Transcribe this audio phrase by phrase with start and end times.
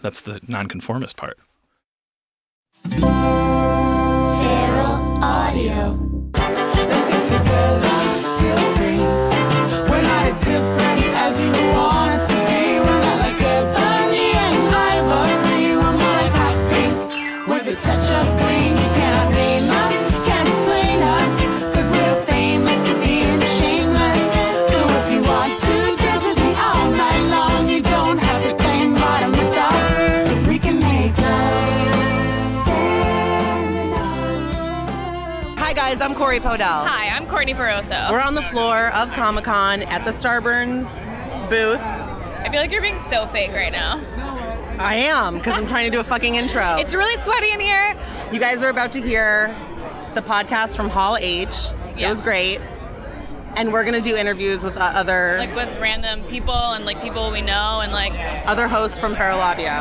[0.00, 1.38] That's the nonconformist part.
[2.84, 3.08] Feral
[5.22, 5.98] Audio.
[36.38, 36.86] Guys, Podell.
[36.86, 38.10] Hi, I'm Courtney Peroso.
[38.10, 40.96] We're on the floor of Comic Con at the Starburns
[41.48, 41.80] booth.
[41.80, 44.00] I feel like you're being so fake right now.
[44.78, 46.76] I am because I'm trying to do a fucking intro.
[46.78, 47.96] It's really sweaty in here.
[48.32, 49.48] you guys are about to hear
[50.14, 51.54] the podcast from Hall H.
[51.96, 52.60] It was great,
[53.56, 57.32] and we're gonna do interviews with uh, other Like with random people and like people
[57.32, 58.12] we know and like
[58.46, 59.72] other hosts from Feral Audio.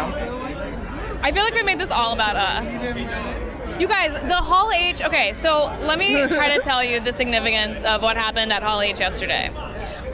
[1.22, 3.37] I feel like we made this all about us.
[3.80, 5.04] You guys, the Hall H.
[5.04, 8.82] Okay, so let me try to tell you the significance of what happened at Hall
[8.82, 9.52] H yesterday.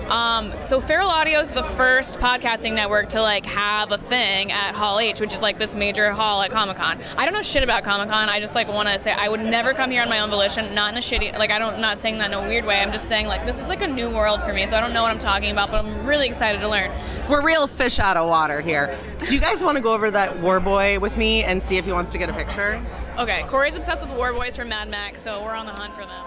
[0.10, 4.76] Um, so Feral Audio is the first podcasting network to like have a thing at
[4.76, 7.00] Hall H, which is like this major hall at Comic Con.
[7.18, 8.28] I don't know shit about Comic Con.
[8.28, 10.76] I just like want to say I would never come here on my own volition,
[10.76, 12.82] not in a shitty like I don't not saying that in a weird way.
[12.82, 14.92] I'm just saying like this is like a new world for me, so I don't
[14.92, 16.92] know what I'm talking about, but I'm really excited to learn.
[17.30, 18.94] We're real fish out of water here.
[19.20, 21.86] Do you guys want to go over that War Boy with me and see if
[21.86, 22.86] he wants to get a picture?
[23.16, 26.02] Okay, Corey's obsessed with War Boys from Mad Max, so we're on the hunt for
[26.02, 26.26] them.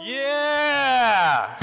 [0.00, 1.56] Yeah!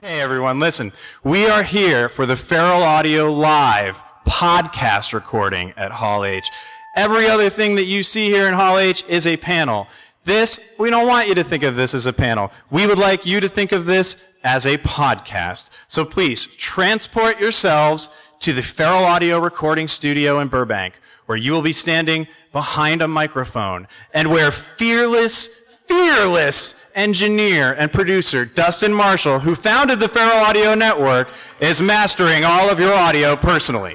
[0.00, 0.92] Hey everyone, listen.
[1.24, 6.50] We are here for the Feral Audio Live podcast recording at Hall H.
[6.94, 9.88] Every other thing that you see here in Hall H is a panel.
[10.26, 12.50] This, we don't want you to think of this as a panel.
[12.68, 15.70] We would like you to think of this as a podcast.
[15.86, 18.08] So please transport yourselves
[18.40, 23.08] to the Feral Audio recording studio in Burbank, where you will be standing behind a
[23.08, 25.46] microphone and where fearless,
[25.86, 31.28] fearless engineer and producer Dustin Marshall, who founded the Feral Audio Network,
[31.60, 33.94] is mastering all of your audio personally.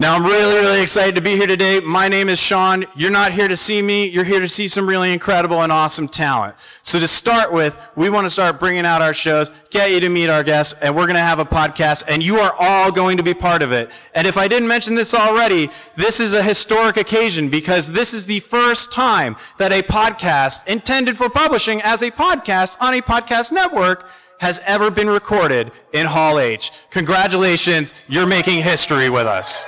[0.00, 1.78] Now, I'm really, really excited to be here today.
[1.78, 2.84] My name is Sean.
[2.96, 4.08] You're not here to see me.
[4.08, 6.56] You're here to see some really incredible and awesome talent.
[6.82, 10.08] So to start with, we want to start bringing out our shows, get you to
[10.08, 13.18] meet our guests, and we're going to have a podcast, and you are all going
[13.18, 13.92] to be part of it.
[14.16, 18.26] And if I didn't mention this already, this is a historic occasion because this is
[18.26, 23.52] the first time that a podcast intended for publishing as a podcast on a podcast
[23.52, 26.72] network has ever been recorded in Hall H.
[26.90, 29.64] Congratulations, you're making history with us.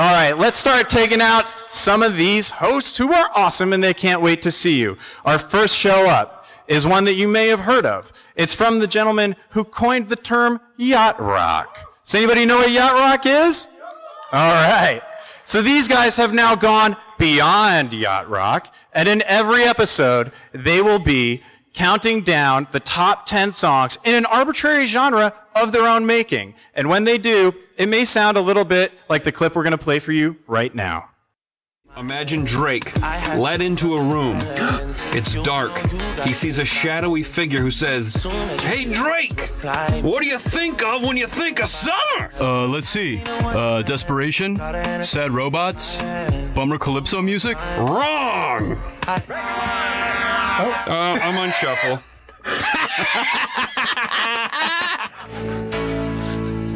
[0.00, 3.92] All right, let's start taking out some of these hosts who are awesome and they
[3.92, 4.96] can't wait to see you.
[5.24, 8.12] Our first show up is one that you may have heard of.
[8.36, 11.80] It's from the gentleman who coined the term yacht rock.
[12.04, 13.66] Does anybody know what yacht rock is?
[14.30, 15.02] All right.
[15.42, 21.00] So these guys have now gone beyond yacht rock, and in every episode, they will
[21.00, 21.42] be
[21.74, 26.54] counting down the top 10 songs in an arbitrary genre of their own making.
[26.74, 29.72] And when they do, it may sound a little bit like the clip we're going
[29.72, 31.10] to play for you right now.
[31.96, 32.94] Imagine Drake
[33.36, 34.38] led into a room.
[35.12, 35.76] It's dark.
[36.24, 38.22] He sees a shadowy figure who says,
[38.60, 39.40] Hey Drake,
[40.04, 42.30] what do you think of when you think of summer?
[42.40, 43.20] Uh, let's see.
[43.26, 44.56] Uh, Desperation,
[45.02, 46.00] Sad Robots,
[46.54, 47.56] Bummer Calypso music.
[47.78, 48.78] Wrong!
[50.58, 52.02] Uh, I'm on shuffle.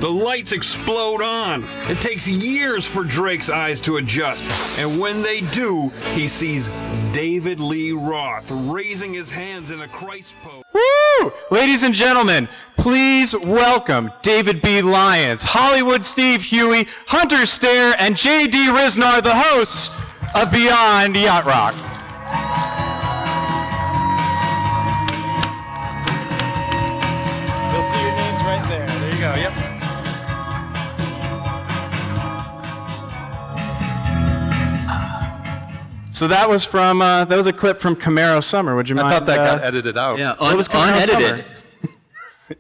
[0.02, 1.64] The lights explode on.
[1.88, 4.44] It takes years for Drake's eyes to adjust.
[4.78, 6.68] And when they do, he sees
[7.12, 10.64] David Lee Roth raising his hands in a Christ pose.
[10.72, 11.32] Woo!
[11.52, 14.82] Ladies and gentlemen, please welcome David B.
[14.82, 18.70] Lyons, Hollywood Steve Huey, Hunter Stair, and J.D.
[18.70, 19.90] Ryznar, the hosts
[20.34, 22.01] of Beyond Yacht Rock.
[36.12, 38.76] So that was from uh, that was a clip from Camaro Summer.
[38.76, 39.08] Would you mind?
[39.08, 40.18] I thought that uh, got edited out.
[40.18, 41.28] Yeah, What un- was Camaro unedited.
[41.28, 41.44] Summer?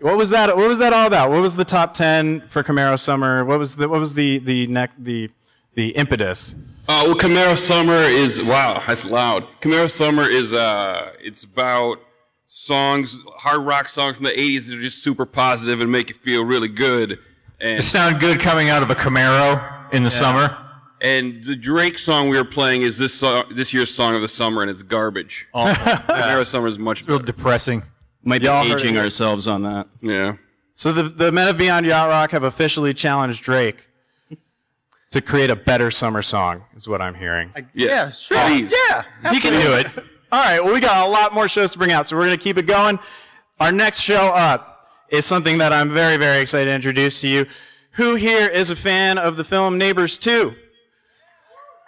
[0.00, 0.56] What was that?
[0.56, 1.28] What was that all about?
[1.30, 3.44] What was the top ten for Camaro Summer?
[3.44, 5.30] What was the what was the the neck the
[5.74, 6.54] the impetus?
[6.88, 9.46] Uh, well, Camaro Summer is wow, that's loud.
[9.60, 11.98] Camaro Summer is uh, it's about
[12.46, 16.14] songs, hard rock songs from the '80s that are just super positive and make you
[16.14, 17.18] feel really good.
[17.60, 20.56] And It sound good coming out of a Camaro in the summer.
[21.02, 24.28] And the Drake song we were playing is this song, this year's song of the
[24.28, 25.46] summer, and it's garbage.
[25.54, 27.26] Camaro Summer is much Real better.
[27.26, 27.82] depressing.
[28.24, 29.00] Might be Y'all heard aging it.
[29.00, 29.88] ourselves on that.
[30.00, 30.36] Yeah.
[30.74, 33.88] So the the men of Beyond Yacht Rock have officially challenged Drake
[35.10, 36.64] to create a better summer song.
[36.76, 37.52] Is what I'm hearing.
[37.74, 38.10] Yeah.
[38.12, 38.38] sure.
[38.46, 38.72] Please.
[38.88, 39.04] Yeah.
[39.32, 39.86] He can do it.
[40.30, 40.64] All right.
[40.64, 42.56] Well, we got a lot more shows to bring out, so we're going to keep
[42.56, 42.98] it going.
[43.60, 47.46] Our next show up is something that I'm very, very excited to introduce to you.
[47.96, 50.54] Who here is a fan of the film Neighbors 2?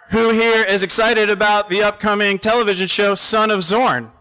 [0.09, 4.11] Who here is excited about the upcoming television show Son of Zorn?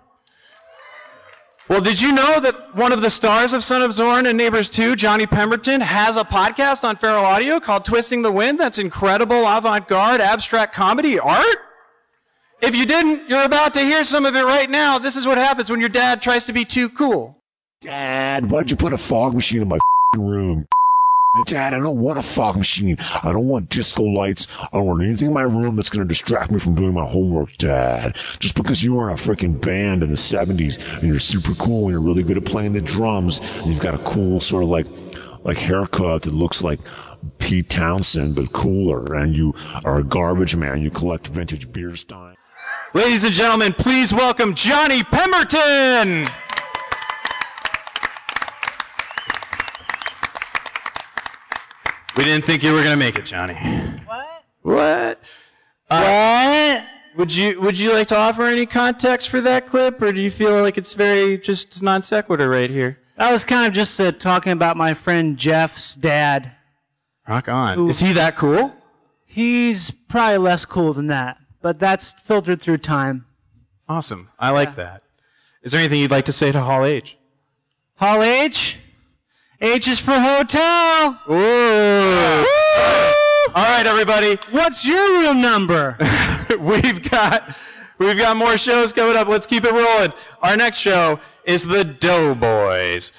[1.69, 4.69] Well, did you know that one of the stars of Son of Zorn and Neighbors
[4.69, 8.61] 2, Johnny Pemberton, has a podcast on Feral Audio called Twisting the Wind?
[8.61, 11.57] That's incredible avant-garde abstract comedy art.
[12.61, 14.99] If you didn't, you're about to hear some of it right now.
[14.99, 17.43] This is what happens when your dad tries to be too cool.
[17.81, 19.79] Dad, why'd you put a fog machine in my
[20.17, 20.67] room?
[21.43, 22.97] Dad, I don't want a fog machine.
[23.23, 24.47] I don't want disco lights.
[24.61, 27.05] I don't want anything in my room that's going to distract me from doing my
[27.05, 28.15] homework, Dad.
[28.39, 31.83] Just because you were in a freaking band in the 70s and you're super cool
[31.83, 34.69] and you're really good at playing the drums and you've got a cool sort of
[34.69, 34.87] like,
[35.43, 36.79] like haircut that looks like
[37.39, 39.15] Pete Townshend, but cooler.
[39.15, 39.55] And you
[39.85, 40.83] are a garbage man.
[40.83, 42.37] You collect vintage beer stein.
[42.95, 46.29] Ladies and gentlemen, please welcome Johnny Pemberton.
[52.17, 53.55] We didn't think you were going to make it, Johnny.
[54.07, 54.45] What?
[54.63, 55.37] What?
[55.89, 56.85] what?
[57.17, 60.31] Would you Would you like to offer any context for that clip, or do you
[60.31, 62.99] feel like it's very just non sequitur right here?
[63.17, 66.53] That was kind of just uh, talking about my friend Jeff's dad.
[67.29, 67.89] Rock on.
[67.89, 68.73] Is he that cool?
[69.25, 73.27] He's probably less cool than that, but that's filtered through time.
[73.89, 74.31] Awesome.
[74.39, 75.03] I like that.
[75.63, 77.17] Is there anything you'd like to say to Hall H?
[77.97, 78.79] Hall H?
[79.65, 81.19] H is for hotel.
[81.31, 82.45] Ooh.
[83.55, 84.37] All right, everybody.
[84.51, 85.97] What's your room number?
[86.61, 87.57] we've got
[87.97, 89.27] we've got more shows coming up.
[89.27, 90.13] Let's keep it rolling.
[90.43, 93.15] Our next show is the Doughboys.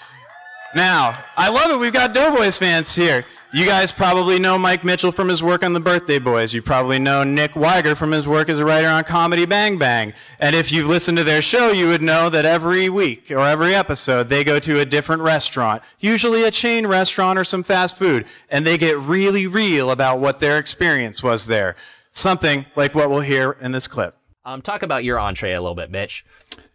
[0.75, 1.79] Now, I love it.
[1.79, 3.23] We've got Doughboys fans here.
[3.53, 6.53] You guys probably know Mike Mitchell from his work on the Birthday Boys.
[6.53, 10.11] You probably know Nick Wiger from his work as a writer on Comedy Bang Bang.
[10.37, 13.73] And if you've listened to their show, you would know that every week or every
[13.73, 18.25] episode, they go to a different restaurant, usually a chain restaurant or some fast food,
[18.49, 21.77] and they get really real about what their experience was there.
[22.11, 24.13] Something like what we'll hear in this clip.
[24.43, 26.25] Um, talk about your entree a little bit, Mitch.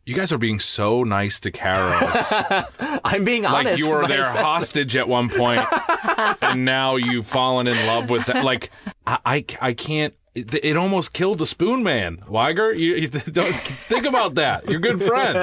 [0.07, 2.33] You guys are being so nice to Carrows.
[3.05, 3.73] I'm being like honest.
[3.73, 4.47] Like you were their assessment.
[4.47, 5.63] hostage at one point,
[6.43, 8.45] and now you've fallen in love with that.
[8.45, 8.71] Like
[9.07, 10.15] I, I, I can't.
[10.35, 12.73] It, it almost killed the Spoon Man, Wiger.
[12.73, 14.69] You, you don't think about that.
[14.69, 15.37] You're a good friend.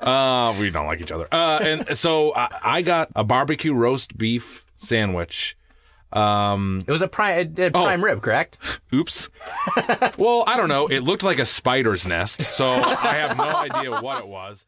[0.00, 1.28] Uh, we don't like each other.
[1.32, 5.56] Uh, and so I, I got a barbecue roast beef sandwich.
[6.12, 8.80] Um, it was a prime, a prime rib, correct?
[8.92, 9.30] Oops.
[10.18, 10.86] well, I don't know.
[10.86, 14.64] It looked like a spider's nest, so I have no idea what it was.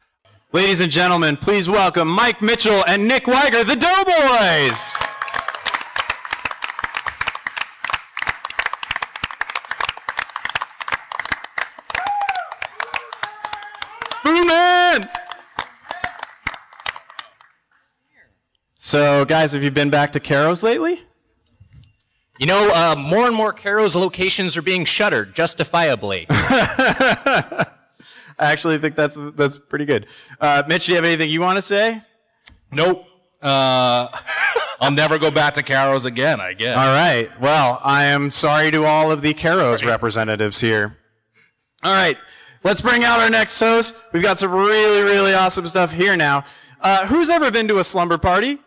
[0.51, 4.93] Ladies and gentlemen, please welcome Mike Mitchell and Nick Wiger, the Doughboys.
[14.09, 15.09] Spoonman!
[18.75, 21.03] So, guys, have you been back to Carrows lately?
[22.39, 26.25] You know, uh, more and more Carrows locations are being shuttered, justifiably.
[26.29, 27.67] I
[28.37, 30.07] actually think that's that's pretty good.
[30.41, 32.01] Uh, Mitch, do you have anything you want to say?
[32.71, 33.05] Nope.
[33.41, 34.09] Uh,
[34.81, 36.77] I'll never go back to Carrows again, I guess.
[36.77, 37.29] All right.
[37.39, 40.97] Well, I am sorry to all of the Carrows representatives here.
[41.83, 42.17] All right.
[42.63, 43.95] Let's bring out our next host.
[44.11, 46.43] We've got some really, really awesome stuff here now.
[46.81, 48.59] Uh, who's ever been to a slumber party?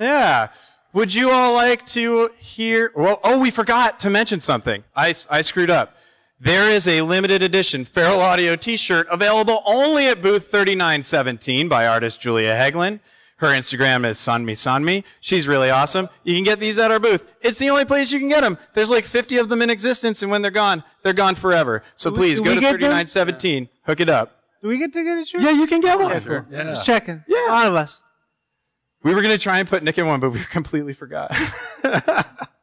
[0.00, 0.48] Yeah.
[0.92, 2.92] Would you all like to hear?
[2.96, 4.84] Well, oh, we forgot to mention something.
[4.96, 5.96] I, I screwed up.
[6.40, 12.20] There is a limited edition Feral Audio t-shirt available only at booth 3917 by artist
[12.20, 13.00] Julia Heglin.
[13.38, 15.04] Her Instagram is Sanmi Sanmi.
[15.20, 16.08] She's really awesome.
[16.24, 17.34] You can get these at our booth.
[17.40, 18.58] It's the only place you can get them.
[18.72, 21.82] There's like 50 of them in existence, and when they're gone, they're gone forever.
[21.96, 22.80] So Do we- please do go we to get them?
[22.90, 23.68] 3917.
[23.84, 24.42] Hook it up.
[24.60, 25.40] Do we get to get a shirt?
[25.40, 26.10] Yeah, you can get one.
[26.12, 26.46] Yeah, sure.
[26.50, 26.64] Yeah.
[26.64, 27.22] Just checking.
[27.28, 27.48] Yeah.
[27.48, 28.02] A lot of us.
[29.08, 31.30] We were going to try and put Nick in one, but we completely forgot.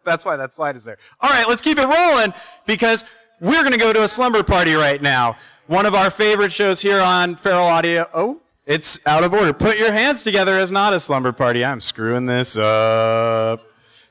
[0.03, 0.99] That's why that slide is there.
[1.19, 2.35] All right, let's keep it rolling
[2.67, 3.03] because
[3.41, 5.37] we're going to go to a slumber party right now.
[5.65, 8.07] One of our favorite shows here on Feral Audio.
[8.13, 9.53] Oh, it's out of order.
[9.53, 11.65] Put your hands together as not a slumber party.
[11.65, 13.63] I'm screwing this up.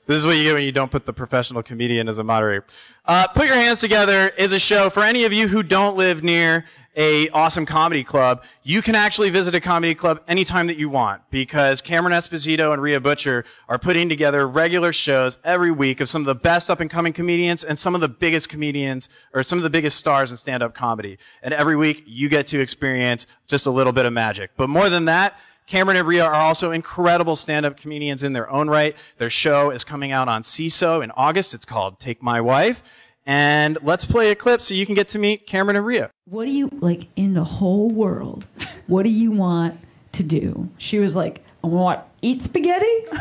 [0.07, 2.65] This is what you get when you don't put the professional comedian as a moderator.
[3.05, 6.25] Uh, put your hands together is a show for any of you who don't live
[6.25, 6.65] near
[6.97, 8.45] a awesome comedy club.
[8.63, 12.81] You can actually visit a comedy club anytime that you want because Cameron Esposito and
[12.81, 16.81] Rhea Butcher are putting together regular shows every week of some of the best up
[16.81, 20.31] and coming comedians and some of the biggest comedians or some of the biggest stars
[20.31, 21.19] in stand up comedy.
[21.43, 24.53] And every week you get to experience just a little bit of magic.
[24.57, 28.69] But more than that, Cameron and Rhea are also incredible stand-up comedians in their own
[28.69, 28.95] right.
[29.17, 31.55] Their show is coming out on Seeso in August.
[31.55, 32.83] It's called Take My Wife.
[33.27, 36.11] And let's play a clip so you can get to meet Cameron and Rhea.
[36.27, 38.45] What do you like in the whole world?
[38.87, 39.79] What do you want
[40.13, 40.69] to do?
[40.77, 42.85] She was like, I want to eat spaghetti.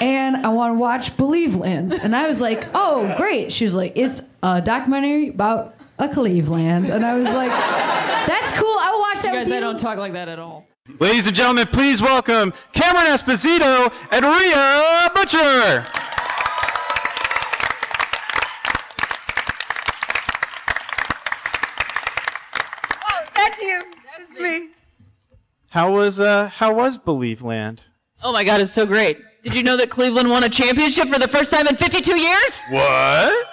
[0.00, 1.96] and I want to watch Believeland.
[2.02, 3.52] And I was like, oh, great.
[3.52, 6.90] She was like, it's a documentary about a Cleveland.
[6.90, 8.76] And I was like, that's cool.
[8.80, 9.56] I will watch that You with guys, you.
[9.56, 10.66] I don't talk like that at all.
[10.98, 15.86] Ladies and gentlemen, please welcome Cameron Esposito and Rhea Butcher.
[23.04, 23.82] Oh, that's you.
[24.16, 24.68] That's me.
[25.70, 27.78] How was uh how was Believeland?
[28.22, 29.18] Oh my God, it's so great.
[29.42, 32.62] Did you know that Cleveland won a championship for the first time in 52 years?
[32.70, 33.48] What?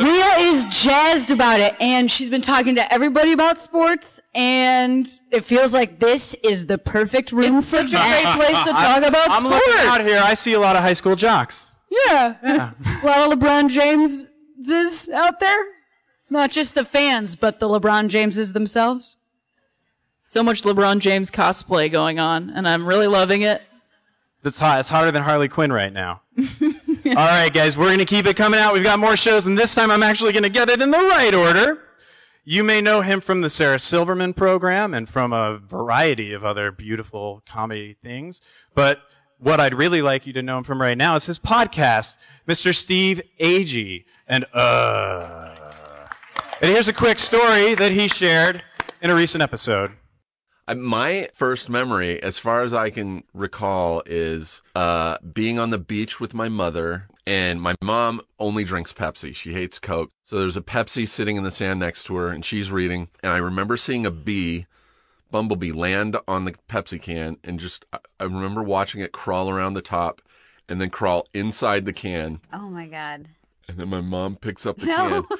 [0.00, 5.44] Rhea is jazzed about it, and she's been talking to everybody about sports, and it
[5.44, 9.24] feels like this is the perfect room it's such a great place to talk about
[9.24, 9.30] sports.
[9.30, 9.66] I'm sports.
[9.66, 10.20] looking out here.
[10.22, 11.70] I see a lot of high school jocks.
[11.90, 12.36] Yeah.
[13.02, 15.64] a lot of LeBron Jameses out there.
[16.30, 19.16] Not just the fans, but the LeBron Jameses themselves.
[20.24, 23.62] So much LeBron James cosplay going on, and I'm really loving it.
[24.42, 24.78] That's hot.
[24.78, 26.22] It's hotter than Harley Quinn right now.
[26.62, 28.72] All right, guys, we're going to keep it coming out.
[28.72, 30.98] We've got more shows, and this time I'm actually going to get it in the
[30.98, 31.82] right order.
[32.44, 36.70] You may know him from the Sarah Silverman program and from a variety of other
[36.70, 38.40] beautiful comedy things.
[38.74, 39.00] But
[39.38, 42.16] what I'd really like you to know him from right now is his podcast,
[42.48, 42.74] Mr.
[42.74, 44.04] Steve Agee.
[44.28, 45.49] And, uh.
[46.62, 48.62] And here's a quick story that he shared
[49.00, 49.92] in a recent episode.
[50.74, 56.20] My first memory, as far as I can recall, is uh, being on the beach
[56.20, 57.06] with my mother.
[57.26, 59.34] And my mom only drinks Pepsi.
[59.34, 60.10] She hates Coke.
[60.24, 63.08] So there's a Pepsi sitting in the sand next to her, and she's reading.
[63.22, 64.66] And I remember seeing a bee,
[65.30, 67.36] bumblebee, land on the Pepsi can.
[67.42, 70.20] And just, I- I remember watching it crawl around the top
[70.68, 72.40] and then crawl inside the can.
[72.52, 73.28] Oh my god.
[73.68, 75.22] And then my mom picks up the No.
[75.22, 75.38] can.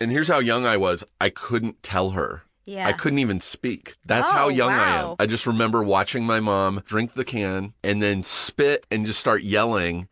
[0.00, 1.04] And here's how young I was.
[1.20, 2.42] I couldn't tell her.
[2.64, 2.86] Yeah.
[2.86, 3.94] I couldn't even speak.
[4.04, 5.16] That's how Oh, young I am.
[5.18, 9.42] I just remember watching my mom drink the can and then spit and just start
[9.42, 10.08] yelling.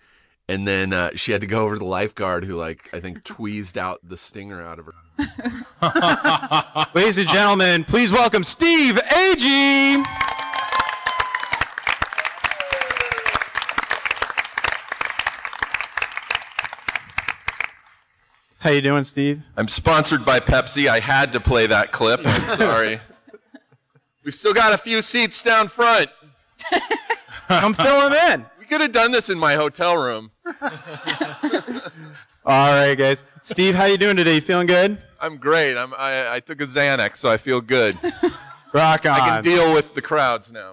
[0.48, 3.24] And then uh, she had to go over to the lifeguard who, like, I think
[3.24, 4.94] tweezed out the stinger out of her.
[6.94, 10.04] Ladies and gentlemen, please welcome Steve Agee.
[18.64, 19.42] How you doing, Steve?
[19.58, 20.88] I'm sponsored by Pepsi.
[20.88, 22.22] I had to play that clip.
[22.24, 22.98] I'm sorry.
[24.24, 26.08] We've still got a few seats down front.
[27.48, 28.46] Come fill them in.
[28.58, 30.30] We could have done this in my hotel room.
[32.46, 33.22] All right, guys.
[33.42, 34.36] Steve, how you doing today?
[34.36, 34.96] You feeling good?
[35.20, 35.76] I'm great.
[35.76, 37.98] I'm, I, I took a Xanax, so I feel good.
[38.72, 39.12] Rock on.
[39.12, 40.72] I can deal with the crowds now.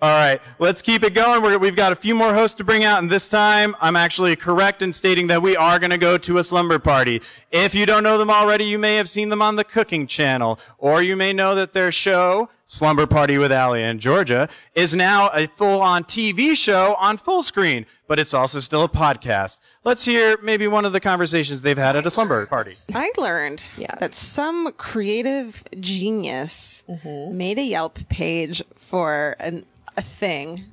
[0.00, 1.42] All right, let's keep it going.
[1.42, 4.36] We're, we've got a few more hosts to bring out, and this time I'm actually
[4.36, 7.20] correct in stating that we are going to go to a slumber party.
[7.50, 10.60] If you don't know them already, you may have seen them on the Cooking Channel,
[10.78, 15.30] or you may know that their show, Slumber Party with Allie in Georgia, is now
[15.34, 19.60] a full-on TV show on Fullscreen, but it's also still a podcast.
[19.82, 22.70] Let's hear maybe one of the conversations they've had at a slumber party.
[22.94, 23.64] I learned
[23.98, 27.36] that some creative genius mm-hmm.
[27.36, 29.64] made a Yelp page for an,
[29.98, 30.64] a thing.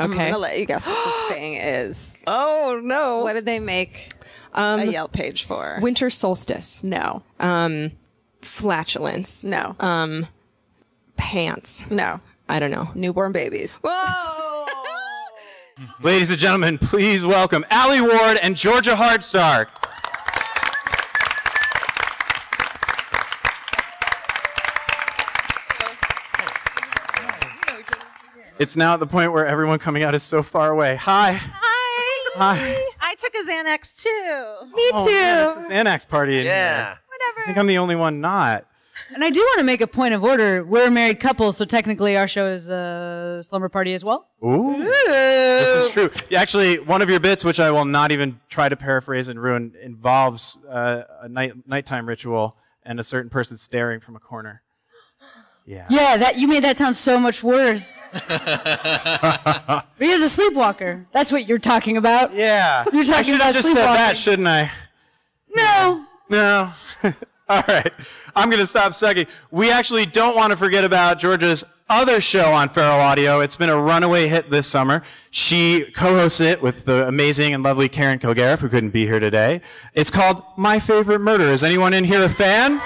[0.00, 0.26] Okay.
[0.26, 2.16] I'm gonna let you guess what the thing is.
[2.26, 3.22] Oh no!
[3.22, 4.10] What did they make
[4.54, 5.78] a Yelp page for?
[5.80, 6.82] Winter solstice.
[6.82, 7.22] No.
[7.38, 7.92] Um,
[8.40, 9.44] flatulence.
[9.44, 9.76] No.
[9.78, 10.26] Um,
[11.16, 11.88] pants.
[11.90, 12.20] No.
[12.48, 12.90] I don't know.
[12.94, 13.76] Newborn babies.
[13.82, 14.66] Whoa!
[16.02, 19.68] Ladies and gentlemen, please welcome Allie Ward and Georgia Hardstark.
[28.58, 30.96] It's now at the point where everyone coming out is so far away.
[30.96, 31.32] Hi.
[31.32, 32.30] Hi.
[32.36, 32.90] Hi.
[33.00, 34.74] I took a Xanax too.
[34.74, 36.84] Me Oh, man, it's a Xanax party in Yeah.
[36.86, 36.98] here.
[37.38, 38.66] I think I'm the only one not.
[39.14, 40.64] And I do want to make a point of order.
[40.64, 44.26] We're a married couple, so technically our show is a slumber party as well.
[44.44, 44.82] Ooh.
[44.82, 46.10] This is true.
[46.28, 49.40] Yeah, Actually, one of your bits, which I will not even try to paraphrase and
[49.40, 54.62] ruin, involves uh, a night nighttime ritual and a certain person staring from a corner.
[55.66, 55.86] Yeah.
[55.90, 58.00] Yeah, that you made that sound so much worse.
[59.98, 61.06] He is a sleepwalker.
[61.12, 62.34] That's what you're talking about.
[62.34, 62.84] Yeah.
[62.92, 63.94] You're talking I should about have just said sleepwalking.
[63.94, 64.70] that, shouldn't I?
[65.54, 66.04] No.
[66.28, 66.70] No.
[67.48, 67.90] All right.
[68.34, 69.26] I'm going to stop sucking.
[69.50, 73.40] We actually don't want to forget about Georgia's other show on Feral Audio.
[73.40, 75.02] It's been a runaway hit this summer.
[75.30, 79.62] She co-hosts it with the amazing and lovely Karen Kilgariff, who couldn't be here today.
[79.94, 81.44] It's called My Favorite Murder.
[81.44, 82.80] Is anyone in here a fan?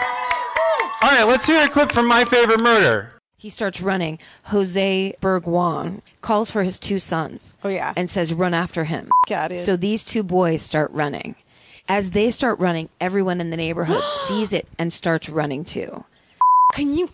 [1.03, 3.13] All right, let's hear a clip from My Favorite Murder.
[3.39, 4.19] He starts running.
[4.45, 7.57] Jose Berguan calls for his two sons.
[7.65, 7.95] Oh yeah.
[7.97, 9.61] And says, "Run after him." Yeah, dude.
[9.61, 11.37] So these two boys start running.
[11.89, 16.05] As they start running, everyone in the neighborhood sees it and starts running too.
[16.75, 17.09] Can you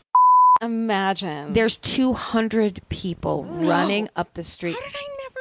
[0.61, 1.53] imagine?
[1.53, 4.75] There's 200 people running up the street.
[4.75, 5.41] How did I never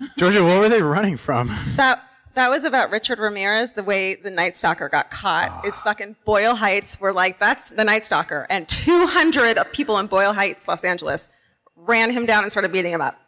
[0.00, 0.18] know that?
[0.18, 1.56] Georgia, what were they running from?
[1.76, 2.02] That
[2.38, 3.72] that was about Richard Ramirez.
[3.72, 5.84] The way the Night Stalker got caught is ah.
[5.84, 7.00] fucking Boyle Heights.
[7.00, 11.28] Were like, that's the Night Stalker, and 200 people in Boyle Heights, Los Angeles,
[11.76, 13.18] ran him down and started beating him up.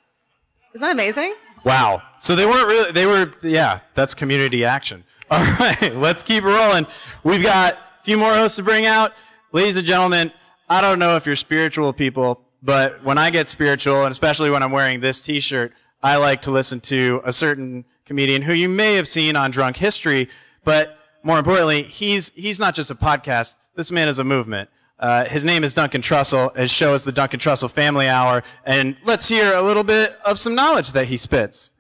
[0.75, 1.35] Isn't that amazing?
[1.64, 2.02] Wow.
[2.19, 5.05] So they weren't really, they were, yeah, that's community action.
[5.31, 6.87] All right, let's keep rolling.
[7.23, 9.12] We've got a few more hosts to bring out.
[9.52, 10.33] Ladies and gentlemen,
[10.69, 14.62] I don't know if you're spiritual people, but when I get spiritual, and especially when
[14.62, 18.69] I'm wearing this t shirt, I like to listen to a certain comedian who you
[18.69, 20.29] may have seen on Drunk History,
[20.64, 23.61] but more importantly, he's, he's not just a podcast.
[23.76, 24.69] This man is a movement.
[24.99, 26.55] Uh, his name is Duncan Trussell.
[26.57, 28.43] His show is the Duncan Trussell Family Hour.
[28.67, 31.71] And let's hear a little bit of some knowledge that he spits.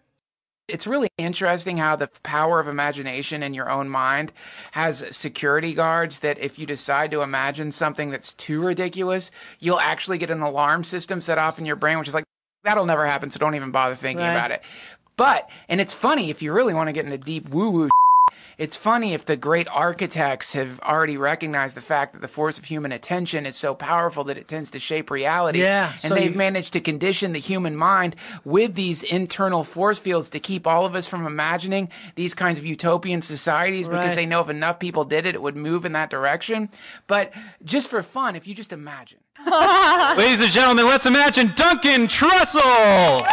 [0.68, 4.32] It's really interesting how the power of imagination in your own mind
[4.70, 10.18] has security guards that if you decide to imagine something that's too ridiculous, you'll actually
[10.18, 12.22] get an alarm system set off in your brain, which is like,
[12.62, 14.32] that'll never happen, so don't even bother thinking Right.
[14.32, 14.62] about it.
[15.20, 17.90] But, and it's funny if you really want to get into deep woo woo
[18.56, 22.64] it's funny if the great architects have already recognized the fact that the force of
[22.64, 25.60] human attention is so powerful that it tends to shape reality.
[25.60, 29.98] Yeah, And so they've you- managed to condition the human mind with these internal force
[29.98, 34.26] fields to keep all of us from imagining these kinds of utopian societies because they
[34.26, 36.70] know if enough people did it, it would move in that direction.
[37.06, 37.32] But
[37.64, 39.18] just for fun, if you just imagine.
[40.16, 43.26] Ladies and gentlemen, let's imagine Duncan Trussell.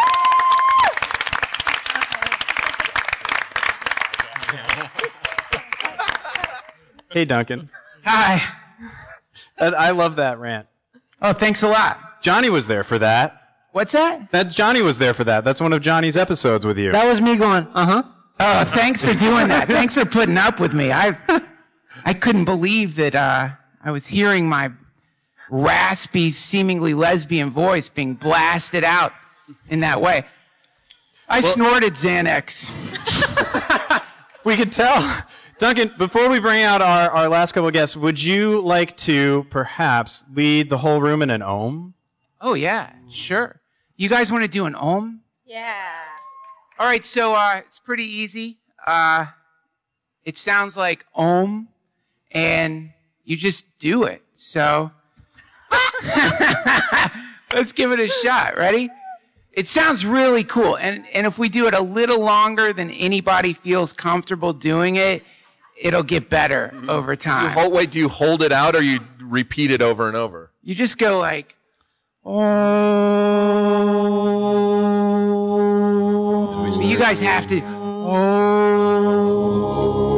[7.12, 7.70] Hey, Duncan.
[8.04, 8.42] Hi.
[9.58, 10.68] And I love that rant.
[11.22, 12.22] Oh, thanks a lot.
[12.22, 13.42] Johnny was there for that.
[13.72, 14.32] What's that?
[14.32, 15.44] That Johnny was there for that.
[15.44, 16.92] That's one of Johnny's episodes with you.
[16.92, 18.04] That was me going, uh huh.
[18.40, 19.68] Oh, thanks for doing that.
[19.68, 20.92] thanks for putting up with me.
[20.92, 21.18] I,
[22.06, 23.50] I couldn't believe that uh,
[23.84, 24.72] I was hearing my
[25.50, 29.14] raspy, seemingly lesbian voice being blasted out
[29.70, 30.26] in that way.
[31.30, 32.72] I snorted Xanax.
[34.44, 35.24] we could tell.
[35.60, 39.48] Duncan, before we bring out our, our last couple of guests, would you like to
[39.50, 41.96] perhaps lead the whole room in an ohm?
[42.40, 43.60] Oh yeah, sure.
[43.96, 45.22] You guys want to do an ohm?
[45.46, 46.04] Yeah.
[46.78, 48.60] All right, so uh, it's pretty easy.
[48.86, 49.26] Uh,
[50.24, 51.70] it sounds like ohm,
[52.32, 52.92] and
[53.24, 54.22] you just do it.
[54.34, 54.92] So
[57.52, 58.58] let's give it a shot.
[58.58, 58.92] Ready?
[59.54, 63.54] It sounds really cool, and and if we do it a little longer than anybody
[63.54, 65.24] feels comfortable doing it,
[65.80, 66.90] it'll get better mm-hmm.
[66.90, 67.52] over You time.
[67.52, 70.52] hold, wait, do you hold it out or you repeat it over and over?
[70.62, 71.56] You just go like.
[72.26, 72.32] So
[76.82, 77.62] you guys have to.
[78.10, 80.17] Oh.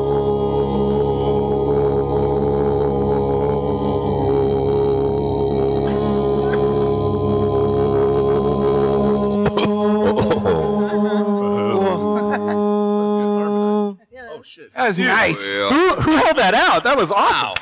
[14.80, 15.46] That was nice.
[15.46, 16.86] Who, who held that out?
[16.86, 17.62] That was awesome.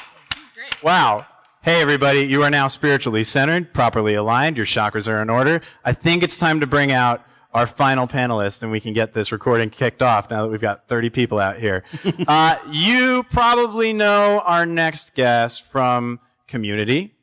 [0.84, 1.26] Wow.
[1.64, 4.56] Hey, everybody, you are now spiritually centered, properly aligned.
[4.56, 5.62] Your chakras are in order.
[5.84, 7.26] I think it's time to bring out
[7.56, 10.88] our final panelist and we can get this recording kicked off now that we've got
[10.88, 11.84] 30 people out here.
[12.28, 17.16] uh, you probably know our next guest from Community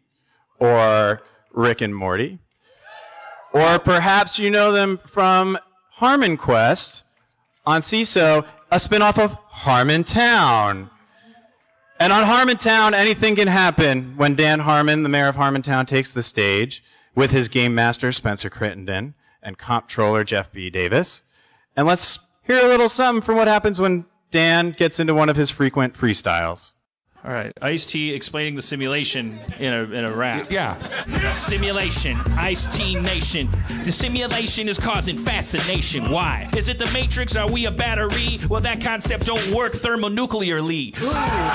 [0.58, 2.40] or Rick and Morty.
[3.52, 5.56] Or perhaps you know them from
[5.90, 7.04] Harmon Quest
[7.64, 10.90] on Seeso, a spinoff of Harmontown.
[12.00, 16.22] And on Harmontown, anything can happen when Dan Harmon, the mayor of Harmontown, takes the
[16.22, 16.82] stage
[17.14, 20.70] with his game master, Spencer Crittenden, and comptroller, Jeff B.
[20.70, 21.22] Davis.
[21.76, 25.36] And let's hear a little something from what happens when Dan gets into one of
[25.36, 26.72] his frequent freestyles.
[27.24, 27.52] All right.
[27.62, 30.50] Ice T explaining the simulation in a in a rap.
[30.50, 30.76] Yeah.
[31.32, 33.48] Simulation, Ice T Nation.
[33.82, 36.10] The simulation is causing fascination.
[36.10, 36.50] Why?
[36.54, 37.34] Is it the Matrix?
[37.34, 38.40] Are we a battery?
[38.50, 40.94] Well, that concept don't work thermonuclearly.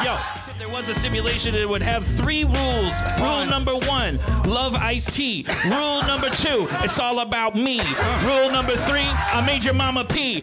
[0.04, 0.18] Yo,
[0.50, 3.00] if there was a simulation, it would have three rules.
[3.20, 5.46] Rule number one, love Ice T.
[5.66, 7.80] Rule number two, it's all about me.
[8.24, 10.42] Rule number three, I made your mama pee.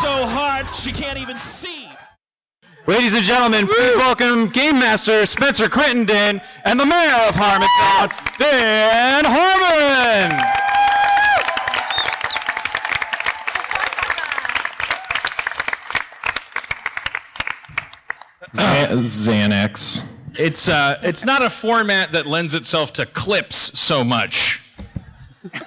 [0.00, 1.81] So hard she can't even see.
[2.84, 9.24] Ladies and gentlemen, please welcome Game Master Spencer Crittenden and the Mayor of Harmontown, Dan
[9.24, 10.62] Harmon.
[18.98, 20.04] Xanax.
[20.34, 24.74] It's uh, it's not a format that lends itself to clips so much.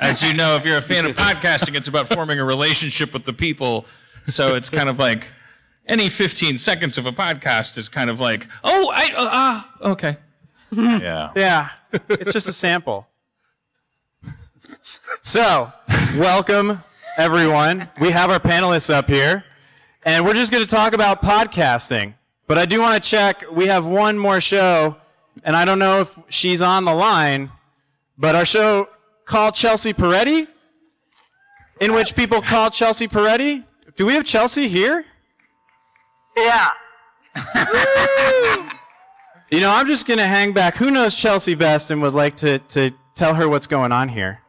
[0.02, 3.24] As you know, if you're a fan of podcasting, it's about forming a relationship with
[3.24, 3.86] the people.
[4.28, 5.28] So it's kind of like
[5.88, 10.18] any 15 seconds of a podcast is kind of like, oh, I uh, ah, okay.
[10.72, 11.32] Yeah.
[11.36, 11.70] Yeah.
[12.10, 13.08] It's just a sample.
[15.22, 15.72] So,
[16.18, 16.84] welcome
[17.18, 17.90] everyone.
[18.02, 19.46] We have our panelists up here,
[20.04, 22.16] and we're just going to talk about podcasting.
[22.48, 23.44] But I do want to check.
[23.52, 24.98] We have one more show,
[25.44, 27.52] and I don't know if she's on the line,
[28.18, 28.90] but our show
[29.26, 30.48] called Chelsea Peretti,
[31.80, 33.64] in which people call Chelsea Peretti.
[33.96, 35.06] Do we have Chelsea here?
[36.38, 36.70] Yeah.
[39.52, 40.76] You know, I'm just going to hang back.
[40.76, 44.42] Who knows Chelsea best and would like to, to tell her what's going on here?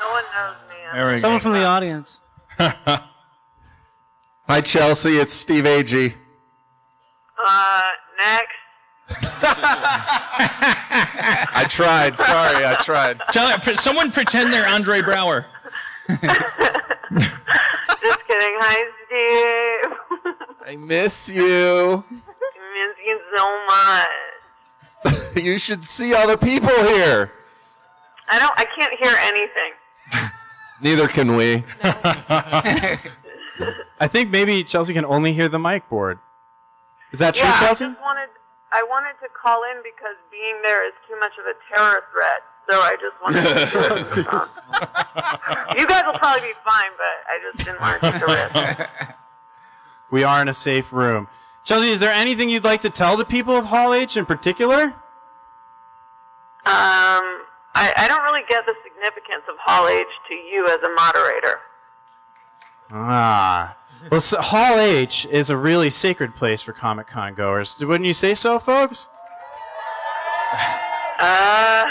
[0.00, 0.76] No one knows me.
[0.94, 1.42] There we Someone go.
[1.42, 2.20] from the audience.
[2.58, 3.00] Hi,
[4.62, 5.18] Chelsea.
[5.18, 6.14] It's Steve Agee.
[7.36, 7.82] Uh,
[8.16, 8.54] next.
[11.52, 12.16] I tried.
[12.16, 13.20] Sorry, I tried.
[13.32, 15.46] Tell, pre- someone pretend they're Andre Braugher.
[16.08, 16.44] Just kidding.
[18.62, 18.84] Hi,
[19.82, 19.92] Steve.
[20.66, 22.02] I miss you.
[22.02, 25.36] I miss you so much.
[25.44, 27.30] you should see all the people here.
[28.28, 28.52] I don't.
[28.58, 29.74] I can't hear anything.
[30.82, 31.62] Neither can we.
[34.00, 36.18] I think maybe Chelsea can only hear the mic board.
[37.12, 37.84] Is that true, yeah, Chelsea?
[37.84, 38.28] I just wanted.
[38.72, 42.42] I wanted to call in because being there is too much of a terror threat.
[42.68, 43.54] So I just wanted to
[45.78, 49.20] you guys will probably be fine, but I just didn't want to take a risk.
[50.10, 51.28] We are in a safe room.
[51.64, 54.94] Chelsea, is there anything you'd like to tell the people of Hall H in particular?
[56.64, 57.24] Um,
[57.74, 61.60] I, I don't really get the significance of Hall H to you as a moderator.
[62.90, 63.76] Ah.
[64.10, 67.78] Well, so Hall H is a really sacred place for Comic Con goers.
[67.84, 69.08] Wouldn't you say so, folks?
[71.18, 71.86] Uh,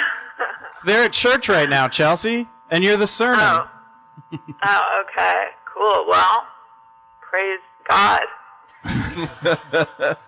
[0.71, 3.39] So they're at church right now, Chelsea, and you're the sermon.
[4.63, 6.05] oh, okay, cool.
[6.07, 6.45] Well,
[7.21, 8.21] praise God.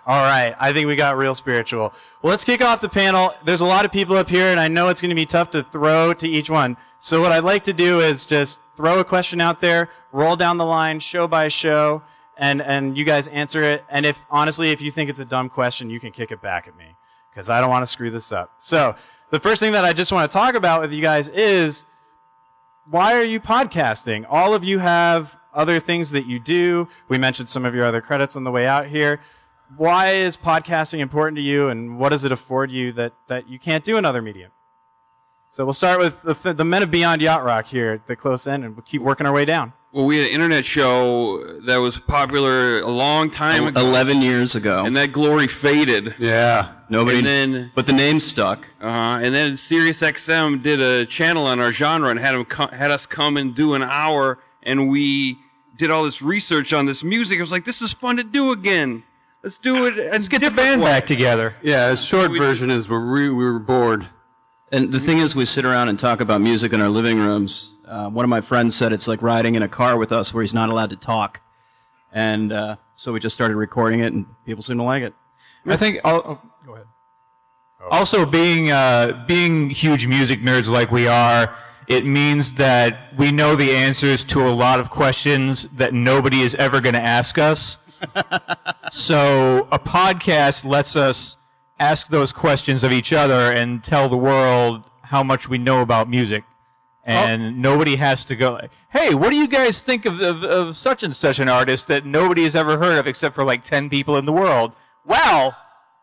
[0.08, 1.94] All right, I think we got real spiritual.
[2.22, 3.34] Well, let's kick off the panel.
[3.44, 5.52] There's a lot of people up here, and I know it's going to be tough
[5.52, 6.78] to throw to each one.
[7.00, 10.58] So what I'd like to do is just throw a question out there, roll down
[10.58, 12.02] the line, show by show,
[12.38, 13.84] and and you guys answer it.
[13.90, 16.68] And if honestly, if you think it's a dumb question, you can kick it back
[16.68, 16.96] at me
[17.30, 18.54] because I don't want to screw this up.
[18.58, 18.96] So
[19.30, 21.86] the first thing that I just want to talk about with you guys is
[22.90, 24.26] why are you podcasting?
[24.30, 26.88] All of you have other things that you do.
[27.10, 29.20] We mentioned some of your other credits on the way out here.
[29.76, 33.60] Why is podcasting important to you, and what does it afford you that, that you
[33.60, 34.52] can't do in other medium?
[35.50, 38.48] So we'll start with the, the men of Beyond Yacht Rock here at the close
[38.48, 39.74] end, and we'll keep working our way down.
[39.94, 43.80] Well, we had an internet show that was popular a long time ago.
[43.82, 44.86] 11 years ago.
[44.86, 46.14] And that glory faded.
[46.20, 46.74] Yeah.
[46.90, 47.18] Nobody.
[47.20, 48.60] And then, but the name stuck.
[48.82, 49.20] uh huh.
[49.24, 53.06] And then SiriusXM did a channel on our genre and had 'em co- had us
[53.06, 55.38] come and do an hour, and we
[55.78, 57.40] did all this research on this music.
[57.40, 59.04] I was like, this is fun to do again.
[59.44, 59.96] Let's do it.
[60.12, 61.56] Let's get the band back together.
[61.62, 64.08] Yeah, a short version is we we were bored.
[64.72, 67.72] And the thing is, we sit around and talk about music in our living rooms.
[67.86, 70.42] Uh, one of my friends said it's like riding in a car with us where
[70.42, 71.40] he's not allowed to talk.
[72.12, 75.14] And uh, so we just started recording it, and people seem to like it.
[75.66, 76.00] I think.
[76.04, 76.88] I'll, oh, go ahead.
[77.92, 81.56] Also, being uh, being huge music nerds like we are,
[81.88, 86.54] it means that we know the answers to a lot of questions that nobody is
[86.56, 87.78] ever going to ask us.
[88.92, 91.38] so a podcast lets us
[91.80, 96.10] ask those questions of each other and tell the world how much we know about
[96.10, 96.44] music.
[97.08, 97.12] Oh.
[97.12, 101.04] And nobody has to go, hey, what do you guys think of, of, of such
[101.04, 104.18] and such an artist that nobody has ever heard of except for like 10 people
[104.18, 104.76] in the world?
[105.06, 105.56] Wow.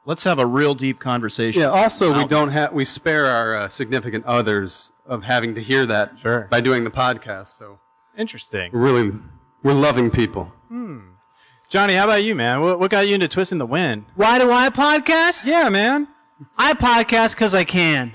[0.07, 1.63] Let's have a real deep conversation.
[1.63, 1.69] Yeah.
[1.69, 6.19] Also, we don't have we spare our uh, significant others of having to hear that
[6.19, 6.47] sure.
[6.51, 7.49] by doing the podcast.
[7.49, 7.79] So
[8.17, 8.71] Interesting.
[8.73, 9.13] we're really
[9.63, 10.53] we're loving people.
[10.69, 10.99] Hmm.
[11.71, 12.61] Johnny, how about you, man?
[12.61, 14.05] What, what got you into twisting the wind?
[14.15, 15.47] Why do I podcast?
[15.47, 16.07] Yeah, man.
[16.59, 18.13] I podcast because I can.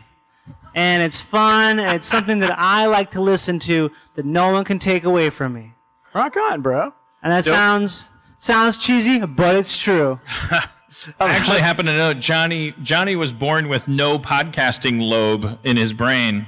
[0.75, 4.63] And it's fun, and it's something that I like to listen to that no one
[4.63, 5.73] can take away from me.
[6.13, 6.93] Rock on, bro.
[7.23, 7.54] And that Dope.
[7.54, 10.19] sounds sounds cheesy, but it's true.
[11.19, 12.73] I actually happen to know Johnny.
[12.83, 16.47] Johnny was born with no podcasting lobe in his brain,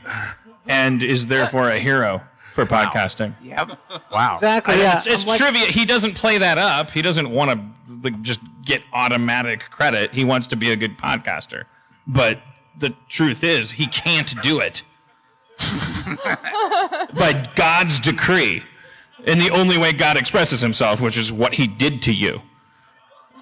[0.67, 3.33] and is therefore a hero for podcasting.
[3.43, 3.79] Yep.
[4.11, 4.35] Wow.
[4.35, 4.77] Exactly.
[4.77, 4.97] Yeah.
[4.97, 5.65] It's, it's I'm like- trivia.
[5.67, 6.91] He doesn't play that up.
[6.91, 7.59] He doesn't want to
[8.03, 10.13] like, just get automatic credit.
[10.13, 11.63] He wants to be a good podcaster.
[12.07, 12.39] But
[12.77, 14.83] the truth is, he can't do it
[17.13, 18.63] by God's decree,
[19.25, 22.41] in the only way God expresses Himself, which is what He did to you.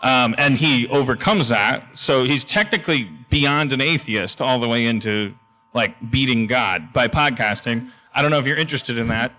[0.02, 5.34] Um, and he overcomes that, so he's technically beyond an atheist, all the way into
[5.74, 7.90] like beating God by podcasting.
[8.14, 9.34] I don't know if you're interested in that.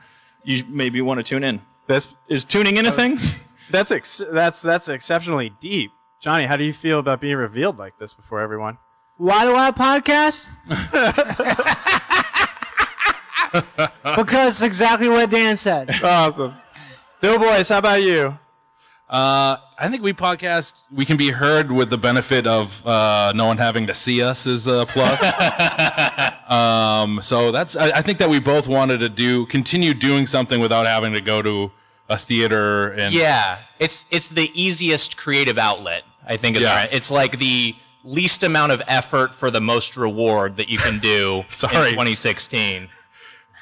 [0.44, 1.61] You maybe want to tune in.
[1.87, 3.18] That's is tuning in a thing.
[3.70, 5.92] That's ex- that's that's exceptionally deep.
[6.20, 8.79] Johnny, how do you feel about being revealed like this before everyone?
[9.16, 10.51] Why do I podcast?
[14.16, 15.90] because exactly what Dan said.
[16.03, 16.55] Awesome.
[17.20, 18.37] Doughboys, how about you?
[19.11, 20.83] Uh, I think we podcast.
[20.94, 24.46] We can be heard with the benefit of uh, no one having to see us
[24.46, 25.20] is a plus.
[26.49, 27.75] um, so that's.
[27.75, 31.20] I, I think that we both wanted to do continue doing something without having to
[31.20, 31.73] go to
[32.09, 36.05] a theater and yeah, it's it's the easiest creative outlet.
[36.27, 36.75] I think is Yeah.
[36.77, 36.88] right.
[36.92, 41.44] It's like the least amount of effort for the most reward that you can do
[41.49, 41.75] Sorry.
[41.88, 42.88] in 2016.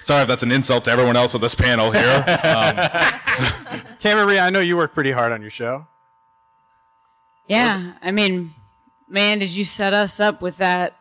[0.01, 2.25] Sorry if that's an insult to everyone else on this panel here.
[4.05, 5.87] Um, Maria, I know you work pretty hard on your show.
[7.47, 8.55] Yeah, I mean,
[9.09, 10.97] man, did you set us up with that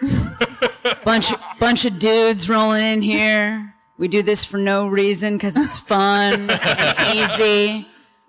[1.04, 3.74] bunch bunch of dudes rolling in here?
[3.98, 7.88] We do this for no reason because it's fun and easy.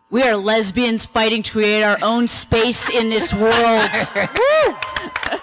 [0.09, 3.89] We are lesbians fighting to create our own space in this world.
[4.15, 5.38] Woo!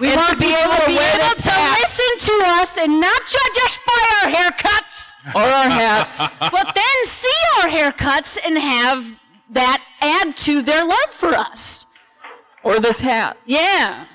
[0.00, 3.20] We And want to be able to be able to listen to us and not
[3.26, 6.18] judge us by our haircuts Or our hats.
[6.40, 9.12] but then see our haircuts and have
[9.50, 11.84] that add to their love for us.
[12.62, 13.36] Or this hat.
[13.44, 14.06] Yeah.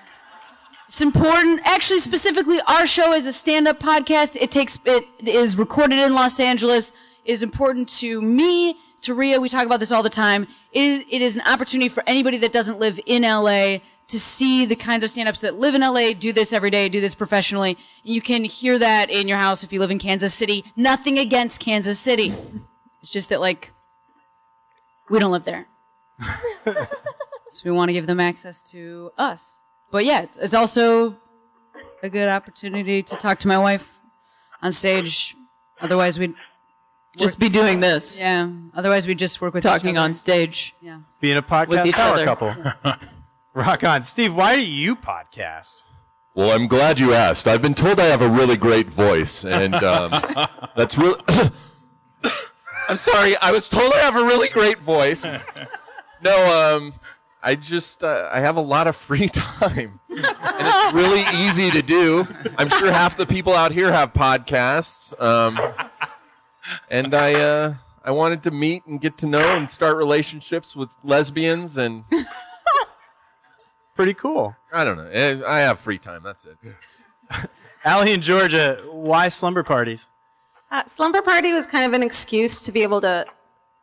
[0.87, 1.61] It's important.
[1.65, 4.37] Actually, specifically, our show is a stand-up podcast.
[4.39, 6.93] It takes it is recorded in Los Angeles.
[7.25, 9.39] It is important to me, to Rhea.
[9.39, 10.47] We talk about this all the time.
[10.71, 14.65] It is, it is an opportunity for anybody that doesn't live in LA to see
[14.65, 17.77] the kinds of stand-ups that live in LA, do this every day, do this professionally.
[18.03, 20.63] You can hear that in your house if you live in Kansas City.
[20.75, 22.33] Nothing against Kansas City.
[23.01, 23.71] It's just that like
[25.09, 25.67] we don't live there.
[26.65, 29.57] so we want to give them access to us.
[29.91, 31.15] But yeah, it's also
[32.03, 33.99] a good opportunity to talk to my wife
[34.61, 35.35] on stage.
[35.81, 36.33] Otherwise, we'd
[37.17, 38.19] Just be doing this.
[38.19, 38.49] Yeah.
[38.73, 40.05] Otherwise, we'd just work with Talking each other.
[40.05, 40.73] on stage.
[40.81, 40.99] Yeah.
[41.19, 42.25] Being a podcast With each power other.
[42.25, 42.55] couple.
[43.55, 44.03] Rock on.
[44.03, 45.83] Steve, why do you podcast?
[46.33, 47.47] Well, I'm glad you asked.
[47.47, 50.11] I've been told I have a really great voice, and um,
[50.75, 51.21] that's really.
[52.89, 53.37] I'm sorry.
[53.37, 55.25] I was told I have a really great voice.
[56.21, 56.93] No, um,
[57.41, 60.25] I just uh, I have a lot of free time, and
[60.59, 62.27] it's really easy to do.
[62.57, 65.57] I'm sure half the people out here have podcasts, um,
[66.89, 70.89] and I uh, I wanted to meet and get to know and start relationships with
[71.05, 72.03] lesbians and.
[73.95, 74.55] Pretty cool.
[74.73, 75.09] I don't know.
[75.11, 76.21] Eh, I have free time.
[76.23, 76.57] That's it.
[77.85, 80.09] Allie in Georgia, why slumber parties?
[80.69, 83.25] Uh, slumber party was kind of an excuse to be able to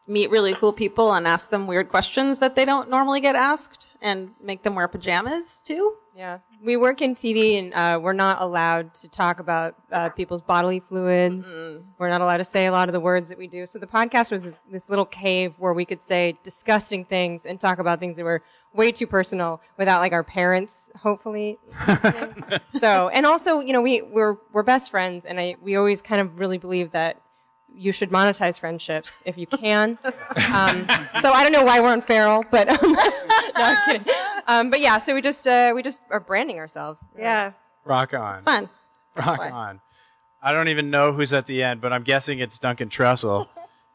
[0.06, 3.96] meet really cool people and ask them weird questions that they don't normally get asked
[4.02, 5.94] and make them wear pajamas too.
[6.14, 10.42] Yeah, we work in TV and uh, we're not allowed to talk about uh, people's
[10.42, 11.46] bodily fluids.
[11.98, 13.66] We're not allowed to say a lot of the words that we do.
[13.66, 17.58] So the podcast was this, this little cave where we could say disgusting things and
[17.58, 18.42] talk about things that were
[18.74, 21.58] way too personal without like our parents, hopefully.
[22.80, 26.20] so, and also, you know, we we're we're best friends, and I we always kind
[26.20, 27.20] of really believe that
[27.74, 29.98] you should monetize friendships if you can.
[30.52, 30.86] Um,
[31.20, 33.00] so I don't know why we're on Feral, but um, no,
[33.54, 34.14] I'm kidding.
[34.46, 37.04] Um, but yeah, so we just uh, we just are branding ourselves.
[37.18, 37.52] Yeah,
[37.84, 38.34] Rock on.
[38.34, 38.68] it's fun.
[39.14, 39.80] Rock on.
[40.42, 43.48] I don't even know who's at the end, but I'm guessing it's Duncan Trussell.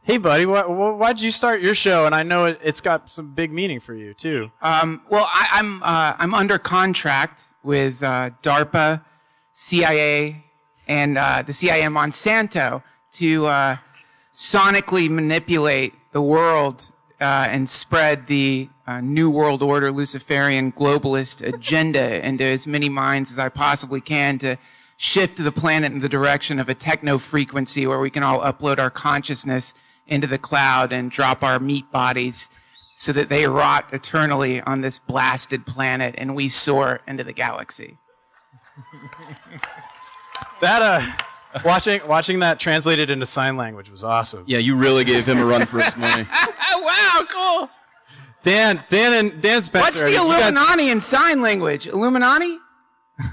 [0.08, 2.06] Hey, buddy, why, why'd you start your show?
[2.06, 4.50] And I know it, it's got some big meaning for you, too.
[4.62, 9.04] Um, well, I, I'm uh, I'm under contract with uh, DARPA,
[9.52, 10.46] CIA,
[10.88, 13.78] and uh, the CIA Monsanto to uh,
[14.34, 16.90] sonically manipulate the world
[17.20, 23.30] uh, and spread the uh, New World Order Luciferian globalist agenda into as many minds
[23.30, 24.56] as I possibly can to
[24.96, 28.80] shift the planet in the direction of a techno frequency where we can all upload
[28.80, 29.74] our consciousness
[30.08, 32.50] into the cloud and drop our meat bodies
[32.96, 37.98] so that they rot eternally on this blasted planet and we soar into the galaxy.
[40.60, 44.44] That uh, watching watching that translated into sign language was awesome.
[44.48, 46.28] Yeah, you really gave him a run for his money.
[46.78, 47.70] wow, cool.
[48.42, 49.86] Dan, Dan, and Dan Spencer.
[49.86, 51.88] What's the you guys- Illuminati in sign language?
[51.88, 52.58] Illuminati?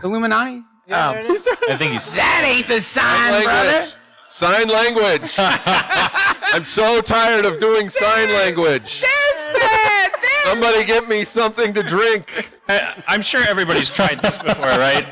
[0.03, 0.63] Illuminati?
[0.91, 0.93] oh.
[0.93, 2.15] I think he's.
[2.15, 3.87] That ain't the sign, brother.
[4.35, 5.33] Sign language.
[5.38, 9.01] I'm so tired of doing sign language.
[9.01, 10.11] This man.
[10.20, 10.42] This.
[10.42, 12.51] Somebody get me something to drink.
[12.68, 15.07] I'm sure everybody's tried this before, right?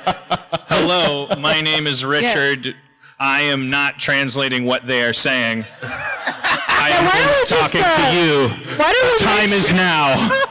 [0.66, 2.74] Hello, my name is Richard.
[3.20, 5.66] I am not translating what they are saying.
[5.82, 8.76] I am why don't we just, talking uh, to you.
[8.76, 10.48] why don't we time make is sure- now.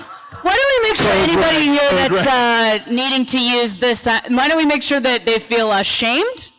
[0.42, 4.06] Why don't we make sure anybody red, here code that's uh, needing to use this,
[4.06, 6.52] uh, why don't we make sure that they feel ashamed?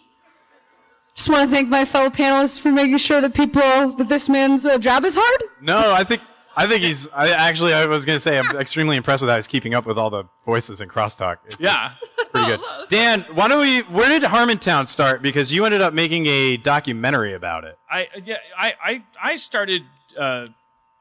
[1.15, 3.62] Just want to thank my fellow panelists for making sure that people
[3.98, 5.41] that this man's uh, job is hard.
[5.62, 6.22] No, I think
[6.56, 7.08] I think he's.
[7.10, 9.98] I actually I was gonna say I'm extremely impressed with how he's keeping up with
[9.98, 11.38] all the voices in crosstalk.
[11.45, 11.91] It's, Yeah.
[12.17, 12.62] it's pretty good.
[12.89, 13.80] Dan, why don't we?
[13.82, 15.22] Where did Harmontown start?
[15.22, 17.78] Because you ended up making a documentary about it.
[17.89, 19.84] I yeah I I I started
[20.17, 20.48] uh,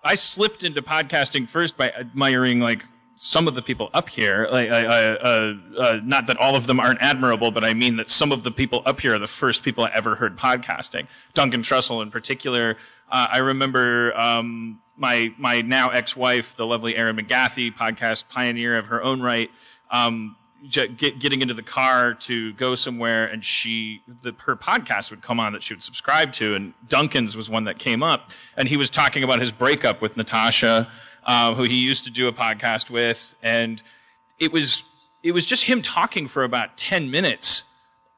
[0.02, 2.84] I slipped into podcasting first by admiring like
[3.18, 4.48] some of the people up here.
[4.50, 8.32] Like uh, uh, not that all of them aren't admirable, but I mean that some
[8.32, 11.08] of the people up here are the first people I ever heard podcasting.
[11.34, 12.76] Duncan Trussell in particular.
[13.10, 18.86] Uh, I remember um, my my now ex-wife, the lovely Erin McGathy, podcast pioneer of
[18.86, 19.50] her own right.
[19.90, 20.36] Um,
[20.70, 25.38] get, getting into the car to go somewhere and she the her podcast would come
[25.38, 28.76] on that she would subscribe to and Duncan's was one that came up and he
[28.76, 30.90] was talking about his breakup with Natasha
[31.28, 33.84] uh, who he used to do a podcast with and
[34.40, 34.82] it was
[35.22, 37.62] it was just him talking for about 10 minutes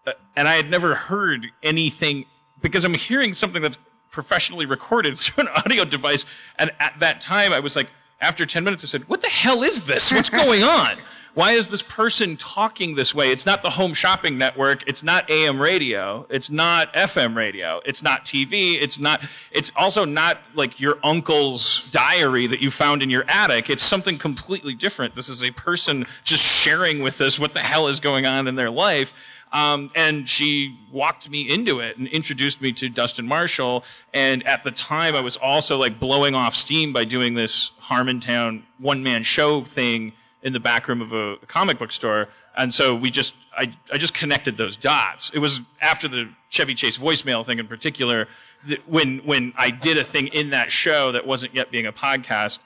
[0.06, 2.24] uh, and I had never heard anything
[2.62, 3.78] because I'm hearing something that's
[4.10, 6.24] professionally recorded through an audio device.
[6.58, 7.88] And at that time, I was like,
[8.20, 10.12] after 10 minutes, I said, What the hell is this?
[10.12, 10.98] What's going on?
[11.34, 13.30] Why is this person talking this way?
[13.30, 14.86] It's not the home shopping network.
[14.88, 16.26] It's not AM radio.
[16.28, 17.80] It's not FM radio.
[17.84, 18.76] It's not TV.
[18.80, 23.70] It's not, it's also not like your uncle's diary that you found in your attic.
[23.70, 25.14] It's something completely different.
[25.14, 28.56] This is a person just sharing with us what the hell is going on in
[28.56, 29.14] their life.
[29.52, 33.84] Um, and she walked me into it and introduced me to Dustin Marshall.
[34.14, 38.62] And at the time, I was also like blowing off steam by doing this Harmontown
[38.78, 42.28] one man show thing in the back room of a comic book store.
[42.56, 45.30] And so we just, I, I just connected those dots.
[45.34, 48.28] It was after the Chevy Chase voicemail thing in particular,
[48.66, 51.92] that when, when I did a thing in that show that wasn't yet being a
[51.92, 52.60] podcast,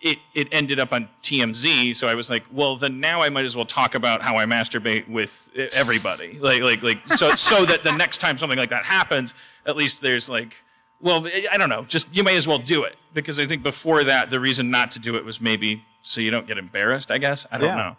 [0.00, 1.94] it, it ended up on TMZ.
[1.96, 4.44] So I was like, well, then now I might as well talk about how I
[4.44, 6.38] masturbate with everybody.
[6.40, 9.34] Like, like, like, so, so that the next time something like that happens,
[9.66, 10.54] at least there's like,
[11.00, 12.96] well, I don't know, just you may as well do it.
[13.14, 16.30] Because I think before that, the reason not to do it was maybe so you
[16.30, 17.46] don't get embarrassed, I guess.
[17.50, 17.74] I don't Yeah.
[17.76, 17.96] know.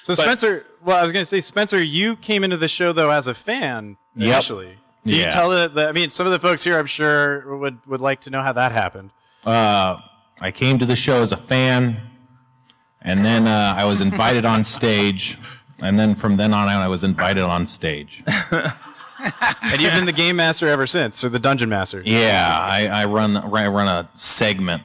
[0.00, 2.92] So But- Spencer, well, I was going to say, Spencer, you came into the show
[2.92, 4.26] though as a fan Yep.
[4.32, 4.78] initially.
[5.04, 5.26] Can Yeah.
[5.26, 5.88] you tell the, the?
[5.88, 8.52] I mean, some of the folks here, I'm sure, would would like to know how
[8.52, 9.10] that happened.
[9.44, 9.98] Uh,
[10.42, 11.96] I came to the show as a fan,
[13.00, 15.38] and then uh, I was invited on stage,
[15.80, 18.24] and then from then on out, I was invited on stage.
[18.50, 22.02] and you've been the game master ever since, or the dungeon master.
[22.04, 24.82] Yeah, I, I run I run a segment.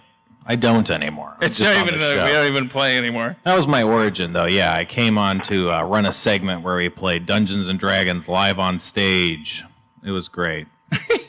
[0.50, 1.34] I don't anymore.
[1.38, 2.26] I'm It's just not on even, the uh, show.
[2.26, 3.36] we don't even play anymore.
[3.44, 4.46] That was my origin, though.
[4.46, 8.30] Yeah, I came on to uh, run a segment where we played Dungeons and Dragons
[8.30, 9.66] live on stage.
[10.06, 10.68] It was great.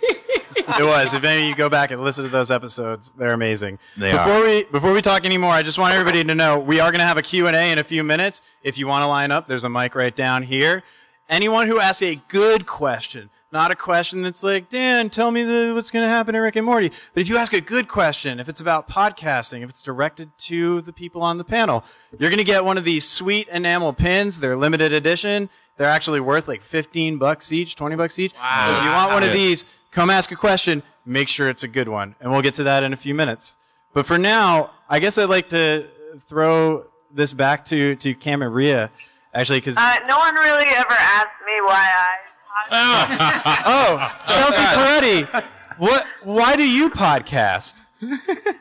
[0.78, 1.14] it was.
[1.14, 3.78] If any of you go back and listen to those episodes, they're amazing.
[3.96, 4.42] They before are.
[4.42, 7.06] we before we talk anymore, I just want everybody to know we are going to
[7.06, 8.42] have a Q&A in a few minutes.
[8.62, 10.82] If you want to line up, there's a mic right down here.
[11.28, 15.72] Anyone who asks a good question, not a question that's like, Dan, tell me the,
[15.74, 16.90] what's going to happen in Rick and Morty.
[17.12, 20.80] But if you ask a good question, if it's about podcasting, if it's directed to
[20.80, 21.84] the people on the panel,
[22.18, 24.40] you're going to get one of these sweet enamel pins.
[24.40, 25.50] They're limited edition.
[25.76, 28.34] They're actually worth like 15 bucks each, 20 bucks each.
[28.34, 28.66] Wow.
[28.66, 30.82] So if you want one of these, come ask a question.
[31.04, 32.14] Make sure it's a good one.
[32.20, 33.56] And we'll get to that in a few minutes.
[33.94, 35.88] But for now, I guess I'd like to
[36.20, 38.90] throw this back to, to Cam and Rhea,
[39.34, 39.76] actually, because.
[39.78, 42.16] Uh, no one really ever asked me why I.
[43.66, 45.44] oh, Chelsea Peretti,
[45.78, 46.06] what?
[46.24, 47.82] Why do you podcast?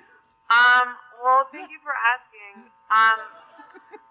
[0.47, 2.71] Um, well, thank you for asking.
[2.87, 3.19] Um,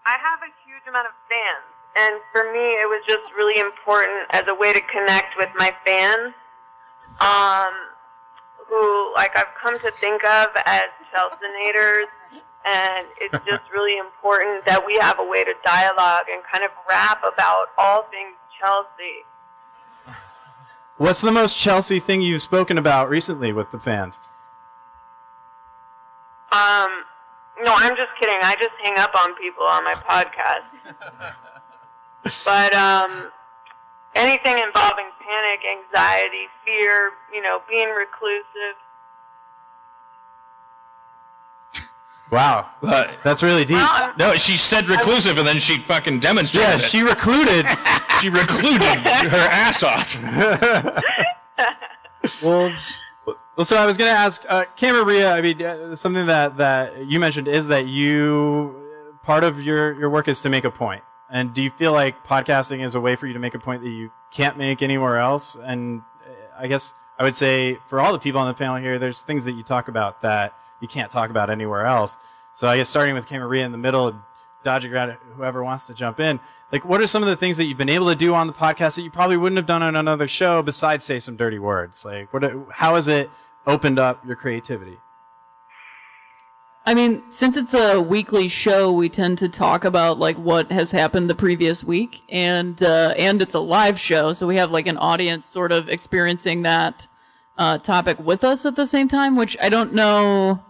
[0.05, 1.65] I have a huge amount of fans,
[1.97, 5.73] and for me, it was just really important as a way to connect with my
[5.81, 6.37] fans,
[7.19, 7.73] um,
[8.67, 12.07] who, like, I've come to think of as Chelseanators,
[12.65, 16.71] and it's just really important that we have a way to dialogue and kind of
[16.89, 19.25] rap about all things Chelsea.
[20.97, 24.19] What's the most Chelsea thing you've spoken about recently with the fans?
[26.51, 26.89] Um,
[27.61, 28.37] no, I'm just kidding.
[28.41, 31.35] I just hang up on people on my podcast.
[32.45, 33.31] but um,
[34.17, 38.75] anything involving panic, anxiety, fear, you know, being reclusive.
[42.29, 42.69] Wow,
[43.23, 43.77] that's really deep.
[44.17, 46.69] No, she said reclusive, and then she fucking demonstrated.
[46.69, 46.81] Yeah, it.
[46.81, 47.65] she recluded.
[48.21, 50.21] she recluded her ass off.
[52.43, 52.99] Wolves.
[53.55, 56.27] Well, so I was going to ask, uh, Cam and Rhea, I mean, uh, something
[56.27, 58.87] that, that you mentioned is that you,
[59.23, 61.03] part of your, your work is to make a point.
[61.29, 63.83] And do you feel like podcasting is a way for you to make a point
[63.83, 65.57] that you can't make anywhere else?
[65.61, 68.97] And uh, I guess I would say for all the people on the panel here,
[68.97, 72.17] there's things that you talk about that you can't talk about anywhere else.
[72.53, 74.21] So I guess starting with Cam and Rhea in the middle,
[74.63, 76.39] dodging around whoever wants to jump in.
[76.71, 78.53] Like, what are some of the things that you've been able to do on the
[78.53, 82.03] podcast that you probably wouldn't have done on another show besides say some dirty words?
[82.03, 83.29] Like, what, how has it
[83.65, 84.97] opened up your creativity?
[86.87, 90.89] I mean, since it's a weekly show, we tend to talk about like what has
[90.89, 94.87] happened the previous week, and uh, and it's a live show, so we have like
[94.87, 97.09] an audience sort of experiencing that
[97.57, 99.35] uh, topic with us at the same time.
[99.35, 100.63] Which I don't know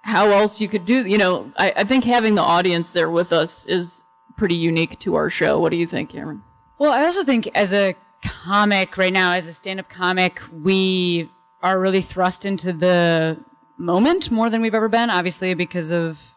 [0.00, 1.04] how else you could do.
[1.04, 4.04] You know, I, I think having the audience there with us is
[4.38, 5.60] pretty unique to our show.
[5.60, 6.42] What do you think, Cameron?
[6.78, 11.28] Well, I also think as a comic right now, as a stand-up comic, we
[11.62, 13.38] are really thrust into the
[13.76, 16.36] moment more than we've ever been, obviously because of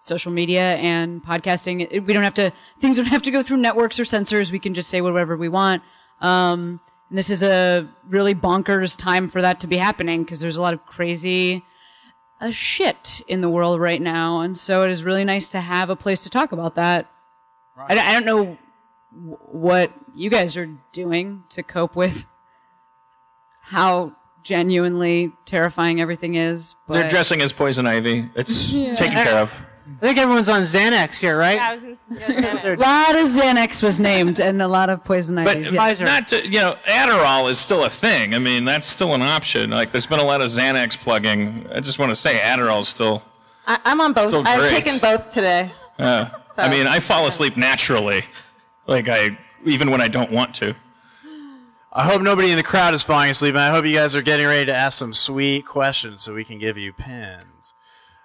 [0.00, 1.86] social media and podcasting.
[1.90, 4.52] It- we don't have to, things don't have to go through networks or censors.
[4.52, 5.82] We can just say whatever we want.
[6.20, 10.56] Um, and this is a really bonkers time for that to be happening because there's
[10.56, 11.64] a lot of crazy
[12.40, 14.40] uh, shit in the world right now.
[14.40, 17.10] And so it is really nice to have a place to talk about that.
[17.76, 18.58] I, don't- I don't know
[19.50, 22.26] what you guys are doing to cope with
[23.62, 24.12] how
[24.44, 26.76] genuinely terrifying everything is.
[26.86, 28.30] But They're dressing as poison ivy.
[28.36, 28.94] It's Yeah.
[28.94, 29.60] taken care of.
[29.86, 31.56] I think everyone's on Xanax here, right?
[31.56, 35.36] Yeah, I was in, a lot of Xanax was named and a lot of poison
[35.38, 36.00] ivy But ivies.
[36.00, 36.06] yeah.
[36.06, 38.34] not to, you know, Adderall is still a thing.
[38.34, 39.70] I mean, that's still an option.
[39.70, 41.66] Like, there's been a lot of Xanax plugging.
[41.74, 43.22] I just want to say Adderall is still.
[43.66, 44.28] I, I'm on both.
[44.28, 44.70] Still I've great.
[44.84, 45.72] taken both today.
[45.98, 48.24] Uh, I mean, I fall asleep naturally.
[48.86, 50.74] Like I, even when I don't want to.
[51.96, 54.22] I hope nobody in the crowd is falling asleep, and I hope you guys are
[54.22, 57.72] getting ready to ask some sweet questions so we can give you pins.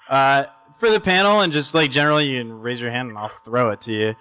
[0.09, 0.45] Uh,
[0.77, 3.69] for the panel, and just like generally, you can raise your hand and I'll throw
[3.69, 4.15] it to you.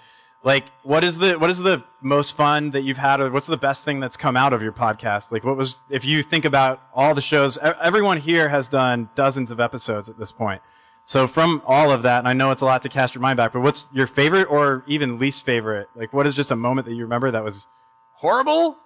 [0.44, 3.56] Like, what is the what is the most fun that you've had, or what's the
[3.56, 5.32] best thing that's come out of your podcast?
[5.32, 7.56] Like, what was if you think about all the shows?
[7.56, 10.60] Everyone here has done dozens of episodes at this point.
[11.04, 13.38] So from all of that, and I know it's a lot to cast your mind
[13.38, 15.88] back, but what's your favorite or even least favorite?
[15.94, 17.66] Like, what is just a moment that you remember that was
[18.12, 18.76] horrible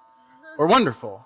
[0.59, 1.25] or wonderful?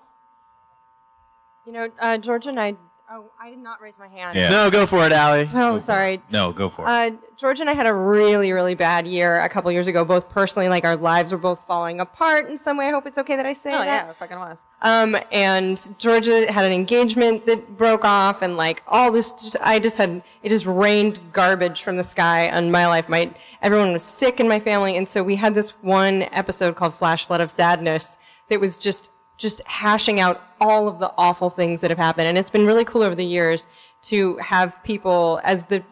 [1.65, 2.75] You know, uh, Georgia and I.
[3.09, 4.37] Oh, I did not raise my hand.
[4.37, 4.49] Yeah.
[4.49, 5.45] No, go for it, Allie.
[5.45, 6.21] So sorry.
[6.29, 6.87] No, go for it.
[6.89, 10.27] Uh, George and I had a really, really bad year a couple years ago, both
[10.27, 10.67] personally.
[10.67, 12.87] Like our lives were both falling apart in some way.
[12.87, 13.85] I hope it's okay that I say Oh that.
[13.85, 14.65] yeah, it fucking was.
[14.81, 19.79] Um, and Georgia had an engagement that broke off, and like all this, just, I
[19.79, 23.07] just had it just rained garbage from the sky on my life.
[23.07, 26.93] My everyone was sick in my family, and so we had this one episode called
[26.93, 28.17] "Flash Flood of Sadness"
[28.49, 32.37] that was just just hashing out all of the awful things that have happened, and
[32.37, 33.67] it's been really cool over the years
[34.03, 35.83] to have people as the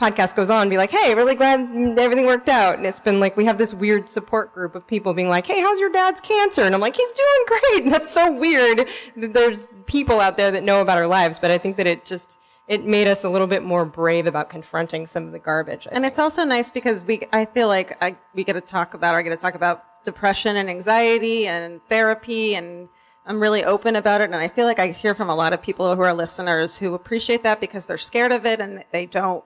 [0.00, 1.60] podcast goes on be like, hey, really glad
[1.98, 2.78] everything worked out.
[2.78, 5.60] And it's been like, we have this weird support group of people being like, hey,
[5.60, 6.62] how's your dad's cancer?
[6.62, 7.84] And I'm like, he's doing great.
[7.84, 11.38] And that's so weird that there's people out there that know about our lives.
[11.38, 14.48] But I think that it just, it made us a little bit more brave about
[14.48, 15.86] confronting some of the garbage.
[15.92, 19.14] And it's also nice because we, I feel like I, we get to talk about,
[19.14, 22.88] or I get to talk about depression and anxiety and therapy and
[23.26, 24.24] I'm really open about it.
[24.24, 26.94] And I feel like I hear from a lot of people who are listeners who
[26.94, 29.44] appreciate that because they're scared of it and they don't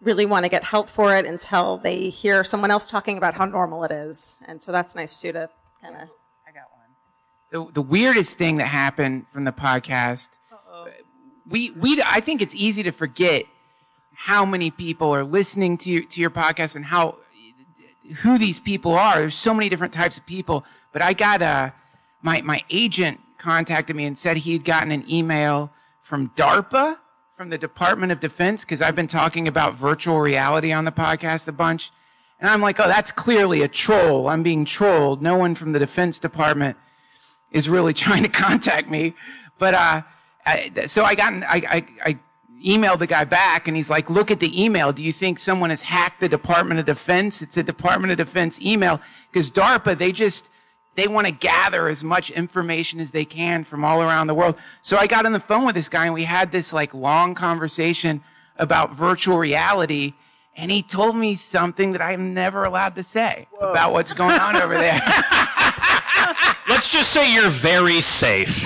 [0.00, 3.44] really want to get help for it until they hear someone else talking about how
[3.44, 4.40] normal it is.
[4.46, 5.48] And so that's nice too to
[5.80, 6.08] kind of.
[6.08, 7.66] Oh, I got one.
[7.68, 10.30] The, the weirdest thing that happened from the podcast
[11.48, 13.44] we we i think it's easy to forget
[14.14, 17.16] how many people are listening to your, to your podcast and how
[18.12, 19.18] who these people are.
[19.18, 21.72] There's so many different types of people but i got a
[22.20, 26.98] my my agent contacted me and said he'd gotten an email from darpa
[27.34, 31.48] from the department of defense because i've been talking about virtual reality on the podcast
[31.48, 31.90] a bunch.
[32.38, 34.28] And i'm like oh that's clearly a troll.
[34.28, 35.22] I'm being trolled.
[35.22, 36.76] No one from the defense department
[37.50, 39.14] is really trying to contact me.
[39.58, 40.02] But uh,
[40.44, 42.18] I, so I got, I, I, I
[42.62, 44.92] emailed the guy back, and he's like, "Look at the email.
[44.92, 47.42] Do you think someone has hacked the Department of Defense?
[47.42, 49.00] It's a Department of Defense email
[49.30, 50.50] because DARPA they just
[50.94, 54.56] they want to gather as much information as they can from all around the world.
[54.82, 57.34] So I got on the phone with this guy and we had this like long
[57.34, 58.22] conversation
[58.58, 60.12] about virtual reality.
[60.54, 64.54] And he told me something that I'm never allowed to say about what's going on
[64.56, 65.00] over there.
[66.68, 68.60] Let's just say you're very safe.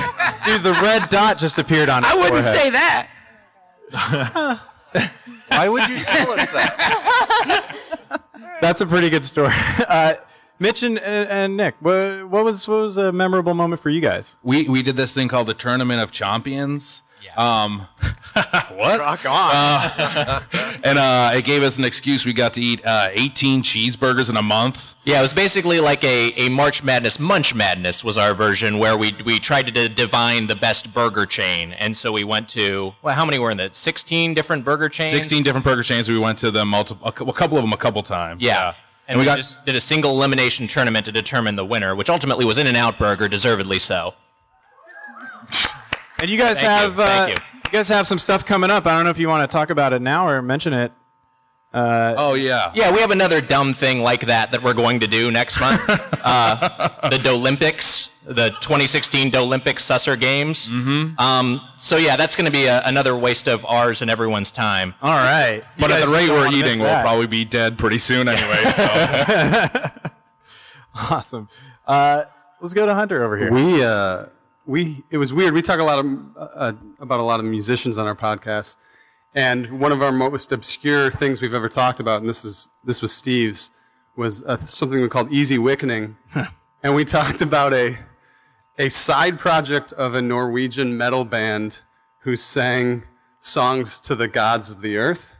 [0.44, 2.56] Dude, the red dot just appeared on his I wouldn't forehead.
[2.56, 3.08] say that.
[3.92, 7.76] Why would you tell us that?
[8.60, 9.52] That's a pretty good story.
[9.88, 10.14] Uh,
[10.58, 14.36] Mitch and, and Nick, what, what was what was a memorable moment for you guys?
[14.42, 17.02] We we did this thing called the Tournament of Champions.
[17.36, 17.86] Um,
[18.72, 18.98] what?
[19.00, 19.50] Rock on.
[19.54, 20.40] Uh,
[20.84, 22.26] and uh, it gave us an excuse.
[22.26, 24.94] We got to eat uh, 18 cheeseburgers in a month.
[25.04, 28.96] Yeah, it was basically like a, a March Madness, Munch Madness was our version where
[28.96, 32.92] we we tried to d- divine the best burger chain, and so we went to
[33.02, 33.74] well, how many were in that?
[33.76, 35.10] Sixteen different burger chains.
[35.12, 36.08] 16 different burger chains.
[36.08, 38.42] We went to them multiple, a couple of them a couple times.
[38.42, 38.68] Yeah.
[38.68, 38.76] And,
[39.08, 42.10] And we, we got- just did a single elimination tournament to determine the winner, which
[42.10, 44.14] ultimately was In and Out Burger, deservedly so.
[46.20, 47.44] And you guys Thank you, have uh, thank you.
[47.64, 47.70] you.
[47.70, 48.86] guys have some stuff coming up.
[48.86, 50.92] I don't know if you want to talk about it now or mention it.
[51.74, 52.72] Uh, oh yeah.
[52.74, 55.82] Yeah, we have another dumb thing like that that we're going to do next month.
[55.88, 60.70] uh, the Dolympics, the 2016 Dolympic Susser Games.
[60.70, 61.20] Mm-hmm.
[61.20, 64.94] Um, so yeah, that's going to be a, another waste of ours and everyone's time.
[65.02, 65.64] All right.
[65.78, 68.62] But at the rate we're eating, we'll probably be dead pretty soon anyway.
[68.72, 69.90] So.
[71.10, 71.48] awesome.
[71.86, 72.24] Uh,
[72.62, 73.52] let's go to Hunter over here.
[73.52, 74.26] We uh,
[74.66, 75.54] we it was weird.
[75.54, 76.06] We talk a lot of
[76.36, 78.76] uh, about a lot of musicians on our podcast,
[79.34, 83.00] and one of our most obscure things we've ever talked about, and this is this
[83.00, 83.70] was Steve's,
[84.16, 86.16] was uh, something we called Easy Wickening,
[86.82, 87.96] and we talked about a
[88.78, 91.80] a side project of a Norwegian metal band
[92.20, 93.04] who sang
[93.40, 95.36] songs to the gods of the earth.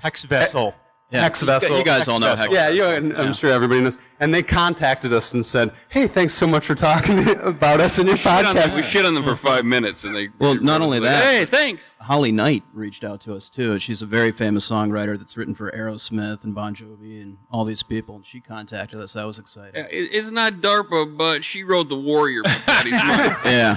[0.00, 0.74] Hex Vessel.
[1.10, 1.20] Yeah.
[1.20, 1.78] Hex Vessel.
[1.78, 3.32] You guys all know Hex Yeah, you, and I'm Yeah.
[3.32, 3.96] sure everybody knows.
[4.18, 8.08] And they contacted us and said, "Hey, thanks so much for talking about us in
[8.08, 10.30] your podcast." we shit on them for five minutes, and they.
[10.40, 11.22] Well, not only that.
[11.22, 11.94] Hey, thanks.
[12.00, 13.78] Holly Knight reached out to us too.
[13.78, 17.84] She's a very famous songwriter that's written for Aerosmith and Bon Jovi and all these
[17.84, 18.16] people.
[18.16, 19.12] And she contacted us.
[19.12, 19.74] That was exciting.
[19.76, 22.42] Yeah, it- it's not DARPA, but she wrote the Warrior.
[22.42, 23.40] by Patty Smyth.
[23.44, 23.76] Yeah.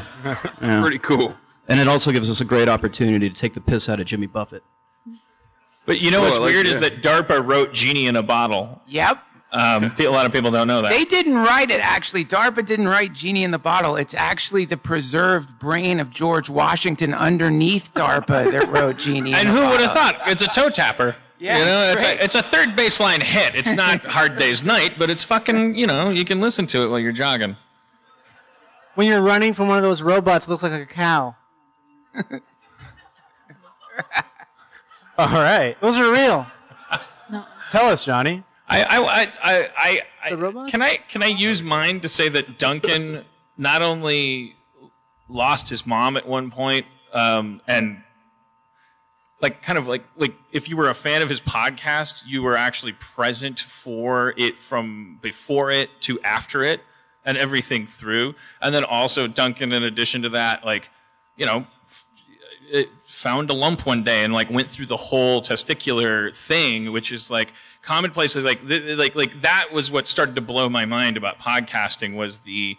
[0.62, 0.82] Yeah.
[0.82, 1.38] Pretty cool.
[1.68, 4.26] And it also gives us a great opportunity to take the piss out of Jimmy
[4.26, 4.64] Buffett.
[5.90, 7.02] But you know what's I like weird is that.
[7.02, 8.80] that DARPA wrote Genie in a Bottle.
[8.86, 9.24] Yep.
[9.52, 10.92] Um, a lot of people don't know that.
[10.92, 12.26] They didn't write it, actually.
[12.26, 13.96] DARPA didn't write Genie in the Bottle.
[13.96, 19.56] It's actually the preserved brain of George Washington underneath DARPA that wrote Genie and in
[19.56, 20.22] the who would have thought?
[20.28, 21.16] It's a toe tapper.
[21.40, 23.56] Yeah, you know, it's it's, a, it's a third baseline hit.
[23.56, 26.90] It's not Hard Day's Night, but it's fucking, you know, you can listen to it
[26.90, 27.56] while you're jogging.
[28.94, 31.36] When you're running from one of those robots, it looks like a cow.
[35.20, 35.76] All right.
[35.82, 36.48] Those are real.
[37.30, 37.44] No.
[37.72, 38.42] Tell us, Johnny.
[38.70, 42.58] I, I, I, I, I, I can I can I use mine to say that
[42.58, 43.26] Duncan
[43.58, 44.56] not only
[45.28, 48.02] lost his mom at one point, um, and
[49.42, 52.56] like kind of like like if you were a fan of his podcast, you were
[52.56, 56.80] actually present for it from before it to after it
[57.26, 58.36] and everything through.
[58.62, 60.90] And then also Duncan, in addition to that, like
[61.36, 62.06] you know, f-
[62.70, 62.90] it
[63.20, 67.30] found a lump one day and like went through the whole testicular thing, which is
[67.30, 68.36] like commonplace.
[68.36, 72.16] Is like th- like like that was what started to blow my mind about podcasting
[72.16, 72.78] was the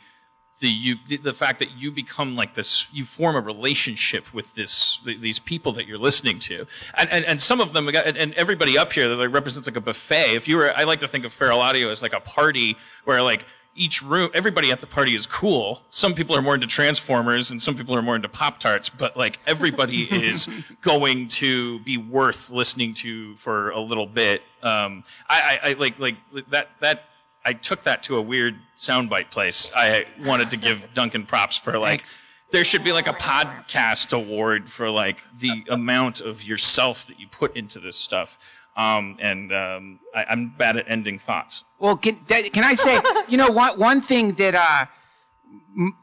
[0.61, 5.01] the you the- fact that you become like this you form a relationship with this
[5.05, 8.35] th- these people that you're listening to and and, and some of them and, and
[8.35, 11.09] everybody up here that like represents like a buffet if you were i like to
[11.09, 13.47] think of feral audio as like a party where like
[13.81, 17.63] each room everybody at the party is cool some people are more into transformers and
[17.63, 20.49] some people are more into pop tarts but like everybody is
[20.83, 25.99] going to be worth listening to for a little bit um i i, I like
[25.99, 26.17] like
[26.51, 27.05] that that
[27.43, 29.73] I took that to a weird soundbite place.
[29.75, 32.07] I wanted to give Duncan props for like
[32.51, 37.29] there should be like a podcast award for like the amount of yourself that you
[37.29, 38.39] put into this stuff.
[38.77, 41.65] Um, and um, I, I'm bad at ending thoughts.
[41.79, 44.87] Well, can, that, can I say, you know, one, one thing that, uh,
[45.77, 45.97] m-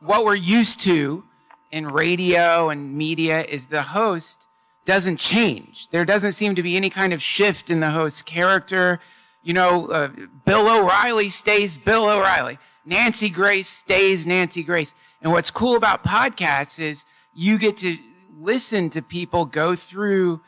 [0.00, 1.24] what we're used to
[1.70, 4.48] in radio and media is the host
[4.84, 5.88] doesn't change.
[5.88, 9.00] There doesn't seem to be any kind of shift in the host's character.
[9.42, 10.08] You know, uh,
[10.44, 12.58] Bill O'Reilly stays Bill O'Reilly.
[12.84, 14.94] Nancy Grace stays Nancy Grace.
[15.20, 17.96] And what's cool about podcasts is you get to
[18.40, 20.40] listen to people go through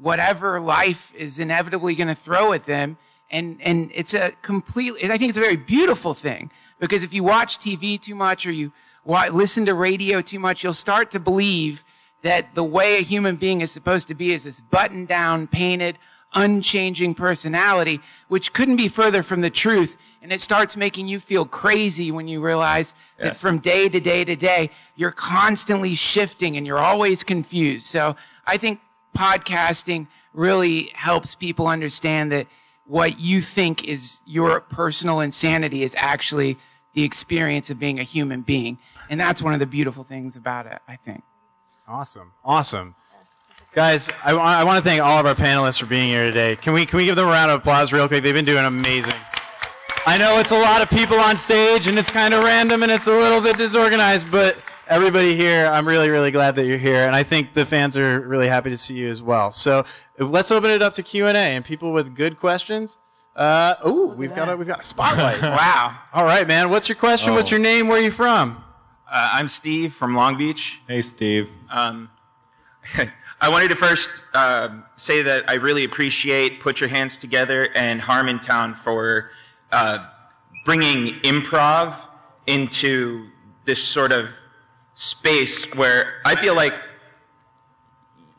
[0.00, 2.96] whatever life is inevitably going to throw at them.
[3.30, 7.22] And, and it's a completely, I think it's a very beautiful thing because if you
[7.22, 8.72] watch TV too much or you
[9.04, 11.84] wa- listen to radio too much, you'll start to believe
[12.22, 15.98] that the way a human being is supposed to be is this button down, painted,
[16.34, 21.46] unchanging personality, which couldn't be further from the truth And it starts making you feel
[21.46, 26.66] crazy when you realize that from day to day to day, you're constantly shifting and
[26.66, 27.86] you're always confused.
[27.86, 28.80] So I think
[29.16, 32.46] podcasting really helps people understand that
[32.86, 36.56] what you think is your personal insanity is actually
[36.94, 38.78] the experience of being a human being.
[39.08, 41.22] And that's one of the beautiful things about it, I think.
[41.86, 42.32] Awesome.
[42.44, 42.94] Awesome.
[43.72, 46.56] Guys, I, I want to thank all of our panelists for being here today.
[46.56, 48.22] Can we, can we give them a round of applause real quick?
[48.24, 49.14] They've been doing amazing.
[50.06, 52.90] I know it's a lot of people on stage and it's kind of random and
[52.90, 54.56] it's a little bit disorganized, but
[54.90, 57.06] everybody here, I'm really, really glad that you're here.
[57.06, 59.52] And I think the fans are really happy to see you as well.
[59.52, 59.84] So
[60.18, 62.98] let's open it up to Q&A and people with good questions.
[63.36, 65.40] Uh, ooh, we've got a, we've got a spotlight.
[65.42, 65.96] wow.
[66.12, 66.68] All right, man.
[66.70, 67.32] What's your question?
[67.34, 67.50] What's Oh.
[67.56, 67.86] your name?
[67.86, 68.62] Where are you from?
[69.08, 70.80] Uh, I'm Steve from Long Beach.
[70.88, 71.52] Hey, Steve.
[71.70, 72.10] Um,
[73.40, 78.00] I wanted to first um say that I really appreciate Put Your Hands Together and
[78.00, 79.30] Harmontown for
[79.72, 80.06] uh,
[80.64, 81.94] bringing improv
[82.46, 83.28] into
[83.64, 84.30] this sort of
[84.94, 86.74] space where I feel like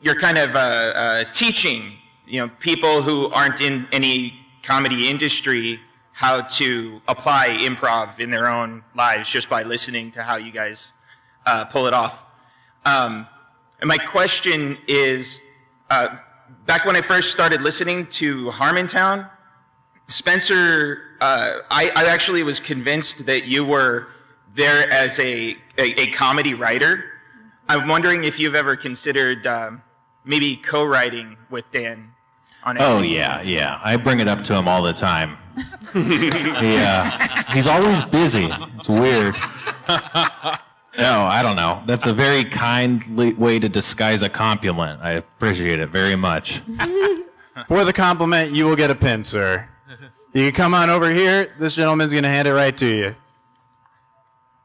[0.00, 1.92] you're kind of uh, uh, teaching,
[2.26, 5.80] you know, people who aren't in any comedy industry
[6.12, 10.92] how to apply improv in their own lives just by listening to how you guys
[11.46, 12.24] uh, pull it off.
[12.84, 13.26] Um,
[13.80, 15.40] and my question is,
[15.90, 16.16] uh,
[16.66, 19.28] back when I first started listening to Harmontown,
[20.06, 24.08] Spencer, uh, I, I actually was convinced that you were
[24.54, 27.04] there as a, a, a comedy writer.
[27.68, 29.82] I'm wondering if you've ever considered um,
[30.24, 32.12] maybe co-writing with Dan
[32.64, 33.80] on Oh yeah, yeah.
[33.82, 35.38] I bring it up to him all the time.
[35.92, 37.10] he, uh,
[37.52, 38.48] he's always busy.
[38.78, 39.36] It's weird.
[40.98, 41.82] No, I don't know.
[41.86, 45.00] That's a very kindly way to disguise a compliment.
[45.02, 46.60] I appreciate it very much.
[47.66, 49.68] For the compliment, you will get a pin, sir.
[50.34, 51.54] You can come on over here.
[51.58, 53.16] This gentleman's going to hand it right to you.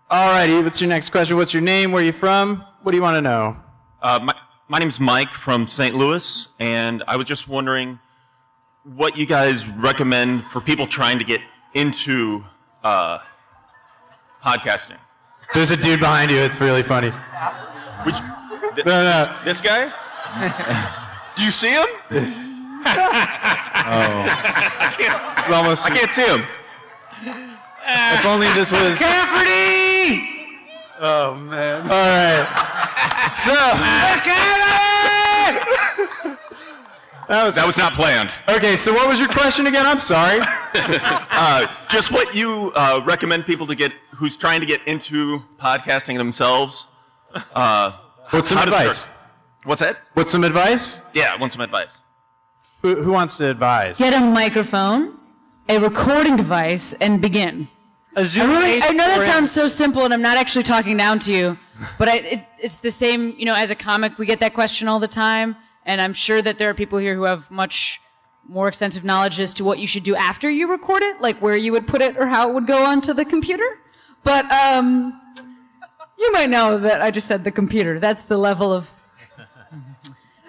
[0.09, 0.61] All righty.
[0.61, 1.35] What's your next question?
[1.37, 1.91] What's your name?
[1.91, 2.63] Where are you from?
[2.81, 3.57] What do you want to know?
[4.01, 4.33] Uh, my,
[4.69, 5.93] my name's Mike from St.
[5.95, 7.99] Louis, and I was just wondering
[8.95, 11.41] what you guys recommend for people trying to get
[11.73, 12.41] into
[12.85, 13.19] uh,
[14.43, 14.95] podcasting.
[15.53, 16.37] There's a dude behind you.
[16.37, 17.09] It's really funny.
[18.03, 18.15] Which,
[18.75, 19.25] th- No, no.
[19.43, 19.91] This, this guy?
[21.35, 21.85] Do you see him?
[22.89, 25.21] I can't.
[25.39, 25.85] It's almost.
[25.85, 26.43] I can't see him.
[27.89, 28.97] If only this was.
[28.97, 29.86] Cafferty!
[30.99, 31.81] Oh man.
[31.83, 33.33] All right.
[33.35, 33.53] So.
[37.27, 38.29] That was, that was not planned.
[38.47, 39.85] Okay, so what was your question again?
[39.85, 40.39] I'm sorry.
[40.73, 46.17] uh, just what you uh, recommend people to get who's trying to get into podcasting
[46.17, 46.87] themselves.
[47.53, 47.91] Uh,
[48.29, 49.07] What's some advice?
[49.65, 49.97] What's that?
[50.13, 51.01] What's some advice?
[51.13, 52.01] Yeah, I want some advice.
[52.81, 53.99] Who, who wants to advise?
[53.99, 55.17] Get a microphone,
[55.67, 57.67] a recording device, and begin.
[58.17, 60.97] A Zoom I, really, I know that sounds so simple, and I'm not actually talking
[60.97, 61.55] down to you,
[61.99, 63.35] but I, it, it's the same.
[63.37, 65.55] You know, as a comic, we get that question all the time,
[65.85, 68.01] and I'm sure that there are people here who have much
[68.47, 71.55] more extensive knowledge as to what you should do after you record it, like where
[71.55, 73.79] you would put it or how it would go onto the computer.
[74.23, 75.21] But um,
[76.17, 77.99] you might know that I just said the computer.
[77.99, 78.89] That's the level of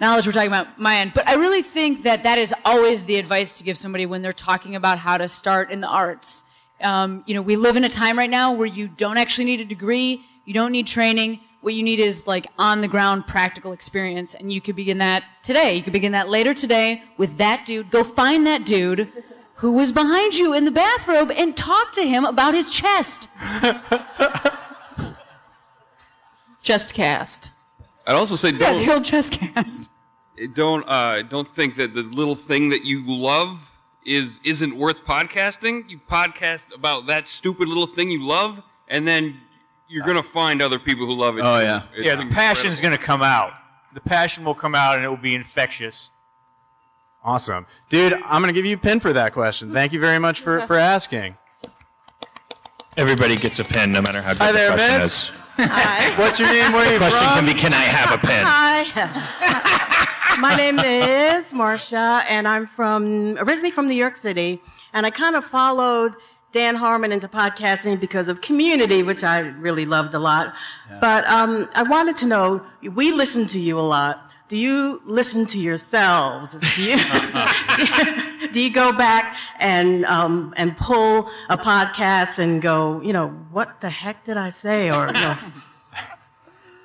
[0.01, 1.13] knowledge we're talking about my end.
[1.13, 4.33] But I really think that that is always the advice to give somebody when they're
[4.33, 6.43] talking about how to start in the arts.
[6.81, 9.61] Um, you know, we live in a time right now where you don't actually need
[9.61, 11.41] a degree, you don't need training.
[11.61, 15.25] What you need is like on the ground practical experience, and you could begin that
[15.43, 15.73] today.
[15.73, 17.91] You could begin that later today with that dude.
[17.91, 19.11] Go find that dude
[19.55, 23.27] who was behind you in the bathrobe and talk to him about his chest.
[26.61, 27.51] chest cast.
[28.07, 29.89] I'd also say don't the old chest cast.
[30.53, 33.75] don't uh, don't think that the little thing that you love
[34.09, 35.89] is isn't worth podcasting.
[35.89, 39.39] You podcast about that stupid little thing you love, and then
[39.87, 41.41] you're gonna find other people who love it.
[41.41, 41.65] Oh too.
[41.65, 42.15] yeah, It's yeah.
[42.15, 43.53] The passion's going to come out.
[43.93, 46.11] The passion will come out, and it will be infectious.
[47.23, 47.65] Awesome.
[47.89, 49.73] Dude, I'm going to give you a pin for that question.
[49.73, 51.35] Thank you very much for, for asking.
[52.97, 55.29] Everybody gets a pin, no matter how good Hi the there, question miss.
[55.29, 56.17] is.
[56.19, 56.71] What's your name?
[56.71, 57.35] Where are The you question from?
[57.35, 58.45] can be, can I have a pen?
[58.47, 59.85] Hi.
[60.39, 64.61] My name is Marcia, and I'm from originally from New York City,
[64.93, 66.15] and I kind of followed
[66.53, 70.53] Dan Harmon into podcasting because of Community, which I really loved a lot.
[71.01, 74.31] But um, I wanted to know: we listen to you a lot.
[74.47, 76.55] Do you listen to yourselves?
[76.75, 76.97] Do you
[78.53, 83.81] do you go back and um, and pull a podcast and go, you know, what
[83.81, 84.89] the heck did I say?
[84.89, 85.37] Or you know,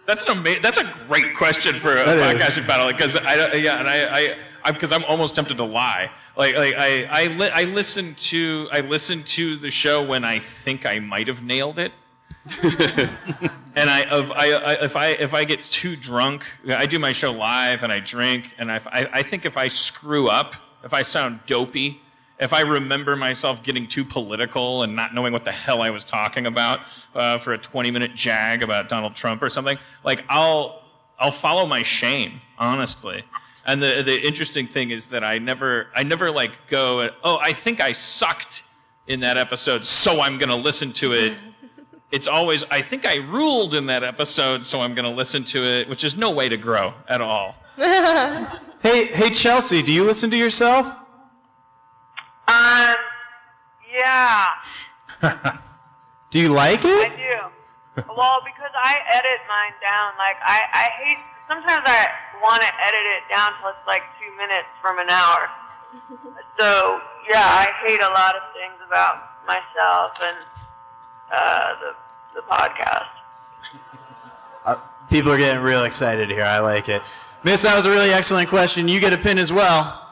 [0.06, 2.42] That's an ama- That's a great question for a That is.
[2.42, 6.10] podcasting battle because I don't- yeah, and I I because I'm almost tempted to lie.
[6.36, 10.38] Like like I I li- I listen to I listen to the show when I
[10.40, 11.92] think I might have nailed it.
[13.74, 17.12] and I, if I, I if I if I get too drunk, I do my
[17.12, 20.92] show live and I drink, and I, I, I think if I screw up, if
[20.92, 22.00] I sound dopey,
[22.44, 26.04] if I remember myself getting too political and not knowing what the hell I was
[26.04, 26.80] talking about
[27.14, 30.82] uh, for a 20 minute jag about Donald Trump or something, like I'll
[31.18, 33.24] I'll follow my shame, honestly.
[33.66, 37.54] And the the interesting thing is that I never I never like go oh I
[37.54, 38.62] think I sucked
[39.06, 41.34] in that episode, so I'm gonna listen to it
[42.12, 45.64] it's always I think I ruled in that episode, so I'm going to listen to
[45.64, 47.56] it, which is no way to grow at all.
[48.84, 50.94] Hey, hey, Chelsea, do you listen to yourself?
[52.46, 52.96] Um,
[53.96, 54.46] yeah,
[56.30, 57.12] Do you like it?
[57.12, 58.02] I do.
[58.16, 60.12] well, because I edit mine down.
[60.18, 62.08] Like, I, I hate, sometimes I
[62.42, 65.48] want to edit it down till it's like two minutes from an hour.
[66.56, 70.36] So, yeah, I hate a lot of things about myself and
[71.32, 71.94] uh, the,
[72.36, 73.08] the podcast.
[74.64, 74.76] Uh,
[75.10, 76.44] people are getting real excited here.
[76.44, 77.02] I like it.
[77.42, 78.86] Miss, that was a really excellent question.
[78.86, 80.03] You get a pin as well.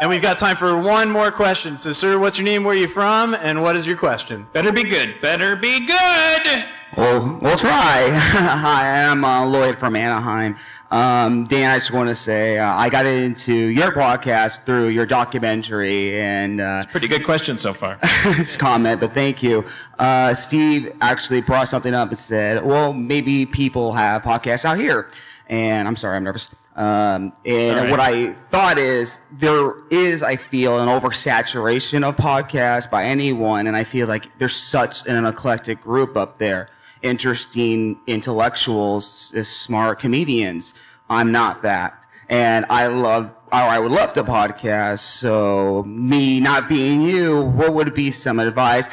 [0.00, 1.76] And we've got time for one more question.
[1.76, 2.64] So, sir, what's your name?
[2.64, 3.34] Where are you from?
[3.34, 4.46] And what is your question?
[4.54, 5.20] Better be good.
[5.20, 6.64] Better be good.
[6.96, 8.08] Well, we'll try.
[8.10, 10.56] Hi, I'm uh, Lloyd from Anaheim.
[10.90, 15.04] Um, Dan, I just want to say uh, I got into your podcast through your
[15.04, 17.98] documentary, and uh, Pretty good question so far.
[18.02, 19.66] it's comment, but thank you.
[19.98, 25.10] Uh, Steve actually brought something up and said, "Well, maybe people have podcasts out here,"
[25.46, 26.48] and I'm sorry, I'm nervous.
[26.80, 27.90] Um, and right.
[27.90, 33.76] what I thought is there is, I feel, an oversaturation of podcasts by anyone, and
[33.76, 36.68] I feel like there's such an eclectic group up there.
[37.02, 40.72] Interesting intellectuals, uh, smart comedians.
[41.10, 45.00] I'm not that, and I love, or I would love to podcast.
[45.00, 48.88] So me not being you, what would be some advice?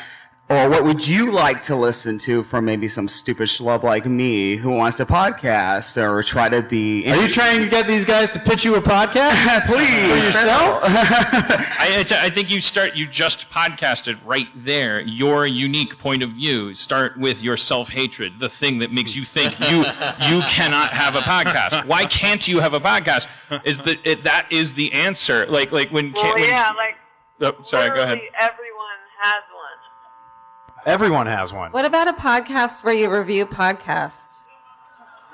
[0.49, 4.55] Or what would you like to listen to from maybe some stupid schlub like me
[4.55, 7.05] who wants to podcast or try to be?
[7.11, 9.65] Are you trying to get these guys to pitch you a podcast?
[9.65, 10.79] Please, For yourself?
[10.85, 12.95] I, it's- I think you start.
[12.95, 15.01] You just podcasted right there.
[15.01, 16.73] Your unique point of view.
[16.73, 21.17] Start with your self hatred, the thing that makes you think you you cannot have
[21.17, 21.85] a podcast.
[21.87, 23.27] Why can't you have a podcast?
[23.65, 25.45] Is that it, that is the answer?
[25.47, 26.13] Like like when.
[26.13, 26.95] Well, when yeah, like,
[27.41, 27.89] Oh, sorry.
[27.89, 28.19] Go ahead.
[28.39, 29.63] everyone has one.
[30.85, 31.71] Everyone has one.
[31.71, 34.43] What about a podcast where you review podcasts?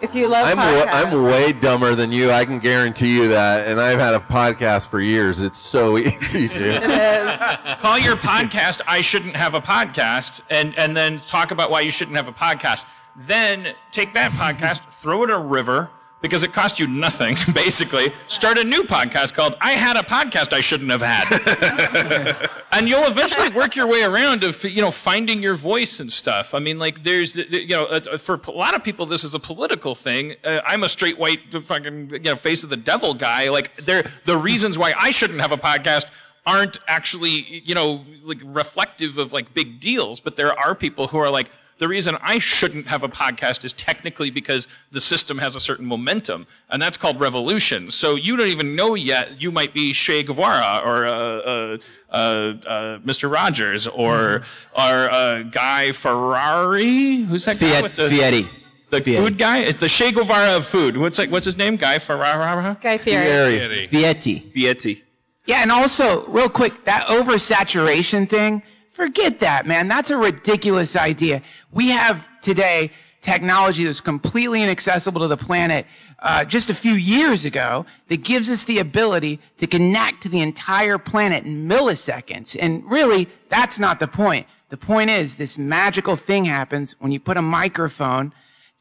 [0.01, 0.85] If you love I'm, podcasts.
[0.85, 2.31] wa- I'm way dumber than you.
[2.31, 3.67] I can guarantee you that.
[3.67, 5.41] And I've had a podcast for years.
[5.41, 6.73] It's so easy to.
[6.73, 7.75] it is.
[7.77, 11.91] Call your podcast I shouldn't have a podcast and and then talk about why you
[11.91, 12.85] shouldn't have a podcast.
[13.15, 15.89] Then take that podcast, throw it in a river
[16.23, 18.11] because it cost you nothing basically.
[18.27, 22.49] Start a new podcast called I had a podcast I shouldn't have had.
[22.71, 26.55] and you'll eventually work your way around of, you know finding your voice and stuff.
[26.55, 29.39] I mean like there's you know uh, for a lot of people this is a
[29.39, 30.35] political thing.
[30.43, 33.49] Uh, I'm a straight white fucking you know face of the devil guy.
[33.49, 36.05] Like the reasons why I shouldn't have a podcast
[36.45, 41.17] aren't actually, you know, like reflective of like big deals, but there are people who
[41.17, 41.49] are like,
[41.79, 45.85] the reason I shouldn't have a podcast is technically because the system has a certain
[45.85, 47.91] momentum, and that's called revolution.
[47.91, 49.41] So you don't even know yet.
[49.41, 51.77] You might be Che Guevara or uh, uh,
[52.09, 53.31] uh, uh, Mr.
[53.31, 54.43] Rogers or
[54.77, 57.17] or uh, Guy Ferrari.
[57.23, 58.49] Who's that guy Fiat- with the Fieri.
[58.91, 59.59] the food guy?
[59.59, 60.97] It's the Che Guevara of food.
[60.97, 61.29] What's like?
[61.31, 61.75] What's his name?
[61.75, 62.77] Guy Ferrara.
[62.81, 63.87] Guy Fieri.
[63.87, 64.51] Vietti.
[64.53, 65.01] Vietti.
[65.45, 68.63] Yeah, and also, real quick, that oversaturation thing,
[68.93, 69.87] forget that, man.
[69.87, 71.41] That's a ridiculous idea.
[71.71, 72.91] We have today
[73.21, 75.85] technology that's completely inaccessible to the planet
[76.19, 80.41] uh, just a few years ago that gives us the ability to connect to the
[80.41, 82.55] entire planet in milliseconds.
[82.59, 84.45] And really, that's not the point.
[84.69, 88.33] The point is this magical thing happens when you put a microphone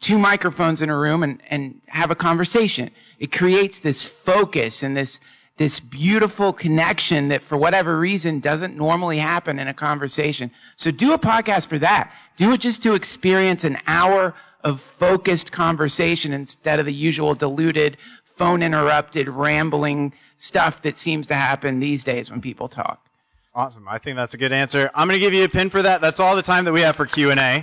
[0.02, 2.90] two microphones in a room and, and have a conversation.
[3.20, 5.20] It creates this focus and this,
[5.62, 10.50] this beautiful connection that for whatever reason doesn't normally happen in a conversation.
[10.76, 12.12] So do a podcast for that.
[12.36, 14.34] Do it just to experience an hour
[14.64, 21.34] of focused conversation instead of the usual diluted, phone interrupted, rambling stuff that seems to
[21.34, 23.06] happen these days when people talk.
[23.54, 23.86] Awesome.
[23.86, 24.90] I think that's a good answer.
[24.94, 26.00] I'm going to give you a pin for that.
[26.00, 27.62] That's all the time that we have for Q&A.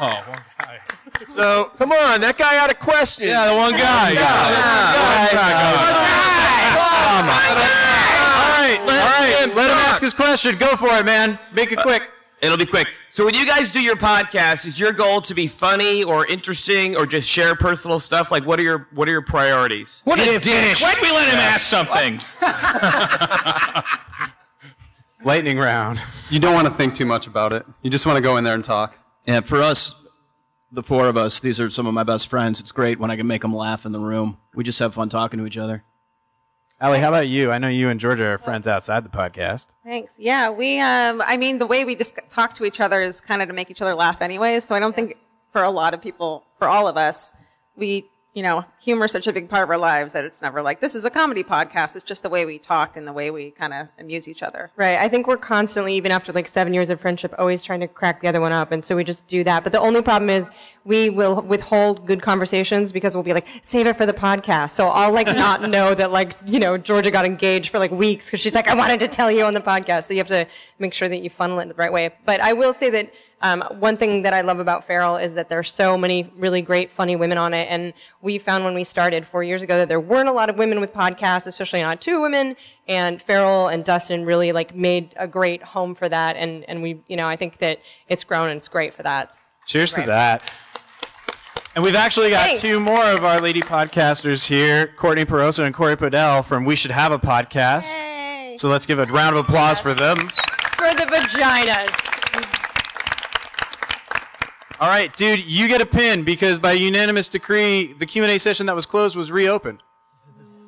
[0.00, 0.44] Oh, one guy.
[1.26, 3.28] So come on, that guy had a question.
[3.28, 4.10] Yeah, the one guy.
[4.12, 4.20] Yeah,
[7.14, 9.54] All right, all right.
[9.54, 10.56] Let him ask his question.
[10.58, 11.38] Go for it, man.
[11.52, 12.02] Make it quick.
[12.42, 12.88] It'll be quick.
[13.10, 16.94] So when you guys do your podcast, is your goal to be funny or interesting
[16.96, 18.30] or just share personal stuff?
[18.30, 20.02] Like, what are your what are your priorities?
[20.04, 20.82] What a dish!
[20.82, 22.20] Why'd we let him ask something?
[25.24, 26.00] Lightning round.
[26.28, 27.64] You don't want to think too much about it.
[27.82, 28.98] You just want to go in there and talk.
[29.26, 29.94] Yeah, for us,
[30.74, 32.60] the four of us, these are some of my best friends.
[32.60, 34.38] It's great when I can make them laugh in the room.
[34.54, 35.84] We just have fun talking to each other.
[36.80, 37.52] Allie, how about you?
[37.52, 39.68] I know you and Georgia are friends outside the podcast.
[39.84, 40.12] Thanks.
[40.18, 40.80] Yeah, we.
[40.80, 43.54] Um, I mean, the way we just talk to each other is kind of to
[43.54, 44.64] make each other laugh, anyways.
[44.64, 45.16] So I don't think
[45.52, 47.32] for a lot of people, for all of us,
[47.76, 48.04] we,
[48.34, 50.80] you know, humor is such a big part of our lives that it's never like
[50.80, 51.94] this is a comedy podcast.
[51.94, 54.72] It's just the way we talk and the way we kind of amuse each other.
[54.76, 54.98] Right.
[54.98, 58.20] I think we're constantly, even after like seven years of friendship, always trying to crack
[58.20, 58.72] the other one up.
[58.72, 59.62] And so we just do that.
[59.62, 60.50] But the only problem is
[60.84, 64.70] we will withhold good conversations because we'll be like, save it for the podcast.
[64.70, 68.26] So I'll like not know that like, you know, Georgia got engaged for like weeks
[68.26, 70.04] because she's like, I wanted to tell you on the podcast.
[70.04, 70.48] So you have to
[70.80, 72.10] make sure that you funnel it the right way.
[72.26, 73.12] But I will say that
[73.44, 76.90] um, one thing that I love about Feral is that there's so many really great,
[76.90, 77.66] funny women on it.
[77.70, 77.92] And
[78.22, 80.80] we found when we started four years ago that there weren't a lot of women
[80.80, 82.56] with podcasts, especially not two women.
[82.88, 86.36] And Feral and Dustin really like made a great home for that.
[86.36, 89.36] And, and we, you know, I think that it's grown and it's great for that.
[89.66, 90.04] Cheers Right.
[90.04, 90.52] to that.
[91.74, 92.62] And we've actually got Thanks.
[92.62, 96.92] two more of our lady podcasters here, Courtney Pauroso and Corey Podell from We Should
[96.92, 98.58] Have a Podcast.
[98.58, 100.16] So let's give a round of applause for them.
[100.16, 102.13] For the vaginas.
[104.84, 108.76] All right, dude, you get a pin because by unanimous decree, the Q&A session that
[108.76, 109.82] was closed was reopened.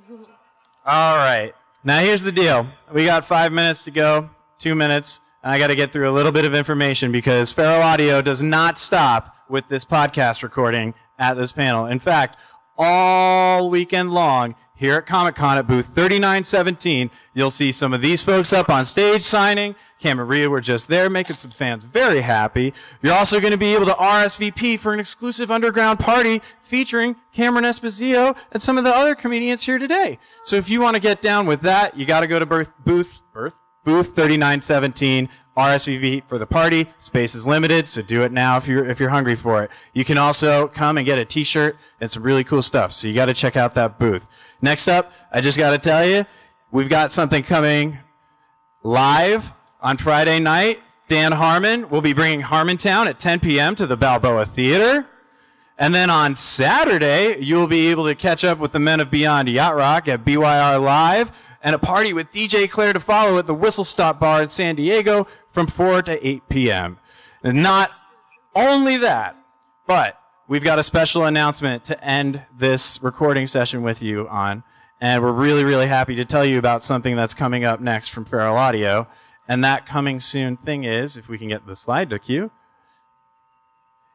[0.87, 1.53] All right.
[1.85, 2.67] Now here's the deal.
[2.91, 6.14] We got five minutes to go, two minutes, and I got to get through a
[6.17, 11.35] little bit of information because Feral Audio does not stop with this podcast recording at
[11.35, 11.85] this panel.
[11.85, 12.39] In fact,
[12.79, 18.22] all weekend long here at Comic Con at booth 3917, you'll see some of these
[18.22, 19.74] folks up on stage signing.
[19.99, 22.74] Cam and Rhea were just there making some fans very happy.
[23.03, 27.64] You're also going to be able to RSVP for an exclusive underground party featuring Cameron
[27.64, 30.18] Esposito and some of the other comedians here today.
[30.45, 32.74] So if you want to get down with that, you got to go to birth,
[32.85, 33.55] booth, birth,
[33.85, 36.86] booth 3917, RSVP for the party.
[36.98, 39.70] Space is limited, so do it now if you're, if you're hungry for it.
[39.94, 42.92] You can also come and get a t-shirt and some really cool stuff.
[42.92, 44.28] So you got to check out that booth.
[44.61, 46.26] Next up, I just got to tell you,
[46.70, 47.98] we've got something coming
[48.82, 50.80] live on Friday night.
[51.09, 53.74] Dan Harmon will be bringing Harmontown at 10 p.m.
[53.76, 55.07] to the Balboa Theater.
[55.78, 59.48] And then on Saturday, you'll be able to catch up with the men of Beyond
[59.48, 63.54] Yacht Rock at BYR Live and a party with DJ Claire to follow at the
[63.54, 65.26] Whistle Stop Bar in San Diego
[65.57, 66.98] from 4 to 8 p.m.
[67.42, 67.90] And not
[68.54, 69.38] only that,
[69.86, 74.64] but we've got a special announcement to end this recording session with you on.
[75.00, 78.26] And we're really, really happy to tell you about something that's coming up next from
[78.26, 79.09] Feral Audio.
[79.48, 82.50] And that coming soon thing is, if we can get the slide to cue,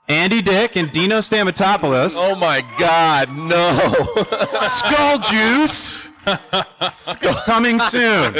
[0.08, 2.18] Andy Dick and Dino Stamatopoulos.
[2.20, 3.96] Oh my God, no.
[4.68, 5.98] Skull Juice.
[7.46, 8.36] Coming soon.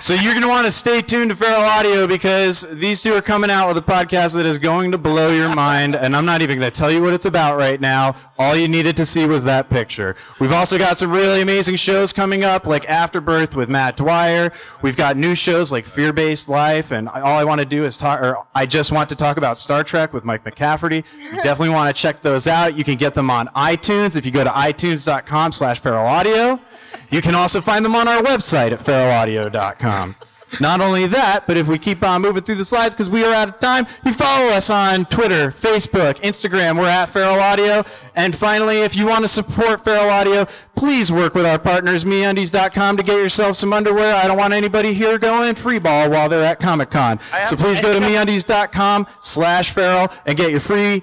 [0.00, 3.22] So you're going to want to stay tuned to Feral Audio because these two are
[3.22, 5.96] coming out with a podcast that is going to blow your mind.
[5.96, 8.14] And I'm not even going to tell you what it's about right now.
[8.38, 10.14] All you needed to see was that picture.
[10.38, 14.52] We've also got some really amazing shows coming up, like Afterbirth with Matt Dwyer.
[14.82, 16.92] We've got new shows like Fear Based Life.
[16.92, 19.58] And all I want to do is talk, or I just want to talk about
[19.58, 21.04] Star Trek with Mike McCafferty.
[21.18, 22.76] You definitely want to check those out.
[22.76, 26.60] You can get them on iTunes if you go to itunes.com slash feral audio.
[27.10, 30.16] You can also find them on our website at feralaudio.com.
[30.60, 33.34] Not only that, but if we keep on moving through the slides because we are
[33.34, 36.78] out of time, you follow us on Twitter, Facebook, Instagram.
[36.78, 37.84] We're at Feral Audio.
[38.16, 42.96] And finally, if you want to support Feral Audio, please work with our partners, MeUndies.com,
[42.96, 44.14] to get yourself some underwear.
[44.14, 47.18] I don't want anybody here going free ball while they're at Comic Con.
[47.46, 51.02] So please go to MeUndies.com slash Feral and get your free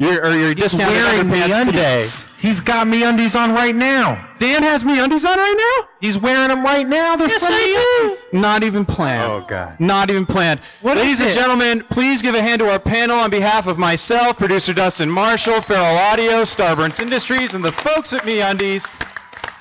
[0.00, 2.02] your, or your discounted wearing underpants today.
[2.02, 2.26] MeUndies.
[2.40, 4.28] He's got me undies on right now.
[4.38, 5.88] Dan has me undies on right now.
[6.00, 7.14] He's wearing them right now.
[7.16, 8.26] They're Yes, funny I undies.
[8.32, 9.30] Not even planned.
[9.30, 9.78] Oh, God.
[9.78, 10.60] Not even planned.
[10.80, 14.38] What Ladies and gentlemen, please give a hand to our panel on behalf of myself,
[14.38, 18.88] producer Dustin Marshall, Feral Audio, Starburns Industries, and the folks at MeUndies.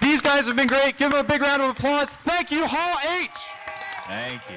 [0.02, 0.98] These guys have been great.
[0.98, 2.16] Give them a big round of applause.
[2.24, 3.30] Thank you, Hall H.
[4.08, 4.56] Thank you.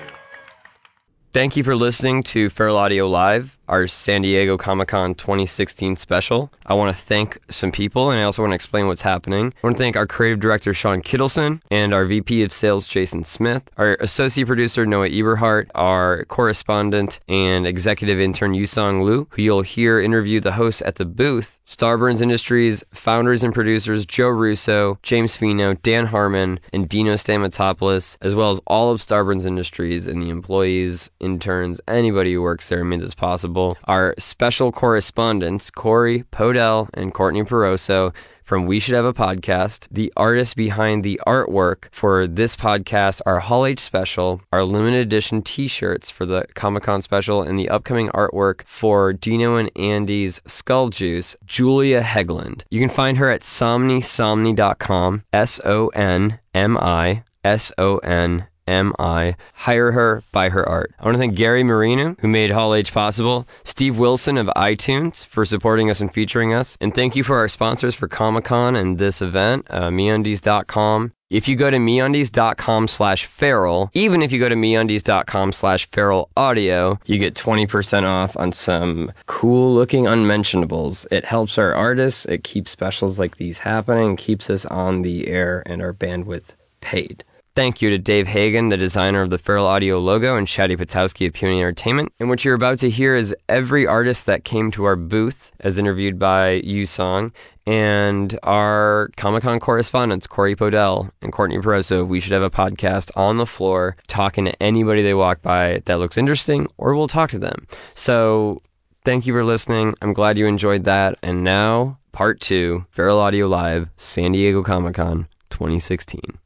[1.33, 3.59] Thank you for listening to Feral Audio Live.
[3.69, 6.53] Our San Diego Comic Con 2016 special.
[6.67, 9.53] I want to thank some people and I also want to explain what's happening.
[9.63, 13.25] I want to thank our creative director, Sean Kittleson, and our VP of sales, Jason
[13.25, 19.63] Smith, our associate producer, Noah Eberhart, our correspondent and executive intern, Yusong Lu, who you'll
[19.63, 25.37] hear interview the hosts at the booth, Starburns Industries, founders and producers, Joe Russo, James
[25.37, 30.31] Fino, Dan Harmon, and Dino Stamatopoulos, as well as all of Starburns Industries and the
[30.31, 33.52] employees, interns, anybody who works there made this possible.
[33.85, 38.13] Our special correspondents, Corey Podell and Courtney Pauroso,
[38.45, 43.41] from We Should Have a Podcast, the artist behind the artwork for this podcast, our
[43.41, 47.69] Hall H special, our limited edition t shirts for the Comic Con special, and the
[47.69, 52.65] upcoming artwork for Dino and Andy's Skull Juice, Julia Hegland.
[52.71, 58.93] You can find her at sonmisonmi.com, S O N M I S O N M
[58.99, 59.37] I.
[59.55, 60.95] Hire her, buy her art.
[60.99, 65.25] I want to thank Gary Marino, who made Hall H possible, Steve Wilson of iTunes
[65.25, 68.75] for supporting us and featuring us, and thank you for our sponsors for Comic Con
[68.77, 71.13] and this event, uh, MeUndies.com.
[71.31, 76.29] If you go to MeUndies.com slash feral, even if you go to MeUndies.com slash feral
[76.37, 81.07] audio, you get 20% off on some cool looking unmentionables.
[81.11, 85.63] It helps our artists, it keeps specials like these happening, keeps us on the air
[85.65, 86.51] and our bandwidth
[86.83, 87.25] paid.
[87.55, 91.27] Thank you to Dave Hagen, the designer of the Feral Audio logo, and Shadi Petosky
[91.27, 92.11] of Puny Entertainment.
[92.19, 95.77] And what you're about to hear is every artist that came to our booth, as
[95.77, 97.31] interviewed by Yu Song,
[97.67, 102.07] and our Comic Con correspondents, Corey Podell and Courtney Pauroso.
[102.07, 105.99] We should have a podcast on the floor talking to anybody they walk by that
[105.99, 107.67] looks interesting, or we'll talk to them.
[107.95, 108.63] So
[109.05, 109.93] thank you for listening.
[110.01, 111.19] I'm glad you enjoyed that.
[111.23, 116.39] And now, part two Feral Audio Live, San Diego Comic Con 2016.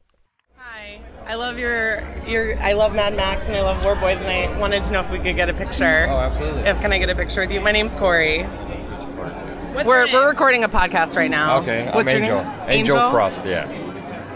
[1.29, 2.57] I love your your.
[2.59, 5.11] I love Mad Max and I love War Boys, and I wanted to know if
[5.11, 6.07] we could get a picture.
[6.09, 6.61] Oh, absolutely.
[6.61, 7.59] If can I get a picture with you?
[7.59, 8.43] My name's Corey.
[8.43, 11.59] What's we're your we're recording a podcast right now.
[11.61, 12.43] Okay, What's I'm your Angel.
[12.51, 12.69] name?
[12.69, 13.67] Angel Frost, yeah.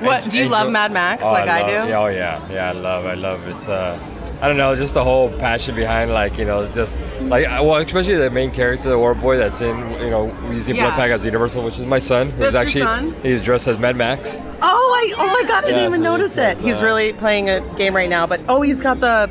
[0.04, 1.94] What do you love Mad Max Oh, like I, love- do?
[1.94, 2.70] Oh yeah, yeah.
[2.70, 3.48] I love, I love.
[3.48, 3.98] It's uh,
[4.42, 8.16] I don't know, just the whole passion behind like you know, just like well, especially
[8.16, 10.88] the main character, the War Boy that's in you know, using Yeah.
[10.88, 13.22] Blood Pack as Universal, which is my son, who's That's your actually son?
[13.24, 14.39] he's dressed as Mad Max.
[14.64, 16.58] Oh, I oh my god, I Yeah, didn't even so notice it.
[16.58, 19.30] He's uh, really playing a game right now, but oh, he's got the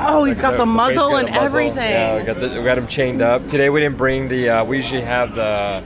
[0.00, 1.44] oh, he's got the, face muzzle got and muzzle.
[1.44, 1.76] everything.
[1.90, 3.46] Yeah, we got the, we got him chained up.
[3.46, 4.48] Today we didn't bring the.
[4.50, 5.82] Uh, we usually have the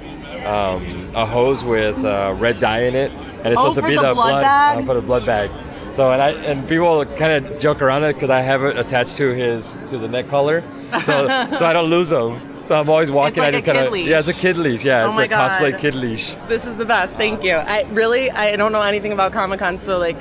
[0.50, 3.96] um, a hose with uh, red dye in it, and it's Oh, supposed to be
[3.96, 4.78] the the blood blood bag?
[4.78, 5.50] uh, for the blood bag.
[5.92, 9.16] So and I and people kind of joke around it because I have it attached
[9.16, 10.62] to his to the neck collar,
[11.04, 11.26] so
[11.58, 12.40] so I don't lose him.
[12.64, 13.42] So I'm always walking.
[13.42, 14.08] like I a just kind kid of leash.
[14.08, 14.84] yeah, it's a kid leash.
[14.84, 15.80] Yeah, Oh it's my a cosplay God.
[15.80, 16.34] kid leash.
[16.48, 17.16] This is the best.
[17.16, 17.54] Thank you.
[17.54, 20.16] I really I don't know anything about Comic Con, so like,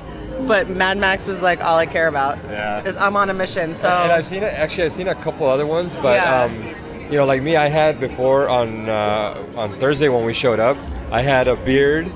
[0.48, 2.40] but Mad Max is like all I care about.
[2.50, 2.94] Yeah.
[2.98, 4.52] I'm on a mission, so And I've seen it.
[4.54, 6.44] Actually, I've seen a couple other ones, but Yeah.
[6.46, 6.76] um,
[7.12, 10.78] you know, like me, I had before on uh, on Thursday when we showed up,
[11.12, 12.12] I had a beard,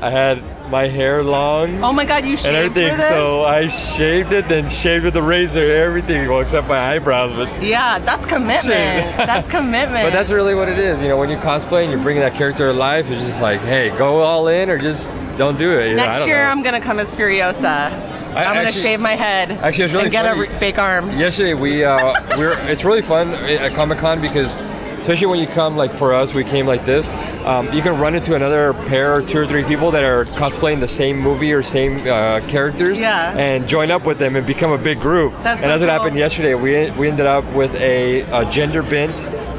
[0.00, 1.82] I had my hair long.
[1.82, 2.90] Oh my God, you and shaved everything.
[2.90, 3.08] for this?
[3.08, 7.34] So I shaved it, then shaved with the razor, everything, well, except my eyebrows.
[7.36, 8.66] But yeah, that's commitment.
[9.16, 10.06] that's commitment.
[10.06, 11.00] but that's really what it is.
[11.02, 13.60] You know, when you cosplay and you're bringing that character to life, it's just like,
[13.60, 15.08] hey, go all in or just
[15.38, 15.90] don't do it.
[15.90, 16.50] You know, Next don't year, know.
[16.50, 17.64] I'm gonna come as Furiosa.
[17.66, 19.50] I- I'm gonna actually- shave my head.
[19.52, 20.38] Actually, it's really and get funny.
[20.46, 21.10] a re- fake arm.
[21.18, 24.58] Yesterday we uh, we're it's really fun at Comic Con because
[25.06, 27.08] especially when you come like for us we came like this
[27.46, 30.80] um, you can run into another pair or two or three people that are cosplaying
[30.80, 33.32] the same movie or same uh, characters Yeah.
[33.38, 35.32] and join up with them and become a big group.
[35.44, 36.54] That's and so that's what happened yesterday.
[36.54, 39.14] We we ended up with a, a gender bent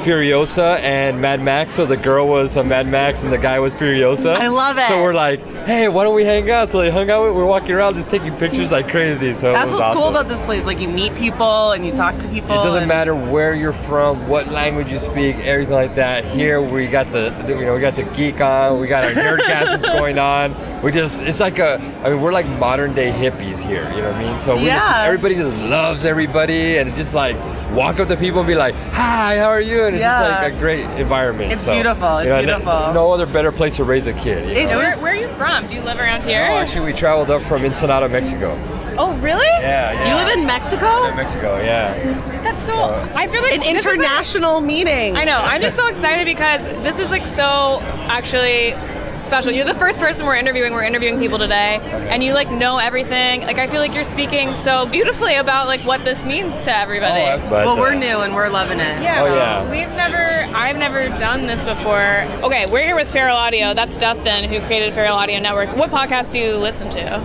[0.08, 3.74] Furiosa and Mad Max so the girl was a Mad Max and the guy was
[3.74, 4.88] Furiosa I love it.
[4.88, 7.72] so we're like hey why don't we hang out so they hung out we're walking
[7.72, 10.66] around just taking pictures like crazy so That's what's cool about this place.
[10.66, 12.52] Like you meet people and you talk to people.
[12.52, 16.24] It doesn't matter where you're from, what language you speak, everything like that.
[16.24, 19.84] Here we got the, you know we got the geek on, we got our nerdgasms
[20.00, 20.56] going on.
[20.82, 23.84] We just it's like a I mean we're like modern day hippies here.
[23.94, 24.40] You know what I mean?
[24.40, 25.04] So we just, Yeah.
[25.06, 27.36] everybody just loves everybody and just like
[27.74, 29.86] walk up to people and be like, hi, how are you?
[29.86, 30.20] And it's Yeah.
[30.30, 31.52] just like a great environment.
[31.54, 32.94] It's So, beautiful, it's you know, beautiful.
[32.94, 34.56] No other better place to raise a kid.
[34.58, 34.78] You know?
[34.78, 35.68] where, where are you from?
[35.68, 36.48] Do you live around here?
[36.50, 38.58] Oh, actually, we traveled up from Ensenada, Mexico.
[39.00, 39.46] Oh, really?
[39.62, 40.10] Yeah, yeah.
[40.10, 41.14] You live in Mexico?
[41.16, 41.94] Mexico, yeah.
[42.42, 42.74] That's so.
[43.14, 45.16] I feel like An this is, like- international meeting.
[45.16, 45.38] I know.
[45.38, 48.74] I'm just so excited because this is like so actually
[49.22, 49.52] special.
[49.52, 50.74] You're the first person we're interviewing.
[50.74, 53.42] We're interviewing people today, and you like know everything.
[53.42, 57.42] Like I feel like you're speaking so beautifully about like what this means to everybody.
[57.50, 59.02] well, we're new and we're loving it.
[59.02, 62.22] Yeah, Oh, we've never, I've never done this before.
[62.46, 63.74] Okay, we're here with Feral Audio.
[63.74, 65.76] That's Dustin, who created Feral Audio Network.
[65.76, 67.16] What podcast do you listen to?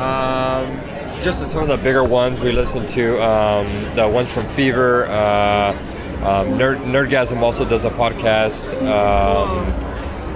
[0.00, 0.66] Um,
[1.22, 3.22] just some of the bigger ones we listen to.
[3.22, 5.72] Um, the ones from Fever, uh,
[6.22, 8.72] Nerd, Nerdgasm also does a podcast.
[8.86, 9.72] Um,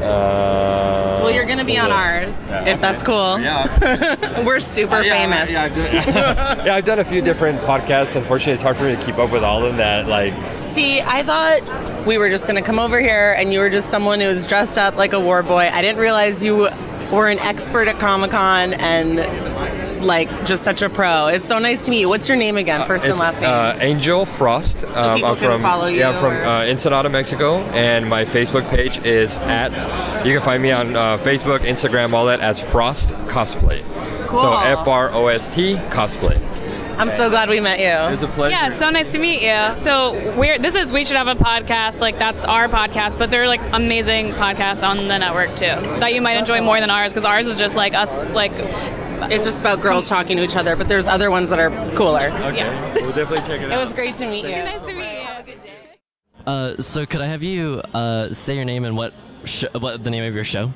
[0.03, 3.39] uh, Well, you're gonna be on ours if that's cool.
[3.41, 4.43] Yeah.
[4.45, 5.51] We're super famous.
[5.51, 5.67] Yeah,
[6.65, 8.17] yeah, I've done a few different podcasts.
[8.17, 9.77] Unfortunately, it's hard for me to keep up with all of them.
[9.79, 10.35] That like,
[10.69, 14.21] See, I thought we were just gonna come over here and you were just someone
[14.21, 15.69] who was dressed up like a war boy.
[15.73, 16.69] I didn't realize you
[17.13, 19.19] were an expert at Comic Con and
[20.01, 21.29] like just such a pro.
[21.29, 22.09] It's so nice to meet you.
[22.09, 23.51] What's your name again, first and last name?
[23.51, 24.85] Uh, Angel Frost.
[24.85, 28.69] Um, I'm can from follow yeah, I'm from or- uh, Ensenada, Mexico, and my Facebook
[28.71, 29.73] page is at.
[30.27, 33.83] You can find me on uh, Facebook, Instagram, all that as Frost Cosplay.
[34.27, 34.41] Cool.
[34.41, 36.41] So F R O S T cosplay.
[36.99, 38.13] I'm so glad we met you.
[38.15, 38.53] It's a pleasure.
[38.53, 39.75] Yeah, so nice to meet you.
[39.75, 43.47] So we're this is we should have a podcast like that's our podcast, but they're
[43.47, 45.67] like amazing podcasts on the network too
[46.01, 48.53] that you might enjoy more than ours because ours is just like us like
[49.31, 52.29] It's just about girls talking to each other, but there's other ones that are cooler.
[52.29, 53.79] Okay, we'll definitely check it out.
[53.81, 54.51] It was great to meet you.
[54.63, 55.25] nice to meet you.
[55.25, 55.73] Have a good day.
[56.47, 59.13] Uh, so could I have you uh, say your name and what
[59.45, 60.73] sh- what the name of your show?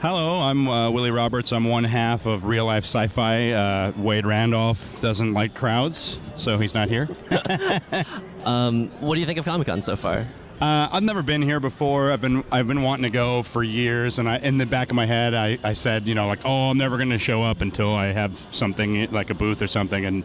[0.00, 1.52] Hello, I'm uh, Willie Roberts.
[1.52, 3.52] I'm one half of Real Life Sci-Fi.
[3.52, 7.08] Uh, Wade Randolph doesn't like crowds, so he's not here.
[8.46, 10.24] Um, what do you think of Comic Con so far?
[10.60, 12.10] Uh, I've never been here before.
[12.12, 14.96] I've been I've been wanting to go for years, and I, in the back of
[14.96, 17.60] my head, I, I said, you know, like, oh, I'm never going to show up
[17.60, 20.24] until I have something like a booth or something, and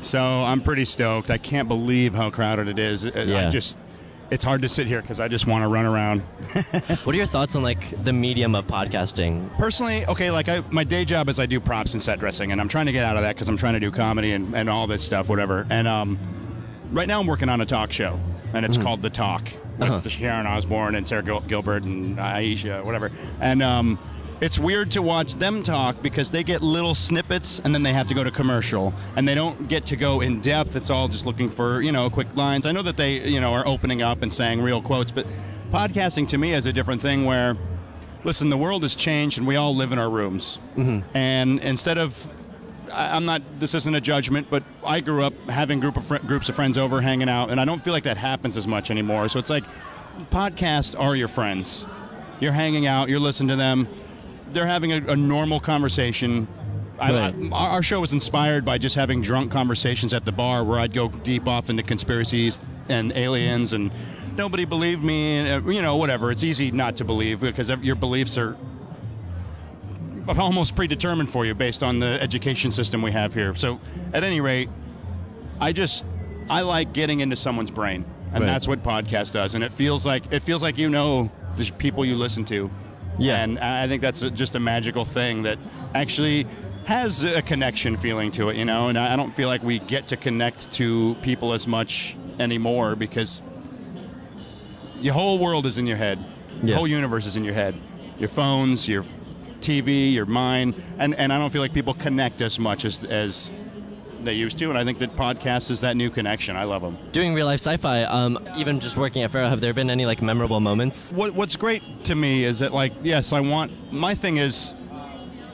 [0.00, 1.30] so I'm pretty stoked.
[1.30, 3.06] I can't believe how crowded it is.
[3.06, 3.48] I- I Yeah.
[3.50, 3.76] just
[4.30, 6.20] it's hard to sit here because I just want to run around.
[7.04, 9.52] what are your thoughts on like the medium of podcasting?
[9.56, 12.60] Personally, okay, like I, my day job is I do props and set dressing, and
[12.60, 14.68] I'm trying to get out of that because I'm trying to do comedy and, and
[14.68, 15.64] all this stuff, whatever.
[15.70, 16.18] And um,
[16.92, 18.18] right now I'm working on a talk show,
[18.54, 18.82] and it's Mhm.
[18.82, 20.08] called The Talk with Uh-huh.
[20.08, 23.10] Sharon Osbourne and Sarah Gil- Gilbert and Aisha, whatever.
[23.40, 23.98] And um,
[24.40, 28.08] it's weird to watch them talk because they get little snippets and then they have
[28.08, 30.76] to go to commercial, and they don't get to go in depth.
[30.76, 32.66] It's all just looking for you know quick lines.
[32.66, 35.26] I know that they you know are opening up and saying real quotes, but
[35.72, 37.56] podcasting to me is a different thing where
[38.24, 40.58] listen, the world has changed and we all live in our rooms.
[41.14, 42.28] And instead of,
[42.92, 46.48] I'm not, this isn't a judgment, but I grew up having group of fr- groups
[46.48, 49.28] of friends over hanging out, and I don't feel like that happens as much anymore.
[49.28, 49.64] So it's like,
[50.30, 51.86] podcasts are your friends.
[52.40, 53.88] You're hanging out, you're listening to them,
[54.52, 56.48] they're having a, a normal conversation.
[56.98, 60.78] I, I, our show was inspired by just having drunk conversations at the bar where
[60.78, 62.58] I'd go deep off into conspiracies
[62.90, 63.90] and aliens and
[64.36, 67.96] nobody believed me and uh, you know whatever it's easy not to believe because your
[67.96, 68.56] beliefs are
[70.28, 73.80] almost predetermined for you based on the education system we have here so
[74.12, 74.68] at any rate
[75.60, 76.04] i just
[76.48, 78.46] i like getting into someone's brain and Right.
[78.46, 82.04] that's what podcast does and it feels like it feels like you know the people
[82.04, 82.70] you listen to
[83.18, 85.58] yeah and i think that's just a magical thing that
[85.94, 86.46] actually
[86.86, 90.08] has a connection feeling to it you know and i don't feel like we get
[90.08, 93.42] to connect to people as much anymore because
[95.02, 96.18] your whole world is in your head.
[96.62, 97.74] The whole universe is in your head.
[98.18, 99.02] Your phones, your
[99.60, 103.50] TV, your mind, and, and I don't feel like people connect as much as as
[104.24, 104.68] they used to.
[104.68, 106.56] And I think that podcasts is that new connection.
[106.56, 106.96] I love them.
[107.12, 110.22] Doing real life sci-fi, um, even just working at Feral, have there been any like
[110.22, 111.12] memorable moments?
[111.12, 114.76] What What's great to me is that like yes, I want my thing is.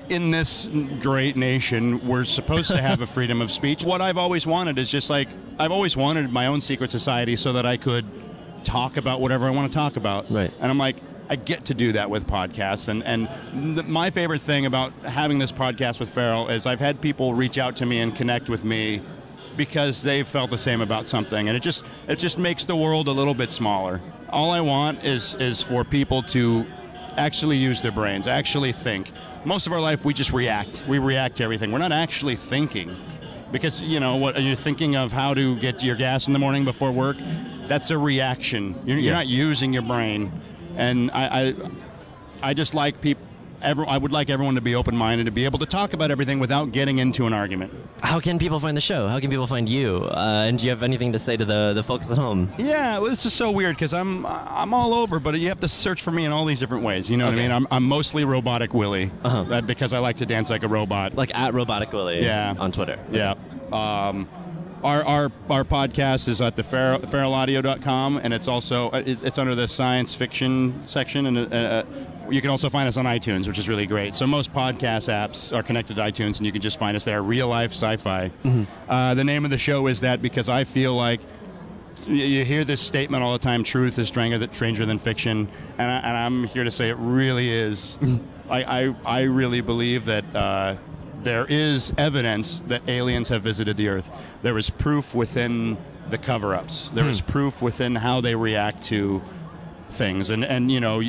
[0.09, 0.69] In this
[1.03, 3.83] great nation, we're supposed to have a freedom of speech.
[3.83, 5.27] What I've always wanted is just like
[5.59, 8.05] I've always wanted my own secret society so that I could
[8.65, 10.31] talk about whatever I want to talk about.
[10.31, 10.53] Right.
[10.61, 10.95] And I'm like,
[11.29, 12.89] I get to do that with podcasts.
[12.89, 13.29] And and
[13.77, 17.59] th- my favorite thing about having this podcast with Feral is I've had people reach
[17.59, 19.01] out to me and connect with me
[19.57, 23.09] because they've felt the same about something, and it just it just makes the world
[23.09, 24.01] a little bit smaller.
[24.31, 26.65] All I want is is for people to
[27.17, 29.11] actually use their brains, actually think.
[29.45, 30.83] Most of our life, we just react.
[30.87, 31.73] We react to everything.
[31.73, 32.91] We're not actually thinking
[33.53, 36.65] because you know what you're thinking of how to get your gas in the morning
[36.65, 37.17] before work
[37.69, 40.33] that's a reaction you're, you're not using your brain
[40.77, 41.55] and i i,
[42.43, 43.23] I just like people
[43.63, 46.39] Every, I would like everyone to be open-minded to be able to talk about everything
[46.39, 47.73] without getting into an argument.
[48.03, 49.09] How can people find the show?
[49.09, 50.05] How can people find you?
[50.05, 52.53] Uh, and do you have anything to say to the, the folks at home?
[52.59, 55.69] Yeah, well, this is so weird because I'm I'm all over, but you have to
[55.69, 57.11] search for me in all these different ways.
[57.11, 57.51] You know what I mean?
[57.51, 61.15] I'm, I'm mostly robotic Willie, uh because I like to dance like a robot.
[61.15, 62.23] Like at robotic Willie.
[62.23, 62.55] Yeah.
[62.59, 62.99] On Twitter.
[63.11, 63.35] Yeah.
[63.73, 64.29] Um,
[64.83, 69.55] our, our, our podcast is at the feral, feralaudio.com, and it's also uh, it's, under
[69.55, 71.85] the science fiction section, and uh, uh,
[72.31, 74.15] you can also find us on iTunes, which is really great.
[74.15, 77.23] So most podcast apps are connected to iTunes, and you can just find us there.
[77.23, 78.31] Real life sci-fi.
[78.89, 81.21] Uh, the name of the show is that because I feel like
[82.07, 85.49] you hear this statement all the time: "Truth is stranger than, stranger than fiction,"
[85.79, 87.99] and, I, and I'm here to say it really is.
[88.49, 90.77] I, I I really believe that uh,
[91.27, 94.39] there is evidence that aliens have visited the Earth.
[94.43, 95.77] There is proof within
[96.09, 96.89] the cover-ups.
[96.95, 97.11] There hmm.
[97.11, 99.21] is proof within how they react to
[99.89, 101.03] things, and and you know.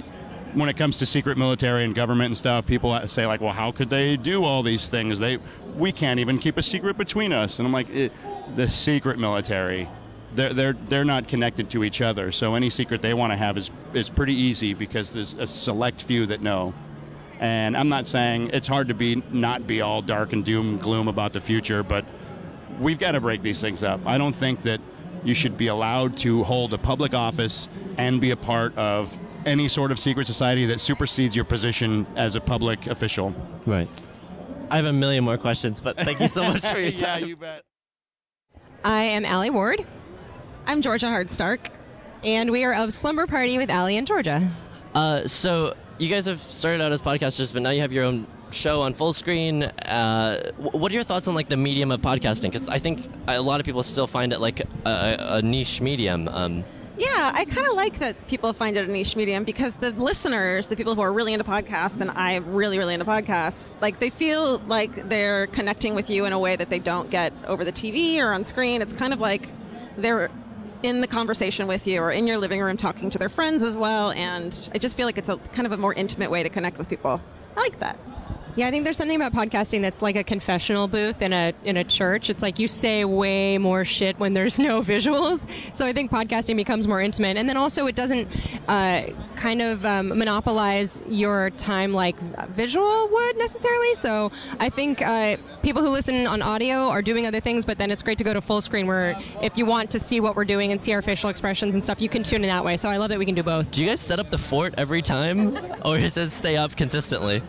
[0.53, 3.71] When it comes to secret military and government and stuff, people say like, "Well, how
[3.71, 5.19] could they do all these things?
[5.19, 5.37] They,
[5.75, 8.09] we can't even keep a secret between us." And I'm like, eh,
[8.55, 9.87] "The secret military,
[10.33, 12.31] they're they're they're not connected to each other.
[12.31, 16.01] So any secret they want to have is is pretty easy because there's a select
[16.01, 16.73] few that know."
[17.39, 20.81] And I'm not saying it's hard to be not be all dark and doom and
[20.81, 22.03] gloom about the future, but
[22.79, 24.05] we've got to break these things up.
[24.05, 24.81] I don't think that
[25.23, 29.67] you should be allowed to hold a public office and be a part of any
[29.67, 33.33] sort of secret society that supersedes your position as a public official.
[33.65, 33.87] Right.
[34.69, 36.97] I have a million more questions, but thank you so much for your time.
[37.01, 37.25] Yeah, time.
[37.29, 37.61] you bet.
[38.83, 39.85] I am Allie Ward.
[40.65, 41.69] I'm Georgia Hardstark.
[42.23, 44.51] And we are of Slumber Party with Allie and Georgia.
[44.93, 48.27] Uh, so you guys have started out as podcasters, but now you have your own
[48.51, 49.71] show on Fullscreen.
[49.85, 52.43] Uh, what are your thoughts on like the medium of podcasting?
[52.43, 56.27] Because I think a lot of people still find it like a, a niche medium.
[56.27, 56.63] Um,
[56.97, 60.67] Yeah, I kind of like that people find it a niche medium because the listeners,
[60.67, 64.09] the people who are really into podcasts, and I'm really, really into podcasts, like they
[64.09, 67.71] feel like they're connecting with you in a way that they don't get over the
[67.71, 68.81] TV or on screen.
[68.81, 69.49] It's kind of like
[69.97, 70.29] they're
[70.83, 73.75] in the conversation with you or in your living room talking to their friends as
[73.75, 74.11] well.
[74.11, 76.77] And I just feel like it's a kind of a more intimate way to connect
[76.77, 77.21] with people.
[77.55, 77.97] I like that.
[78.57, 81.77] Yeah, I think there's something about podcasting that's like a confessional booth in a in
[81.77, 82.31] a church.
[82.31, 85.47] It's like you say way more shit when there's no visuals.
[85.75, 88.27] So I think podcasting becomes more intimate, and then also it doesn't
[88.67, 89.03] uh,
[89.35, 92.19] kind of um, monopolize your time like
[92.49, 93.93] visual would necessarily.
[93.93, 97.91] So I think uh, people who listen on audio are doing other things, but then
[97.91, 100.71] it's great to go to Fullscreen where if you want to see what we're doing
[100.71, 102.75] and see our facial expressions and stuff, you can tune in that way.
[102.77, 103.69] So I love that we can do both.
[103.69, 105.55] do you guys set up the fort every time,
[105.85, 107.43] or does it stay up consistently?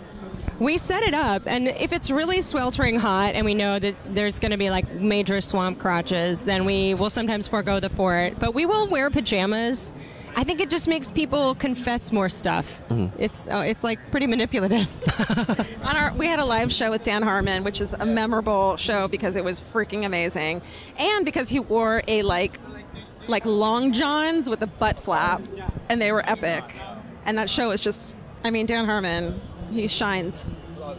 [0.58, 4.40] We set it up, and if it's really sweltering hot and we know that there's
[4.40, 8.34] going to be like major swamp crotches, then we will sometimes forego the fort.
[8.40, 9.92] But we will wear pajamas.
[10.34, 12.80] I think it just makes people confess more stuff.
[13.18, 14.88] It's uh, it's like pretty manipulative.
[15.84, 19.06] On our, we had a live show with Dan Harmon, which is a memorable show
[19.06, 20.60] because it was freaking amazing,
[20.98, 22.58] and because he wore a like,
[23.28, 25.40] like long johns with a butt flap,
[25.88, 26.64] and they were epic.
[27.26, 30.48] And that show is just, I mean, Dan Harmon, he shines.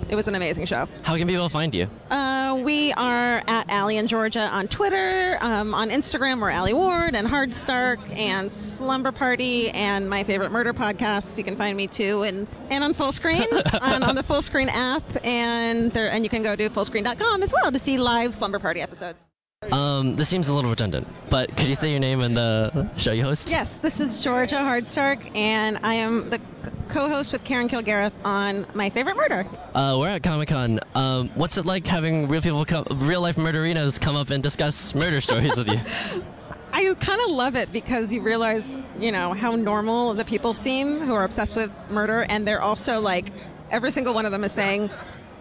[0.09, 0.87] It was an amazing show.
[1.03, 1.89] How can people find you?
[2.11, 5.37] Uh, we are at Allie and Georgia on Twitter.
[5.41, 10.51] Um, on Instagram, we're Allie Ward and Hard Stark and Slumber Party and my favorite
[10.51, 11.37] murder podcasts.
[11.37, 13.47] You can find me too, and and on Fullscreen
[13.81, 17.71] on, on the Fullscreen app, and there and you can go to fullscreen.com as well
[17.71, 19.27] to see live Slumber Party episodes.
[19.71, 23.11] Um, this seems a little redundant, but could you say your name and the show
[23.11, 23.51] you host?
[23.51, 26.39] Yes, this is Georgia Hardstark, and I am the
[26.87, 29.45] co-host with Karen Kilgariff on My Favorite Murder.
[29.75, 30.79] Uh, we're at Comic Con.
[30.95, 34.95] Um, what's it like having real people, come, real life murderinos, come up and discuss
[34.95, 36.23] murder stories with you?
[36.73, 41.01] I kind of love it because you realize, you know, how normal the people seem
[41.01, 43.33] who are obsessed with murder, and they're also like,
[43.71, 44.89] every single one of them is saying,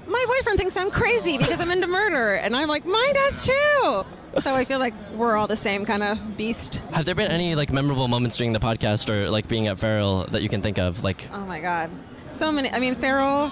[0.08, 4.04] "My boyfriend thinks I'm crazy because I'm into murder," and I'm like, "Mine does too."
[4.40, 6.76] So I feel like we're all the same kind of beast.
[6.92, 10.24] Have there been any like memorable moments during the podcast or like being at Feral
[10.30, 11.02] that you can think of?
[11.02, 11.90] Like, Oh my god,
[12.32, 12.70] so many.
[12.70, 13.50] I mean, Feral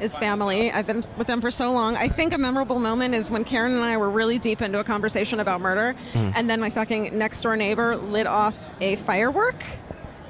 [0.00, 0.72] is family.
[0.72, 1.94] I've been with them for so long.
[1.96, 4.84] I think a memorable moment is when Karen and I were really deep into a
[4.84, 6.32] conversation about murder, Mm.
[6.34, 9.62] and then my fucking next door neighbor lit off a firework.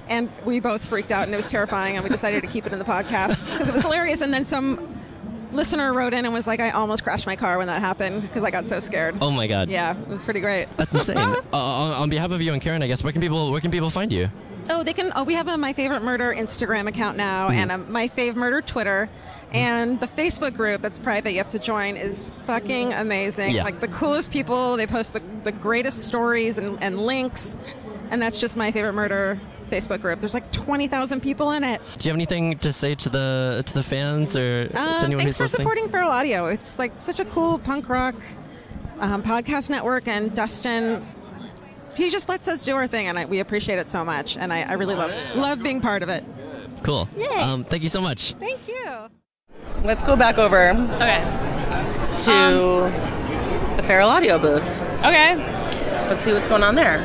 [0.09, 1.95] And we both freaked out, and it was terrifying.
[1.95, 4.21] And we decided to keep it in the podcast because it was hilarious.
[4.23, 4.89] And then some
[5.53, 8.43] listener wrote in and was like, "I almost crashed my car when that happened because
[8.45, 10.69] I got so scared." oh my god, Yeah, it was pretty great.
[10.77, 11.17] that's insane.
[11.19, 13.71] uh, on, on behalf of you and Karen, I guess where can people where can
[13.71, 14.31] people find you?
[14.69, 15.11] Oh, they can.
[15.17, 17.55] Oh, we have a My Favorite Murder Instagram account now, Hmm.
[17.55, 19.09] and a My Fave Murder Twitter,
[19.53, 21.33] and the Facebook group that's private.
[21.33, 23.53] You have to join is fucking amazing.
[23.53, 23.65] Yeah.
[23.65, 24.77] Like the coolest people.
[24.77, 27.57] They post the, the greatest stories and, and links,
[28.11, 29.41] and that's just My Favorite Murder
[29.71, 30.21] Facebook group.
[30.21, 31.81] There's like twenty thousand people in it.
[31.99, 35.19] Do you have anything to say to the to the fans or to Uh, anyone
[35.19, 35.63] thanks who's for listening?
[35.63, 36.47] supporting Feral Audio.
[36.47, 38.15] It's like such a cool punk rock
[38.99, 41.03] um, podcast network, and Dustin.
[41.97, 44.37] He just lets us do our thing, and I, we appreciate it so much.
[44.37, 46.25] And I, I really love love being part of it.
[46.83, 47.09] Cool.
[47.17, 47.27] Yay.
[47.27, 48.33] Um, thank you so much.
[48.35, 49.09] Thank you.
[49.83, 51.21] Let's go back over Okay.
[52.19, 54.81] to the Feral Audio booth.
[55.01, 55.37] Okay.
[56.09, 56.99] Let's see what's going on there.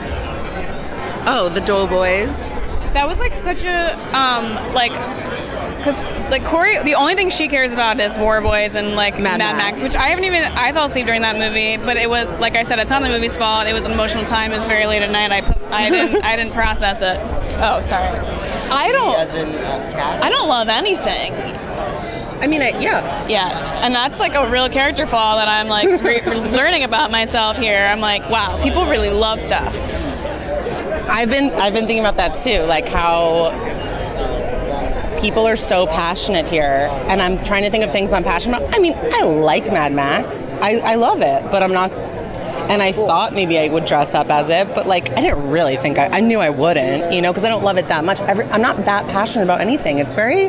[1.27, 2.53] Oh, the Doughboys.
[2.93, 4.91] That was like such a um like
[5.77, 9.37] because like Corey, the only thing she cares about is War Boys and like Mad,
[9.37, 9.57] Max.
[9.57, 9.83] Max.
[9.83, 10.43] which I haven't even.
[10.43, 13.09] I fell asleep during that movie, but it was like I said, it's not the
[13.09, 13.67] movie's fault.
[13.67, 14.51] It was an emotional time.
[14.51, 15.31] It was very late at night.
[15.31, 17.19] I put, I didn't I didn't process it.
[17.59, 18.07] Oh, sorry.
[18.69, 19.15] I don't.
[20.23, 21.33] I don't love anything.
[22.41, 23.27] I mean, I, yeah.
[23.27, 26.21] Yeah, and that's like a real character flaw that I'm like re-
[26.51, 27.77] learning about myself here.
[27.77, 29.73] I'm like, wow, people really love stuff.
[31.07, 33.51] I've been I've been thinking about that too, like how
[35.19, 38.75] people are so passionate here, and I'm trying to think of things I'm passionate about.
[38.75, 41.91] I mean, I like Mad Max, I, I love it, but I'm not.
[42.69, 45.77] And I thought maybe I would dress up as it, but like I didn't really
[45.77, 48.19] think I, I knew I wouldn't, you know, because I don't love it that much.
[48.21, 49.99] Every, I'm not that passionate about anything.
[49.99, 50.45] It's very,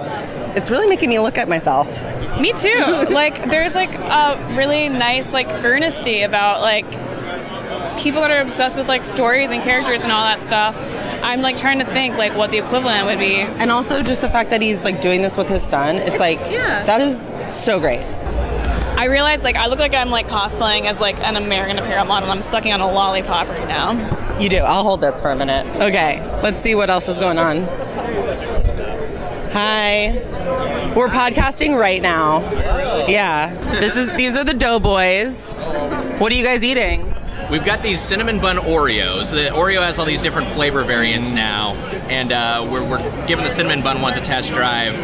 [0.57, 1.89] it's really making me look at myself.
[2.41, 3.07] Me too.
[3.11, 6.87] like, there's like a really nice like earnesty about like
[7.99, 10.77] people that are obsessed with like stories and characters and all that stuff.
[11.23, 13.37] I'm like trying to think like what the equivalent would be.
[13.37, 15.97] And also just the fact that he's like doing this with his son.
[15.97, 16.85] It's like yeah.
[16.85, 18.01] that is so great.
[18.01, 22.31] I realize like I look like I'm like cosplaying as like an American Apparel model.
[22.31, 24.39] I'm sucking on a lollipop right now.
[24.39, 24.59] You do.
[24.59, 25.67] I'll hold this for a minute.
[25.77, 27.63] Okay, let's see what else is going on.
[29.53, 30.13] Hi.
[30.95, 32.41] We're podcasting right now.
[33.07, 33.55] Yeah.
[33.81, 35.55] This is these are the Doughboys.
[36.19, 37.16] What are you guys eating?
[37.51, 39.31] We've got these cinnamon bun Oreos.
[39.31, 41.75] The Oreo has all these different flavor variants now,
[42.11, 44.95] and uh, we're, we're giving the cinnamon bun ones a test drive.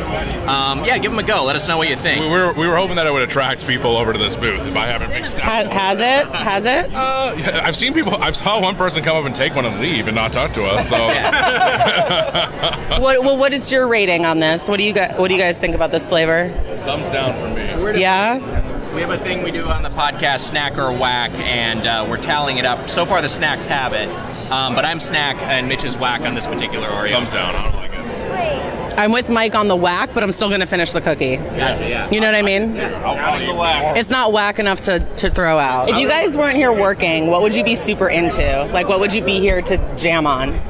[0.48, 1.44] Um, yeah, give them a go.
[1.44, 2.20] Let us know what you think.
[2.20, 4.74] We were, we were hoping that it would attract people over to this booth if
[4.74, 5.44] I haven't mixed up.
[5.44, 6.35] Ha- has it?
[6.35, 6.93] Has it?
[6.93, 8.16] Uh, yeah, I've seen people.
[8.16, 10.64] I saw one person come up and take one and leave and not talk to
[10.64, 10.89] us.
[10.89, 10.97] So
[13.01, 14.69] What well what is your rating on this?
[14.69, 16.48] What do you guys what do you guys think about this flavor?
[16.82, 17.48] thumbs down for
[17.93, 18.01] me.
[18.01, 18.39] Yeah?
[18.94, 22.20] We have a thing we do on the podcast, Snack or Whack, and uh, we're
[22.20, 22.78] tallying it up.
[22.90, 24.06] So far, the snacks have it,
[24.52, 27.12] um, but I'm Snack and Mitch is Whack on this particular Oreo.
[27.12, 27.55] Thumbs down.
[27.55, 28.98] I don't like it.
[28.98, 31.36] I'm with Mike on the whack, but I'm still gonna finish the cookie.
[31.36, 32.10] Gotcha, yeah.
[32.10, 32.73] You know what I mean?
[33.97, 35.89] It's not whack enough to, to throw out.
[35.89, 38.69] If you guys weren't here working, what would you be super into?
[38.73, 40.60] Like, what would you be here to jam on?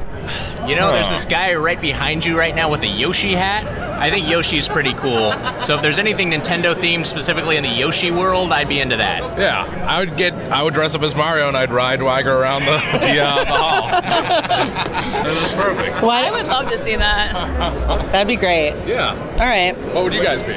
[0.67, 3.65] You know, there's this guy right behind you right now with a Yoshi hat.
[3.99, 5.31] I think Yoshi's pretty cool.
[5.63, 9.39] So if there's anything Nintendo themed specifically in the Yoshi world, I'd be into that.
[9.39, 10.33] Yeah, I would get.
[10.51, 13.53] I would dress up as Mario and I'd ride Wiger around the the, uh, the
[13.53, 13.87] hall.
[14.01, 16.01] that was perfect.
[16.01, 17.33] Well I would love to see that.
[18.11, 18.73] That'd be great.
[18.85, 19.11] Yeah.
[19.39, 19.73] All right.
[19.93, 20.53] What would you guys be?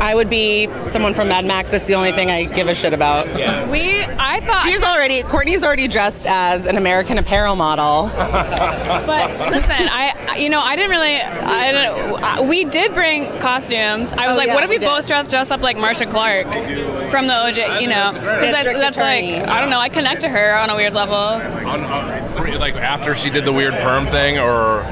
[0.00, 1.70] I would be someone from Mad Max.
[1.70, 3.26] That's the only thing I give a shit about.
[3.38, 3.68] Yeah.
[3.70, 8.10] We, I thought She's already, Courtney's already dressed as an American Apparel model.
[9.06, 14.12] But listen, I you know I didn't really I don't, uh, we did bring costumes.
[14.12, 16.06] I was Oh, like, yeah, what if we, we both dress, dress up like Marcia
[16.06, 16.46] Clark
[17.10, 17.80] from the OJ?
[17.80, 19.24] You know, because that's, District that's like.
[19.48, 19.78] I don't know.
[19.78, 21.14] I connect to her on a weird level.
[21.16, 24.82] On, uh, like after she did the weird perm thing, or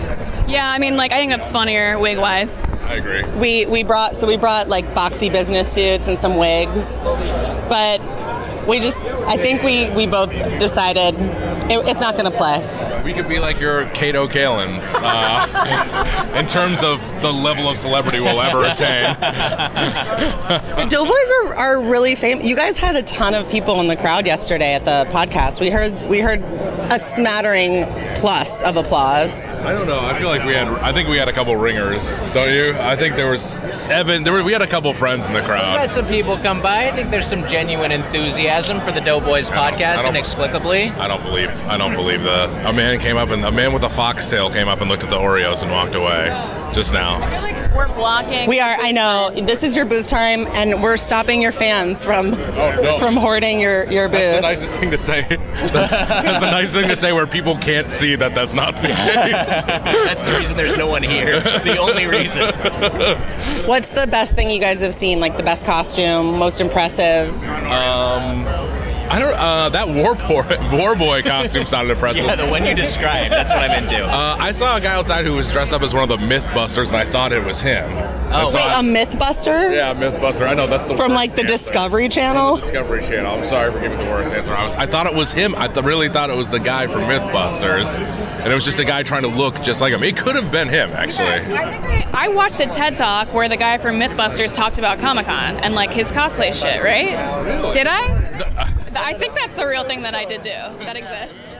[0.47, 2.63] Yeah, I mean, like I think that's funnier wig wise.
[2.85, 3.25] I agree.
[3.39, 7.01] We we brought so we brought like boxy business suits and some wigs,
[7.69, 8.01] but
[8.69, 11.15] we just I think we we both decided
[11.71, 12.61] it, it's not going to play.
[13.05, 18.19] We could be like your Kato Kaelins uh, in terms of the level of celebrity
[18.19, 19.15] we'll ever attain.
[19.21, 22.47] The Doughboys are, are really famous.
[22.47, 25.61] You guys had a ton of people in the crowd yesterday at the podcast.
[25.61, 26.41] We heard we heard
[26.91, 27.85] a smattering
[28.17, 29.49] plus of applause.
[29.49, 30.01] I don't know.
[30.01, 30.69] I feel like we had.
[30.69, 32.75] I think we had a couple ringers, don't you?
[32.79, 34.23] I think there was seven.
[34.23, 34.43] There were.
[34.43, 35.73] We had a couple friends in the crowd.
[35.73, 36.89] We've had some people come by.
[36.89, 40.89] I think there's some genuine enthusiasm for the Doughboys I podcast, don't- inexplicably.
[40.91, 41.51] I don't believe.
[41.67, 42.45] I don't believe the.
[42.69, 45.11] A man came up and a man with a foxtail came up and looked at
[45.11, 46.27] the Oreos and walked away
[46.73, 47.21] just now.
[47.75, 48.49] We're blocking.
[48.49, 48.77] We are.
[48.79, 49.33] I know.
[49.35, 52.99] This is your booth time, and we're stopping your fans from no.
[53.01, 54.21] from hoarding your your booth.
[54.21, 55.23] That's the nicest thing to say.
[55.55, 58.83] That's, that's the nicest thing to say where people can't see that that's not the
[58.89, 59.67] case.
[59.67, 61.41] That's the reason there's no one here.
[61.41, 62.55] The only reason.
[63.67, 65.21] What's the best thing you guys have seen?
[65.21, 67.31] Like the best costume, most impressive?
[67.45, 68.45] Um,
[69.15, 69.35] I don't.
[69.35, 70.43] Uh, that war boy,
[70.77, 72.25] war boy costume sounded impressive.
[72.25, 73.33] Yeah, the one you described.
[73.33, 74.05] That's what I'm into.
[74.05, 76.89] Uh, I saw a guy outside who was dressed up as one of the MythBusters,
[76.89, 77.89] and I thought it was him.
[78.33, 80.49] Oh, so Wait, I- a MythBuster yeah, MythBuster.
[80.49, 81.57] I know that's the from worst like the answer.
[81.57, 82.57] Discovery Channel.
[82.57, 83.37] Discovery Channel.
[83.39, 84.53] I'm sorry for giving the worst answer.
[84.53, 84.75] I was.
[84.75, 85.55] I thought it was him.
[85.57, 88.85] I th- really thought it was the guy from MythBusters, and it was just a
[88.85, 90.03] guy trying to look just like him.
[90.03, 91.29] It could have been him, actually.
[91.29, 91.61] I think
[92.15, 95.57] I, I watched a TED talk where the guy from MythBusters talked about Comic Con
[95.59, 96.83] and like his cosplay shit.
[96.83, 97.11] Right?
[97.73, 98.73] Did I?
[99.05, 100.49] I think that's the real thing that I did do.
[100.49, 101.57] That exists.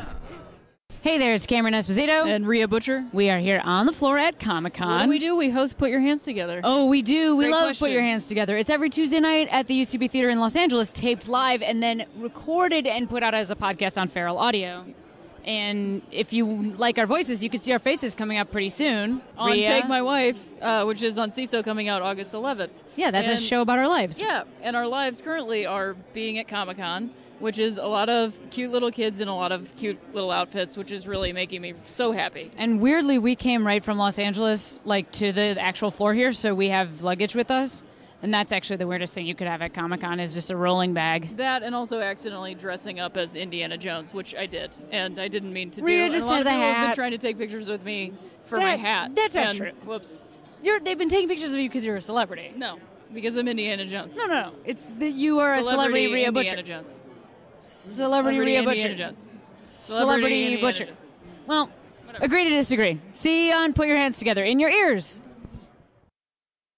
[1.03, 2.27] Hey there, it's Cameron Esposito.
[2.27, 3.05] And Rhea Butcher.
[3.13, 4.89] We are here on the floor at Comic Con.
[4.89, 5.37] What do we do?
[5.37, 6.63] We host Put Your Hands Together.
[6.65, 7.37] Oh, we do.
[7.37, 7.85] We Great love question.
[7.85, 8.57] Put Your Hands Together.
[8.57, 12.07] It's every Tuesday night at the UCB Theater in Los Angeles, taped live and then
[12.17, 14.87] recorded and put out as a podcast on Feral Audio.
[15.45, 19.21] And if you like our voices, you can see our faces coming up pretty soon.
[19.37, 19.67] On Rhea?
[19.67, 22.71] Take My Wife, uh, which is on Seeso coming out August 11th.
[22.97, 24.19] Yeah, that's a show about our lives.
[24.23, 27.11] Yeah, and our lives currently are being at Comic Con,
[27.41, 30.77] which is a lot of cute little kids in a lot of cute little outfits,
[30.77, 32.51] which is really making me so happy.
[32.57, 36.55] And weirdly, we came right from Los Angeles, like to the actual floor here, so
[36.55, 37.85] we have luggage with us.
[38.23, 40.57] And that's actually the weirdest thing you could have at Comic Con is just a
[40.57, 41.37] rolling bag.
[41.37, 45.53] That and also accidentally dressing up as Indiana Jones, which I did, and I didn't
[45.53, 45.87] mean to do.
[45.87, 47.69] Rita And just a lot has of a people have been trying to take pictures
[47.69, 48.15] with me
[48.47, 49.15] for my hat.
[49.15, 49.73] that's not and- true.
[49.85, 50.23] Whoops.
[50.63, 52.51] You're, they've been taking pictures of you because you're a celebrity.
[52.57, 52.79] No,
[53.13, 54.17] because I'm Indiana Jones.
[54.17, 54.53] No, no, no.
[54.65, 56.63] It's that you are a celebrity Rhea Indiana Butcher.
[56.63, 57.03] Jones.
[57.65, 58.95] Celebrity Celebrity Rhea Butcher.
[58.95, 59.29] Jones.
[59.55, 60.85] Celebrity Indiana Butcher.
[60.87, 61.01] Jones.
[61.47, 61.71] Well,
[62.21, 63.01] agree to disagree.
[63.15, 65.21] See you on Put Your Hands Together in your ears.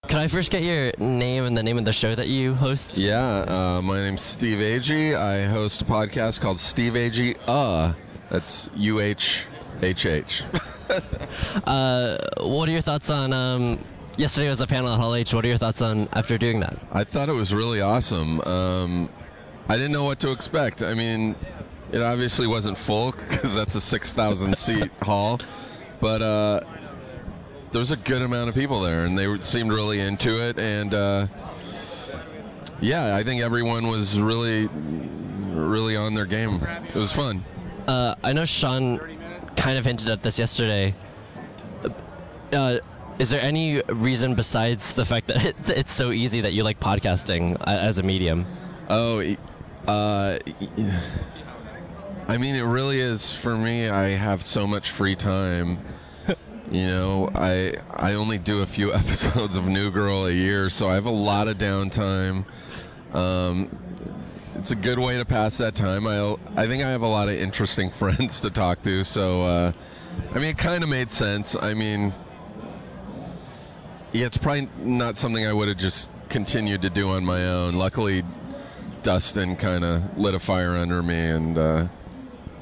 [0.06, 2.96] Can I first get your name and the name of the show that you host?
[2.96, 5.16] Yeah, uh, my name's Steve Agee.
[5.16, 7.92] I host a podcast called Steve Agee Uh.
[8.30, 9.46] That's U H
[9.82, 10.44] H H.
[11.66, 13.32] Uh, what are your thoughts on?
[13.32, 13.84] Um,
[14.16, 15.34] yesterday was a panel at Hall H.
[15.34, 16.78] What are your thoughts on after doing that?
[16.92, 18.40] I thought it was really awesome.
[18.42, 19.10] Um,
[19.68, 20.82] I didn't know what to expect.
[20.82, 21.34] I mean,
[21.92, 25.40] it obviously wasn't full because that's a 6,000 seat hall,
[26.00, 26.60] but uh,
[27.72, 30.58] there was a good amount of people there, and they seemed really into it.
[30.58, 31.26] And uh,
[32.80, 36.62] yeah, I think everyone was really, really on their game.
[36.88, 37.42] It was fun.
[37.88, 38.98] Uh, I know Sean
[39.56, 40.94] kind of hinted at this yesterday.
[42.52, 42.78] Uh,
[43.18, 46.78] is there any reason besides the fact that it's, it's so easy that you like
[46.78, 48.46] podcasting as a medium?
[48.88, 49.34] Oh,
[49.86, 50.38] uh,
[52.28, 53.88] I mean, it really is for me.
[53.88, 55.78] I have so much free time.
[56.68, 60.90] You know, I I only do a few episodes of New Girl a year, so
[60.90, 62.44] I have a lot of downtime.
[63.14, 63.70] Um,
[64.56, 66.08] it's a good way to pass that time.
[66.08, 69.72] I I think I have a lot of interesting friends to talk to, so uh,
[70.34, 71.54] I mean, it kind of made sense.
[71.54, 72.12] I mean,
[74.12, 77.74] yeah, it's probably not something I would have just continued to do on my own.
[77.76, 78.24] Luckily,
[79.06, 81.86] Dustin kind of lit a fire under me and uh,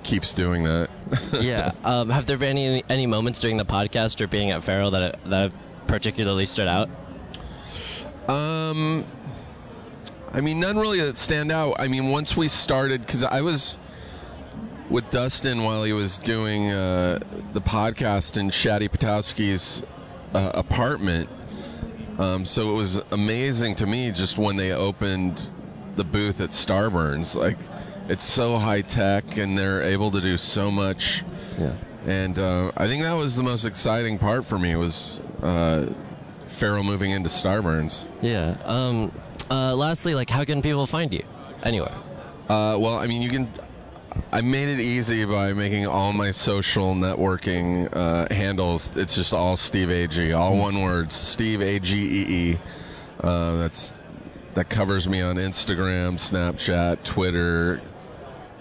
[0.03, 0.91] keeps doing that.
[1.41, 1.73] yeah.
[1.83, 5.23] Um, have there been any, any moments during the podcast or being at Feral that
[5.23, 6.91] that have particularly stood out?
[8.29, 9.03] Um,
[10.35, 11.77] I mean, none really that stand out.
[11.79, 13.79] I mean, once we started, because I was
[14.91, 17.21] with Dustin while he was doing uh,
[17.55, 19.83] the podcast in Shadi Petosky's
[20.35, 21.31] uh, apartment.
[22.19, 25.49] Um, so it was amazing to me just when they opened
[25.97, 27.37] the booth at Starburns.
[27.37, 27.57] Like,
[28.09, 31.23] it's so high tech, and they're able to do so much.
[31.59, 31.75] Yeah.
[32.07, 35.91] And uh, I think that was the most exciting part for me was uh,
[36.47, 38.07] Feral moving into Starburns.
[38.21, 38.57] Yeah.
[38.65, 39.11] Um,
[39.51, 41.25] uh, lastly, like, how can people find you?
[41.63, 41.95] Anywhere.
[42.49, 43.49] Uh, well, I mean, you can.
[44.33, 48.97] I made it easy by making all my social networking uh, handles.
[48.97, 52.59] It's just all Steve Agee, all one word, Steve A G E E.
[53.21, 53.93] Uh, that's
[54.55, 57.81] that covers me on Instagram, Snapchat, Twitter.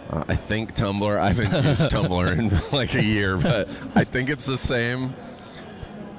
[0.10, 1.18] Uh, I think Tumblr.
[1.18, 5.14] I haven't used Tumblr in like a year, but I think it's the same.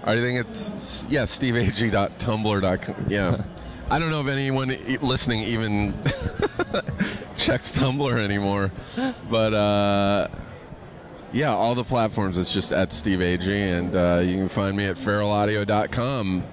[0.05, 3.07] I think it's yeah, steveagee.tumblr.com.
[3.09, 3.43] Yeah.
[3.91, 4.69] I don't know if anyone
[5.03, 5.93] listening even
[7.37, 8.73] checks Tumblr anymore,
[9.31, 10.29] but uh,
[11.33, 12.39] yeah, all the platforms.
[12.39, 16.45] It's just at Steve Agee, and uh, you can find me at feralaudio.com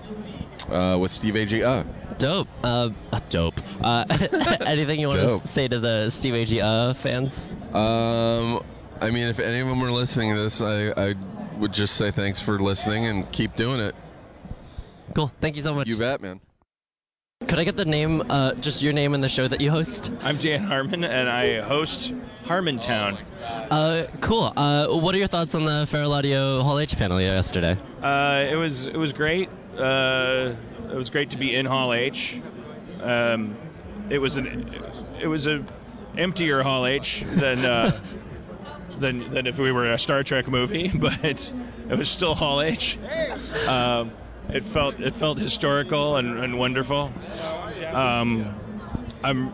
[0.69, 1.63] uh, with Steve Agee.
[1.63, 1.83] Uh.
[2.21, 2.47] Dope.
[2.63, 2.89] Uh,
[3.29, 3.59] dope.
[3.81, 4.05] Uh,
[4.67, 5.41] anything you want Dope.
[5.41, 7.47] to say to the Steve Agee uh, fans?
[7.73, 8.63] Um,
[9.01, 11.15] I mean, if any of them are listening to this, I, I
[11.57, 13.95] would just say thanks for listening and keep doing it.
[15.15, 15.31] Cool.
[15.41, 15.87] Thank you so much.
[15.87, 16.41] You bet, man.
[17.47, 20.13] Could I get the name, uh, just your name and the show that you host?
[20.21, 23.17] I'm Dan Harmon, and I host Harmontown.
[23.71, 24.53] Uh, cool.
[24.55, 27.77] Uh, what are your thoughts on the Feral Audio Hall H panel yesterday?
[28.03, 29.49] Uh, it was it was great.
[29.75, 30.53] Uh,
[30.91, 32.41] it was great to be in Hall H.
[33.01, 33.55] Um,
[34.09, 34.69] it was an
[35.19, 35.63] it was a
[36.17, 37.97] emptier Hall H than uh,
[38.99, 41.53] than than if we were a Star Trek movie, but it
[41.89, 42.97] was still Hall H.
[43.67, 44.11] Um,
[44.49, 47.11] it felt it felt historical and, and wonderful.
[47.91, 48.53] Um,
[49.23, 49.53] I'm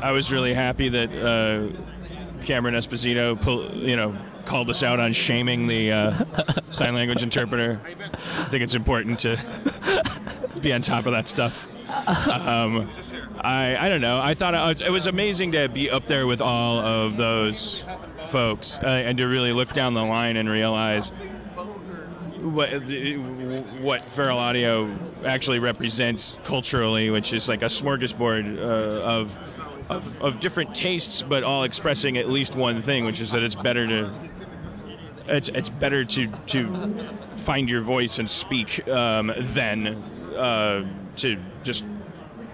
[0.00, 4.16] I was really happy that uh, Cameron Esposito you know
[4.48, 6.24] called us out on shaming the uh,
[6.70, 7.78] sign language interpreter.
[7.84, 9.38] I think it's important to
[10.62, 11.68] be on top of that stuff.
[12.08, 12.88] Um,
[13.40, 14.20] I I don't know.
[14.20, 17.84] I thought it was, it was amazing to be up there with all of those
[18.28, 21.10] folks uh, and to really look down the line and realize
[22.40, 22.70] what
[23.80, 24.90] what feral audio
[25.26, 28.60] actually represents culturally, which is like a smorgasbord uh,
[29.02, 29.38] of,
[29.90, 33.54] of of different tastes, but all expressing at least one thing, which is that it's
[33.54, 34.12] better to
[35.28, 37.06] it's it's better to to
[37.36, 39.88] find your voice and speak um, than
[40.36, 40.84] uh,
[41.16, 41.84] to just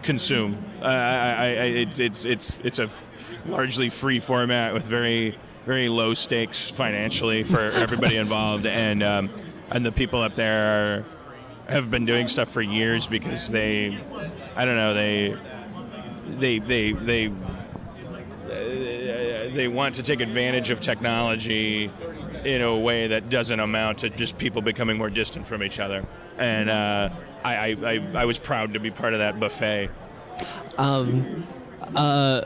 [0.03, 0.57] consume.
[0.83, 2.91] Uh, I, I, it's it's it's it's a
[3.47, 9.31] largely free format with very very low stakes financially for everybody involved, and um,
[9.71, 11.05] and the people up there are
[11.69, 13.99] have been doing stuff for years because they,
[14.55, 15.37] I don't know, they,
[16.39, 17.31] they, they, they, uh,
[19.55, 21.91] they want to take advantage of technology
[22.45, 26.05] in a way that doesn't amount to just people becoming more distant from each other.
[26.39, 27.11] And uh,
[27.43, 29.91] I, I, I, I was proud to be part of that buffet.
[30.79, 31.47] Um,
[31.95, 32.43] uh,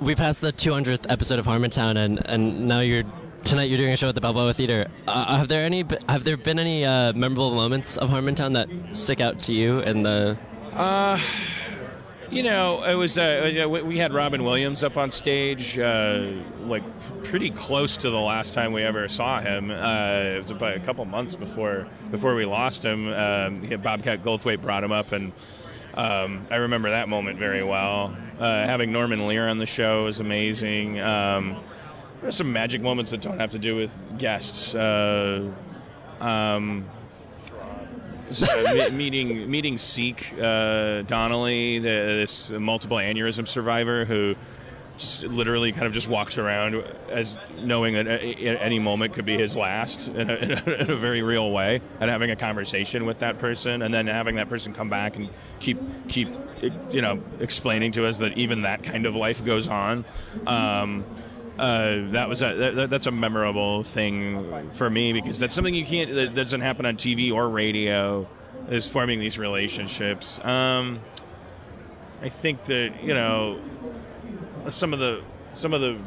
[0.00, 3.04] we passed the 200th episode of Harmontown, and, and now you're
[3.44, 3.64] tonight.
[3.64, 4.88] You're doing a show at the Balboa Theater.
[5.06, 5.84] Uh, have there any?
[6.08, 9.80] Have there been any uh, memorable moments of Harmontown that stick out to you?
[9.80, 10.36] In the
[10.72, 11.18] Uh,
[12.30, 16.30] you know, it was uh, we had Robin Williams up on stage, uh,
[16.62, 16.82] like
[17.24, 19.70] pretty close to the last time we ever saw him.
[19.70, 23.08] Uh, it was about a couple months before before we lost him.
[23.08, 25.32] Um, Bobcat Goldthwait brought him up, and
[25.94, 28.16] um, I remember that moment very well.
[28.38, 31.00] Uh, having Norman Lear on the show is amazing.
[31.00, 31.62] Um,
[32.22, 34.74] there's some magic moments that don't have to do with guests.
[34.74, 35.50] Uh,
[36.20, 36.88] um,
[38.30, 44.36] so, meeting meeting Seek uh, Donnelly, the, this multiple aneurysm survivor who
[45.00, 46.74] just literally kind of just walks around
[47.08, 50.90] as knowing that at any moment could be his last in a, in a, in
[50.90, 54.48] a very real way, and having a conversation with that person, and then having that
[54.48, 55.78] person come back and keep
[56.08, 56.28] keep
[56.90, 60.04] you know explaining to us that even that kind of life goes on.
[60.46, 61.04] Um,
[61.58, 65.84] uh, that was a that, that's a memorable thing for me because that's something you
[65.84, 68.26] can't that doesn't happen on TV or radio
[68.68, 70.38] is forming these relationships.
[70.44, 71.00] Um,
[72.22, 73.60] I think that you know
[74.68, 75.22] some of the
[75.52, 75.98] some of the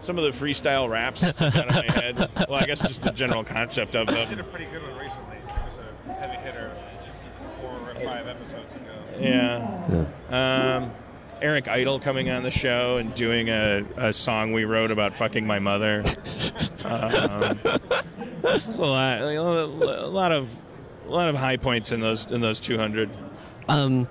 [0.00, 2.30] some of the freestyle raps out of my head.
[2.48, 4.46] Well, I guess just the general concept of You did a them.
[4.50, 5.36] pretty good one recently.
[5.36, 6.70] It was a heavy hitter
[7.60, 8.92] four or five episodes ago.
[9.18, 10.76] Yeah.
[10.76, 10.90] Um,
[11.42, 15.46] Eric Idle coming on the show and doing a, a song we wrote about fucking
[15.46, 16.02] my mother.
[16.84, 17.58] um,
[18.44, 20.60] it's a lot, a lot of
[21.06, 23.10] a lot of high points in those in those 200.
[23.68, 24.08] um,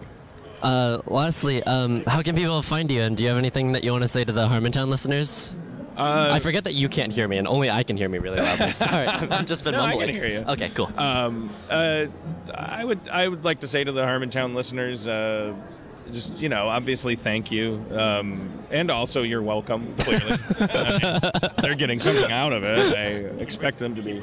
[0.61, 3.01] uh, lastly, um, how can people find you?
[3.01, 5.53] And do you have anything that you want to say to the Harmontown listeners?
[5.97, 8.39] Uh, I forget that you can't hear me, and only I can hear me really
[8.39, 8.71] loudly.
[8.71, 10.07] Sorry, I've just been no, I mumbling.
[10.07, 10.45] can hear you.
[10.47, 10.91] Okay, cool.
[10.97, 12.05] Um, uh,
[12.55, 15.53] I would I would like to say to the Harmontown listeners, uh,
[16.11, 19.95] just you know, obviously, thank you, um, and also you're welcome.
[19.99, 20.37] Clearly,
[21.61, 22.95] they're getting something out of it.
[22.95, 24.13] I expect them to be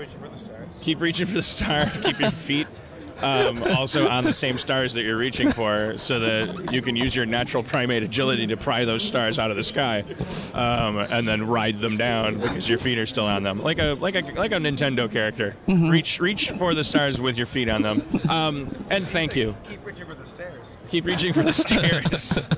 [0.82, 1.98] keep reaching for the stars.
[1.98, 2.66] Keep your feet.
[3.22, 7.14] Um, also on the same stars that you're reaching for, so that you can use
[7.14, 10.04] your natural primate agility to pry those stars out of the sky,
[10.54, 13.92] um, and then ride them down because your feet are still on them, like a
[14.00, 15.54] like a like a Nintendo character.
[15.66, 18.02] Reach reach for the stars with your feet on them.
[18.28, 19.54] Um, and thank you.
[19.68, 20.59] Keep reaching for the stairs.
[20.90, 22.48] Keep reaching for the stairs.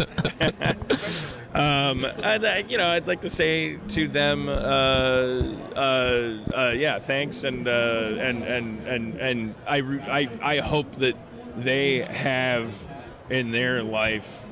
[1.54, 6.98] um, and, uh, you know, I'd like to say to them, uh, uh, uh, yeah,
[6.98, 7.70] thanks, and uh,
[8.18, 11.14] and and and and I, I I hope that
[11.56, 12.88] they have
[13.28, 14.46] in their life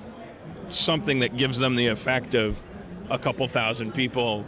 [0.69, 2.63] something that gives them the effect of
[3.09, 4.45] a couple thousand people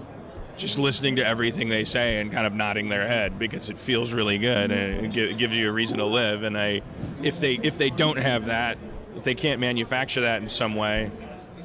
[0.57, 4.13] just listening to everything they say and kind of nodding their head because it feels
[4.13, 6.43] really good and it gives you a reason to live.
[6.43, 6.83] And I,
[7.23, 8.77] if they if they don't have that,
[9.17, 11.11] if they can't manufacture that in some way,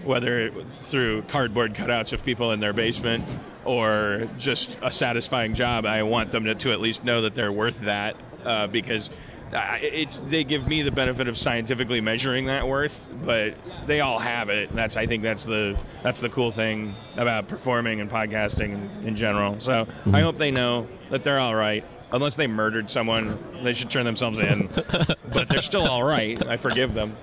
[0.03, 3.23] whether through cardboard cutouts of people in their basement
[3.65, 7.51] or just a satisfying job, I want them to, to at least know that they're
[7.51, 8.15] worth that
[8.45, 9.09] uh, because.
[9.53, 13.53] I- It's they give me the benefit of scientifically measuring that worth, but
[13.87, 14.69] they all have it.
[14.71, 19.07] And that's I think that's the that's the cool thing about performing and podcasting in,
[19.07, 19.57] in general.
[19.61, 21.85] So I hope they know that they're all right.
[22.11, 24.67] Unless they murdered someone, they should turn themselves in.
[25.33, 26.45] but they're still all right.
[26.45, 27.13] I forgive them.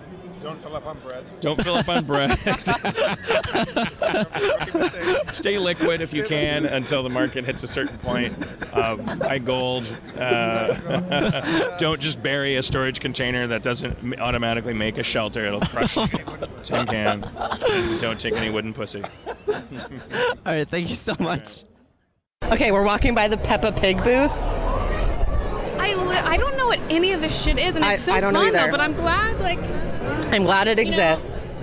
[0.44, 1.24] Don't fill up on bread.
[1.40, 2.30] Don't fill up on bread.
[5.32, 8.34] Stay liquid if you can until the market hits a certain point.
[8.74, 9.84] Uh, buy gold.
[10.18, 15.46] Uh, don't just bury a storage container that doesn't automatically make a shelter.
[15.46, 16.06] It'll crush you.
[16.62, 17.20] Tin can.
[18.02, 19.02] Don't take any wooden pussy.
[19.48, 19.54] All
[20.44, 21.64] right, thank you so much.
[22.44, 24.30] Okay, we're walking by the Peppa Pig booth.
[25.78, 28.12] I, li- I don't know what any of this shit is, and I- it's so
[28.12, 28.70] I don't know fun though.
[28.70, 29.58] But I'm glad, like,
[30.34, 31.62] I'm glad it exists.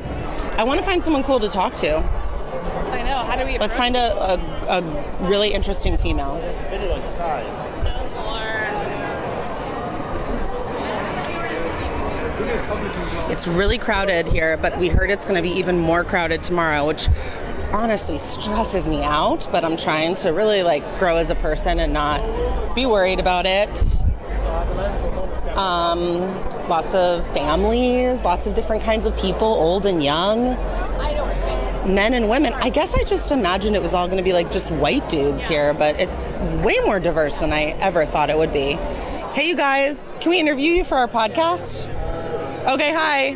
[0.56, 1.98] I want to find someone cool to talk to.
[1.98, 3.18] I know.
[3.18, 3.60] How do we?
[3.60, 6.35] Let's find a, a, a really interesting female.
[6.69, 7.45] Video inside.
[13.30, 16.88] It's really crowded here, but we heard it's going to be even more crowded tomorrow,
[16.88, 17.10] which
[17.73, 19.49] honestly stresses me out.
[19.52, 23.45] But I'm trying to really like grow as a person and not be worried about
[23.45, 24.06] it.
[25.57, 26.22] Um,
[26.72, 30.45] lots of families, lots of different kinds of people, old and young,
[31.85, 32.53] men and women.
[32.53, 35.45] I guess I just imagined it was all going to be like just white dudes
[35.45, 36.30] here, but it's
[36.64, 38.72] way more diverse than I ever thought it would be.
[39.34, 41.89] Hey, you guys, can we interview you for our podcast?
[42.73, 43.35] Okay, hi.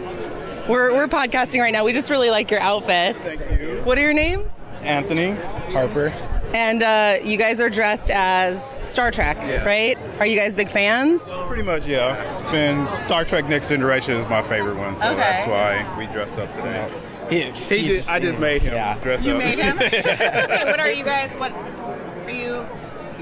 [0.70, 1.84] We're, we're podcasting right now.
[1.84, 3.20] We just really like your outfits.
[3.20, 3.82] Thank you.
[3.84, 4.50] What are your names?
[4.82, 5.32] Anthony
[5.74, 6.14] Harper.
[6.56, 9.98] And uh, you guys are dressed as Star Trek, right?
[10.20, 11.30] Are you guys big fans?
[11.48, 12.16] Pretty much, yeah.
[12.24, 15.18] It's been Star Trek Next Generation is my favorite one, so Okay.
[15.18, 16.90] that's why we dressed up today.
[17.30, 19.40] He, he just, I just made him dress You up.
[19.40, 19.78] made him?
[19.80, 21.34] okay, what are you guys?
[21.36, 21.95] What's are you?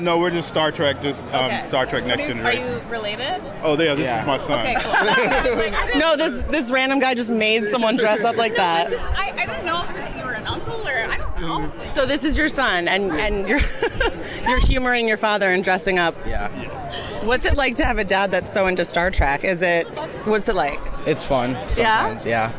[0.03, 1.63] No, we're just Star Trek, just um, Okay.
[1.67, 2.65] Star Trek Next Generation.
[2.67, 3.41] Are you related?
[3.63, 4.59] Oh, there, this is my son.
[4.59, 5.95] Okay, cool.
[5.99, 8.87] no, this this random guy just made someone dress up like No, that.
[8.87, 11.17] I just I, I don't know if it was you were an uncle or I
[11.17, 11.71] don't know.
[11.89, 13.61] So this is your son, and and you're
[14.47, 16.15] you're humoring your father and dressing up.
[16.25, 16.49] Yeah.
[17.25, 19.45] What's it like to have a dad that's so into Star Trek?
[19.45, 19.85] Is it
[20.25, 20.79] what's it like?
[21.05, 21.55] It's fun.
[21.71, 22.25] Sometimes.
[22.25, 22.51] Yeah.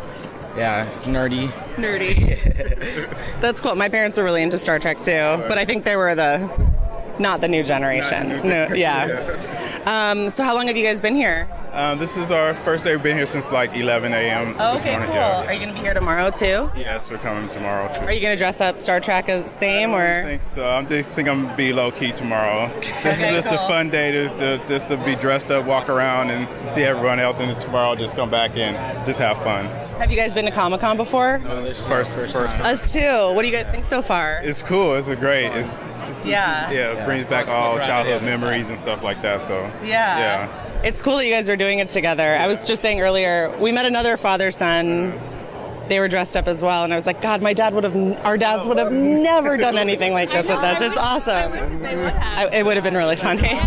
[0.56, 0.88] Yeah.
[0.92, 1.48] It's nerdy.
[1.76, 2.38] Nerdy.
[3.40, 3.74] That's cool.
[3.74, 6.38] My parents were really into Star Trek too, but I think they were the
[7.18, 8.28] not the new generation.
[8.48, 9.38] No, yeah.
[9.86, 11.48] Um, so how long have you guys been here?
[11.72, 12.94] Um, this is our first day.
[12.94, 14.54] We've been here since like 11 a.m.
[14.58, 15.14] Oh, okay, cool.
[15.14, 15.44] Yeah.
[15.46, 16.70] Are you going to be here tomorrow too?
[16.76, 18.06] Yes, we're coming tomorrow too.
[18.06, 20.20] Are you going to dress up Star Trek as same or?
[20.20, 20.68] I think so.
[20.68, 22.68] I just think I'm gonna be low key tomorrow.
[22.80, 23.58] This Okay, is just cool.
[23.64, 27.18] a fun day to, to just to be dressed up, walk around, and see everyone
[27.18, 27.38] else.
[27.40, 28.74] And tomorrow, just come back and
[29.06, 29.66] just have fun.
[29.98, 31.40] Have you guys been to Comic Con before?
[31.40, 32.62] First, first, time.
[32.66, 33.00] Us too.
[33.34, 34.40] What do you guys think so far?
[34.42, 34.94] It's cool.
[34.94, 35.46] It's a great.
[35.46, 35.68] It's,
[36.08, 36.70] it's Yeah.
[36.70, 36.92] yeah.
[36.92, 39.42] It brings back all childhood memories and stuff like that.
[39.42, 40.18] So Yeah.
[40.18, 40.82] yeah.
[40.82, 42.36] It's cool that you guys are doing it together.
[42.36, 45.18] I was just saying earlier, we met another father son.
[45.88, 47.94] They were dressed up as well, and I was like, God, my dad would have,
[48.24, 48.90] our dads would have oh.
[48.90, 50.80] never done anything like this with us.
[50.80, 51.52] It's awesome.
[51.84, 53.58] I, it would have been really funny.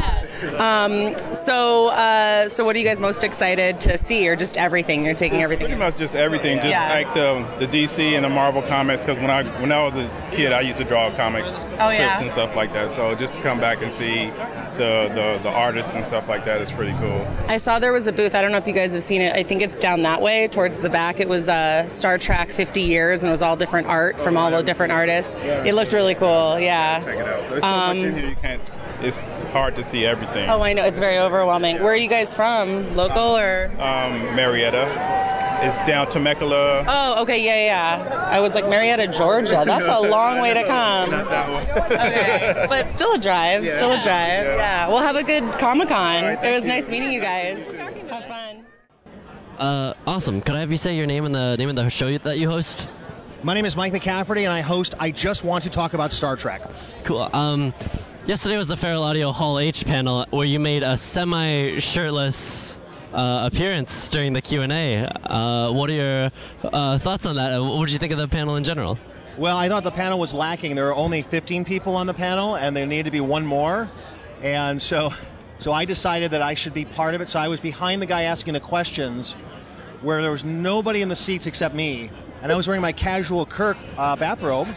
[0.59, 5.05] Um, so, uh, so what are you guys most excited to see, or just everything?
[5.05, 5.67] You're taking everything.
[5.67, 6.89] Pretty much just everything, just Yeah.
[6.89, 9.03] like the the DC and the Marvel comics.
[9.05, 11.47] Because when I when I was a kid, I used to draw comics
[11.79, 12.21] Oh, strips yeah?
[12.21, 12.91] and stuff like that.
[12.91, 14.29] So just to come back and see
[14.77, 17.25] the, the the artists and stuff like that is pretty cool.
[17.47, 18.35] I saw there was a booth.
[18.35, 19.35] I don't know if you guys have seen it.
[19.35, 21.19] I think it's down that way towards the back.
[21.19, 24.51] It was uh, Star Trek 50 years, and it was all different art from all
[24.51, 25.35] the different artists.
[25.43, 26.59] It looked really cool.
[26.59, 26.99] Yeah.
[27.03, 27.43] Check it out.
[27.47, 28.61] So so much in here you can't.
[29.01, 29.21] It's
[29.51, 30.49] hard to see everything.
[30.49, 30.83] Oh, I know.
[30.85, 31.77] It's very overwhelming.
[31.83, 32.95] Where are you guys from?
[32.95, 33.67] Local or?
[33.73, 34.85] Um, Murrieta.
[35.63, 36.85] It's down Temecula.
[36.87, 37.43] Oh, okay.
[37.43, 37.65] Yeah,
[38.05, 38.27] yeah.
[38.29, 39.63] I was like, Marietta, Georgia.
[39.65, 41.11] That's a long way to come.
[41.11, 41.57] Not that one.
[41.97, 42.65] Okay.
[42.69, 43.63] But still a drive.
[43.63, 43.75] Yeah.
[43.77, 44.05] Still a drive.
[44.45, 44.55] Yeah.
[44.57, 44.87] Yeah.
[44.89, 46.23] Well, have a good Comic Con.
[46.23, 46.67] right, it was you.
[46.69, 47.65] nice meeting you guys.
[47.75, 48.65] Have fun.
[49.57, 50.41] Uh, awesome.
[50.41, 52.49] Could I have you say your name and the name of the show that you
[52.49, 52.87] host?
[53.43, 56.35] My name is Mike McCafferty, and I host I Just Want to Talk About Star
[56.35, 56.61] Trek.
[57.03, 57.29] Cool.
[57.33, 57.73] Um,
[58.27, 62.77] yesterday was the Feral Audio Hall H panel where you made a semi-shirtless
[63.13, 65.05] uh, appearance during the Q and A.
[65.23, 66.31] Uh, what are your
[66.65, 67.57] uh, thoughts on that?
[67.57, 68.99] Uh, What did you think of the panel in general?
[69.37, 70.75] Well, I thought the panel was lacking.
[70.75, 73.87] There were only 15 people on the panel, and there needed to be one more.
[74.41, 75.11] And so,
[75.57, 77.29] so I decided that I should be part of it.
[77.29, 79.33] So I was behind the guy asking the questions,
[80.01, 83.45] where there was nobody in the seats except me, and I was wearing my casual
[83.45, 84.67] Kirk uh, bathrobe,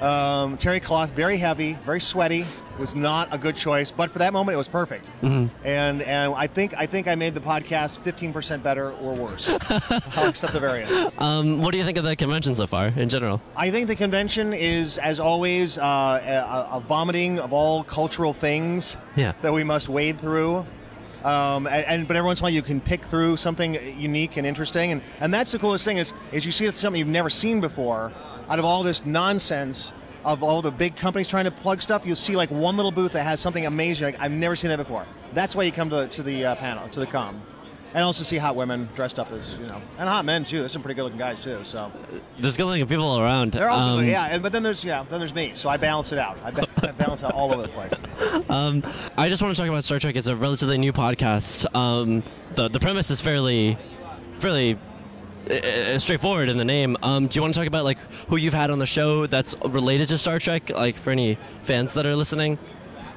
[0.00, 2.46] um, terry cloth, very heavy, very sweaty.
[2.78, 5.10] Was not a good choice, but for that moment, it was perfect.
[5.20, 5.50] Mhm.
[5.64, 9.50] And and I think I think I made the podcast 15% better or worse.
[10.16, 10.90] I'll accept the variance.
[11.18, 13.42] Um, what do you think of the convention so far in general?
[13.54, 15.82] I think the convention is, as always, uh,
[16.72, 19.32] a, a vomiting of all cultural things Yeah.
[19.42, 20.64] that we must wade through.
[21.22, 24.38] Um, and, and but every once in a while you can pick through something unique
[24.38, 27.28] and interesting, and, and that's the coolest thing is is you see something you've never
[27.28, 28.10] seen before.
[28.50, 29.92] Out of all this nonsense
[30.24, 33.12] of all the big companies trying to plug stuff, you'll see like one little booth
[33.12, 34.06] that has something amazing.
[34.06, 35.06] Like I've never seen that before.
[35.32, 37.40] That's why you come to the, to the uh, panel, to the com,
[37.94, 40.58] and also see hot women dressed up as you know, and hot men too.
[40.58, 41.60] There's some pretty good looking guys too.
[41.64, 41.90] So.
[42.38, 43.52] There's good looking people around.
[43.52, 46.18] They're all Um, yeah, but then there's yeah, then there's me, so I balance it
[46.18, 46.36] out.
[46.44, 47.92] I, ba- I balance out all over the place.
[48.50, 48.82] Um,
[49.16, 50.16] I just want to talk about Star Trek.
[50.16, 51.72] It's a relatively new podcast.
[51.74, 52.24] Um,
[52.56, 53.78] the the premise is fairly,
[54.34, 54.76] fairly
[55.98, 56.96] straightforward in the name.
[57.02, 57.98] Um, do you want to talk about like
[58.28, 61.94] who you've had on the show that's related to Star Trek, like for any fans
[61.94, 62.58] that are listening?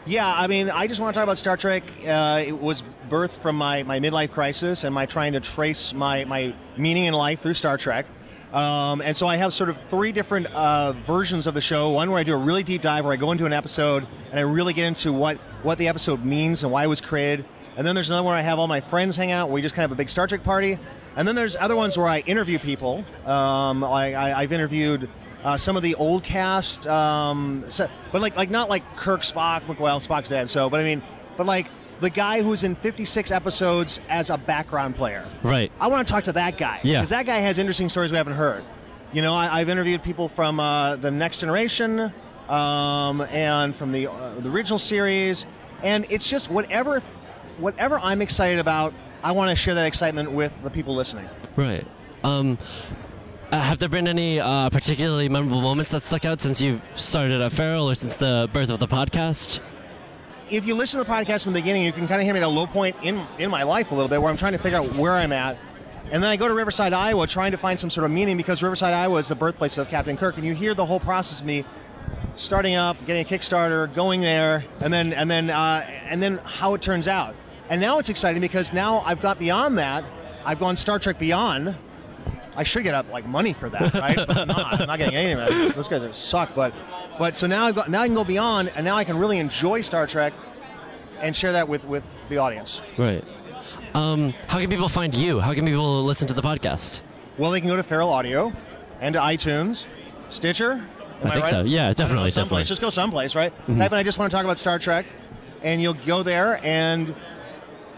[0.05, 1.83] Yeah, I mean, I just want to talk about Star Trek.
[2.05, 6.25] Uh, it was birthed from my, my midlife crisis and my trying to trace my,
[6.25, 8.05] my meaning in life through Star Trek.
[8.51, 11.89] Um, and so I have sort of three different uh, versions of the show.
[11.89, 14.39] One where I do a really deep dive, where I go into an episode and
[14.39, 17.45] I really get into what, what the episode means and why it was created.
[17.75, 19.49] And then there's another one where I have all my friends hang out.
[19.49, 20.77] We just kind of have a big Star Trek party.
[21.15, 23.03] And then there's other ones where I interview people.
[23.25, 25.09] Um, I, I, I've interviewed
[25.43, 29.77] uh, some of the old cast, um, so, but like like not like Kirk, Spock,
[29.77, 30.49] well Spock's dead.
[30.49, 31.01] So, but I mean,
[31.35, 31.67] but like
[31.99, 35.25] the guy who's in 56 episodes as a background player.
[35.41, 35.69] Right.
[35.81, 36.99] I want to talk to that guy Yeah.
[36.99, 38.63] because that guy has interesting stories we haven't heard.
[39.11, 42.11] You know, I, I've interviewed people from uh, the Next Generation
[42.47, 45.45] um, and from the uh, the original series,
[45.81, 47.01] and it's just whatever
[47.57, 48.93] whatever I'm excited about,
[49.23, 51.29] I want to share that excitement with the people listening.
[51.55, 51.85] Right.
[52.23, 52.57] Um,
[53.51, 57.41] uh, have there been any uh, particularly memorable moments that stuck out since you started
[57.41, 59.59] at Feral or since the birth of the podcast?
[60.49, 62.39] If you listen to the podcast in the beginning, you can kind of hear me
[62.39, 64.57] at a low point in in my life a little bit, where I'm trying to
[64.57, 65.57] figure out where I'm at.
[66.11, 68.61] And then I go to Riverside, Iowa, trying to find some sort of meaning because
[68.61, 71.45] Riverside, Iowa is the birthplace of Captain Kirk, and you hear the whole process of
[71.45, 71.63] me
[72.35, 76.73] starting up, getting a Kickstarter, going there, and then and then uh, and then how
[76.73, 77.35] it turns out.
[77.69, 80.03] And now it's exciting because now I've got beyond that.
[80.45, 81.75] I've gone Star Trek Beyond.
[82.55, 84.15] I should get up like money for that, right?
[84.15, 84.81] But I'm not.
[84.81, 85.69] I'm not getting anything.
[85.69, 86.53] Those guys are suck.
[86.53, 86.73] But
[87.17, 89.39] but so now I've got now I can go beyond, and now I can really
[89.39, 90.33] enjoy Star Trek
[91.21, 92.81] and share that with with the audience.
[92.97, 93.23] Right.
[93.95, 95.39] Um, how can people find you?
[95.39, 97.01] How can people listen to the podcast?
[97.37, 98.53] Well, they can go to Feral Audio
[99.01, 99.87] and to iTunes,
[100.29, 100.83] Stitcher.
[101.23, 101.47] I think right?
[101.47, 101.61] so.
[101.61, 102.35] Yeah, don't know, definitely, someplace.
[102.35, 102.63] definitely.
[102.65, 103.55] Just go someplace, right?
[103.67, 103.77] Mhm.
[103.77, 105.05] Type in "I just want to talk about Star Trek,"
[105.63, 107.15] and you'll go there and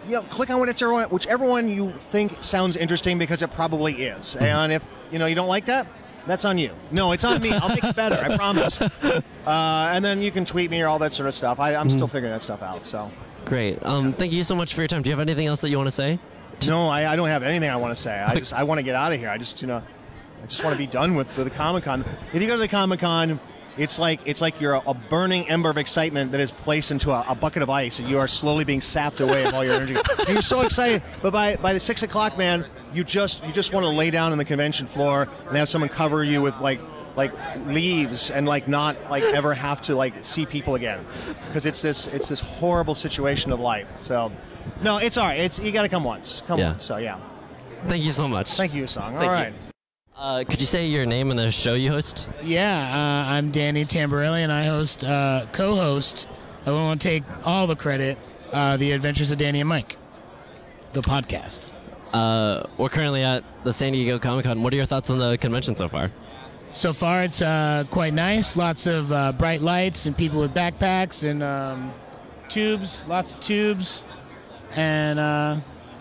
[0.05, 3.93] you know, click on whichever one, whichever one you think sounds interesting because it probably
[3.93, 4.35] is.
[4.35, 4.43] Mm-hmm.
[4.43, 5.87] And if you know you don't like that,
[6.27, 6.71] that's on you.
[6.91, 7.51] No, it's on me.
[7.51, 8.15] I'll make it better.
[8.15, 8.79] I promise.
[9.45, 11.59] Uh, and then you can tweet me or all that sort of stuff.
[11.59, 11.95] I, I'm Mm-hmm.
[11.97, 12.83] still figuring that stuff out.
[12.83, 13.11] So.
[13.45, 13.77] Great.
[13.85, 15.03] Um, thank you so much for your time.
[15.03, 16.17] Do you have anything else that you want to say?
[16.65, 18.17] No, I, I don't have anything I want to say.
[18.19, 19.29] I just I want to get out of here.
[19.29, 19.83] I just you know,
[20.41, 22.01] I just want to be done with, with the Comic Con.
[22.33, 23.39] If you go to the Comic Con,
[23.77, 27.11] it's like it's like you're a, a burning ember of excitement that is placed into
[27.11, 29.75] a, a bucket of ice, and you are slowly being sapped away of all your
[29.75, 29.95] energy.
[29.95, 33.73] and you're so excited, but by by the six o'clock, man, you just you just
[33.73, 36.79] want to lay down on the convention floor and have someone cover you with like
[37.15, 37.31] like
[37.67, 41.05] leaves and like not like ever have to like see people again
[41.47, 43.97] because it's this it's this horrible situation of life.
[43.97, 44.31] So.
[44.81, 45.39] No, it's all right.
[45.39, 46.41] It's you got to come once.
[46.47, 46.71] Come Yeah.
[46.71, 46.83] once.
[46.83, 47.19] So yeah.
[47.87, 48.53] Thank you so much.
[48.53, 49.15] Thank you, Song.
[49.15, 49.64] All Thank you.
[50.17, 52.29] Uh, could you say your name and the show you host?
[52.41, 56.29] Yeah, uh, I'm Danny Tamberelli, and I host, uh, co-host.
[56.65, 58.17] I won't take all the credit.
[58.51, 59.97] Uh, the Adventures of Danny and Mike,
[60.93, 61.69] the podcast.
[62.13, 64.63] Uh, we're currently at the San Diego Comic Con.
[64.63, 66.11] What are your thoughts on the convention so far?
[66.71, 68.55] So far, it's uh, quite nice.
[68.55, 71.93] Lots of uh, bright lights and people with backpacks and um,
[72.47, 73.05] tubes.
[73.09, 74.05] Lots of tubes,
[74.77, 75.57] and uh,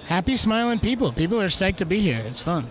[0.07, 1.13] happy, smiling people.
[1.13, 2.23] People are psyched to be here.
[2.25, 2.71] It's fun.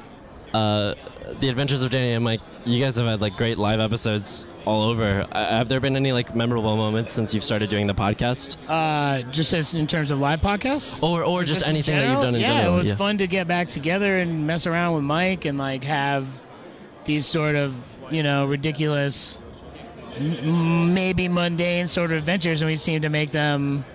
[1.40, 2.42] The Adventures of Danny and Mike.
[2.66, 5.28] You guys have had like great live episodes all over.
[5.32, 8.58] Uh, have there been any like memorable moments since you've started doing the podcast?
[8.68, 12.22] Uh, just as in terms of live podcasts, or or just, in anything that you've
[12.22, 12.78] done in yeah, general?
[12.78, 16.26] it was fun to get back together and mess around with Mike and like have
[17.06, 17.76] these sort of
[18.12, 19.40] you know ridiculous,
[20.16, 23.86] m- maybe mundane sort of adventures, and we seem to make them,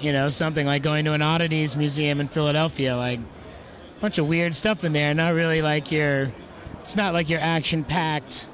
[0.00, 4.26] you know, something like going to an oddities museum in Philadelphia, like a bunch of
[4.26, 5.12] weird stuff in there.
[5.14, 6.32] Not really like your,
[6.84, 8.46] it's not like your action packed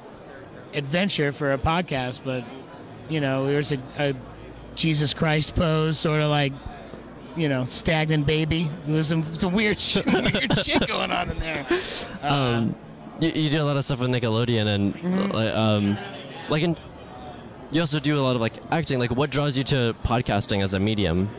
[0.73, 2.45] adventure for a podcast, but
[3.09, 4.15] you know, there's a, a
[4.75, 6.53] Jesus Christ pose, sort of like,
[7.35, 8.71] you know, stagnant baby.
[8.85, 11.65] There's some, some weird, shit, weird shit going on in there.
[12.21, 12.73] um,
[13.19, 15.33] you, you do a lot of stuff with Nickelodeon, and Mhm.
[15.33, 15.97] like, um,
[16.49, 16.77] like, in,
[17.69, 18.97] you also do a lot of like acting.
[18.97, 21.29] Like, what draws you to podcasting as a medium?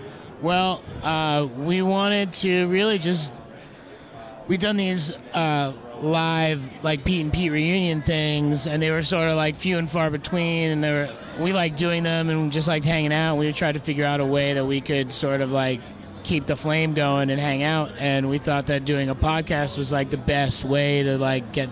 [0.43, 3.32] Well, uh, we wanted to really just.
[4.47, 9.28] We've done these uh, live, like Pete and Pete reunion things, and they were sort
[9.28, 10.70] of like few and far between.
[10.70, 11.08] And they were,
[11.38, 13.36] we liked doing them and just liked hanging out.
[13.36, 15.80] We tried to figure out a way that we could sort of like
[16.22, 17.92] keep the flame going and hang out.
[17.98, 21.68] And we thought that doing a podcast was like the best way to like get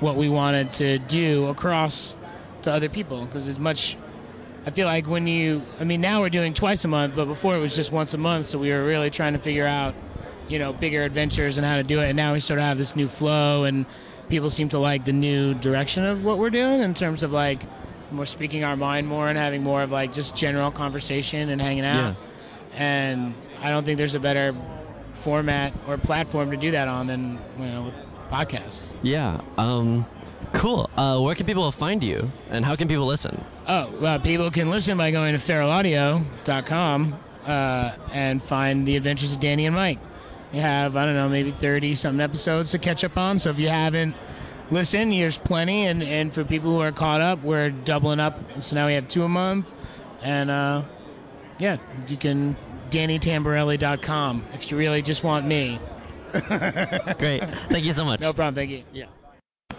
[0.00, 2.14] what we wanted to do across
[2.62, 3.96] to other people because it's much
[4.66, 7.54] I feel like when you, I mean, now we're doing twice a month, but before
[7.54, 8.46] it was just once a month.
[8.46, 9.94] So we were really trying to figure out,
[10.48, 12.08] you know, bigger adventures and how to do it.
[12.08, 13.86] And now we sort of have this new flow, and
[14.28, 17.62] people seem to like the new direction of what we're doing in terms of like
[18.12, 21.84] we're speaking our mind more and having more of like just general conversation and hanging
[21.84, 22.16] out.
[22.74, 24.54] And I don't think there's a better
[25.12, 27.94] format or platform to do that on than you know with
[28.30, 28.94] podcasts.
[29.02, 29.40] Yeah.
[29.56, 30.06] Um,
[30.52, 30.90] cool.
[30.96, 33.42] Uh, where can people find you, and how can people listen?
[33.66, 39.40] Oh, well, people can listen by going to feralaudio.com uh, and find the adventures of
[39.40, 39.98] Danny and Mike.
[40.52, 43.38] We have, I don't know, maybe 30 something episodes to catch up on.
[43.38, 44.16] So if you haven't
[44.70, 45.86] listened, there's plenty.
[45.86, 48.38] And, and for people who are caught up, we're doubling up.
[48.62, 49.72] So now we have two a month.
[50.22, 50.82] And uh,
[51.58, 51.76] yeah,
[52.08, 52.56] you can
[52.90, 55.80] DannyTamberelli.com if you really just want me.
[56.32, 57.42] Great.
[57.68, 58.20] Thank you so much.
[58.20, 58.54] No problem.
[58.54, 58.84] Thank you.
[58.92, 59.06] Yeah.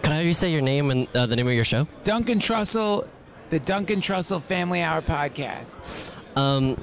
[0.02, 1.86] Can I have you say your name and uh, the name of your show?
[2.04, 3.06] Duncan Trussell,
[3.50, 6.12] the Duncan Trussell Family Hour podcast.
[6.36, 6.80] Um,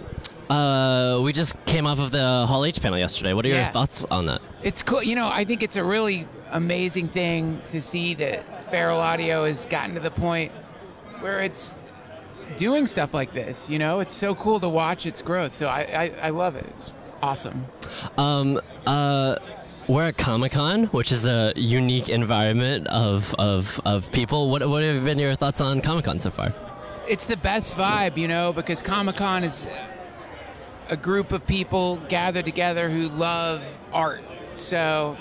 [0.49, 3.34] uh, we just came off of the Hall H panel yesterday.
[3.34, 4.41] What are your thoughts on that?
[4.63, 5.03] It's cool.
[5.03, 9.65] You know, I think it's a really amazing thing to see that Feral Audio has
[9.65, 10.51] gotten to the point
[11.19, 11.76] where it's
[12.57, 13.69] doing stuff like this.
[13.69, 15.51] You know, it's so cool to watch its growth.
[15.51, 16.65] So I, I, I love it.
[16.69, 17.65] It's awesome.
[18.17, 19.38] Um, uh,
[19.88, 24.49] we're at Comic Con, which is a unique environment of, of, of people.
[24.49, 26.53] What, what have been your thoughts on Comic Con so far?
[27.07, 29.67] It's the best vibe, you know, because Comic Con is
[30.90, 34.22] a group of people gathered together who love art.
[34.56, 35.18] So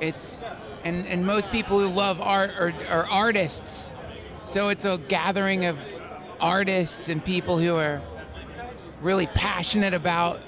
[0.00, 0.42] it's
[0.84, 3.92] and and most people who love art are, are artists.
[4.44, 5.78] So it's a gathering of
[6.40, 8.00] artists and people who are
[9.00, 10.40] really passionate about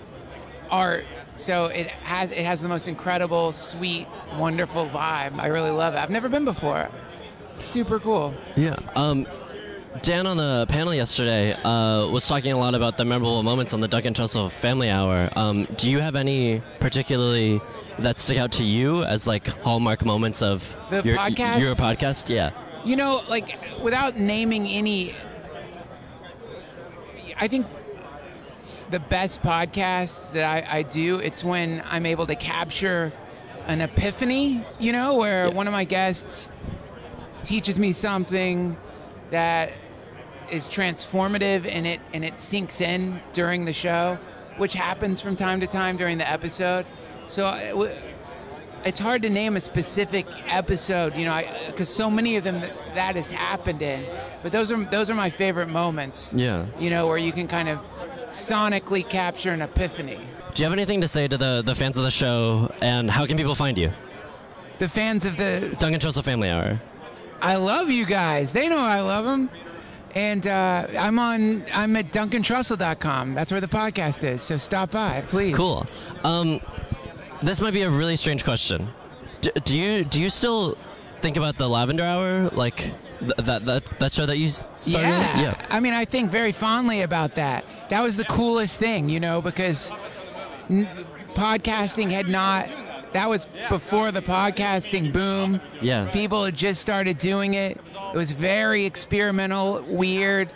[0.71, 1.05] art.
[1.37, 5.39] So it has it has the most incredible, sweet, wonderful vibe.
[5.39, 5.99] I really love it.
[5.99, 6.91] I've never been before.
[7.57, 8.35] Super cool.
[8.57, 8.77] Yeah.
[8.95, 9.27] Um,
[10.03, 13.81] Dan on the panel yesterday uh, was talking a lot about the memorable moments on
[13.81, 15.31] the Duncan Trussell Family Hour.
[15.35, 17.61] Um, do you have any particularly
[17.99, 21.61] that stick out to you as like hallmark moments of The your podcast?
[21.61, 22.29] your podcast?
[22.29, 22.51] Yeah.
[22.85, 25.15] You know, like without naming any,
[27.41, 27.67] I think
[28.91, 33.13] the best podcasts that I, I do, it's when I'm able to capture
[33.67, 36.51] an epiphany, you know, where one of my guests
[37.43, 38.77] teaches me something
[39.31, 39.73] that
[40.51, 44.19] is transformative and it and it sinks in during the show,
[44.57, 46.87] which happens from time to time during the episode.
[47.27, 47.99] So uh, it
[48.85, 52.95] it's hard to name a specific episode, you know, because so many of them that,
[52.95, 54.05] that has happened in.
[54.43, 56.33] But those are those are my favorite moments.
[56.35, 56.67] Yeah.
[56.79, 57.81] You know, where you can kind of
[58.29, 60.19] sonically capture an epiphany.
[60.55, 63.27] Do you have anything to say to the, the fans of the show, and how
[63.27, 63.93] can people find you?
[64.79, 66.81] The fans of the Duncan Trussell Family Hour.
[67.41, 68.53] I love you guys.
[68.53, 69.51] They know I love them.
[70.19, 71.65] And uh, I'm on.
[71.73, 73.35] I'm at DuncanTrussell.com.
[73.35, 74.43] That's where the podcast is.
[74.43, 75.55] So stop by, please.
[75.55, 75.87] Cool.
[76.25, 76.59] Um,
[77.41, 78.89] this might be a really strange question.
[79.43, 80.77] Do, do you do you still
[81.21, 82.79] think about the Lavender Hour, like
[83.21, 85.09] th- that that that show that you started?
[85.41, 85.55] Yeah.
[85.71, 87.65] I mean, I think very fondly about that.
[87.91, 89.93] That was the coolest thing, you know, because
[90.69, 90.89] n-
[91.35, 92.69] podcasting had not.
[93.13, 95.61] That was before the podcasting boom.
[95.81, 96.11] Yeah.
[96.11, 97.81] People had just started doing it.
[98.13, 100.49] It was very experimental, weird,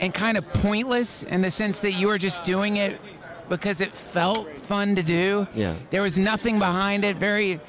[0.00, 3.00] and kind of pointless in the sense that you were just doing it
[3.48, 5.46] because it felt fun to do.
[5.54, 5.76] Yeah.
[5.90, 7.16] There was nothing behind it.
[7.16, 7.60] Very,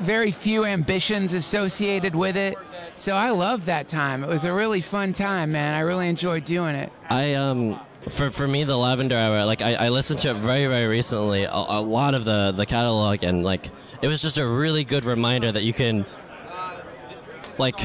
[0.00, 2.56] very few ambitions associated with it.
[2.96, 4.22] So I loved that time.
[4.22, 5.74] It was a really fun time, man.
[5.74, 6.92] I really enjoyed doing it.
[7.08, 10.66] I um for for me the Lavender Hour like I, I listened to it very
[10.66, 11.44] very recently.
[11.44, 13.70] A, a lot of the the catalog and like
[14.00, 16.04] it was just a really good reminder that you can
[17.58, 17.78] like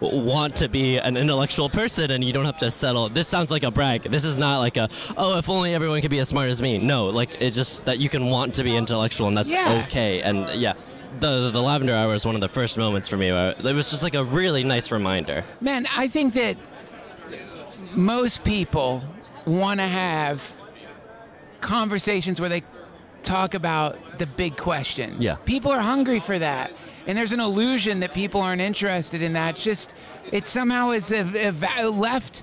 [0.00, 3.08] want to be an intellectual person and you don't have to settle.
[3.08, 4.02] This sounds like a brag.
[4.02, 6.78] This is not like a oh if only everyone could be as smart as me.
[6.78, 9.84] No like it's just that you can want to be intellectual and that's Yeah.
[9.86, 10.20] okay.
[10.22, 10.74] And yeah
[11.20, 13.90] the the lavender hour is one of the first moments for me where it was
[13.90, 15.44] just like a really nice reminder.
[15.60, 16.56] Man, I think that
[17.94, 19.02] most people
[19.46, 20.54] want to have
[21.60, 22.62] conversations where they
[23.22, 25.22] talk about the big questions.
[25.24, 25.36] Yeah.
[25.44, 26.72] People are hungry for that.
[27.06, 29.50] And there's an illusion that people aren't interested in that.
[29.56, 29.94] It's just,
[30.30, 31.62] it somehow is ev- ev-
[31.96, 32.42] left.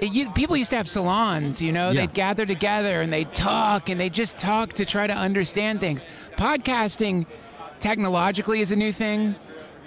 [0.00, 2.02] you, people used to have salons, you know, Yeah.
[2.02, 6.06] they'd gather together and they'd talk and they'd just talk to try to understand things.
[6.36, 7.26] Podcasting
[7.78, 9.34] technologically is a new thing,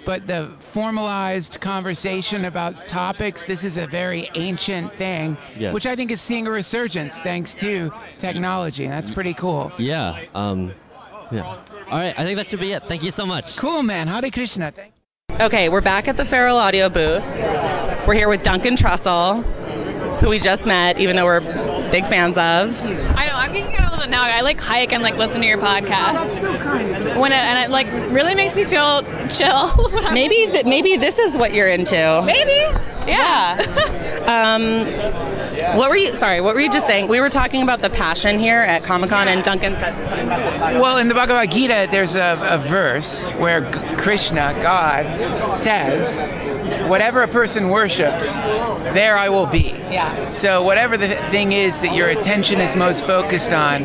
[0.06, 5.72] but the formalized conversation about topics, this is a very ancient thing, Yeah.
[5.72, 8.84] which I think is seeing a resurgence thanks to technology.
[8.84, 9.70] And that's pretty cool.
[9.78, 10.72] yeah um
[11.32, 14.06] yeah all right i think that should be it thank you so much cool man
[14.06, 14.92] hare krishna thank
[15.38, 17.22] Okay, we're back at the Feral Audio booth.
[18.06, 19.42] We're here with Duncan Trussell,
[20.20, 21.40] who we just met, even though we're
[21.90, 22.72] big fans of.
[24.06, 24.22] I know.
[24.22, 24.22] I'm geeking out a little bit now.
[24.22, 26.14] I like hike and like listen to your podcast.
[26.14, 27.20] that's so kind.
[27.20, 29.70] When it, and it like really makes me feel chill.
[30.12, 32.22] Maybe th- maybe this is what you're into.
[32.24, 32.52] Maybe.
[33.06, 33.62] Yeah.
[34.26, 34.84] Um,
[35.76, 36.14] what were you?
[36.14, 37.08] Sorry, what were you just saying?
[37.08, 40.74] We were talking about the passion here at Comic Con, and Duncan said something about
[40.74, 46.20] the Well, in the Bhagavad Gita, there's a, a verse where G- Krishna, God, says,
[46.88, 49.70] Whatever a person worships, there I will be.
[49.90, 50.28] Yeah.
[50.28, 53.82] So, whatever the thing is that your attention is most focused on,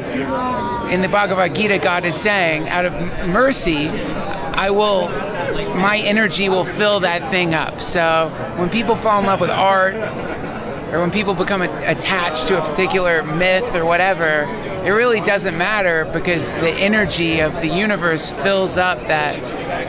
[0.91, 2.93] in the Bhagavad Gita, God is saying, out of
[3.29, 5.09] mercy, I will,
[5.75, 7.81] my energy will fill that thing up.
[7.81, 9.95] So, when people fall in love with art,
[10.91, 14.45] or when people become attached to a particular myth or whatever,
[14.83, 19.35] it really doesn't matter because the energy of the universe fills up that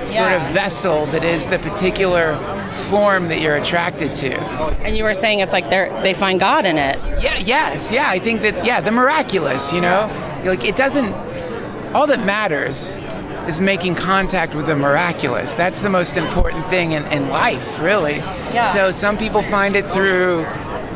[0.06, 2.36] sort of vessel that is the particular
[2.90, 4.38] form that you're attracted to.
[4.84, 6.96] And you were saying it's like they they find God in it.
[7.22, 10.10] Yeah, yes, yeah, I think that yeah, the miraculous, you know?
[10.44, 11.12] Like it doesn't
[11.94, 12.96] all that matters
[13.46, 15.54] is making contact with the miraculous.
[15.54, 18.16] That's the most important thing in, in life, really.
[18.16, 18.72] Yeah.
[18.72, 20.44] So some people find it through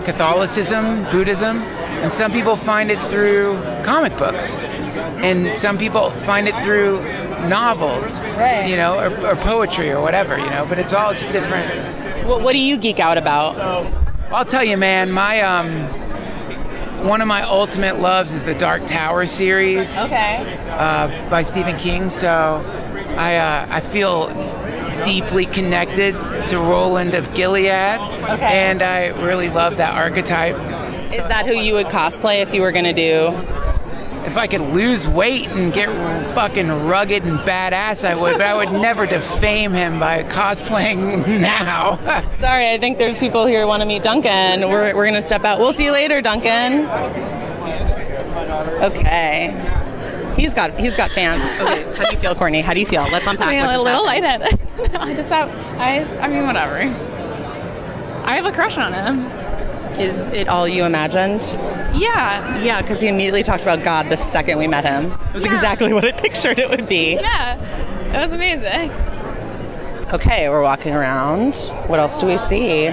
[0.07, 1.59] Catholicism, Buddhism.
[2.03, 4.59] and some people find it through comic books,
[5.21, 7.03] and some people find it through
[7.49, 8.69] novels, right.
[8.69, 10.65] you know, or, or poetry or whatever, you know.
[10.69, 11.69] But it's all just different.
[12.25, 13.57] What, what do you geek out about?
[14.31, 15.11] I'll tell you, man.
[15.11, 15.89] My um,
[17.05, 19.99] one of my ultimate loves is the Dark Tower series.
[19.99, 20.59] Okay.
[20.71, 22.11] Uh, by Stephen King.
[22.11, 22.65] So
[23.17, 24.29] I uh, I feel
[25.05, 26.15] deeply connected
[26.49, 27.67] to Roland of Gilead.
[27.71, 28.45] Okay.
[28.71, 30.55] And I really love that archetype.
[31.13, 33.29] Is that who you would cosplay if you were going to do?
[34.27, 35.89] If I could lose weight and get
[36.35, 41.97] fucking rugged and badass, I would, but I would never defame him by cosplaying now.
[42.39, 44.69] Sorry, I think there's people here who want to meet Duncan.
[44.69, 45.61] We're, we're going to step out.
[45.61, 46.87] We'll see you later, Duncan.
[48.83, 49.55] Okay.
[50.37, 51.41] He's got he's got fans.
[51.63, 52.61] Okay, how do you feel, Courtney?
[52.61, 53.03] How do you feel?
[53.11, 53.49] Let's unpack.
[53.49, 54.41] I mean, what a little happened.
[54.43, 54.66] lightheaded.
[54.95, 55.49] I just have,
[55.79, 56.77] I, I mean, whatever.
[58.27, 59.25] I have a crush on him.
[59.99, 61.43] Is it all you imagined?
[61.95, 62.63] Yeah.
[62.63, 65.07] Yeah, because he immediately talked about God the second we met him.
[65.29, 67.15] It was exactly what I pictured it would be.
[67.15, 67.57] Yeah.
[68.15, 68.91] It was amazing.
[70.13, 71.57] Okay, we're walking around.
[71.89, 72.89] What else do we see?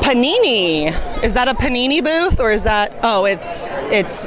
[0.00, 0.88] Panini.
[1.22, 2.92] Is that a Panini booth or is that?
[3.02, 4.26] Oh, it's it's.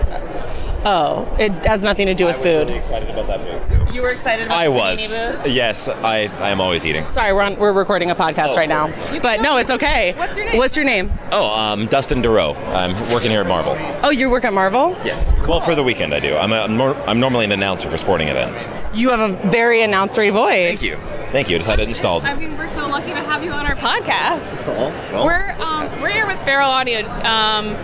[0.85, 2.69] Oh, it has nothing to do with food.
[2.69, 3.93] excited about that move.
[3.93, 5.07] You were excited about I the was.
[5.07, 5.47] Booth?
[5.47, 7.07] Yes, I, I am always eating.
[7.09, 8.87] Sorry, we're on, we're recording a podcast right now.
[9.21, 10.13] But no, it's okay.
[10.17, 10.57] What's your name?
[10.57, 11.11] What's your name?
[11.31, 12.53] Oh, um, Dustin Duro.
[12.53, 13.75] I'm working here at Marvel.
[14.03, 14.97] Oh, you work at Marvel?
[15.05, 15.31] Yes.
[15.47, 16.35] Well, for the weekend I do.
[16.35, 18.67] I'm, a, I'm, nor- I'm normally an announcer for sporting events.
[18.93, 20.79] You have a very announcery voice.
[20.79, 20.95] Thank you.
[21.31, 21.55] Thank you.
[21.55, 22.23] I just had it installed.
[22.25, 24.65] I mean, we're so lucky to have you on our podcast.
[24.67, 27.75] Well, We're um, we're here with Feral Audio, um,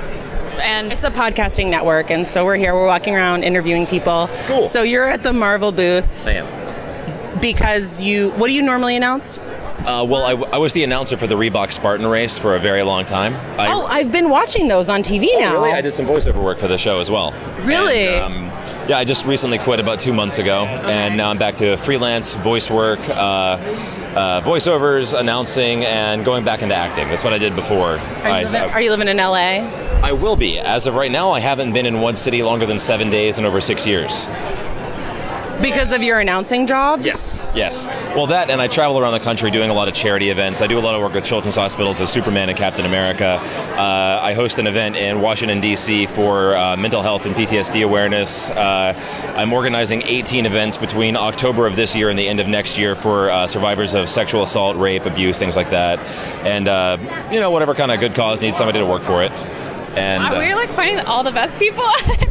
[0.60, 2.74] and it's a podcasting network, and so we're here.
[2.74, 4.30] We're walking around interviewing people.
[4.48, 4.66] Cool.
[4.66, 7.40] So you're at the Marvel booth I am.
[7.42, 8.32] because you.
[8.32, 9.38] What do you normally announce?
[9.38, 13.06] Uh, well, I was the announcer for the Reebok Spartan race for a very long
[13.06, 13.34] time.
[13.58, 15.54] I, oh, I've been watching those on TV Oh, now.
[15.54, 15.72] Really?
[15.72, 17.32] I did some voiceover work for the show as well.
[17.62, 18.10] Really?
[18.10, 18.52] And, um,
[18.90, 22.34] yeah, I just recently quit about two months ago, and now I'm back to freelance
[22.34, 27.08] voice work, uh, uh, voiceovers, announcing, and going back into acting.
[27.08, 27.98] That's what I did before.
[27.98, 29.60] Are I, living, are you living in LA?
[30.02, 30.58] I will be.
[30.58, 33.46] As of right now, I haven't been in one city longer than seven days in
[33.46, 34.26] over six years.
[35.62, 37.06] Because of your announcing jobs?
[37.06, 37.44] Yes.
[37.54, 37.86] Yes.
[38.16, 40.62] Well, that, and I travel around the country doing a lot of charity events.
[40.62, 43.42] I do a lot of work with children's hospitals as Superman and Captain America.
[43.78, 46.06] Uh, I host an event in Washington, D.C.
[46.08, 48.50] for uh, mental health and PTSD awareness.
[48.52, 48.94] Uh,
[49.36, 52.96] I'm organizing 18 events between October of this year and the end of next year
[52.96, 56.00] for uh, survivors of sexual assault, rape, abuse, things like that.
[56.46, 56.98] And, uh,
[57.32, 59.32] you know, whatever kind of good cause needs somebody to work for it.
[59.96, 61.84] And, Uh, uh, we're like finding all the best people.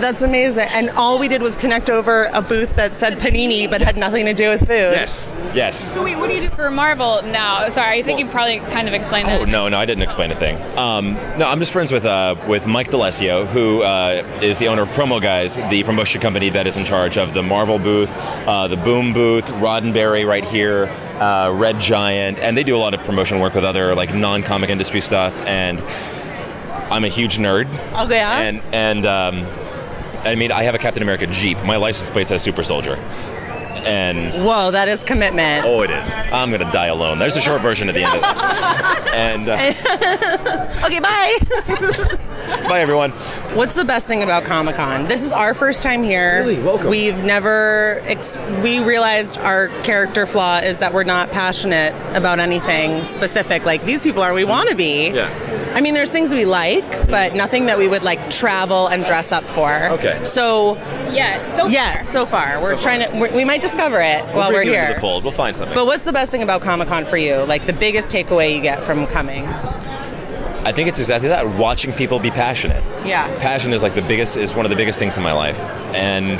[0.00, 0.66] That's amazing.
[0.72, 4.26] And all we did was connect over a booth that said panini but had nothing
[4.26, 4.68] to do with food.
[4.92, 5.30] Yes.
[5.54, 5.92] Yes.
[5.92, 7.68] so wait, what do you do for Marvel now?
[7.68, 9.48] Sorry, I think you probably kind of explained Oh it.
[9.48, 10.56] no, no, I didn't explain a thing.
[10.76, 14.82] Um, no, I'm just friends with uh, with Mike Delesio, who uh, is the owner
[14.82, 18.10] of Promo Guys, the promotion company that is in charge of the Marvel booth,
[18.46, 20.86] uh, the Boom booth, Roddenberry right here,
[21.20, 24.70] uh, Red Giant, and they do a lot of promotion work with other like non-comic
[24.70, 25.38] industry stuff.
[25.46, 25.80] And
[26.92, 27.72] I'm a huge nerd.
[28.10, 28.40] Yeah.
[28.40, 29.46] And and um,
[30.24, 31.62] I mean, I have a Captain America Jeep.
[31.64, 32.96] My license plate says Super Soldier.
[33.86, 35.64] And Whoa, that is commitment.
[35.64, 36.10] oh, it is.
[36.32, 37.18] I'm gonna die alone.
[37.18, 39.14] There's a short version at the end of it.
[39.14, 41.38] And uh, okay, bye.
[42.68, 43.10] bye, everyone.
[43.56, 45.06] What's the best thing about Comic Con?
[45.08, 46.38] This is our first time here.
[46.40, 46.88] Really, welcome.
[46.88, 48.00] We've never.
[48.04, 53.64] Ex- we realized our character flaw is that we're not passionate about anything specific.
[53.64, 54.32] Like these people are.
[54.32, 55.10] We want to be.
[55.10, 55.28] Yeah.
[55.74, 59.32] I mean, there's things we like, but nothing that we would like travel and dress
[59.32, 59.88] up for.
[59.90, 60.22] Okay.
[60.24, 60.76] So.
[61.12, 61.46] Yeah.
[61.46, 62.02] So yeah.
[62.02, 63.18] So far, we're trying to.
[63.18, 64.94] We're, we might discover it while We'll we're bring you into here.
[64.94, 65.24] the fold.
[65.24, 65.74] We'll find something.
[65.74, 67.36] But what's the best thing about Comic Con for you?
[67.44, 69.46] Like the biggest takeaway you get from coming?
[70.64, 71.48] I think it's exactly that.
[71.56, 72.82] Watching people be passionate.
[73.04, 73.26] Yeah.
[73.38, 75.58] Passion is like the biggest is one of the biggest things in my life,
[75.94, 76.38] and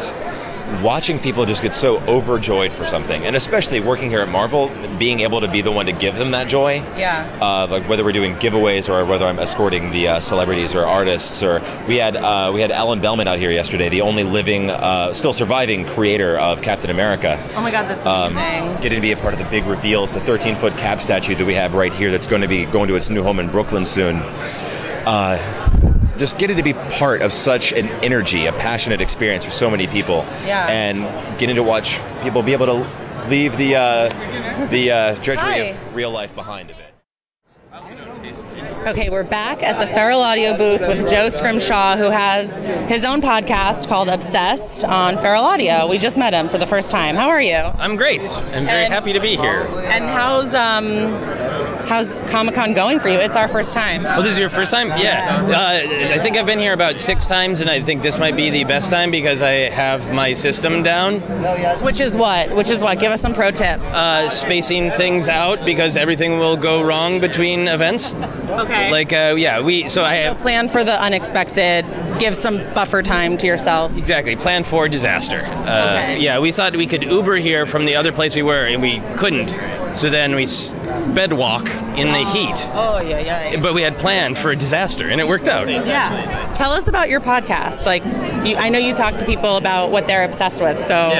[0.80, 5.20] watching people just get so overjoyed for something, and especially working here at Marvel, being
[5.20, 6.76] able to be the one to give them that joy.
[6.96, 7.28] Yeah.
[7.40, 11.42] Uh, like whether we're doing giveaways or whether I'm escorting the uh, celebrities or artists,
[11.42, 15.12] or we had uh, we had Allen Bellman out here yesterday, the only living, uh,
[15.12, 17.38] still surviving creator of Captain America.
[17.56, 18.74] Oh my God, that's Um, amazing.
[18.82, 21.44] getting to be a part of the big reveals, the 13 foot cap statue that
[21.44, 23.84] we have right here that's going to be going to its new home in Brooklyn
[23.86, 24.16] soon.
[25.04, 25.61] Uh,
[26.18, 29.86] just getting to be part of such an energy, a passionate experience for so many
[29.86, 30.24] people.
[30.44, 30.66] Yeah.
[30.68, 35.94] And getting to watch people be able to leave the uh, the uh, drudgery of
[35.94, 36.86] real life behind a bit.
[38.86, 42.58] Okay, we're back at the Feral Audio booth with Joe Scrimshaw, who has
[42.88, 45.86] his own podcast called Obsessed on Feral Audio.
[45.86, 47.14] We just met him for the first time.
[47.14, 47.54] How are you?
[47.54, 48.22] I'm great.
[48.22, 49.68] I'm very And- happy to be here.
[49.84, 53.18] And how's um how's Comic Con going for you?
[53.18, 54.04] It's our first time.
[54.06, 54.88] Oh, this is your first time?
[54.88, 55.42] Yeah.
[55.46, 58.50] Uh, I think I've been here about six times, and I think this might be
[58.50, 61.20] the best time because I have my system down.
[61.82, 62.54] Which is what?
[62.54, 62.98] Which is what?
[63.00, 63.84] Give us some pro tips.
[63.92, 68.14] Uh, spacing things out because everything will go wrong between events.
[68.50, 68.90] Okay.
[68.90, 69.88] Like, uh, yeah, we.
[69.88, 70.38] So I have.
[70.38, 71.84] Plan for the unexpected.
[72.18, 73.96] Give some buffer time to yourself.
[73.96, 74.36] Exactly.
[74.36, 75.40] Plan for disaster.
[75.44, 76.20] Uh, Okay.
[76.20, 79.00] Yeah, we thought we could Uber here from the other place we were, and we
[79.16, 79.50] couldn't.
[79.96, 80.46] So then we
[81.14, 82.56] bedwalk in the heat.
[82.74, 83.50] Oh yeah, yeah.
[83.50, 83.60] yeah.
[83.60, 85.68] But we had planned for a disaster, and it worked out.
[85.68, 86.52] Yeah.
[86.56, 87.86] Tell us about your podcast.
[87.86, 88.04] Like,
[88.46, 90.82] you, I know you talk to people about what they're obsessed with.
[90.84, 91.10] So,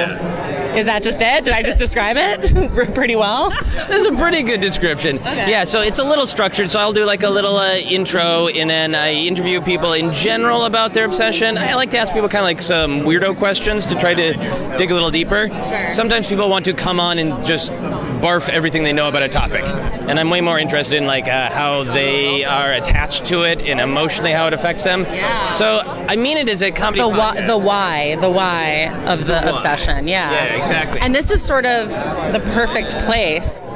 [0.75, 1.45] is that just it?
[1.45, 3.49] Did I just describe it pretty well?
[3.73, 5.17] That's a pretty good description.
[5.17, 6.69] Yeah, so it's a little structured.
[6.69, 10.65] So I'll do like a little uh, intro, and then I interview people in general
[10.65, 11.57] about their obsession.
[11.57, 14.33] I like to ask people kind of like some weirdo questions to try to
[14.77, 15.49] dig a little deeper.
[15.49, 15.91] Sure.
[15.91, 17.71] Sometimes people want to come on and just
[18.23, 21.49] barf everything they know about a topic, and I'm way more interested in like uh,
[21.51, 25.03] how they are attached to it and emotionally how it affects them.
[25.53, 27.01] So I mean it as a comedy.
[27.01, 29.49] The why, the why, the why of the, why.
[29.49, 30.07] obsession.
[30.07, 30.31] Yeah.
[30.31, 31.01] Yeah, exactly.
[31.01, 31.89] And this is sort of
[32.31, 33.67] the perfect place,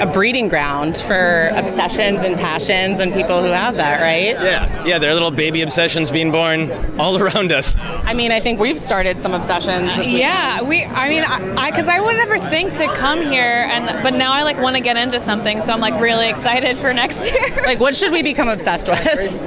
[0.00, 4.32] a breeding ground for obsessions and passions and people who have that, right?
[4.42, 7.76] Yeah, yeah, there are little baby obsessions being born all around us.
[7.78, 10.10] I mean, I think we've started some obsessions this.
[10.10, 10.84] Yeah, we.
[10.84, 14.42] I mean, I because I, would never think to come here, and but now I
[14.42, 17.48] like want to get into something, so I'm like really excited for next year.
[17.62, 19.40] Like, what should we become obsessed with?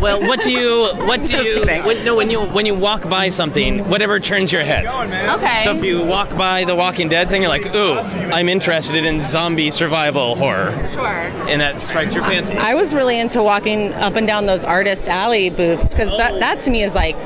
[0.00, 3.28] Well, what do you what do you when, no when you when you walk by
[3.28, 4.86] something, whatever turns your head.
[4.86, 5.64] Okay.
[5.64, 7.98] So if you walk by the Walking Dead thing, you're like, ooh,
[8.32, 11.06] I'm interested in zombie survival horror, Sure.
[11.48, 12.56] and that strikes your fancy.
[12.56, 16.60] I was really into walking up and down those artist alley booths because that, that
[16.60, 17.16] to me is like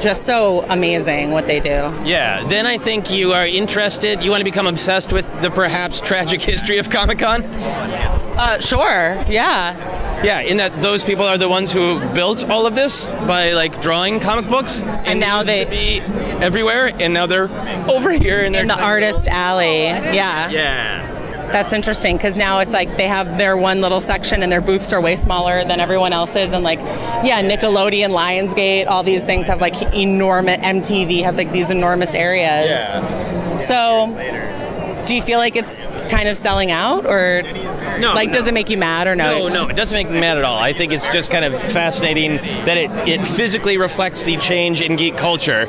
[0.00, 1.92] just so amazing what they do.
[2.04, 4.22] Yeah, then I think you are interested.
[4.22, 7.44] You want to become obsessed with the perhaps tragic history of Comic Con.
[7.44, 9.22] Uh, sure.
[9.28, 9.98] Yeah.
[10.24, 13.80] Yeah, in that those people are the ones who built all of this by like
[13.80, 16.00] drawing comic books, and, now they be
[16.44, 17.50] everywhere, and now they're
[17.90, 19.84] over here in, In the artist alley.
[19.84, 20.50] Yeah.
[20.50, 21.19] Yeah.
[21.52, 24.92] That's interesting because now it's like they have their one little section and their booths
[24.92, 26.52] are way smaller than everyone else's.
[26.52, 31.70] And like, yeah, Nickelodeon, Lionsgate, all these things have like enormous, MTV have like these
[31.70, 32.66] enormous areas.
[32.68, 33.58] Yeah.
[33.58, 34.06] So,
[35.06, 37.42] do you feel like it's kind of selling out or
[37.98, 39.48] No, like does it make you mad or no?
[39.48, 40.58] No, no, it doesn't make me mad at all.
[40.58, 44.96] I think it's just kind of fascinating that it, it physically reflects the change in
[44.96, 45.66] geek culture.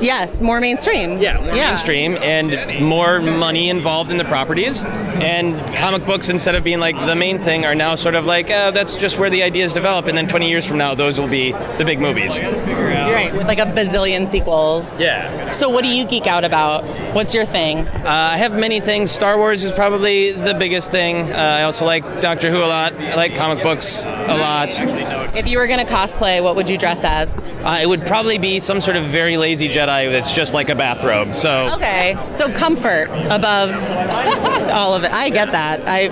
[0.00, 1.18] Yes, more mainstream.
[1.18, 4.84] Yeah, more mainstream and more money involved in the properties.
[4.84, 8.50] And comic books, instead of being like the main thing, are now sort of like
[8.50, 10.06] uh, that's just where the ideas develop.
[10.06, 12.38] And then 20 years from now, those will be the big movies.
[12.40, 15.00] You're right, with like a bazillion sequels.
[15.00, 15.50] Yeah.
[15.50, 16.84] So, what do you geek out about?
[17.14, 17.86] What's your thing?
[17.88, 19.10] Uh, I have many things.
[19.10, 21.30] Star Wars is probably the biggest thing.
[21.30, 22.92] Uh, I also like Doctor Who a lot.
[22.94, 24.68] I like comic books a lot.
[25.36, 27.32] If you were going to cosplay, what would you dress as?
[27.64, 30.74] Uh, it would probably be some sort of very lazy Jedi that's just like a
[30.74, 31.34] bathrobe.
[31.34, 33.70] So Okay, so comfort above
[34.70, 35.12] all of it.
[35.12, 35.80] I get that.
[35.86, 36.08] I,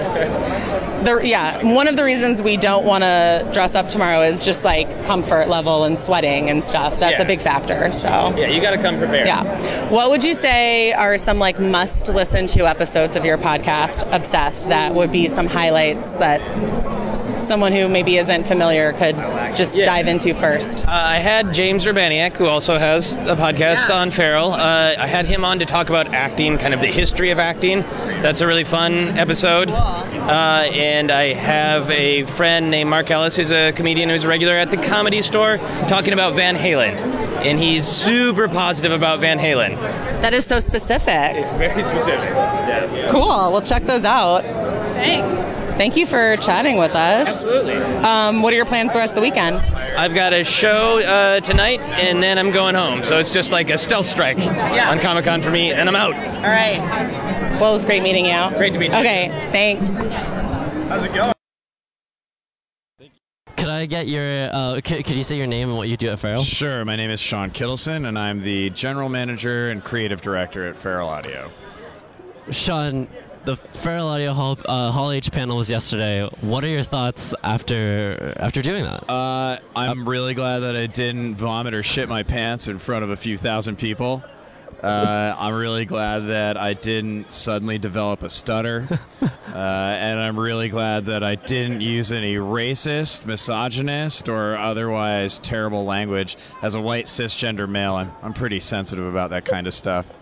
[1.02, 4.64] the, yeah, one of the reasons we don't want to dress up tomorrow is just
[4.64, 7.00] like comfort level and sweating and stuff.
[7.00, 7.22] That's Yeah.
[7.22, 7.90] a big factor.
[7.92, 9.26] So yeah, you got to come prepared.
[9.26, 9.88] Yeah.
[9.90, 14.68] What would you say are some like must listen to episodes of your podcast, Obsessed,
[14.68, 16.40] that would be some highlights that
[17.50, 19.16] someone who maybe isn't familiar could
[19.56, 20.86] just dive into first?
[20.86, 24.52] Uh, I had James Urbaniak, who also has a podcast on Feral.
[24.52, 27.80] Uh, I had him on to talk about acting, kind of the history of acting.
[28.22, 29.68] That's a really fun episode.
[29.68, 34.54] Uh, and I have a friend named Mark Ellis, who's a comedian who's a regular
[34.54, 35.58] at the comedy store,
[35.88, 36.94] talking about Van Halen.
[37.44, 39.74] And he's super positive about Van Halen.
[40.22, 41.34] That is so specific.
[41.34, 42.30] It's very specific.
[42.30, 43.08] Yeah.
[43.10, 43.50] Cool.
[43.50, 44.44] We'll check those out.
[44.94, 45.59] Thanks.
[45.80, 47.26] Thank you for chatting with us.
[47.26, 47.72] Absolutely.
[47.72, 49.56] Um, what are your plans for the rest of the weekend?
[49.56, 53.02] I've got a show uh, tonight, and then I'm going home.
[53.02, 56.12] So it's just like a stealth strike on Comic Con for me, and I'm out.
[56.12, 56.80] All right.
[57.58, 58.58] Well, it was great meeting you.
[58.58, 58.98] Great to meet you.
[58.98, 59.86] Okay, thanks.
[60.90, 61.32] How's it going?
[63.56, 64.50] Could I get your?
[64.52, 66.42] Uh, could, could you say your name and what you do at Feral?
[66.42, 66.84] Sure.
[66.84, 71.08] My name is Sean Kittleson, and I'm the general manager and creative director at Feral
[71.08, 71.50] Audio.
[72.50, 73.08] Sean,
[73.44, 76.28] the Feral Audio Hall, uh, Hall H panel was yesterday.
[76.40, 79.10] What are your thoughts after after doing that?
[79.10, 83.10] Uh, I'm really glad that I didn't vomit or shit my pants in front of
[83.10, 84.22] a few thousand people.
[84.82, 88.88] Uh, I'm really glad that I didn't suddenly develop a stutter.
[89.50, 89.56] Uh,
[89.98, 96.36] and I'm really glad that I didn't use any racist, misogynist, or otherwise terrible language.
[96.62, 100.12] As a white cisgender male, I'm, I'm pretty sensitive about that kind of stuff.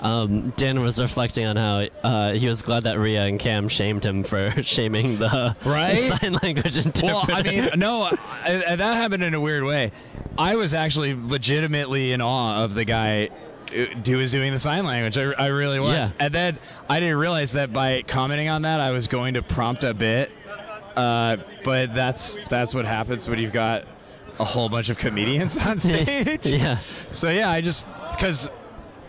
[0.00, 4.04] Um, Dan was reflecting on how uh, he was glad that Rhea and Cam shamed
[4.04, 5.96] him for shaming the Right?
[5.96, 7.04] sign language interpreter.
[7.06, 9.92] Well, I mean, no, I, I- that happened in a weird way.
[10.38, 13.28] I was actually legitimately in awe of the guy
[13.72, 15.16] who was doing the sign language.
[15.18, 16.08] I, I really was.
[16.10, 16.16] Yeah.
[16.26, 16.58] And then
[16.88, 20.32] I didn't realize that by commenting on that, I was going to prompt a bit.
[20.96, 23.84] Uh, but that's that's what happens when you've got
[24.40, 26.46] a whole bunch of comedians on stage.
[26.46, 26.76] Yeah.
[27.12, 28.50] So yeah, I just because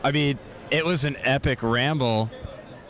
[0.03, 0.37] I mean
[0.69, 2.31] it was an epic ramble,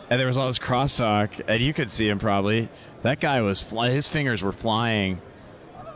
[0.08, 2.68] and there was all this crosstalk, and you could see him probably.
[3.02, 5.20] That guy was fly- his fingers were flying,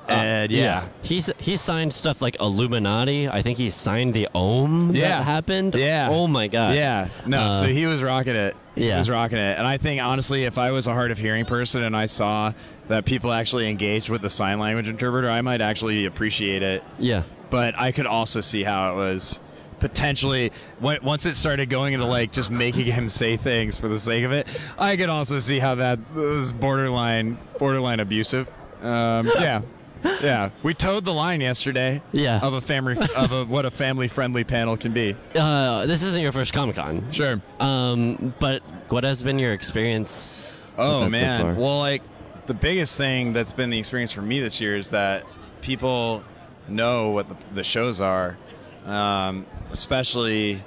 [0.09, 0.89] and yeah.
[1.03, 3.29] He's he signed stuff like Illuminati.
[3.29, 5.09] I think he signed the Ohm Yeah.
[5.19, 5.75] that happened.
[5.77, 6.09] Yeah.
[6.11, 6.75] Oh my god.
[6.75, 7.09] Yeah.
[7.27, 8.57] No, Uh, so he was rocking it.
[8.75, 8.99] He yeah.
[8.99, 9.57] was rocking it.
[9.59, 12.53] And I think honestly, if I was a hard of hearing person and I saw
[12.89, 16.83] that people actually engaged with the sign language interpreter, I might actually appreciate it.
[16.99, 17.23] Yeah.
[17.51, 19.41] But I could also see how it was
[19.81, 23.99] potentially when, once it started going into like just making him say things for the
[23.99, 24.47] sake of it.
[24.79, 28.49] I could also see how that was borderline borderline abusive.
[28.83, 29.63] Um, yeah.
[30.23, 32.01] Yeah, we towed the line yesterday.
[32.13, 32.39] Yeah.
[32.41, 35.17] of a family of a what a family friendly panel can be.
[35.35, 37.11] Uh, this isn't your first Comic Con.
[37.11, 37.43] Sure.
[37.59, 40.31] Um, but what has been your experience?
[40.79, 41.57] Oh that so man.
[41.57, 42.03] well, like
[42.47, 45.25] the biggest thing that's been the experience for me this year is that
[45.61, 46.23] people
[46.69, 48.37] know what the, the shows are,
[48.85, 50.63] um, especially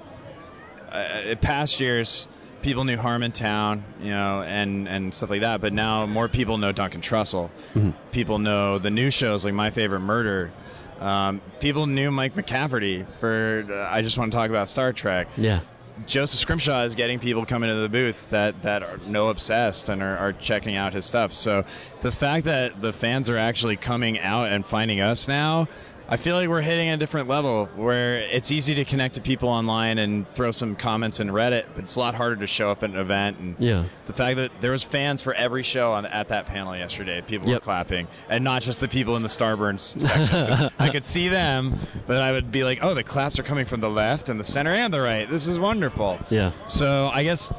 [0.92, 2.28] uh, in past years.
[2.62, 5.62] People knew Harmontown, you know, and and stuff like that.
[5.62, 7.50] But now more people know Duncan Trussell.
[7.74, 7.92] Mm-hmm.
[8.12, 10.52] People know the new shows like My Favorite Murder.
[11.00, 15.30] Um, people knew Mike McCafferty for uh, I just want to talk about Star Trek.
[15.38, 15.62] Yeah.
[16.06, 20.02] Joseph Scrimshaw is getting people coming to the booth that, that are no obsessed and
[20.02, 21.34] are, are checking out his stuff.
[21.34, 21.66] So
[22.02, 25.68] the fact that the fans are actually coming out and finding us now,
[26.12, 29.48] I feel like we're hitting a different level where it's easy to connect to people
[29.48, 32.82] online and throw some comments in Reddit, but it's a lot harder to show up
[32.82, 33.38] at an event.
[33.38, 33.84] And Yeah.
[34.08, 37.52] the fact that there was fans for every show on, at that panel yesterday, people
[37.52, 40.70] were clapping, and not just the people in the Starburns section.
[40.80, 41.78] I could see them,
[42.08, 44.44] but I would be like, "Oh, the claps are coming from the left and the
[44.44, 45.30] center and the right.
[45.30, 46.52] This is wonderful." Yeah.
[46.66, 47.54] So I guess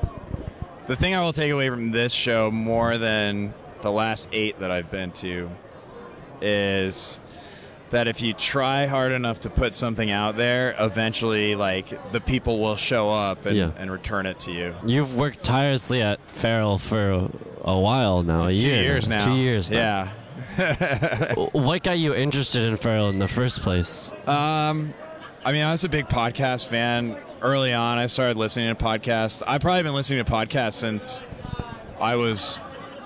[0.88, 4.72] the thing I will take away from this show more than the last eight that
[4.72, 5.48] I've been to
[6.42, 7.20] is
[7.90, 12.58] that if you try hard enough to put something out there, eventually, like the people
[12.60, 13.70] will show up and, Yeah.
[13.76, 14.74] and return it to you.
[14.86, 17.28] You've worked tirelessly at Feral for
[17.64, 18.46] a, while now.
[18.48, 19.24] a Two year years now.
[19.24, 19.70] Two years.
[19.70, 20.12] Now.
[20.56, 21.34] Yeah.
[21.52, 24.12] what got you interested in Feral in the first place?
[24.26, 24.94] Um,
[25.44, 27.98] I mean, I was a big podcast fan early on.
[27.98, 29.42] I started listening to podcasts.
[29.46, 31.24] I've probably been listening to podcasts since
[32.00, 32.62] I was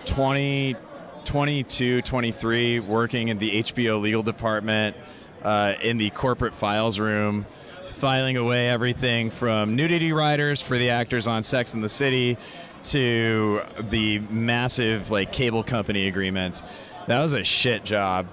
[0.07, 0.77] 20,
[1.25, 4.97] 22, 23, working in the HBO legal department
[5.43, 7.47] uh, in the corporate files room,
[7.87, 12.39] filing away everything from nudity riders for the actors on Sex in the City
[12.85, 16.63] to the massive like cable company agreements.
[17.07, 18.27] That was a shit job.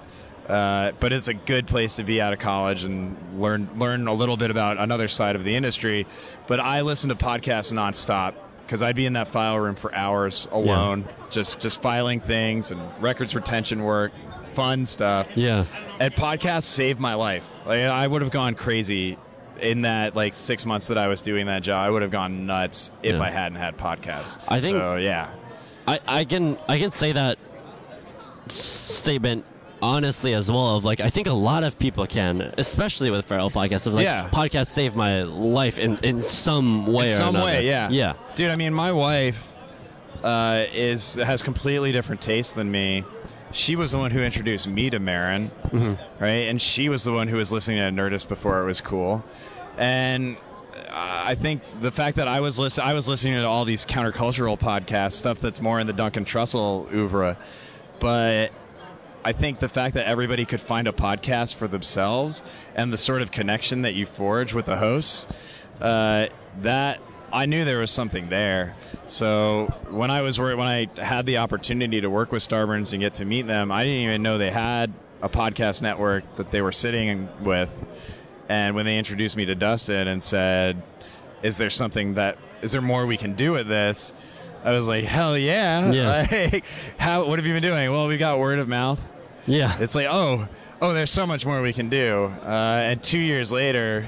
[0.48, 4.12] Uh, but it's a good place to be out of college and learn learn a
[4.12, 6.04] little bit about another side of the industry.
[6.48, 8.34] But I listen to podcasts nonstop
[8.72, 12.80] because I'd be in that file room for hours alone, just just filing things and
[13.02, 14.12] records retention work,
[14.54, 15.28] fun stuff.
[15.34, 15.66] Yeah.
[16.00, 17.52] And podcasts saved my life.
[17.66, 19.18] Like I would have gone crazy
[19.60, 21.84] in that like six months that I was doing that job.
[21.86, 23.22] I would have gone nuts if Yeah.
[23.22, 24.42] I hadn't had podcasts.
[24.48, 24.96] I think- so.
[24.96, 25.34] Yeah.
[25.86, 27.38] I, I can I can say that
[28.48, 29.44] statement
[29.82, 33.50] honestly as well of like I think a lot of people can, especially with Feral
[33.50, 33.86] podcasts.
[33.86, 34.28] of like Yeah.
[34.32, 37.46] podcast saved my life in, in some way in some another.
[37.46, 38.12] way, yeah, Yeah.
[38.36, 38.50] dude.
[38.50, 39.58] I mean, my wife
[40.22, 43.04] uh, is has completely different tastes than me.
[43.50, 45.98] She was the one who introduced me to Maron, Mhm.
[46.20, 46.48] right?
[46.48, 49.24] And she was the one who was listening to Nerdist before it was cool.
[49.76, 50.36] And
[50.88, 53.84] uh, I think the fact that I was listen, I was listening to all these
[53.84, 57.36] countercultural podcasts, stuff that's more in the Duncan Trussell oeuvre,
[57.98, 58.52] but
[59.24, 62.42] I think the fact that everybody could find a podcast for themselves
[62.74, 65.26] and the sort of connection that you forge with the hosts,
[65.80, 66.26] uh,
[66.60, 67.00] that
[67.32, 68.76] I knew there was something there.
[69.06, 73.14] So when I was when I had the opportunity to work with Starburns and get
[73.14, 74.92] to meet them, I didn't even know they had
[75.22, 77.70] a podcast network that they were sitting with.
[78.48, 80.82] And when they introduced me to Dustin and said,
[81.42, 84.12] "Is there something that is there more we can do with this?"
[84.64, 86.26] I was like, "Hell yeah!" Yeah.
[86.52, 86.64] Like,
[86.98, 87.26] how?
[87.26, 87.90] What have you been doing?
[87.90, 89.08] Well, we got word of mouth.
[89.46, 89.76] Yeah.
[89.80, 90.48] It's like, oh,
[90.80, 92.32] oh, there's so much more we can do.
[92.44, 94.06] Uh, and two years later,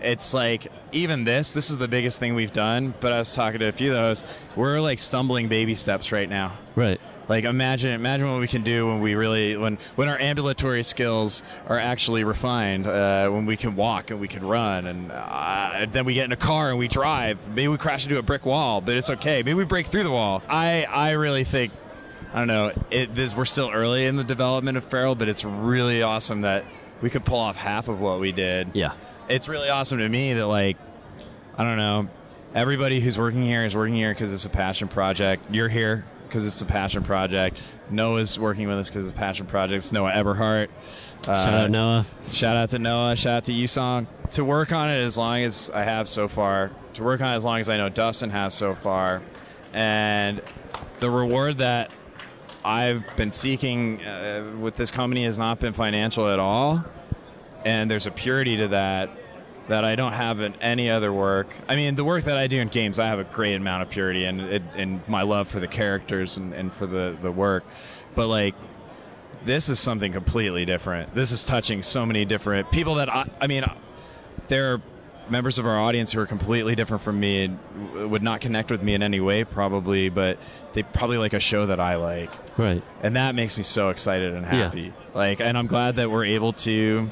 [0.00, 1.52] it's like even this.
[1.52, 2.94] This is the biggest thing we've done.
[3.00, 4.24] But I was talking to a few of those.
[4.56, 6.58] We're like stumbling baby steps right now.
[6.74, 7.00] Right.
[7.28, 11.42] Like imagine imagine what we can do when we really when when our ambulatory skills
[11.66, 12.86] are actually refined.
[12.86, 16.32] Uh, when we can walk and we can run, and uh, then we get in
[16.32, 17.46] a car and we drive.
[17.48, 19.42] Maybe we crash into a brick wall, but it's okay.
[19.42, 20.42] Maybe we break through the wall.
[20.48, 21.70] I I really think
[22.32, 22.72] I don't know.
[22.90, 26.64] It, this, we're still early in the development of Feral, but it's really awesome that
[27.00, 28.70] we could pull off half of what we did.
[28.74, 28.92] Yeah.
[29.28, 30.76] It's really awesome to me that like
[31.56, 32.08] I don't know.
[32.54, 35.44] Everybody who's working here is working here because it's a passion project.
[35.50, 37.60] You're here because it's a passion project.
[37.90, 39.78] Noah's working with us because it's a passion project.
[39.78, 40.68] It's Noah Eberhart.
[41.26, 42.06] Uh, Shout out Noah.
[42.30, 43.16] Shout out to Noah.
[43.16, 44.06] Shout out to Yusong.
[44.30, 47.36] To work on it as long as I have so far, to work on it
[47.36, 49.22] as long as I know Dustin has so far,
[49.72, 50.40] and
[51.00, 51.90] the reward that
[52.64, 56.84] I've been seeking uh, with this company has not been financial at all,
[57.64, 59.10] and there's a purity to that
[59.68, 61.46] that I don't have in any other work.
[61.68, 63.90] I mean, the work that I do in games, I have a great amount of
[63.90, 67.64] purity and and my love for the characters and, and for the, the work.
[68.14, 68.54] But like,
[69.44, 71.14] this is something completely different.
[71.14, 73.64] This is touching so many different people that I, I mean,
[74.48, 74.82] there are
[75.30, 78.82] members of our audience who are completely different from me and would not connect with
[78.82, 80.38] me in any way, probably, but
[80.72, 82.30] they probably like a show that I like.
[82.58, 82.82] Right.
[83.02, 84.64] And that makes me so excited and Yeah.
[84.64, 84.92] happy.
[85.14, 87.10] Like, and I'm glad that we're able to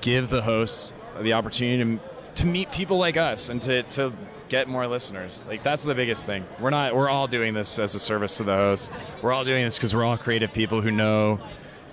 [0.00, 2.00] give the hosts the opportunity to,
[2.42, 4.12] to meet people like us and to, to
[4.48, 5.44] get more listeners.
[5.48, 6.44] Like that's the biggest thing.
[6.60, 8.90] We're not we're all doing this as a service to the hosts.
[9.22, 11.40] We're all doing this because we're all creative people who know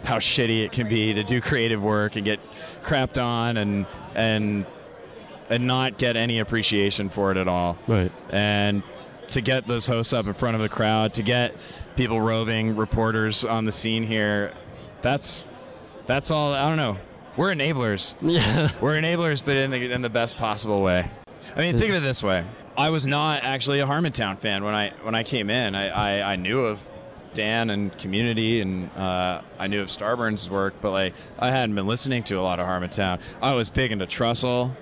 [0.03, 2.39] how shitty it can be to do creative work and get
[2.83, 4.65] crapped on and and
[5.49, 7.77] and not get any appreciation for it at all.
[7.87, 8.11] Right.
[8.29, 8.83] And
[9.29, 11.55] to get those hosts up in front of a crowd, to get
[11.95, 14.53] people roving reporters on the scene here,
[15.01, 15.45] that's
[16.05, 16.53] that's all.
[16.53, 16.97] I don't know.
[17.37, 18.15] We're enablers.
[18.21, 18.71] Yeah.
[18.81, 21.09] We're enablers, but in the in the best possible way.
[21.55, 22.45] I mean, think of it this way:
[22.77, 25.73] I was not actually a Harmontown fan when I when I came in.
[25.75, 25.87] I
[26.21, 26.85] I, I knew of
[27.33, 31.87] Dan and Community, and uh, I knew of Starburns' work, but like I hadn't been
[31.87, 33.21] listening to a lot of Harmontown.
[33.41, 34.75] I was big into Trussell,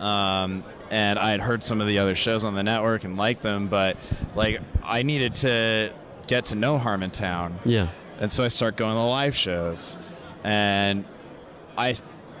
[0.00, 3.42] um, and I had heard some of the other shows on the network and liked
[3.42, 3.96] them, but
[4.34, 5.92] like I needed to
[6.26, 7.54] get to know Harmontown.
[7.64, 7.88] Yeah.
[8.20, 9.98] And so I start going to live shows,
[10.44, 11.04] and
[11.76, 11.94] I,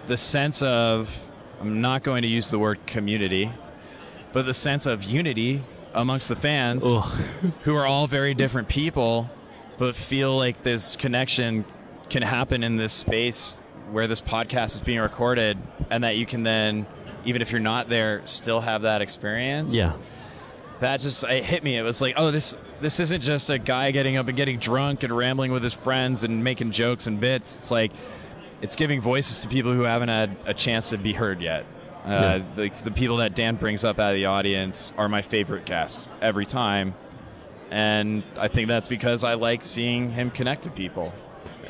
[0.06, 1.30] the sense of,
[1.60, 3.52] I'm not going to use the word community,
[4.32, 5.62] but the sense of unity
[5.94, 6.84] amongst the fans,
[7.62, 9.30] who are all very different people,
[9.78, 11.64] but feel like this connection
[12.10, 13.58] can happen in this space
[13.90, 15.56] where this podcast is being recorded,
[15.90, 16.86] and that you can then,
[17.24, 19.92] even if you're not there, still have that experience Yeah.
[20.80, 21.76] that just it hit me.
[21.78, 25.02] It was like, oh, this this isn't just a guy getting up and getting drunk
[25.02, 27.56] and rambling with his friends and making jokes and bits.
[27.58, 27.92] It's like
[28.60, 31.64] it's giving voices to people who haven't had a chance to be heard yet.
[32.04, 35.64] Uh, the, the people that Dan brings up out of the audience are my favorite
[35.66, 36.94] guests every time,
[37.70, 41.12] and I think that's because I like seeing him connect to people.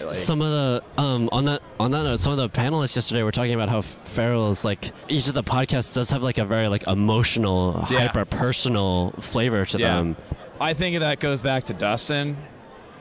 [0.00, 3.22] Like- some of the um, on that on that note, some of the panelists yesterday
[3.24, 6.44] were talking about how Feral is like each of the podcasts does have like a
[6.44, 8.06] very like emotional, Yeah.
[8.06, 9.96] hyper personal flavor to Yeah.
[9.96, 10.16] them.
[10.60, 12.36] I think that goes back to Dustin.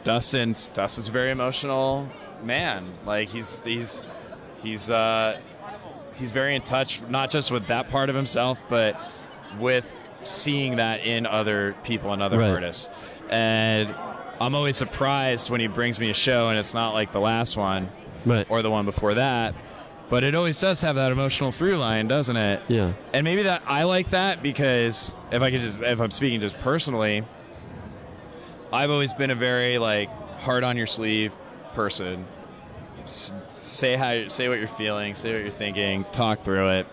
[0.04, 2.10] Dustin's Dustin's a very emotional
[2.44, 2.86] man.
[3.06, 4.02] Like he's he's
[4.64, 5.38] he's uh
[6.16, 9.00] he's very in touch not just with that part of himself, but
[9.60, 9.96] with
[10.28, 12.50] seeing that in other people and other Right.
[12.50, 12.90] artists.
[13.30, 13.94] And
[14.40, 17.58] I'm always surprised when he brings me a show and it's not like the last
[17.58, 17.90] one
[18.26, 18.46] Right.
[18.50, 19.56] or the one before that.
[20.10, 22.62] But it always does have that emotional through line, doesn't it?
[22.70, 22.92] Yeah.
[23.14, 26.58] And maybe that I like that because if I could just if I'm speaking just
[26.60, 27.24] personally,
[28.72, 30.10] I've always been a very like
[30.40, 31.34] hard on your sleeve
[31.74, 32.26] person.
[33.04, 33.32] S-
[33.62, 36.88] say how say what you're feeling, say what you're thinking, talk through it.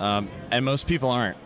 [0.00, 1.36] Um, and most people aren't.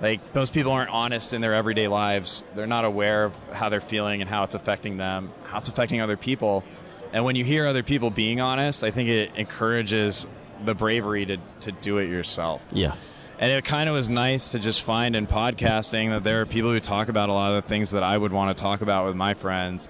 [0.00, 2.44] Like most people aren't honest in their everyday lives.
[2.54, 6.00] They're not aware of how they're feeling and how it's affecting them, how it's affecting
[6.00, 6.64] other people.
[7.12, 10.26] And when you hear other people being honest, I think it encourages
[10.64, 12.64] the bravery to, to do it yourself.
[12.72, 12.94] Yeah.
[13.38, 16.70] And it kind of was nice to just find in podcasting that there are people
[16.70, 19.06] who talk about a lot of the things that I would want to talk about
[19.06, 19.88] with my friends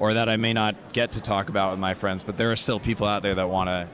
[0.00, 2.56] or that I may not get to talk about with my friends, but there are
[2.56, 3.88] still people out there that want to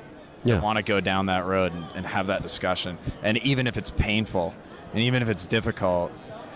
[0.44, 0.60] Yeah.
[0.60, 2.98] want to go down that road and, and have that discussion.
[3.22, 4.54] And even if it's painful
[4.94, 6.10] and even if it's difficult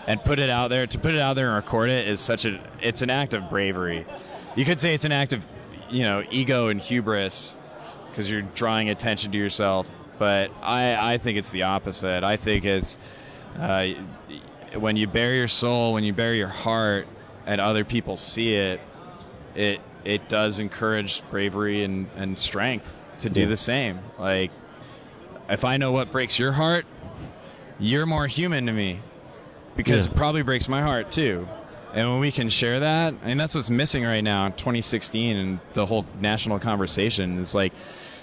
[0.07, 2.45] and put it out there, to put it out there and record it is such
[2.45, 4.05] a it's an act of bravery.
[4.55, 5.45] You could say it's an act of,
[5.91, 7.55] you know, ego and hubris
[8.09, 9.89] because you're drawing attention to yourself.
[10.17, 12.23] But I, I think it's the opposite.
[12.23, 12.97] I think it's
[13.57, 13.89] uh,
[14.75, 17.07] when you bare your soul, when you bare your heart,
[17.45, 18.81] and other people see it,
[19.55, 23.47] it it does encourage bravery and, and strength to do Yeah.
[23.47, 23.99] the same.
[24.17, 24.51] Like
[25.49, 26.85] if I know what breaks your heart,
[27.79, 28.99] you're more human to me
[29.75, 30.11] because Yeah.
[30.11, 31.47] it probably breaks my heart too.
[31.93, 35.35] And when we can share that, I mean, that's what's missing right now in 2016
[35.37, 37.73] and the whole national conversation is like,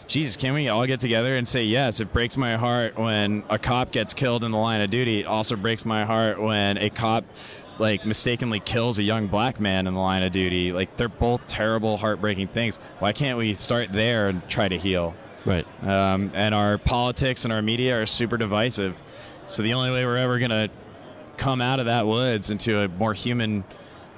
[0.06, 3.58] Jesus, can we all get together and say, yes, it breaks my heart when a
[3.58, 5.20] cop gets killed in the line of duty.
[5.20, 7.24] It also breaks my heart when a cop
[7.78, 10.72] like mistakenly kills a young black man in the line of duty.
[10.72, 12.78] Like they're both terrible, heartbreaking things.
[13.00, 15.14] Why can't we start there and try to heal?
[15.44, 15.66] Right.
[15.82, 19.02] Um, and our politics and our media are super divisive.
[19.46, 20.68] So the only way we're ever gonna
[21.36, 23.64] come out of that woods into a more human,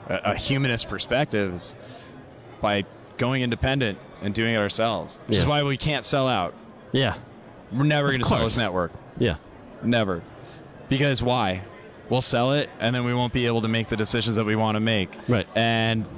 [0.09, 1.77] a, a humanist perspective is
[2.61, 2.85] by
[3.17, 5.21] going independent and doing it ourselves.
[5.27, 6.55] Which is why we can't sell out.
[6.93, 7.15] Yeah.
[7.73, 8.93] We're never going to sell this network.
[9.19, 9.37] Yeah.
[9.83, 10.23] Never.
[10.89, 11.63] Because why?
[12.09, 14.57] We'll sell it and then we won't be able to make the decisions that we
[14.57, 15.11] want to make.
[15.29, 15.47] Right.
[15.55, 16.09] And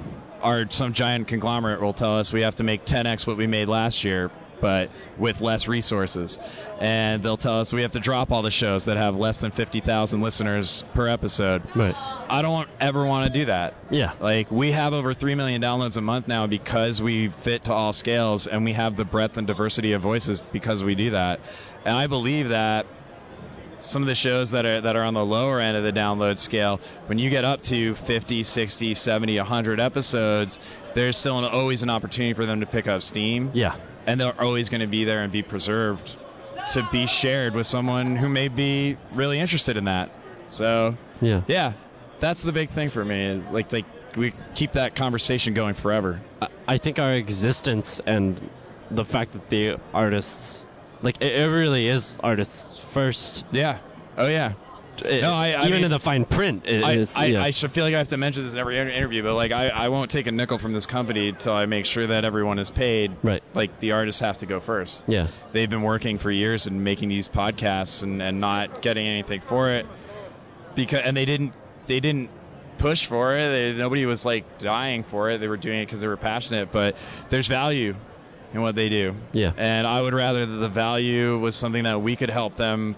[0.41, 3.67] our some giant conglomerate will tell us we have to make 10x what we made
[3.67, 4.31] last year,
[4.61, 6.39] but with less resources.
[6.79, 9.51] And they'll tell us we have to drop all the shows that have less than
[9.51, 11.63] 50,000 listeners per episode.
[11.75, 11.95] Right.
[12.29, 13.73] I don't ever want to do that.
[13.89, 14.13] Yeah.
[14.19, 17.91] Like we have over 3 million downloads a month now because we fit to all
[17.91, 21.39] scales and we have the breadth and diversity of voices because we do that.
[21.83, 22.85] And I believe that
[23.79, 26.37] some of the shows that are that are on the lower end of the download
[26.37, 30.59] scale when you get up to 50 60 70 100 episodes
[30.93, 33.75] there's still an, always an opportunity for them to pick up steam Yeah.
[34.07, 36.17] And they're always going to be there and be preserved
[36.73, 40.09] to be shared with someone who may be really interested in that
[40.47, 41.41] so Yeah.
[41.47, 41.73] yeah
[42.19, 46.19] that's the big thing for me is like like we keep that conversation going forever
[46.67, 48.39] I- think our existence and
[48.89, 50.65] the fact that the artists,
[51.01, 53.45] like, it really is artists first.
[53.51, 53.77] Yeah.
[54.17, 54.53] Oh yeah.
[55.05, 56.65] It- No, I- I even mean- in the fine print.
[56.67, 57.43] It, I, I, yeah.
[57.43, 59.69] I should feel like I have to mention this in every interview, but like I,
[59.69, 62.69] I won't take a nickel from this company until I make sure that everyone is
[62.69, 63.11] paid.
[63.23, 63.41] Right.
[63.53, 65.03] Like the artists have to go first.
[65.07, 65.27] Yeah.
[65.51, 69.69] They've been working for years and making these podcasts and, and not getting anything for
[69.69, 69.85] it
[70.75, 71.53] because and they didn't
[71.87, 72.29] they didn't
[72.77, 73.49] push for it.
[73.49, 75.39] They, nobody was like dying for it.
[75.39, 76.71] They were doing it because they were passionate.
[76.71, 76.95] But
[77.29, 77.95] there's value
[78.53, 79.15] in what they do.
[79.33, 79.53] Yeah.
[79.57, 82.95] And I would rather that the value was something that we could help them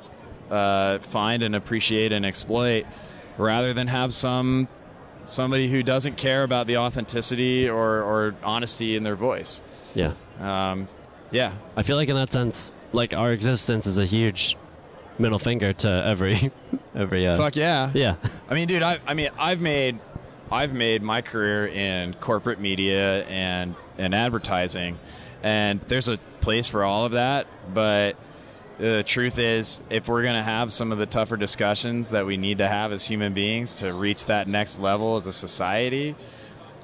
[0.53, 2.85] uh, find and appreciate and exploit,
[3.38, 4.67] rather than have some
[5.25, 9.61] somebody who doesn't care about the authenticity or, or honesty in their voice.
[9.95, 10.13] yeah.
[10.39, 10.88] Um,
[11.31, 11.53] yeah.
[11.75, 14.55] I feel like in that sense, like our existence is a huge
[15.17, 16.51] middle finger to every,
[16.95, 17.25] every.
[17.25, 17.89] Uh, Fuck yeah.
[17.93, 18.15] Yeah.
[18.49, 19.99] I mean, dude, I, I mean, I've made,
[20.51, 24.99] I've made my career in corporate media and and advertising,
[25.41, 27.47] and there's a place for all of that.
[27.73, 28.17] But
[28.79, 32.57] the truth is, if we're gonna have some of the tougher discussions that we need
[32.59, 36.15] to have as human beings to reach that next level as a society,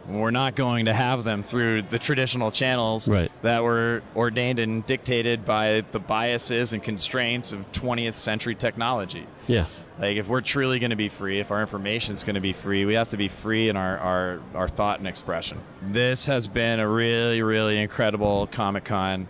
[0.07, 3.31] we're not going to have them through the traditional channels Right.
[3.43, 9.27] that were ordained and dictated by the biases and constraints of 20th century technology.
[9.47, 9.65] Yeah.
[9.99, 12.53] Like if we're truly going to be free, if our information is going to be
[12.53, 15.59] free, we have to be free in our, our, our thought and expression.
[15.81, 19.27] This has been a really, really incredible Comic Con.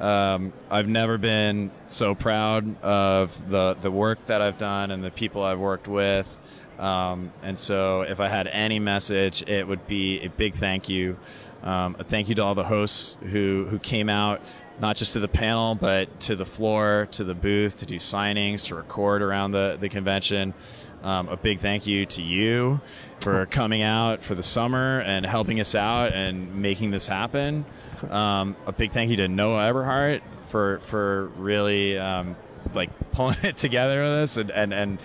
[0.00, 5.10] Um, I've never been so proud of the, the work that I've done and the
[5.10, 6.34] people I've worked with.
[6.78, 11.18] Um, and so, if I had any message, it would be a big thank you.
[11.64, 14.40] Um, a thank you to all the hosts who, who came out,
[14.80, 18.66] not just to the panel, but to the floor, to the booth, to do signings,
[18.68, 20.54] to record around the, the convention.
[21.02, 22.80] Um, a big thank you to you
[23.20, 27.64] for coming out for the summer and helping us out and making this happen.
[28.10, 32.36] Um, a big thank you to Noah Eberhardt for for really um,
[32.74, 34.98] like pulling it together with us, and and, and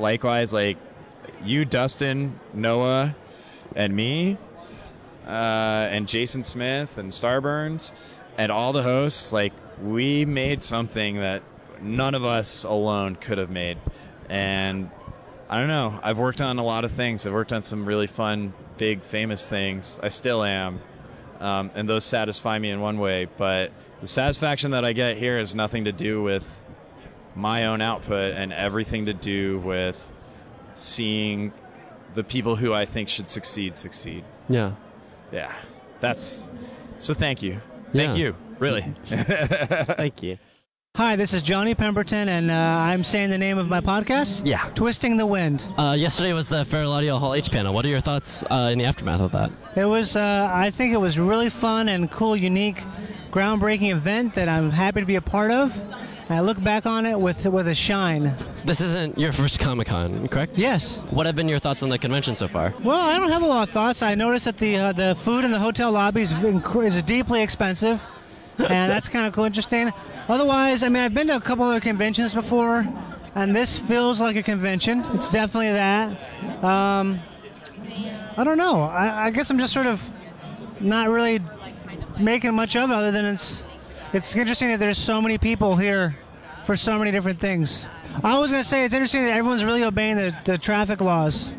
[0.00, 0.78] likewise like
[1.44, 3.14] you, Dustin, Noah,
[3.74, 4.38] and me,
[5.26, 7.92] uh, and Jason Smith and Starburns,
[8.38, 9.32] and all the hosts.
[9.32, 9.52] Like
[9.82, 11.42] we made something that
[11.80, 13.78] none of us alone could have made,
[14.28, 14.90] and
[15.48, 15.98] I don't know.
[16.02, 17.26] I've worked on a lot of things.
[17.26, 20.00] I've worked on some really fun, big, famous things.
[20.02, 20.80] I still am.
[21.40, 23.26] Um, and those satisfy me in one way.
[23.36, 26.64] But the satisfaction that I get here has nothing to do with
[27.34, 30.14] my own output and everything to do with
[30.74, 31.52] seeing
[32.14, 34.24] the people who I think should succeed succeed.
[34.48, 34.72] Yeah.
[35.30, 35.54] Yeah.
[36.00, 36.48] That's
[36.98, 37.60] so thank you.
[37.92, 38.24] Thank Yeah.
[38.28, 38.36] you.
[38.58, 38.82] Really.
[39.04, 40.38] Thank you.
[40.96, 44.46] Hi, this is Johnny Pemberton, and uh, I'm saying the name of my podcast.
[44.46, 44.70] Yeah.
[44.74, 45.62] Twisting the Wind.
[45.76, 47.74] Uh, yesterday was the Feral Audio Hall H panel.
[47.74, 49.50] What are your thoughts uh, in the aftermath of that?
[49.76, 52.82] It was, uh, I think it was really fun and cool, unique,
[53.30, 55.78] groundbreaking event that I'm happy to be a part of.
[56.30, 58.34] And I look back on it with with a shine.
[58.64, 60.56] This isn't your first Comic Con, correct?
[60.56, 61.00] Yes.
[61.10, 62.72] What have been your thoughts on the convention so far?
[62.82, 64.02] Well, I don't have a lot of thoughts.
[64.02, 68.02] I noticed that the uh, the food in the hotel lobby is, is deeply expensive,
[68.58, 69.92] and that's kind of cool, interesting.
[70.28, 72.86] Otherwise, I mean, I've been to a couple other conventions before,
[73.34, 75.04] and this feels like a convention.
[75.14, 76.10] It's definitely that.
[76.64, 77.20] Um,
[78.36, 78.82] I don't know.
[78.82, 80.08] I, I guess I'm just sort of
[80.80, 81.40] not really
[82.18, 83.64] making much of it, other than it's
[84.12, 86.16] it's interesting that there's so many people here
[86.64, 87.86] for so many different things.
[88.24, 91.52] I was gonna say it's interesting that everyone's really obeying the, the traffic laws.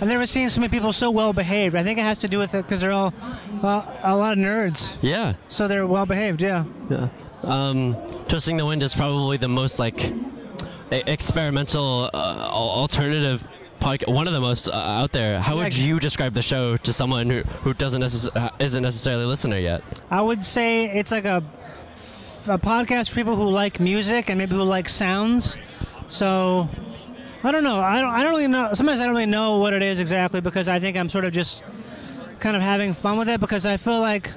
[0.00, 1.74] I've never seen so many people so well behaved.
[1.76, 3.12] I think it has to do with it because they're all
[3.62, 4.96] uh, a lot of nerds.
[5.02, 5.34] Yeah.
[5.48, 6.40] So they're well behaved.
[6.40, 6.64] Yeah.
[6.88, 7.08] Yeah.
[7.42, 7.94] Um,
[8.28, 10.12] Twisting the Wind is probably the most like
[10.90, 13.46] experimental uh, alternative
[13.80, 14.12] podcast.
[14.12, 15.40] One of the most uh, out there.
[15.40, 19.24] How would you describe the show to someone who, who doesn't necess- uh, isn't necessarily
[19.24, 19.82] a listener yet?
[20.10, 21.42] I would say it's like a
[22.48, 25.58] a podcast for people who like music and maybe who like sounds.
[26.08, 26.68] So
[27.42, 27.80] I don't know.
[27.80, 28.10] I don't.
[28.14, 28.70] I don't really know.
[28.74, 31.32] Sometimes I don't really know what it is exactly because I think I'm sort of
[31.32, 31.62] just
[32.38, 34.30] kind of having fun with it because I feel like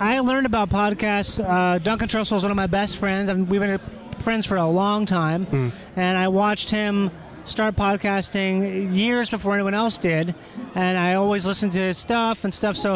[0.00, 1.42] I learned about podcasts.
[1.44, 3.28] Uh, Duncan Trussell is one of my best friends.
[3.28, 3.78] and we've been
[4.20, 7.10] friends for a long time, and I watched him
[7.44, 10.34] start podcasting years before anyone else did,
[10.74, 12.76] and I always listened to his stuff and stuff.
[12.76, 12.94] So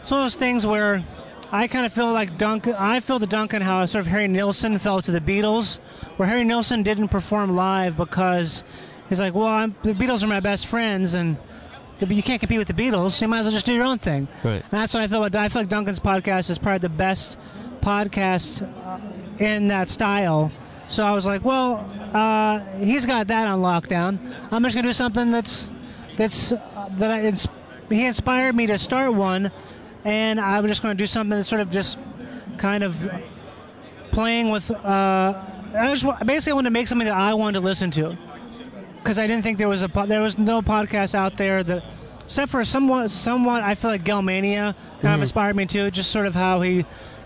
[0.00, 1.04] it's one of those things where
[1.52, 2.74] I kind of feel like Duncan.
[2.78, 5.78] I feel the Duncan how sort of Harry Nilsson fell to the Beatles,
[6.16, 8.62] where Harry Nilsson didn't perform live because
[9.10, 11.36] he's like, well, I'm, the Beatles are my best friends, and
[12.08, 13.12] you can't compete with the Beatles.
[13.12, 14.26] So you might as well just do your own thing.
[14.42, 14.62] Right.
[14.62, 15.22] And that's what I feel.
[15.22, 17.38] About, I feel like Duncan's podcast is probably the best
[17.82, 20.50] podcast uh, in that style.
[20.86, 24.18] So I was like, well, uh, he's got that on lockdown.
[24.50, 25.70] I'm just gonna do something that's
[26.16, 27.48] that's uh, that I, ins-
[27.88, 29.50] he inspired me to start one,
[30.04, 31.98] and I'm just gonna do something that's sort of just
[32.58, 33.08] kind of
[34.10, 34.70] playing with.
[34.70, 35.40] Uh,
[35.76, 38.16] I just basically wanted to make something that I wanted to listen to
[39.02, 41.82] because I didn't think there was a po- there was no podcast out there that
[42.24, 45.22] except for somewhat somewhat I feel like Galmania kind of Mhm.
[45.22, 45.90] inspired me too.
[45.90, 46.84] Just sort of how he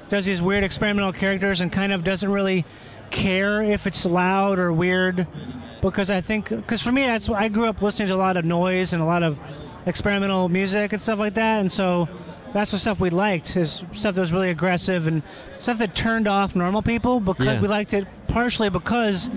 [0.09, 2.65] does these weird experimental characters and kind of doesn't really
[3.11, 5.27] care if it's loud or weird
[5.81, 8.45] because I think because for me that's I grew up listening to a lot of
[8.45, 9.39] noise and a lot of
[9.87, 12.09] experimental music and stuff like that and so
[12.53, 15.23] that's the stuff we liked is stuff that was really aggressive and
[15.59, 17.61] stuff that turned off normal people because Yeah.
[17.61, 19.31] we liked it partially because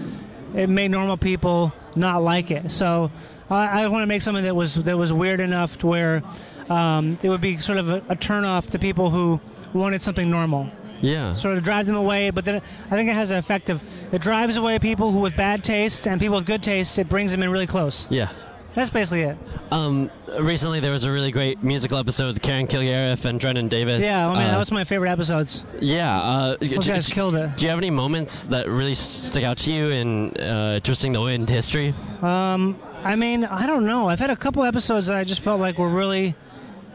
[0.55, 2.71] it made normal people not like it.
[2.71, 3.11] So
[3.49, 6.23] I, I want to make something that was that was weird enough to where
[6.69, 9.39] um, it would be sort of a, a turn off to people who
[9.73, 10.69] wanted something normal.
[11.01, 11.33] Yeah.
[11.33, 14.21] Sort of drive them away, but then I think it has an effect of it
[14.21, 16.97] drives away people who with bad taste and people with good taste.
[16.97, 18.07] It brings them in really close.
[18.09, 18.29] Yeah.
[18.77, 19.37] That's basically it.
[19.71, 24.03] Um, recently there was a really great musical episode with Karen Kilgariff and Drennon Davis.
[24.03, 25.65] Yeah, I mean Uh, that was my favorite episodes.
[25.81, 27.57] Yeah, uh, Those d- guys d- killed it.
[27.57, 31.21] Do you have any moments that really stick out to you in uh, Twisting the
[31.21, 31.95] Wind history?
[32.21, 34.07] Um, I mean, I don't know.
[34.09, 36.35] I've had a couple episodes that I just felt like were really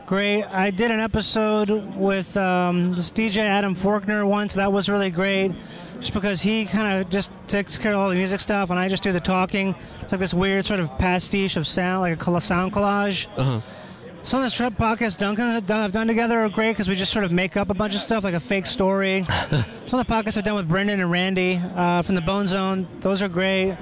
[0.07, 0.45] great.
[0.45, 4.55] I did an episode with um, this DJ Adam Faulkner once.
[4.55, 5.51] That was really great,
[6.03, 8.89] just because he kind of just takes care of all the music stuff, and I
[8.89, 9.77] just do the talking.
[10.01, 13.29] It's like this weird sort of pastiche of sound, like a sound collage.
[13.39, 13.61] Uh-huh.
[14.25, 16.97] Some of the strip podcasts Duncan have done, have done together are great because we
[16.97, 19.23] just sort of make up a bunch of stuff, like a fake story.
[19.87, 22.87] Some of the podcasts I've done with Brendan and Randy uh, from the Bone Zone,
[23.01, 23.77] those are great.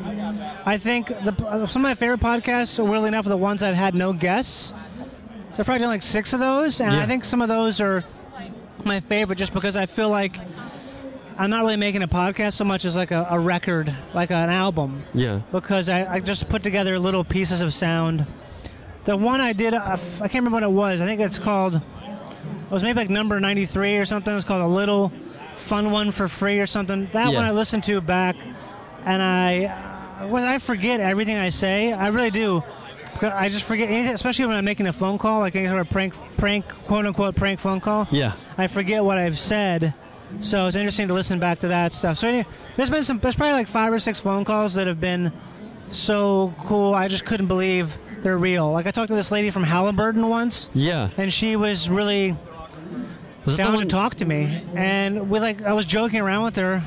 [0.67, 3.75] I think the, uh, some of my favorite podcasts, weirdly enough, are the ones I've
[3.75, 4.73] had no guests.
[5.59, 7.01] I've probably done like six of those, and Yeah.
[7.03, 8.03] I think some of those are
[8.83, 10.37] my favorite just because I feel like
[11.41, 14.51] I'm not really making a podcast so much as like a, a record, like an
[14.51, 15.41] album Yeah.
[15.51, 18.27] because I, I just put together little pieces of sound.
[19.05, 21.01] The one I did, uh, f- I can't remember what it was.
[21.01, 24.31] I think it's called, it was maybe like number 93 or something.
[24.31, 25.09] It was called A Little
[25.55, 27.09] Fun One for Free or something.
[27.13, 27.37] That Yeah.
[27.37, 28.37] one I listened to back,
[29.07, 31.91] and I, well, I forget everything I say.
[31.93, 32.63] I really do.
[33.15, 35.81] Because I just forget anything, especially when I'm making a phone call, like any sort
[35.81, 38.07] of prank, prank, quote unquote prank phone call.
[38.11, 38.33] Yeah.
[38.59, 39.95] I forget what I've said.
[40.39, 42.19] So it's interesting to listen back to that stuff.
[42.19, 42.47] So anyway,
[42.77, 45.33] there's been some, there's probably like five or six phone calls that have been
[45.89, 46.95] so cool.
[46.95, 48.71] I just couldn't believe they're real.
[48.71, 51.11] Like I talked to this lady from Halliburton once, Yeah.
[51.17, 52.37] and she was really
[53.45, 54.63] Was down to talk to me.
[54.75, 56.83] And we like, I was joking around with her,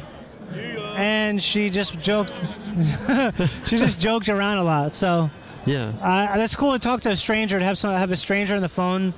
[0.96, 2.34] and she just joked.
[3.66, 4.94] she just joked around a lot.
[4.96, 5.30] So
[5.66, 5.92] Yeah.
[6.02, 8.62] uh, that's cool to talk to a stranger, to have some, have a stranger on
[8.62, 9.14] the phone.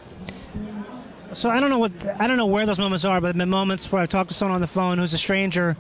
[1.34, 3.92] So I don't know what I don't know where those moments are, but the moments
[3.92, 5.76] where I talk to someone on the phone who's a stranger,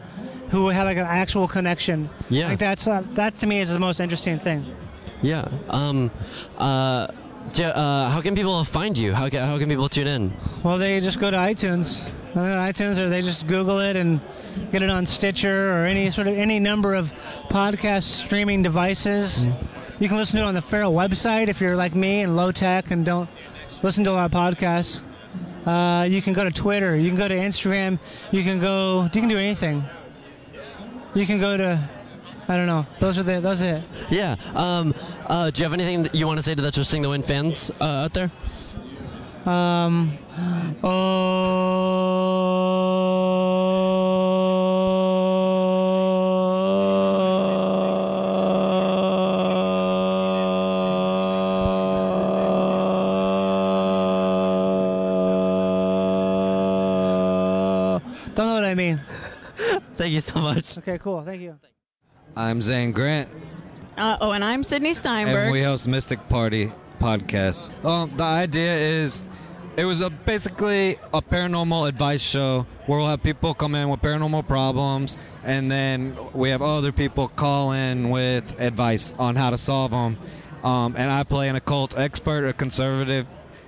[0.49, 2.09] who had like an actual connection.
[2.29, 2.47] Yeah.
[2.47, 4.65] Think that's uh, that to me is the most interesting thing.
[5.21, 5.47] Yeah.
[5.69, 6.11] Um,
[6.57, 7.07] uh,
[7.57, 9.13] uh, how can people find you?
[9.13, 10.33] How can, how can people tune in?
[10.63, 14.19] Well, they just go to iTunes, uh, iTunes, or they just Google it and
[14.71, 17.13] get it on Stitcher or any sort of any number of
[17.49, 19.47] podcast streaming devices.
[19.99, 22.51] You can listen to it on the Feral website if you're like me and low
[22.51, 23.29] tech and don't
[23.81, 25.14] listen to a lot of podcasts.
[25.65, 26.95] Uh, you can go to Twitter.
[26.95, 27.99] You can go to Instagram.
[28.31, 29.03] You can go.
[29.03, 29.83] You can do anything.
[31.15, 31.79] You can go to.
[32.47, 32.85] I don't know.
[32.99, 33.39] Those are the.
[33.39, 33.83] Those are it.
[34.11, 34.35] Yeah.
[34.53, 34.93] Um,
[35.27, 37.71] uh, do you have anything you want to say to the Twisting the Wind fans
[37.81, 38.31] uh, out there?
[39.45, 40.11] Um,
[40.81, 40.85] don't
[60.05, 60.77] Thank you so much.
[60.77, 61.23] Okay, cool.
[61.23, 61.57] Thank you.
[62.37, 63.27] I'm Zane Grant,
[63.97, 65.35] Uh, oh, and I'm Sydney Steinberg.
[65.35, 67.73] and we host Mystic Party podcast.
[67.83, 69.23] Um, the idea is,
[69.75, 73.99] it was a, basically a paranormal advice show where we'll have people come in with
[74.03, 79.57] paranormal problems, and then we have other people call in with advice on how to
[79.57, 80.19] solve them.
[80.63, 83.25] Um, and I play an occult expert, a conservative,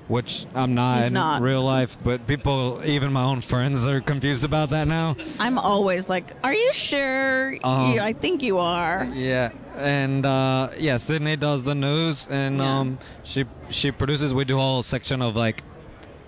[0.07, 1.41] which I'm not He's in not.
[1.41, 5.15] real life, but people, even my own friends, are confused about that now.
[5.39, 7.57] I'm always like, "Are you sure?
[7.63, 12.61] Um, You- I think you are." Yeah, and uh, yeah, Sydney does the news, and
[12.61, 14.33] um, she she produces.
[14.33, 15.63] We do a whole section of like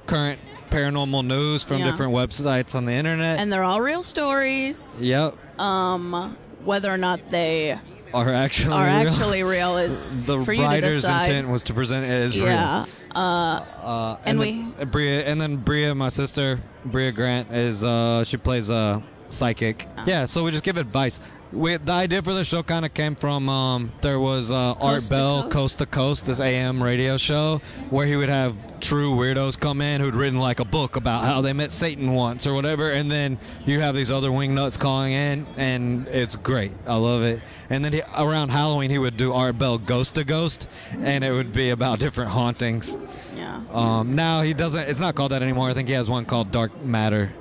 [0.05, 0.39] current
[0.69, 1.89] paranormal news from Yeah.
[1.89, 3.39] different websites on the internet.
[3.39, 5.03] And they're all real stories.
[5.03, 7.79] yep, Um, whether or not they
[8.13, 9.07] are actually are real.
[9.07, 12.83] actually real is the for writer's intent was to present it as yeah.
[12.83, 12.89] real.
[13.15, 17.83] Uh, Uh, and and then, uh, Bria, and then Bria, my sister, Bria Grant is
[17.83, 19.87] uh, she plays a psychic.
[19.97, 20.03] Oh.
[20.05, 21.19] Yeah, so we just give advice.
[21.51, 25.01] We, the idea for the show kind of came from um, there was uh, Art
[25.01, 25.51] to Bell Coast?
[25.51, 27.59] Coast to Coast, this AM radio show
[27.89, 31.41] where he would have true weirdos come in who'd written like a book about how
[31.41, 35.47] they met Satan once or whatever, and then you have these other wingnuts calling in,
[35.57, 36.71] and it's great.
[36.85, 37.41] I love it.
[37.71, 40.67] And then he, around Halloween, he would do Art Bell Ghost to Ghost,
[41.01, 42.95] and it would be about different hauntings.
[43.35, 43.61] Yeah.
[43.71, 44.87] Um, now he doesn't.
[44.87, 45.69] It's not called that anymore.
[45.69, 47.33] I think he has one called Dark Matter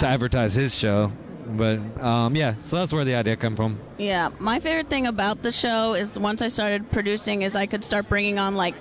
[0.00, 1.10] to advertise his show.
[1.46, 3.78] But um, yeah, so that's where the idea came from.
[3.98, 7.84] Yeah, my favorite thing about the show is once I started producing is I could
[7.84, 8.74] start bringing on like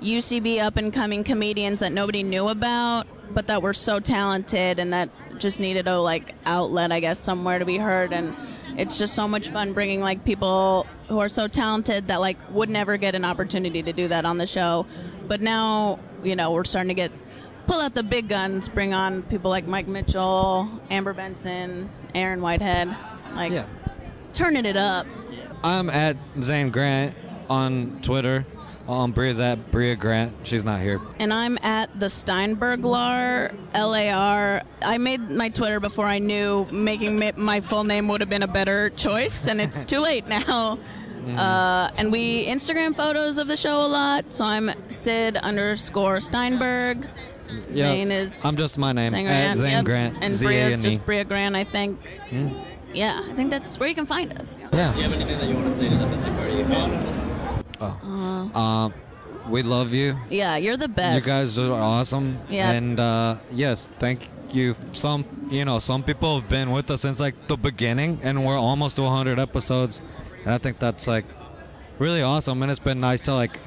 [0.00, 4.92] UCB up and coming comedians that nobody knew about, but that were so talented and
[4.92, 8.12] that just needed a like outlet, I guess, somewhere to be heard.
[8.12, 8.34] And
[8.76, 12.68] it's just so much fun bringing like people who are so talented that like would
[12.68, 14.86] never get an opportunity to do that on the show.
[15.26, 17.12] But now, you know, we're starting to get
[17.66, 22.96] pull out the big guns, bring on people like Mike Mitchell, Amber Benson, Aaron Whitehead,
[23.34, 23.64] like Yeah.
[24.32, 25.06] turning it up.
[25.62, 27.14] I'm at Zane Grant
[27.50, 28.46] on Twitter.
[28.88, 30.32] Um, Bria's at Bria Grant.
[30.44, 31.00] She's not here.
[31.18, 34.62] And I'm at the Steinberg Lar, L A R.
[34.80, 38.48] I made my Twitter before I knew making my full name would have been a
[38.48, 40.78] better choice, and it's too late now.
[41.36, 47.08] Uh, and we Instagram photos of the show a lot, so I'm Sid underscore Steinberg.
[47.56, 47.74] Yep.
[47.74, 49.84] Zane is I'm just my name Zane at Grant, Zane yep.
[49.84, 50.14] Grant.
[50.20, 50.90] and Bria Bria's N E.
[50.90, 51.98] just Bria Grant, I think.
[52.30, 52.48] Hmm.
[52.94, 54.64] Yeah, I think that's where you can find us.
[54.72, 54.92] Yeah.
[54.92, 57.20] Do you have anything that you want to say to the Mystic Party fans?
[57.80, 58.58] Oh.
[58.58, 58.94] Um,
[59.48, 60.16] we love you.
[60.30, 61.26] Yeah, you're the best.
[61.26, 62.38] You guys are awesome.
[62.48, 62.70] Yeah.
[62.72, 64.74] And uh, yes, thank you.
[64.92, 68.58] Some, you know, some people have been with us since like the beginning, and we're
[68.58, 70.00] almost to 100 episodes,
[70.44, 71.24] and I think that's like
[71.98, 72.62] really awesome.
[72.62, 73.60] And it's been nice to like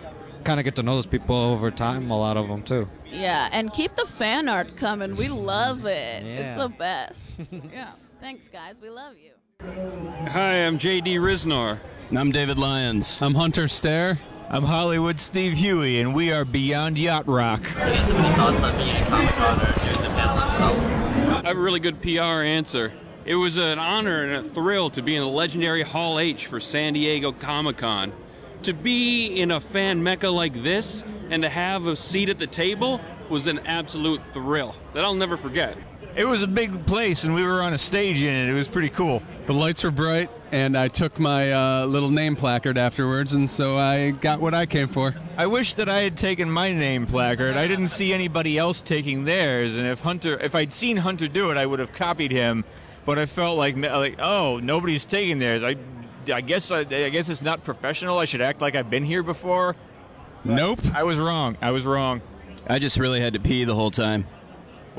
[0.44, 2.10] kind of get to know those people over time.
[2.10, 2.90] A lot of them too.
[3.12, 5.16] Yeah, and keep the fan art coming.
[5.16, 6.24] We love it.
[6.24, 7.36] It's the best.
[7.74, 7.92] yeah.
[8.22, 8.80] Thanks, guys.
[8.82, 9.32] We love you.
[10.30, 11.80] Hi, I'm JD Ryznar.
[12.16, 13.22] I'm David Lyons.
[13.22, 14.20] I'm Hunter Stair.
[14.50, 17.62] I'm Hollywood Steve Huey, and we are Beyond Yacht Rock.
[17.62, 20.50] Do you guys have any thoughts on being at Comic Con or doing the panel
[20.50, 20.78] itself?
[21.44, 22.92] I have a really good PR answer.
[23.26, 26.60] It was an honor and a thrill to be in the legendary Hall H for
[26.60, 28.12] San Diego Comic Con.
[28.64, 32.48] To be in a fan mecca like this and to have a seat at the
[32.48, 35.78] table was an absolute thrill that I'll never forget.
[36.16, 38.50] It was a big place, and we were on a stage in it.
[38.50, 39.22] It was pretty cool.
[39.46, 43.78] The lights were bright, and I took my uh, little name placard afterwards, and so
[43.78, 45.16] I got what I came for.
[45.38, 47.56] I wish that I had taken my name placard.
[47.56, 51.52] I didn't see anybody else taking theirs, and if Hunter, if I'd seen Hunter do
[51.52, 52.66] it, I would have copied him.
[53.06, 55.64] But I felt like, like, oh, nobody's taking theirs.
[55.64, 55.78] I,
[56.32, 58.18] I guess, I, I guess it's not professional.
[58.18, 59.76] I should act like I've been here before.
[60.44, 60.80] Nope.
[60.94, 61.58] I was wrong.
[61.62, 62.22] I was wrong.
[62.68, 64.26] I just really had to pee the whole time.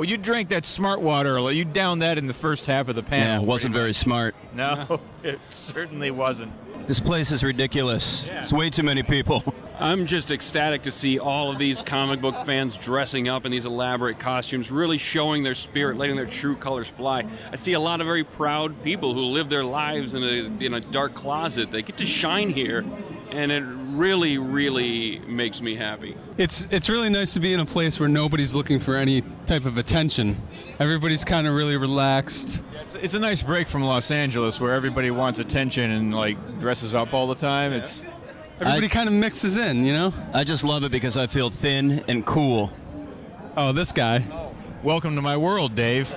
[0.01, 1.39] Well, you drank that smart water.
[1.53, 3.35] You downed that in the first half of the panel.
[3.35, 4.35] Yeah, it wasn't very smart.
[4.55, 6.53] No, it certainly wasn't.
[6.87, 8.27] This place is ridiculous.
[8.27, 9.45] It's way too many people.
[9.79, 13.67] I'm just ecstatic to see all of these comic book fans dressing up in these
[13.67, 17.27] elaborate costumes, really showing their spirit, letting their true colors fly.
[17.53, 20.73] I see a lot of very proud people who live their lives in a in
[20.73, 21.73] a dark closet.
[21.73, 22.87] They get to shine here,
[23.33, 26.17] and it really, really makes me happy.
[26.37, 29.65] It's it's really nice to be in a place where nobody's looking for any type
[29.65, 30.37] of attention.
[30.79, 32.63] Everybody's kind of really relaxed.
[32.81, 36.95] It's, it's a nice break from Los Angeles where everybody wants attention and like dresses
[36.95, 37.73] up all the time.
[37.73, 38.05] It's
[38.61, 40.13] Everybody kind of mixes in, you know?
[40.35, 42.71] I just love it because I feel thin and cool.
[43.57, 44.23] Oh, this guy.
[44.83, 46.15] Welcome to my world, Dave.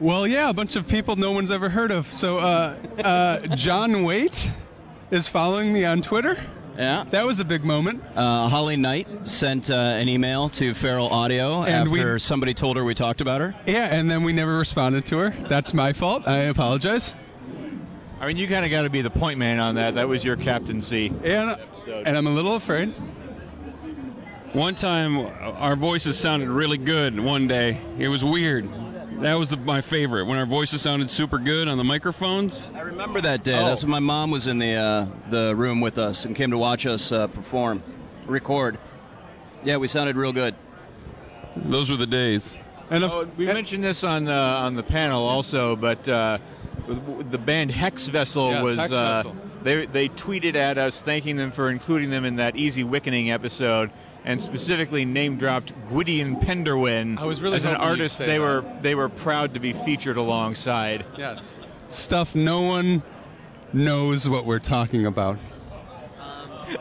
[0.00, 2.06] Well, yeah, a bunch of people no one's ever heard of.
[2.10, 4.50] So, uh, uh, John Waite
[5.10, 6.38] is following me on Twitter.
[6.78, 7.04] Yeah.
[7.10, 8.02] That was a big moment.
[8.16, 12.78] Uh, Holly Knight sent uh, an email to Feral Audio And we- after somebody told
[12.78, 13.54] her we talked about her.
[13.66, 15.30] Yeah, and then we never responded to her.
[15.48, 16.26] That's my fault.
[16.26, 17.16] I apologize.
[18.20, 19.96] I mean, you kind of got to be the point man on that.
[19.96, 21.08] That was your captaincy.
[21.24, 21.56] And,
[21.88, 22.88] and I'm a little afraid.
[24.52, 27.18] One time, our voices sounded really good.
[27.20, 28.68] One day, it was weird.
[29.20, 32.66] That was the, my favorite when our voices sounded super good on the microphones.
[32.74, 33.58] I remember that day.
[33.58, 33.66] Oh.
[33.66, 36.58] That's when my mom was in the uh, the room with us and came to
[36.58, 37.82] watch us uh, perform,
[38.26, 38.78] record.
[39.62, 40.54] Yeah, we sounded real good.
[41.54, 42.56] Those were the days.
[42.88, 44.32] And oh, we mentioned this on uh,
[44.64, 46.38] on the panel also, but uh,
[46.88, 49.36] the band Hex Vessel Yes, was Hex uh, Vessel.
[49.62, 53.90] they they tweeted at us thanking them for including them in that Easy Wickening episode.
[54.24, 58.18] And specifically name dropped Gwydion Pendderwen I was really as an artist.
[58.18, 58.40] They that.
[58.40, 61.06] were they were proud to be featured alongside.
[61.16, 61.56] Yes.
[61.88, 63.02] Stuff no one
[63.72, 65.38] knows what we're talking about.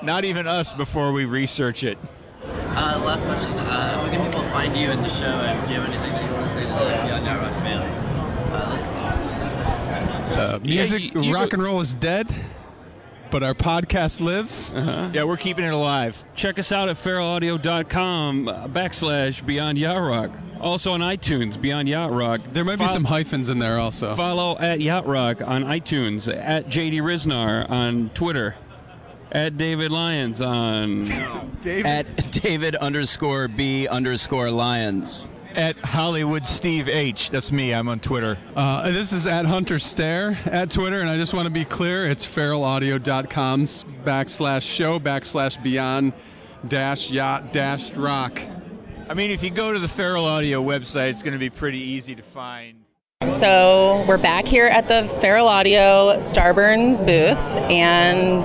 [0.04, 1.98] Not even us before we research it.
[2.44, 3.54] Uh, last question.
[3.54, 5.26] Uh, where can people find you in the show?
[5.26, 6.76] And do you have anything that you want to say to the
[7.08, 8.18] Beyond Yacht Rock fans?
[8.18, 8.96] Uh, listen.
[10.40, 12.34] Uh, music, rock and roll is dead,
[13.32, 14.74] but our podcast lives.
[14.74, 15.10] Uh-huh.
[15.14, 16.24] Yeah, we're keeping it alive.
[16.36, 20.32] Check us out at feralaudio.com uh, backslash Beyond Yacht Rock.
[20.60, 22.42] Also on iTunes, Beyond Yacht Rock.
[22.52, 24.14] There might be some hyphens in there also.
[24.16, 28.56] Follow at Yacht Rock on iTunes, at JD Ryznar on Twitter,
[29.32, 31.06] at David Lyons on.
[31.64, 35.28] At David underscore B underscore Lyons.
[35.56, 37.32] At Hollywood Steve H.
[37.32, 37.74] That's me.
[37.74, 38.38] I'm on Twitter.
[38.56, 42.06] Uh, this is at Hunter Stair at Twitter, and I just want to be clear
[42.06, 46.14] it's feralaudio.com backslash show backslash beyond
[46.68, 48.40] dash yacht dash rock.
[49.10, 51.80] I mean, if you go to the Feral Audio website, it's going to be pretty
[51.80, 52.86] easy to find.
[53.28, 58.44] So we're back here at the Feral Audio Starburns booth, and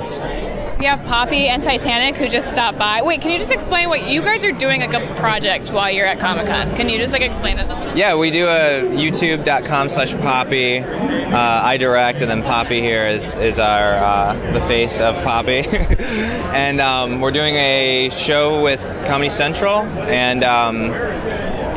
[0.84, 3.00] We have Poppy and Titanic who just stopped by.
[3.00, 6.04] Wait, can you just explain what you guys are doing like a project while you're
[6.04, 6.76] at Comic Con?
[6.76, 7.66] Can you just like explain it?
[7.96, 10.80] Yeah, we do a youtube.com slash Poppy.
[10.80, 15.64] Uh, I direct, and then Poppy here is, is our uh, the face of Poppy.
[15.68, 20.88] and um, we're doing a show with Comedy Central, and um,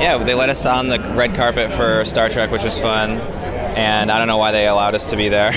[0.01, 3.21] yeah, they let us on the red carpet for Star Trek, which was fun.
[3.77, 5.53] And I don't know why they allowed us to be there.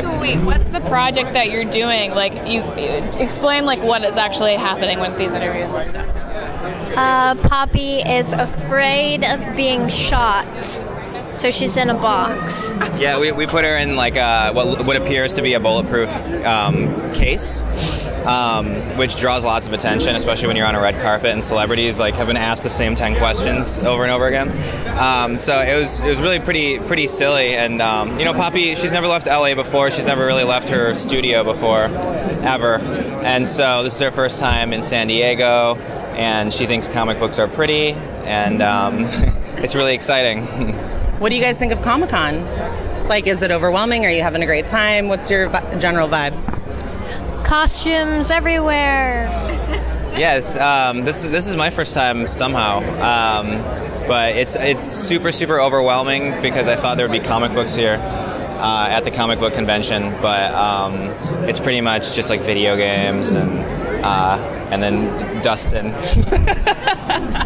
[0.00, 2.12] So wait, what's the project that you're doing?
[2.12, 6.06] Like you, you explain like what is actually happening with these interviews and stuff.
[6.96, 10.46] Uh, Poppy is afraid of being shot,
[11.38, 12.70] so she's in a box.
[12.98, 16.10] Yeah, we, we put her in like a, what what appears to be a bulletproof
[16.44, 17.62] um, case,
[18.26, 22.00] um, which draws lots of attention, especially when you're on a red carpet and celebrities
[22.00, 24.50] like have been asked the same ten questions over and over again.
[24.98, 28.74] Um, so it was it was really pretty pretty silly, and um, you know, Poppy
[28.74, 29.92] she's never left LA before.
[29.92, 32.78] She's never really left her studio before, ever,
[33.22, 35.76] and so this is her first time in San Diego,
[36.16, 37.92] and she thinks comic books are pretty,
[38.24, 39.04] and um,
[39.58, 40.46] it's really exciting.
[41.18, 42.44] what do you guys think of Comic Con?
[43.08, 44.04] Like, is it overwhelming?
[44.04, 45.08] Are you having a great time?
[45.08, 46.34] What's your vi- general vibe?
[47.44, 49.28] Costumes everywhere.
[50.16, 53.62] Yes, um, this is this is my first time somehow, um,
[54.08, 57.94] but it's it's super super overwhelming because I thought there would be comic books here
[57.94, 60.94] uh, at the comic book convention, but um,
[61.48, 63.50] it's pretty much just like video games and
[64.04, 64.36] uh,
[64.70, 65.94] and then Dustin.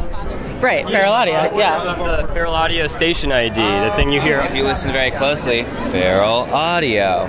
[0.63, 1.35] Right, Feral Audio.
[1.59, 2.23] Yeah.
[2.23, 5.65] The Feral Audio station ID, the thing you hear if you listen very closely.
[5.91, 7.27] Feral Audio.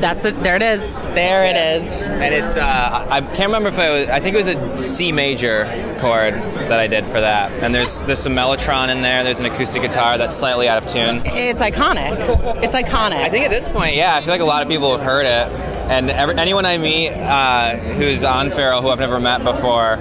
[0.00, 0.42] That's it.
[0.42, 0.90] There it is.
[1.12, 2.02] There it is.
[2.04, 5.12] And it's uh, I can't remember if it was I think it was a C
[5.12, 5.66] major
[6.00, 7.52] chord that I did for that.
[7.62, 9.24] And there's there's some mellotron in there.
[9.24, 11.20] There's an acoustic guitar that's slightly out of tune.
[11.26, 12.62] It's iconic.
[12.62, 13.16] It's iconic.
[13.16, 15.26] I think at this point, yeah, I feel like a lot of people have heard
[15.26, 15.52] it.
[15.90, 19.94] And every, anyone I meet uh, who's on Feral who I've never met before,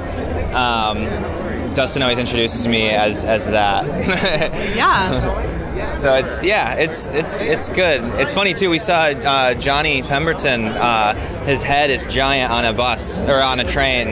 [0.53, 1.03] um,
[1.73, 3.85] Dustin always introduces me as as that.
[4.75, 5.95] yeah.
[5.99, 8.01] So it's yeah, it's it's it's good.
[8.19, 8.69] It's funny too.
[8.69, 10.65] We saw uh, Johnny Pemberton.
[10.65, 11.14] Uh,
[11.45, 14.07] his head is giant on a bus or on a train,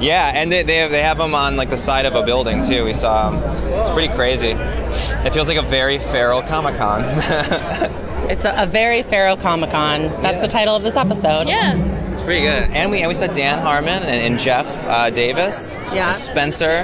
[0.00, 2.84] Yeah, and they, they, they have them on like the side of a building too.
[2.84, 3.36] We saw 'em.
[3.80, 4.50] It's pretty crazy.
[4.50, 7.02] It feels like a very feral Comic Con.
[8.28, 10.02] It's a, a very feral Comic Con.
[10.20, 11.48] That's the title of this episode.
[11.48, 11.72] Yeah.
[12.18, 12.64] It's pretty good.
[12.76, 15.76] And we and we saw Dan Harmon and, and Jeff uh, Davis.
[15.92, 16.10] Yeah.
[16.10, 16.80] Spencer.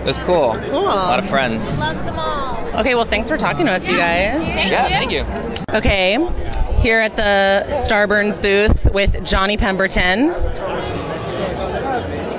[0.00, 0.52] It was cool.
[0.56, 0.82] Cool.
[0.82, 1.78] A lot of friends.
[1.80, 2.78] Love them all.
[2.80, 4.46] Okay, well, thanks for talking to us, you guys.
[4.46, 5.24] yeah, thank you.
[5.74, 6.18] Okay,
[6.80, 10.30] here at the Starburns booth with Johnny Pemberton.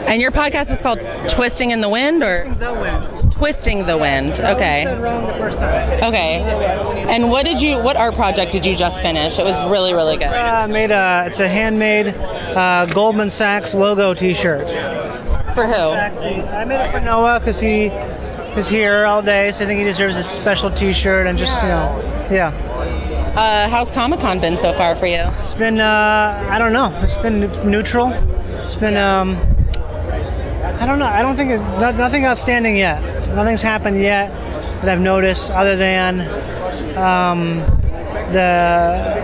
[0.08, 3.20] And your podcast is called Twisting in the Wind, or The wind.
[3.42, 4.34] Twisting the Wind.
[4.34, 4.84] Okay.
[4.84, 6.03] said wrong the first time.
[6.03, 6.42] Okay.
[7.10, 7.80] And what did you?
[7.80, 9.40] What art project did you just finish?
[9.40, 10.28] It was really, really good.
[10.28, 11.24] I made a.
[11.26, 14.68] It's a handmade uh, Goldman Sachs logo T-shirt.
[15.56, 15.74] For who?
[15.74, 17.86] I made it for Noah because he
[18.56, 21.70] is here all day, so I think he deserves a special T-shirt and just you
[21.70, 22.50] know, yeah.
[23.36, 25.24] Uh, how's Comic Con been so far for you?
[25.40, 26.95] It's been uh, I don't know.
[27.02, 28.11] It's been neutral.
[28.11, 29.36] It's been um,
[30.82, 31.06] I don't know.
[31.06, 33.03] I don't think it's no- nothing outstanding yet.
[33.35, 34.32] Nothing's happened yet
[34.82, 36.22] that I've noticed other than
[36.98, 37.60] um,
[38.34, 39.22] the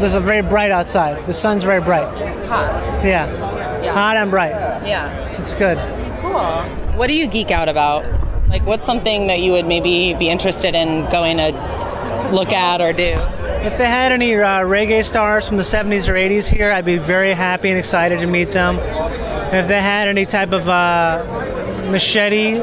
[0.00, 1.22] there's a very bright outside.
[1.26, 2.08] The sun's very bright.
[2.22, 3.04] It's hot.
[3.04, 3.26] Yeah,
[3.92, 4.52] hot and bright.
[4.86, 5.12] Yeah.
[5.38, 5.76] It's good.
[6.22, 6.40] Cool.
[6.96, 8.06] What do you geek out about?
[8.48, 11.50] Like, what's something that you would maybe be interested in going to
[12.32, 13.12] look at or do?
[13.60, 16.96] If they had any uh, reggae stars from the 70s or 80s here, I'd be
[16.96, 18.78] very happy and excited to meet them.
[19.52, 21.24] If they had any type of uh,
[21.90, 22.60] machete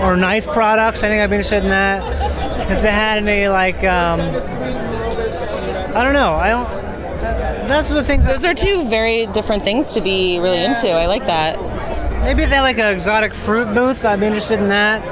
[0.00, 2.70] or knife products, I think I'd be interested in that.
[2.70, 4.20] If they had any, like, um,
[5.96, 6.34] I don't know.
[6.34, 6.68] I don't.
[7.68, 8.26] That's the things.
[8.26, 10.88] Those are two very different things to be really into.
[10.90, 11.58] I like that.
[12.24, 15.02] Maybe if they had like an exotic fruit booth, I'd be interested in that.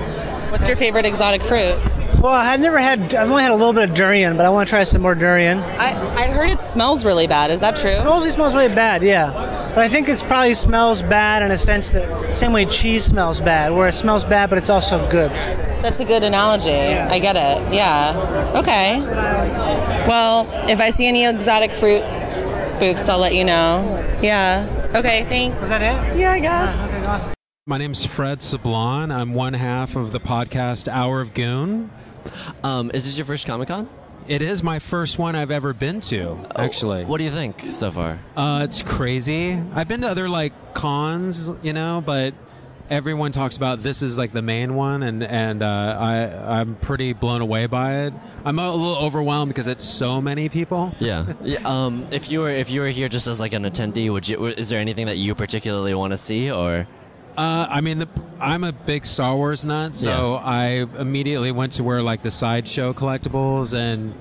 [0.52, 1.78] What's your favorite exotic fruit?
[2.20, 3.14] Well, I've never had.
[3.14, 5.14] I've only had a little bit of durian, but I want to try some more
[5.14, 5.58] durian.
[5.58, 5.90] I,
[6.24, 7.52] I heard it smells really bad.
[7.52, 7.90] Is that true?
[7.90, 9.30] It mostly smells really bad, yeah.
[9.74, 13.40] But I think it's probably smells bad in a sense that same way cheese smells
[13.40, 15.30] bad, where it smells bad but it's also good.
[15.80, 16.72] That's a good analogy.
[16.72, 17.72] I get it.
[17.72, 18.52] Yeah.
[18.56, 19.00] Okay.
[20.08, 22.02] Well, if I see any exotic fruit
[22.80, 24.04] booths, I'll let you know.
[24.20, 24.90] Yeah.
[24.94, 25.62] Okay, thanks.
[25.62, 26.18] Is that it?
[26.18, 26.74] Yeah, I guess.
[27.06, 27.32] Ah,
[27.66, 29.14] My name's Fred Sablan.
[29.14, 31.90] I'm one half of the podcast Hour of Goon.
[32.62, 33.88] Um, is this your first Comic Con?
[34.26, 37.04] It is my first one I've ever been to, actually.
[37.06, 38.18] What do you think so far?
[38.36, 39.58] Uh, it's crazy.
[39.74, 42.34] I've been to other like cons, you know, but
[42.90, 47.12] everyone talks about this is like the main one, and and uh, I I'm pretty
[47.12, 48.14] blown away by it.
[48.44, 50.94] I'm a little overwhelmed because it's so many people.
[50.98, 51.32] Yeah.
[51.42, 54.28] yeah um, if you were if you were here just as like an attendee, would
[54.28, 54.46] you?
[54.46, 56.86] Is there anything that you particularly want to see, or?
[57.38, 58.08] Uh, I mean, the,
[58.40, 62.92] I'm a big Star Wars nut, so I immediately went to where like the sideshow
[62.92, 64.12] collectibles and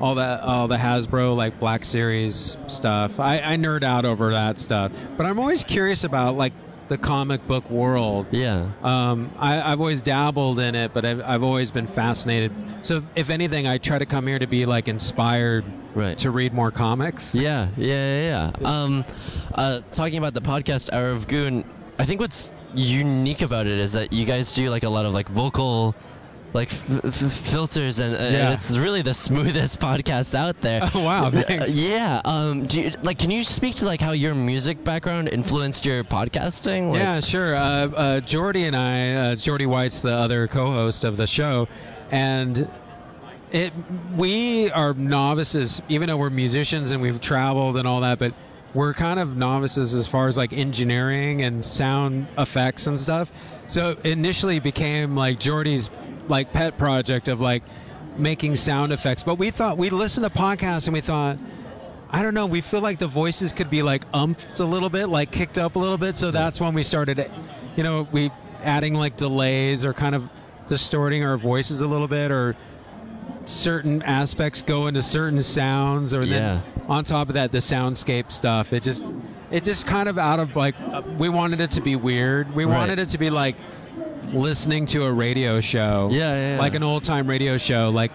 [0.00, 3.20] all that, all the Hasbro like Black Series stuff.
[3.20, 6.52] I, I nerd out over that stuff, but I'm always curious about like
[6.88, 8.26] the comic book world.
[8.32, 8.70] Yeah.
[8.82, 12.50] Um, I, I've always dabbled in it, but I've, I've always been fascinated.
[12.82, 15.64] So, if anything, I try to come here to be like inspired
[15.94, 16.18] right.
[16.18, 17.36] to read more comics.
[17.36, 18.50] Yeah, yeah, yeah.
[18.60, 18.82] yeah.
[18.82, 19.04] Um,
[19.54, 21.64] uh, talking about the podcast Hour of Goon,
[21.98, 25.14] I think what's unique about it is that you guys do like a lot of
[25.14, 25.94] like vocal
[26.54, 30.80] like f- f- filters and, uh, and it's really the smoothest podcast out there.
[30.94, 31.70] Oh, wow, thanks.
[31.76, 32.22] Uh, yeah.
[32.24, 36.04] Um, do you, like can you speak to like how your music background influenced your
[36.04, 36.90] podcasting?
[36.90, 37.54] Like, yeah, sure.
[37.54, 41.68] Uh, uh, Jordy and I, uh, Jordy White's the other co-host of the show,
[42.10, 42.70] and
[43.52, 43.72] it
[44.16, 48.32] we are novices, even though we're musicians and we've traveled and all that, but
[48.78, 53.32] we're kind of novices as far as like engineering and sound effects and stuff.
[53.66, 55.90] So it initially became like Jordy's
[56.28, 57.64] like pet project of like
[58.18, 59.24] making sound effects.
[59.24, 61.38] But we thought we listened to podcasts and we thought.
[62.08, 62.46] I don't know.
[62.46, 65.74] We feel like the voices could be like umphed a little bit, like kicked up
[65.74, 66.14] a little bit.
[66.14, 67.28] So that's when we started,
[67.76, 68.30] you know, we
[68.62, 70.30] adding like delays or kind of
[70.68, 72.56] distorting our voices a little bit, or
[73.48, 78.72] certain aspects go into certain sounds, or then on top of that, the soundscape stuff.
[78.72, 79.02] It just,
[79.50, 80.74] it just kind of out of like,
[81.18, 82.54] we wanted it to be weird.
[82.54, 82.76] We Right.
[82.76, 83.56] wanted it to be like
[84.32, 86.08] listening to a radio show.
[86.12, 86.58] Yeah, yeah, yeah.
[86.60, 87.88] Like an old time radio show.
[87.90, 88.12] Like,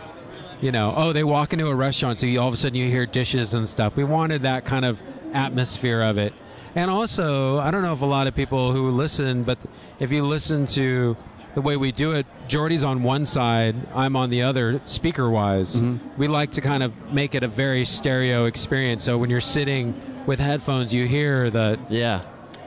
[0.62, 2.88] you know, oh, they walk into a restaurant, so you, all of a sudden you
[2.90, 3.98] hear dishes and stuff.
[3.98, 5.02] We wanted that kind of
[5.34, 6.32] atmosphere of it.
[6.76, 9.58] And also, I don't know if a lot of people who listen, but
[10.00, 11.18] if you listen to
[11.56, 15.82] the way we do it, Jordy's on one side, I'm on the other, speaker wise.
[16.18, 19.04] We like to kind of make it a very stereo experience.
[19.04, 22.22] So when you're sitting with headphones, you hear the yeah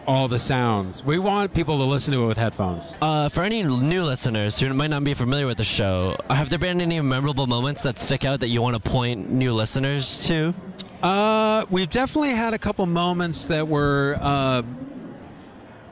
[0.05, 1.05] all the sounds.
[1.05, 2.97] We want people to listen to it with headphones.
[3.00, 6.58] Uh, for any new listeners who might not be familiar with the show, have there
[6.58, 10.52] been any memorable moments that stick out that you want to point new listeners to?
[11.00, 14.62] Uh, we've definitely had a couple moments that were uh,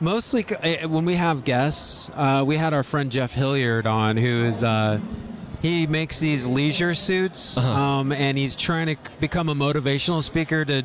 [0.04, 2.10] mostly eh, when we have guests.
[2.14, 5.00] Uh, we had our friend Jeff Hilliard on, who is uh,
[5.62, 10.84] he makes these leisure suits, um, and he's trying to become a motivational speaker to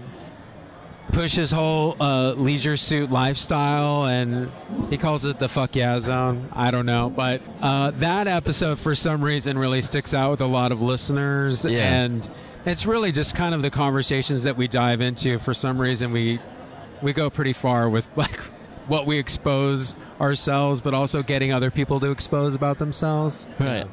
[1.12, 4.50] push his whole uh, leisure suit lifestyle, and
[4.90, 6.48] he calls it the "fuck yeah" zone.
[6.54, 10.46] I don't know, but uh, that episode for some reason really sticks out with a
[10.48, 12.04] lot of listeners, Yeah.
[12.04, 12.30] and
[12.66, 15.40] it's really just kind of the conversations that we dive into.
[15.40, 16.40] For some reason, we
[17.02, 18.40] we go pretty far with like
[18.90, 23.46] what we expose ourselves, but also getting other people to expose about themselves.
[23.60, 23.86] Right.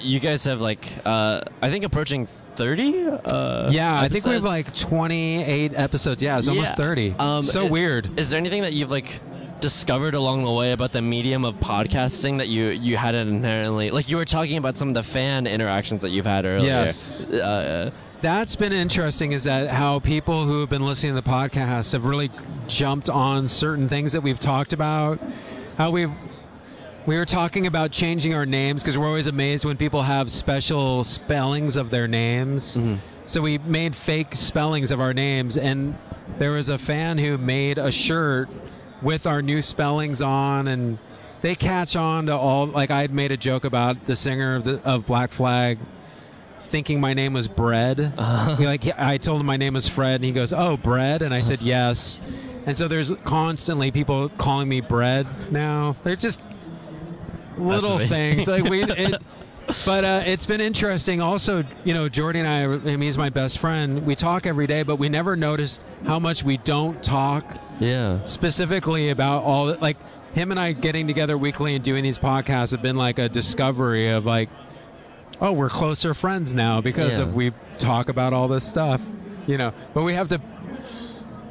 [0.00, 3.06] You guys have like, uh, I think approaching 30?
[3.24, 6.22] Uh, yeah, I think we have like 28 episodes.
[6.22, 6.76] Yeah, it's almost Yeah.
[6.86, 7.14] 30.
[7.18, 8.18] Um, so i- weird.
[8.18, 9.20] Is there anything that you've like
[9.60, 14.06] discovered along the way about the medium of podcasting that you you hadn't inherently like
[14.10, 16.66] you were talking about some of the fan interactions that you've had earlier?
[16.68, 17.26] Yes.
[17.28, 17.90] Uh,
[18.22, 22.06] That's been interesting is that how people who have been listening to the podcast have
[22.06, 22.30] really
[22.66, 25.20] jumped on certain things that we've talked about.
[25.76, 26.10] How we've
[27.04, 31.04] we were talking about changing our names because we're always amazed when people have special
[31.04, 32.76] spellings of their names.
[32.76, 32.94] Mm-hmm.
[33.26, 35.96] So we made fake spellings of our names, and
[36.38, 38.48] there was a fan who made a shirt
[39.02, 40.98] with our new spellings on, and
[41.42, 42.66] they catch on to all.
[42.66, 45.78] Like I made a joke about the singer of the of Black Flag
[46.76, 47.98] thinking my name was Bread.
[48.58, 51.32] He, like I told him my name was Fred, and he goes, "Oh, Bread," and
[51.32, 52.20] I said yes.
[52.66, 55.96] And so there's constantly people calling me Bread now.
[56.04, 56.38] They're just
[57.56, 58.82] little things like we.
[58.82, 59.22] It,
[59.86, 61.22] but uh, it's been interesting.
[61.22, 62.64] Also, you know, Jordy and I.
[62.64, 64.04] I mean, he's my best friend.
[64.04, 67.56] We talk every day, but we never noticed how much we don't talk.
[67.80, 68.22] Yeah.
[68.24, 69.96] Specifically about all like
[70.34, 74.10] him and I getting together weekly and doing these podcasts have been like a discovery
[74.10, 74.50] of like,
[75.40, 77.24] oh, we're closer friends now because Yeah.
[77.24, 79.02] of we talk about all this stuff.
[79.46, 80.40] You know, but we have to.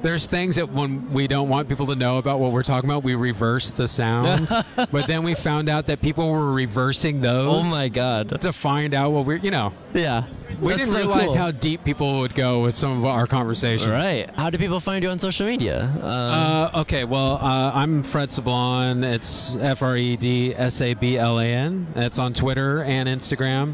[0.06, 3.04] There's things that when we don't want people to know about what we're talking about,
[3.04, 4.48] we reverse the sound.
[4.76, 7.66] but then we found out that people were reversing those.
[7.66, 8.40] Oh my god!
[8.42, 10.26] To find out what we're, you know, yeah,
[10.62, 11.38] we That's didn't so realize cool.
[11.38, 13.90] how deep people would go with some of our conversations.
[13.90, 14.30] Right.
[14.36, 15.86] How do people find you on social media?
[15.96, 19.04] Um, Uh, okay, well, uh, I'm Fred Sablan.
[19.04, 21.88] It's F R E D S A B L A N.
[21.96, 23.74] It's on Twitter and Instagram.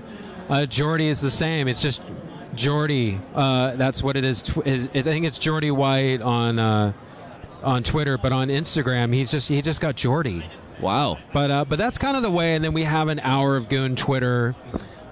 [0.50, 1.68] Uh, Jordy is the same.
[1.68, 2.02] It's just
[2.56, 3.20] Jordy.
[3.34, 4.50] Uh, that's what it is.
[4.58, 6.94] I think it's Jordy White on uh,
[7.64, 10.46] on Twitter, but on Instagram, he's just he just got Jordy.
[10.80, 11.20] Wow.
[11.34, 12.56] But uh, but that's kind of the way.
[12.56, 14.56] And then we have an hour of Goon Twitter.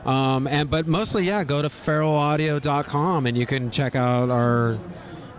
[0.05, 4.77] Um, and but mostly, yeah, go to feralaudio.com and you can check out our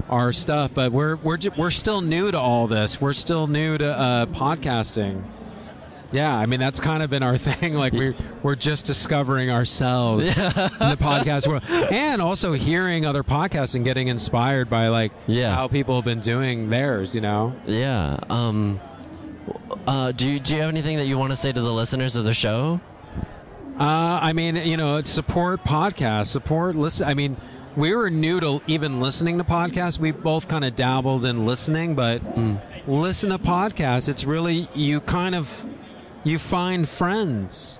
[0.08, 0.72] our stuff.
[0.72, 3.00] But we're we're we're still new to all this.
[3.00, 5.24] We're still new to uh, podcasting.
[6.12, 7.74] Yeah, I mean that's kind of been our thing.
[7.74, 13.74] Like we we're just discovering ourselves in the podcast world, and also hearing other podcasts
[13.74, 15.54] and getting inspired by like Yeah.
[15.54, 17.14] how people have been doing theirs.
[17.14, 17.54] You know.
[17.66, 18.18] Yeah.
[18.28, 18.80] Um,
[19.86, 22.16] uh, do you do you have anything that you want to say to the listeners
[22.16, 22.80] of the show?
[23.78, 27.06] Uh, I mean, you know, support podcasts, support listen.
[27.08, 27.36] I mean,
[27.76, 29.98] we were new to even listening to podcasts.
[29.98, 32.20] We both kind of dabbled in listening, but
[32.86, 34.08] listen to podcasts.
[34.08, 35.66] It's really you kind of
[36.24, 37.78] you find friends.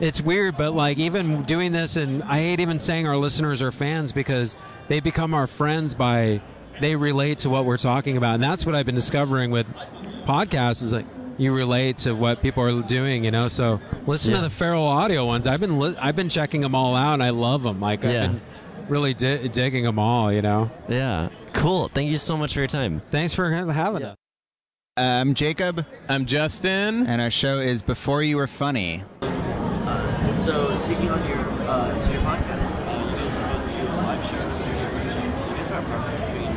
[0.00, 3.70] It's weird, but like even doing this, and I hate even saying our listeners are
[3.70, 4.56] fans because
[4.88, 6.40] they become our friends by
[6.80, 9.66] they relate to what we're talking about, and that's what I've been discovering with
[10.26, 11.06] podcasts is like
[11.38, 13.46] you relate to what people are doing, you know.
[13.48, 14.38] So listen Yeah.
[14.38, 15.46] to the feral audio ones.
[15.46, 17.80] I've been li- I've been checking them all out, and I love them.
[17.80, 18.24] Like Yeah.
[18.24, 18.40] I've been
[18.88, 20.70] really di- digging them all, you know.
[20.88, 21.28] Yeah.
[21.52, 21.86] Cool.
[21.88, 23.00] Thank you so much for your time.
[23.12, 24.16] Thanks for having us.
[24.96, 25.84] I'm Jacob.
[26.08, 27.08] I'm Justin.
[27.08, 29.02] And our show is Before You Were Funny.
[30.32, 34.24] So speaking on your uh, to your podcast, uh, you guys both do a live
[34.24, 35.22] show, the studio version.
[35.22, 36.54] Do you guys have a preference between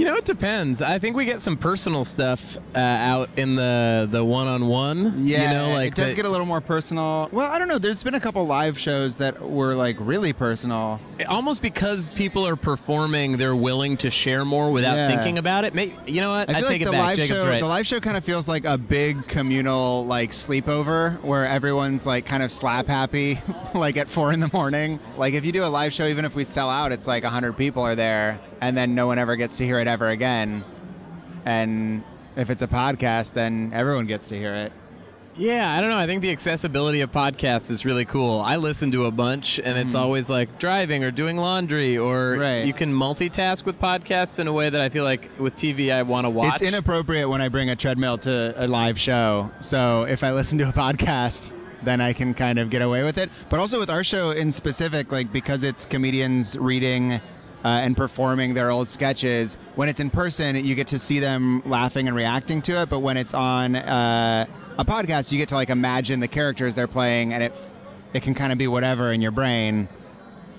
[0.00, 0.80] You know, it depends.
[0.80, 5.26] I think we get some personal stuff uh, out in the the one on one.
[5.26, 7.28] Yeah, you know, like it does the- get a little more personal.
[7.32, 7.76] Well, I don't know.
[7.76, 11.00] There's been a couple live shows that were like really personal.
[11.28, 15.08] almost because people are performing, they're willing to share more without Yeah.
[15.14, 15.74] thinking about it.
[15.74, 16.48] May, you know what?
[16.48, 17.00] I feel take like it the back.
[17.04, 17.60] live Jacob's show, right.
[17.60, 22.24] the live show kind of feels like a big communal like sleepover where everyone's like
[22.24, 23.38] kind of slap happy,
[23.74, 24.98] like at four in the morning.
[25.18, 27.58] Like if you do a live show, even if we sell out, it's like hundred
[27.58, 30.64] people are there, and then no one ever gets to hear it ever again.
[31.44, 32.04] And
[32.36, 34.72] if it's a podcast, then everyone gets to hear it.
[35.36, 35.96] Yeah, I don't know.
[35.96, 38.40] I think the accessibility of podcasts is really cool.
[38.40, 40.02] I listen to a bunch, and it's Mm-hmm.
[40.02, 44.68] always like driving or doing laundry, or you can multitask with podcasts in a way
[44.68, 46.54] that I feel like with TV I want to watch.
[46.60, 49.50] It's inappropriate when I bring a treadmill to a live show.
[49.60, 51.52] So if I listen to a podcast,
[51.84, 53.30] then I can kind of get away with it.
[53.48, 57.18] But also with our show in specific, like because it's comedians reading
[57.64, 59.56] uh, and performing their old sketches.
[59.76, 62.88] When it's in person, you get to see them laughing and reacting to it.
[62.90, 64.46] But when it's on uh,
[64.78, 67.54] a podcast, you get to like imagine the characters they're playing, and it
[68.12, 69.88] it can kind of be whatever in your brain.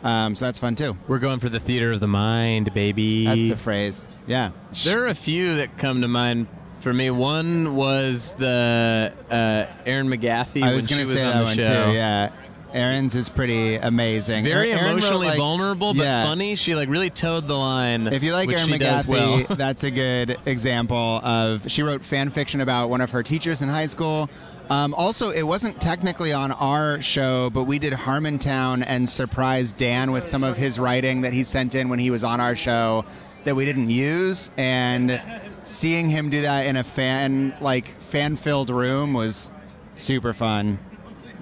[0.04, 0.98] Um, so that's fun too.
[1.08, 3.26] We're going for the theater of the mind, baby.
[3.26, 4.10] That's the phrase.
[4.26, 4.52] Yeah.
[4.84, 6.48] There are a few that come to mind
[6.80, 7.12] for me.
[7.12, 10.64] One was the uh, Erin McGathy.
[10.64, 11.64] I was going to to say that one too.
[11.64, 12.32] Yeah.
[12.74, 14.44] Erin's is pretty amazing.
[14.44, 16.24] Very Erin wrote, emotionally like- vulnerable, but yeah.
[16.24, 16.56] funny.
[16.56, 18.08] She like really towed the line.
[18.08, 19.44] If you like she McGathy, well.
[19.50, 21.70] that's a good example of.
[21.70, 24.30] She wrote fan fiction about one of her teachers in high school.
[24.70, 30.14] Um, also, it wasn't technically on our show, but we did Harmontown and surprised Dan
[30.14, 33.04] with some of his writing that he sent in when he was on our show
[33.44, 34.50] that we didn't use.
[34.56, 35.22] And
[35.66, 39.52] seeing him do that in a fan like fan filled room was
[39.94, 40.80] super fun.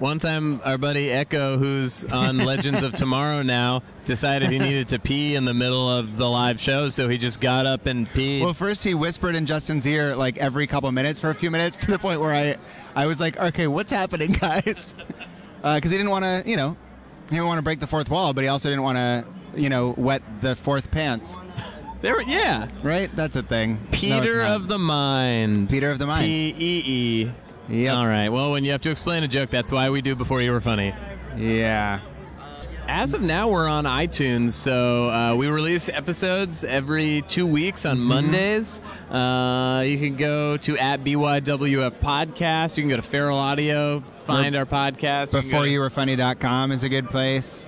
[0.00, 4.98] One time, our buddy Echo, who's on Legends of Tomorrow now, decided he needed to
[4.98, 8.40] pee in the middle of the live show, so he just got up and peed.
[8.40, 11.76] Well, first he whispered in Justin's ear like every couple minutes for a few minutes
[11.76, 12.56] to the point where I,
[12.96, 14.94] I was like, okay, what's happening, guys?
[15.62, 16.78] Uh, because he didn't want to, you know,
[17.28, 19.68] he didn't want to break the fourth wall, but he also didn't want to, you
[19.68, 21.38] know, wet the fourth pants.
[22.00, 23.10] There, yeah, right.
[23.14, 23.78] That's a thing.
[23.92, 24.52] Peter not.
[24.52, 25.68] of the Mind.
[25.68, 26.24] Peter of the Mind.
[26.24, 27.32] P E E.
[27.70, 28.28] All right.
[28.28, 30.60] Well, when you have to explain a joke, that's why we do before you were
[30.60, 30.92] funny.
[31.36, 32.00] Yeah.
[32.88, 38.00] As of now, we're on iTunes, so uh, we release episodes every two weeks Mm-hmm.
[38.00, 38.80] on Mondays.
[39.08, 42.76] Uh, you can go to at BYWF Podcast.
[42.76, 45.32] You can go to Feral Audio, find our podcast.
[45.32, 47.64] You can Before go to you were funny.com is a good place.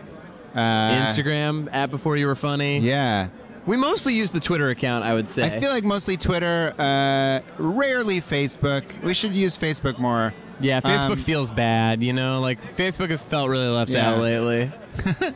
[0.56, 0.58] Uh,
[1.06, 2.78] Instagram at Before You Were Funny.
[2.80, 3.28] Yeah.
[3.66, 5.44] We mostly use the Twitter account, I would say.
[5.44, 8.82] I feel like mostly Twitter, uh, rarely Facebook.
[9.02, 10.34] We should use Facebook more.
[10.60, 12.40] Yeah, Facebook Um, feels bad, you know?
[12.40, 14.10] Like, Facebook has felt really left Yeah.
[14.12, 14.70] out lately.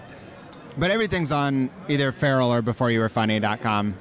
[0.78, 3.94] But everything's on either feral or beforeyouwerefunny.com.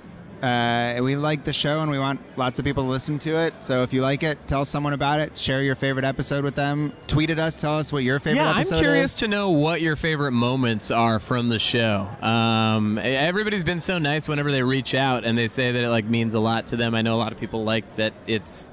[0.46, 3.64] Uh, we like the show and we want lots of people to listen to it.
[3.64, 5.36] So if you like it, tell someone about it.
[5.36, 6.94] Share your favorite episode with them.
[7.08, 7.56] Tweet at us.
[7.56, 8.72] Tell us what your favorite yeah, episode is.
[8.74, 9.20] I'm curious is.
[9.22, 12.08] to know what your favorite moments are from the show.
[12.22, 16.06] Um, everybody's been so nice whenever they reach out and they say that it like
[16.06, 16.94] means a lot to them.
[16.94, 18.70] I know a lot of people like that it's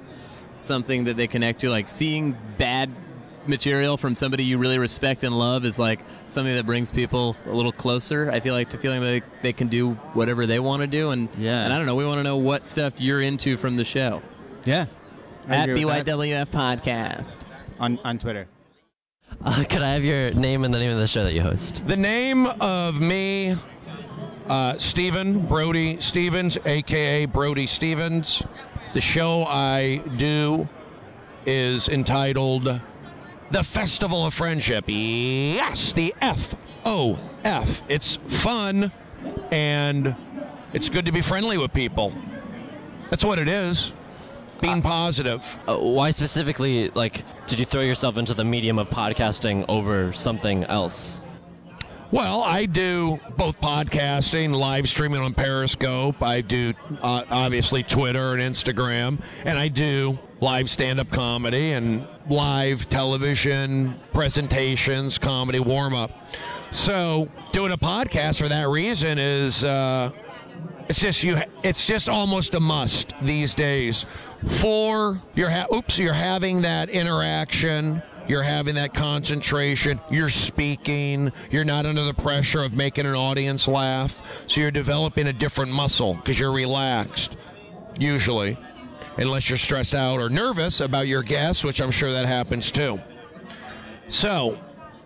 [0.59, 1.70] something that they connect to.
[1.70, 2.91] Like seeing bad
[3.47, 7.51] material from somebody you really respect and love is like something that brings people a
[7.51, 8.31] little closer.
[8.31, 11.11] I feel like to feeling that they, they can do whatever they want to do,
[11.11, 11.65] and Yeah.
[11.65, 11.95] and I don't know.
[11.97, 14.23] We want to know what stuff you're into from the show.
[14.65, 14.87] Yeah.
[15.49, 16.07] I At agree that.
[16.07, 17.45] BYWF Podcast
[17.81, 18.47] on on Twitter.
[19.45, 21.87] Uh, could I have your name and the name of the show that you host?
[21.89, 23.57] The name of me,
[24.47, 28.43] uh, Stephen Brody Stevens, aka Brody Stevens.
[28.93, 30.69] The show I do
[31.47, 32.81] is entitled
[33.53, 34.85] The Festival of Friendship.
[34.89, 36.55] Yes, the F
[36.87, 37.83] O F.
[37.87, 38.91] It's fun
[39.51, 40.17] and
[40.73, 42.15] it's good to be friendly with people.
[43.11, 43.93] That's what it is.
[44.63, 45.59] Being positive.
[45.69, 50.65] Uh, why specifically, like, did you throw yourself into the medium of podcasting over something
[50.65, 51.21] else?
[52.12, 56.23] Well, I do both podcasting, live streaming on Periscope.
[56.23, 62.86] I do uh, obviously Twitter and Instagram, and I do live stand-up comedy and live
[62.91, 66.10] television presentations, comedy warm-up.
[66.70, 70.10] So, doing a podcast for that reason is uh,
[70.91, 71.39] it's just you.
[71.62, 74.05] It's just almost a must these days.
[74.47, 78.02] For you're ha- oops, you're having that interaction.
[78.28, 80.01] You're having that concentration.
[80.10, 81.33] You're speaking.
[81.51, 84.44] You're not under the pressure of making an audience laugh.
[84.49, 87.36] So you're developing a different muscle because you're relaxed.
[87.99, 88.57] Usually,
[89.18, 93.01] unless you're stressed out or nervous about your guests, which I'm sure that happens too.
[94.09, 94.59] So,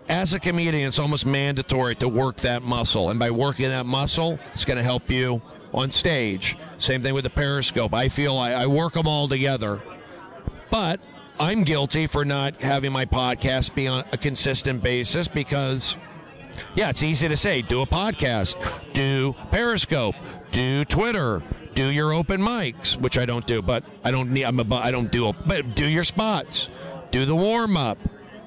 [0.09, 3.09] as a comedian, it's almost mandatory to work that muscle.
[3.09, 5.41] And by working that muscle, it's going to help you
[5.73, 6.55] on stage.
[6.77, 7.93] Same thing with the Periscope.
[7.93, 9.81] I feel I, I work them all together.
[10.69, 11.01] But
[11.39, 15.95] I'm guilty for not having my podcast be on a consistent basis because,
[16.73, 18.57] yeah, it's easy to say do a podcast,
[18.93, 20.15] do Periscope,
[20.51, 21.43] do Twitter,
[21.75, 24.89] do your open mics, which I don't do, but I don't need, I'm a, I
[24.89, 26.71] don't do, but do your spots,
[27.11, 27.99] do the warm up,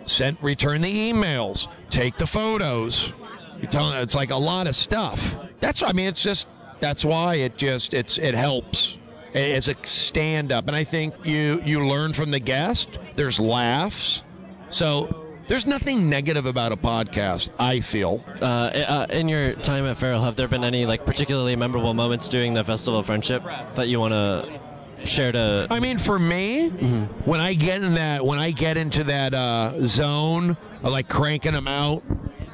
[0.02, 3.12] send, return the emails, take the photos.
[3.60, 5.38] You're telling, it's like a lot of stuff.
[5.60, 6.48] That's, I mean, it's just,
[6.80, 8.96] that's why it just, it's, it helps
[9.34, 10.66] as a stand up.
[10.66, 14.22] And I think you, you learn from the guest, there's laughs.
[14.70, 18.24] So there's nothing negative about a podcast, I feel.
[18.40, 22.28] Uh, uh, in your time at Feral, have there been any like particularly memorable moments
[22.28, 23.42] during the Festival of Friendship
[23.74, 24.60] that you want to
[25.04, 25.66] share to?
[25.70, 26.68] I mean, for me,
[27.24, 31.52] when I get in that, when I get into that uh, zone, of like cranking
[31.52, 32.02] them out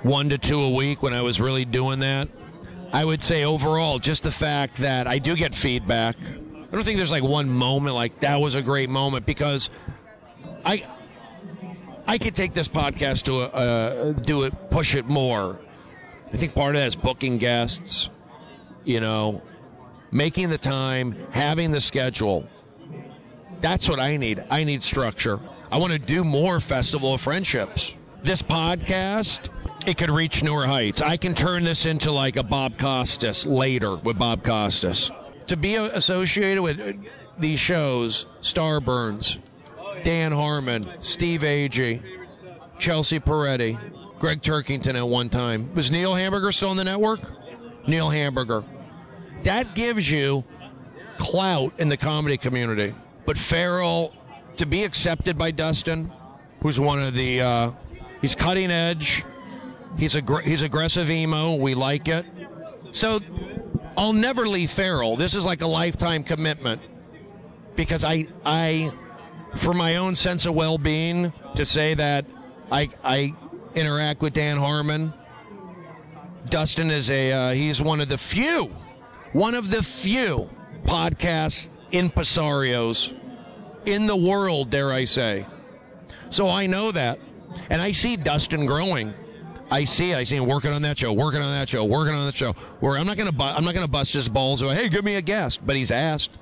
[0.02, 2.28] one to two a week, when I was really doing that,
[2.92, 6.16] I would say overall, just the fact that I do get feedback.
[6.68, 9.70] I don't think there's like one moment like that was a great moment because
[10.64, 10.84] I
[12.06, 15.58] I could take this podcast to uh, do it, push it more.
[16.32, 18.10] I think part of that is booking guests,
[18.84, 19.42] you know,
[20.10, 22.46] making the time, having the schedule.
[23.60, 24.44] That's what I need.
[24.50, 25.40] I need structure.
[25.70, 27.94] I want to do more Festival of Friendships.
[28.22, 29.50] This podcast,
[29.86, 31.00] it could reach newer heights.
[31.00, 35.10] I can turn this into like a Bob Costas later with Bob Costas.
[35.48, 37.06] To be associated with
[37.38, 39.38] these shows, Starburns,
[40.02, 42.02] Dan Harmon, Steve Agee,
[42.78, 43.78] Chelsea Peretti,
[44.18, 45.72] Gregg Turkington at one time.
[45.74, 47.20] Was Neil Hamburger still on the network?
[47.86, 48.64] Neil Hamburger.
[49.44, 50.44] That gives you
[51.16, 52.94] clout in the comedy community.
[53.24, 54.12] But Feral,
[54.56, 56.12] to be accepted by Dustin,
[56.60, 57.70] who's one of the, uh,
[58.20, 59.24] he's cutting edge.
[59.98, 61.54] He's a he's aggressive emo.
[61.54, 62.26] We like it.
[62.92, 63.18] So
[63.96, 65.16] I'll never leave Feral.
[65.16, 66.82] This is like a lifetime commitment
[67.76, 68.92] because I I
[69.54, 72.26] for my own sense of well-being to say that
[72.70, 73.34] I I
[73.74, 75.14] interact with Dan Harmon.
[76.48, 78.66] Dustin is a uh, he's one of the few,
[79.32, 80.50] one of the few
[80.84, 83.14] podcasts in impresarios
[83.86, 85.46] in the world, dare I say.
[86.28, 87.18] So I know that,
[87.70, 89.14] and I see Dustin growing.
[89.70, 90.16] I see it.
[90.16, 92.52] I see him working on that show, working on that show, working on that show.
[92.80, 94.60] Where I'm not gonna, bu- I'm not gonna bust his balls.
[94.60, 95.66] Hey, give me a guest.
[95.66, 96.38] But he's asked.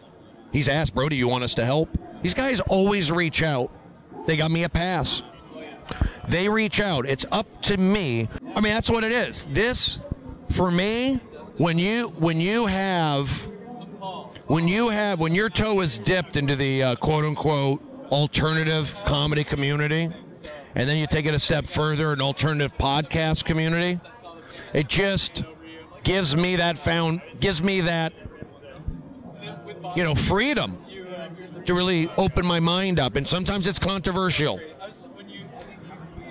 [0.53, 1.89] He's asked, Brody, you want us to help?
[2.23, 3.71] These guys always reach out.
[4.27, 5.23] They got me a pass.
[6.29, 7.07] They reach out.
[7.07, 8.29] It's up to me.
[8.55, 9.45] I mean, that's what it is.
[9.45, 10.01] This,
[10.51, 11.17] for me,
[11.59, 13.29] when you when you have
[14.47, 19.45] when you have when your toe is dipped into the uh, quote unquote alternative comedy
[19.45, 20.11] community,
[20.75, 24.01] and then you take it a step further, an alternative podcast community,
[24.73, 25.45] it just
[26.03, 28.13] gives me that found gives me that
[29.97, 30.79] you know freedom
[31.65, 34.61] to really open my mind up, and sometimes it's controversial.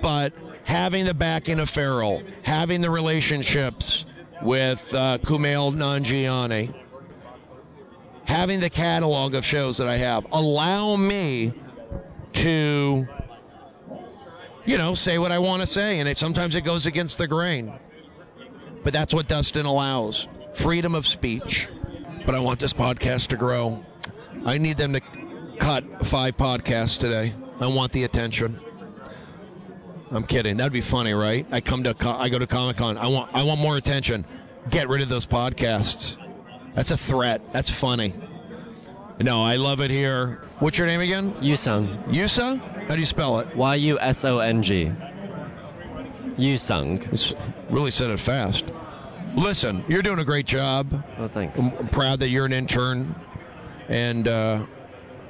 [0.02, 0.34] But
[0.66, 4.06] having the backing of Feral, having the relationships
[4.42, 6.74] with uh, Kumail Nanjiani,
[8.26, 11.54] having the catalog of shows that I have, allow me
[12.34, 13.08] to,
[14.66, 17.28] you know, say what I want to say, and it, sometimes it goes against the
[17.28, 17.74] grain.
[18.84, 21.70] But that's what Dustin allows freedom of speech.
[22.26, 23.86] But I want this podcast to grow.
[24.46, 25.02] I need them to
[25.60, 27.34] cut five podcasts today.
[27.60, 28.60] I want the attention.
[30.12, 30.58] I'm kidding.
[30.58, 31.46] That'd be funny, right?
[31.52, 32.98] I come to I go to Comic Con.
[32.98, 34.26] I want I want more attention.
[34.70, 36.18] Get rid of those podcasts.
[36.76, 37.42] That's a threat.
[37.52, 38.14] That's funny.
[39.24, 40.42] No, I love it here.
[40.60, 41.32] What's your name again?
[41.36, 41.88] Yusung.
[42.08, 42.60] Yusa?
[42.88, 43.56] How do you spell it?
[43.56, 44.92] Y U S O N G.
[46.38, 47.14] Yusung.
[47.14, 47.34] It's
[47.70, 48.66] really said it fast.
[49.34, 51.06] Listen, you're doing a great job.
[51.18, 51.58] Oh, thanks.
[51.58, 53.16] I'm, I'm proud that you're an intern,
[53.88, 54.66] and uh,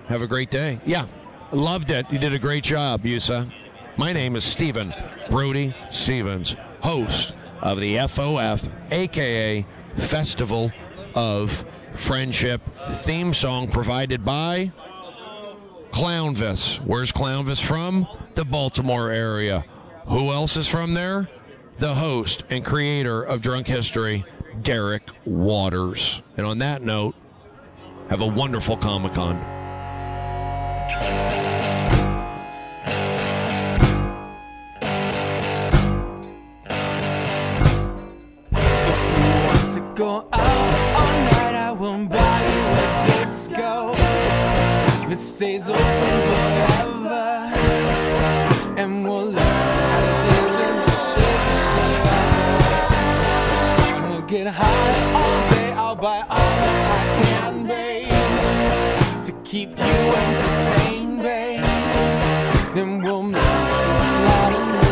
[0.07, 0.79] have a great day.
[0.87, 1.05] Yeah,
[1.51, 2.11] loved it.
[2.11, 3.53] You did a great job, Yusa.
[3.95, 4.91] My name is Stephen
[5.29, 9.63] Brody Stevens, host of the FOF, aka
[9.95, 10.71] Festival
[11.13, 11.63] of
[11.93, 14.71] Friendship theme song provided by
[15.91, 16.77] Clownvis.
[16.81, 18.07] Where's Clownvis from?
[18.33, 19.63] The Baltimore area.
[20.07, 21.29] Who else is from there?
[21.77, 24.25] The host and creator of Drunk History,
[24.61, 26.21] Derek Waters.
[26.35, 27.15] And on that note,
[28.09, 29.53] have a wonderful Comic Con.
[39.95, 40.27] go
[45.13, 47.25] that stays open forever.
[48.81, 49.57] And we'll learn
[49.91, 51.43] how to dance in the shade
[53.93, 59.69] And we'll get high all day, I'll buy all that I can, babe, to keep
[59.77, 61.63] you entertained, babe.
[62.73, 64.87] Then we'll make it loud in the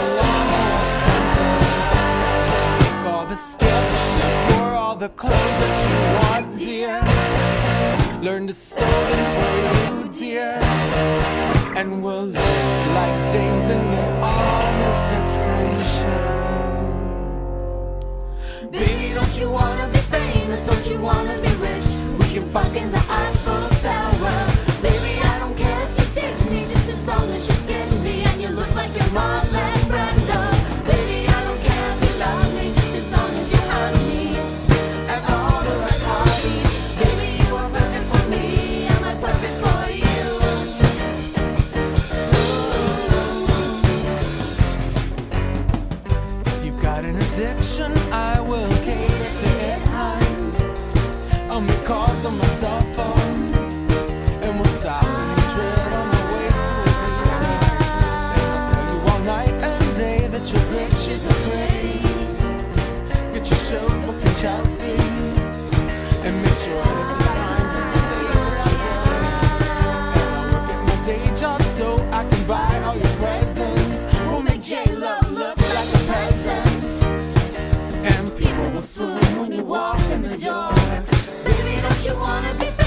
[2.80, 6.95] Take all the sketches for all the clothes that you want, dear.
[8.22, 9.51] Learn to sew them for
[9.95, 16.11] you, And we'll live like dames and get all this attention.
[18.69, 20.61] Baby, don't you wanna be famous?
[20.67, 21.85] Don't you wanna be rich?
[22.19, 24.10] We can fuck in the Eiffel Tower.
[78.92, 80.74] spoon when you walk in the door.
[81.45, 82.81] Baby, don't you wanna be?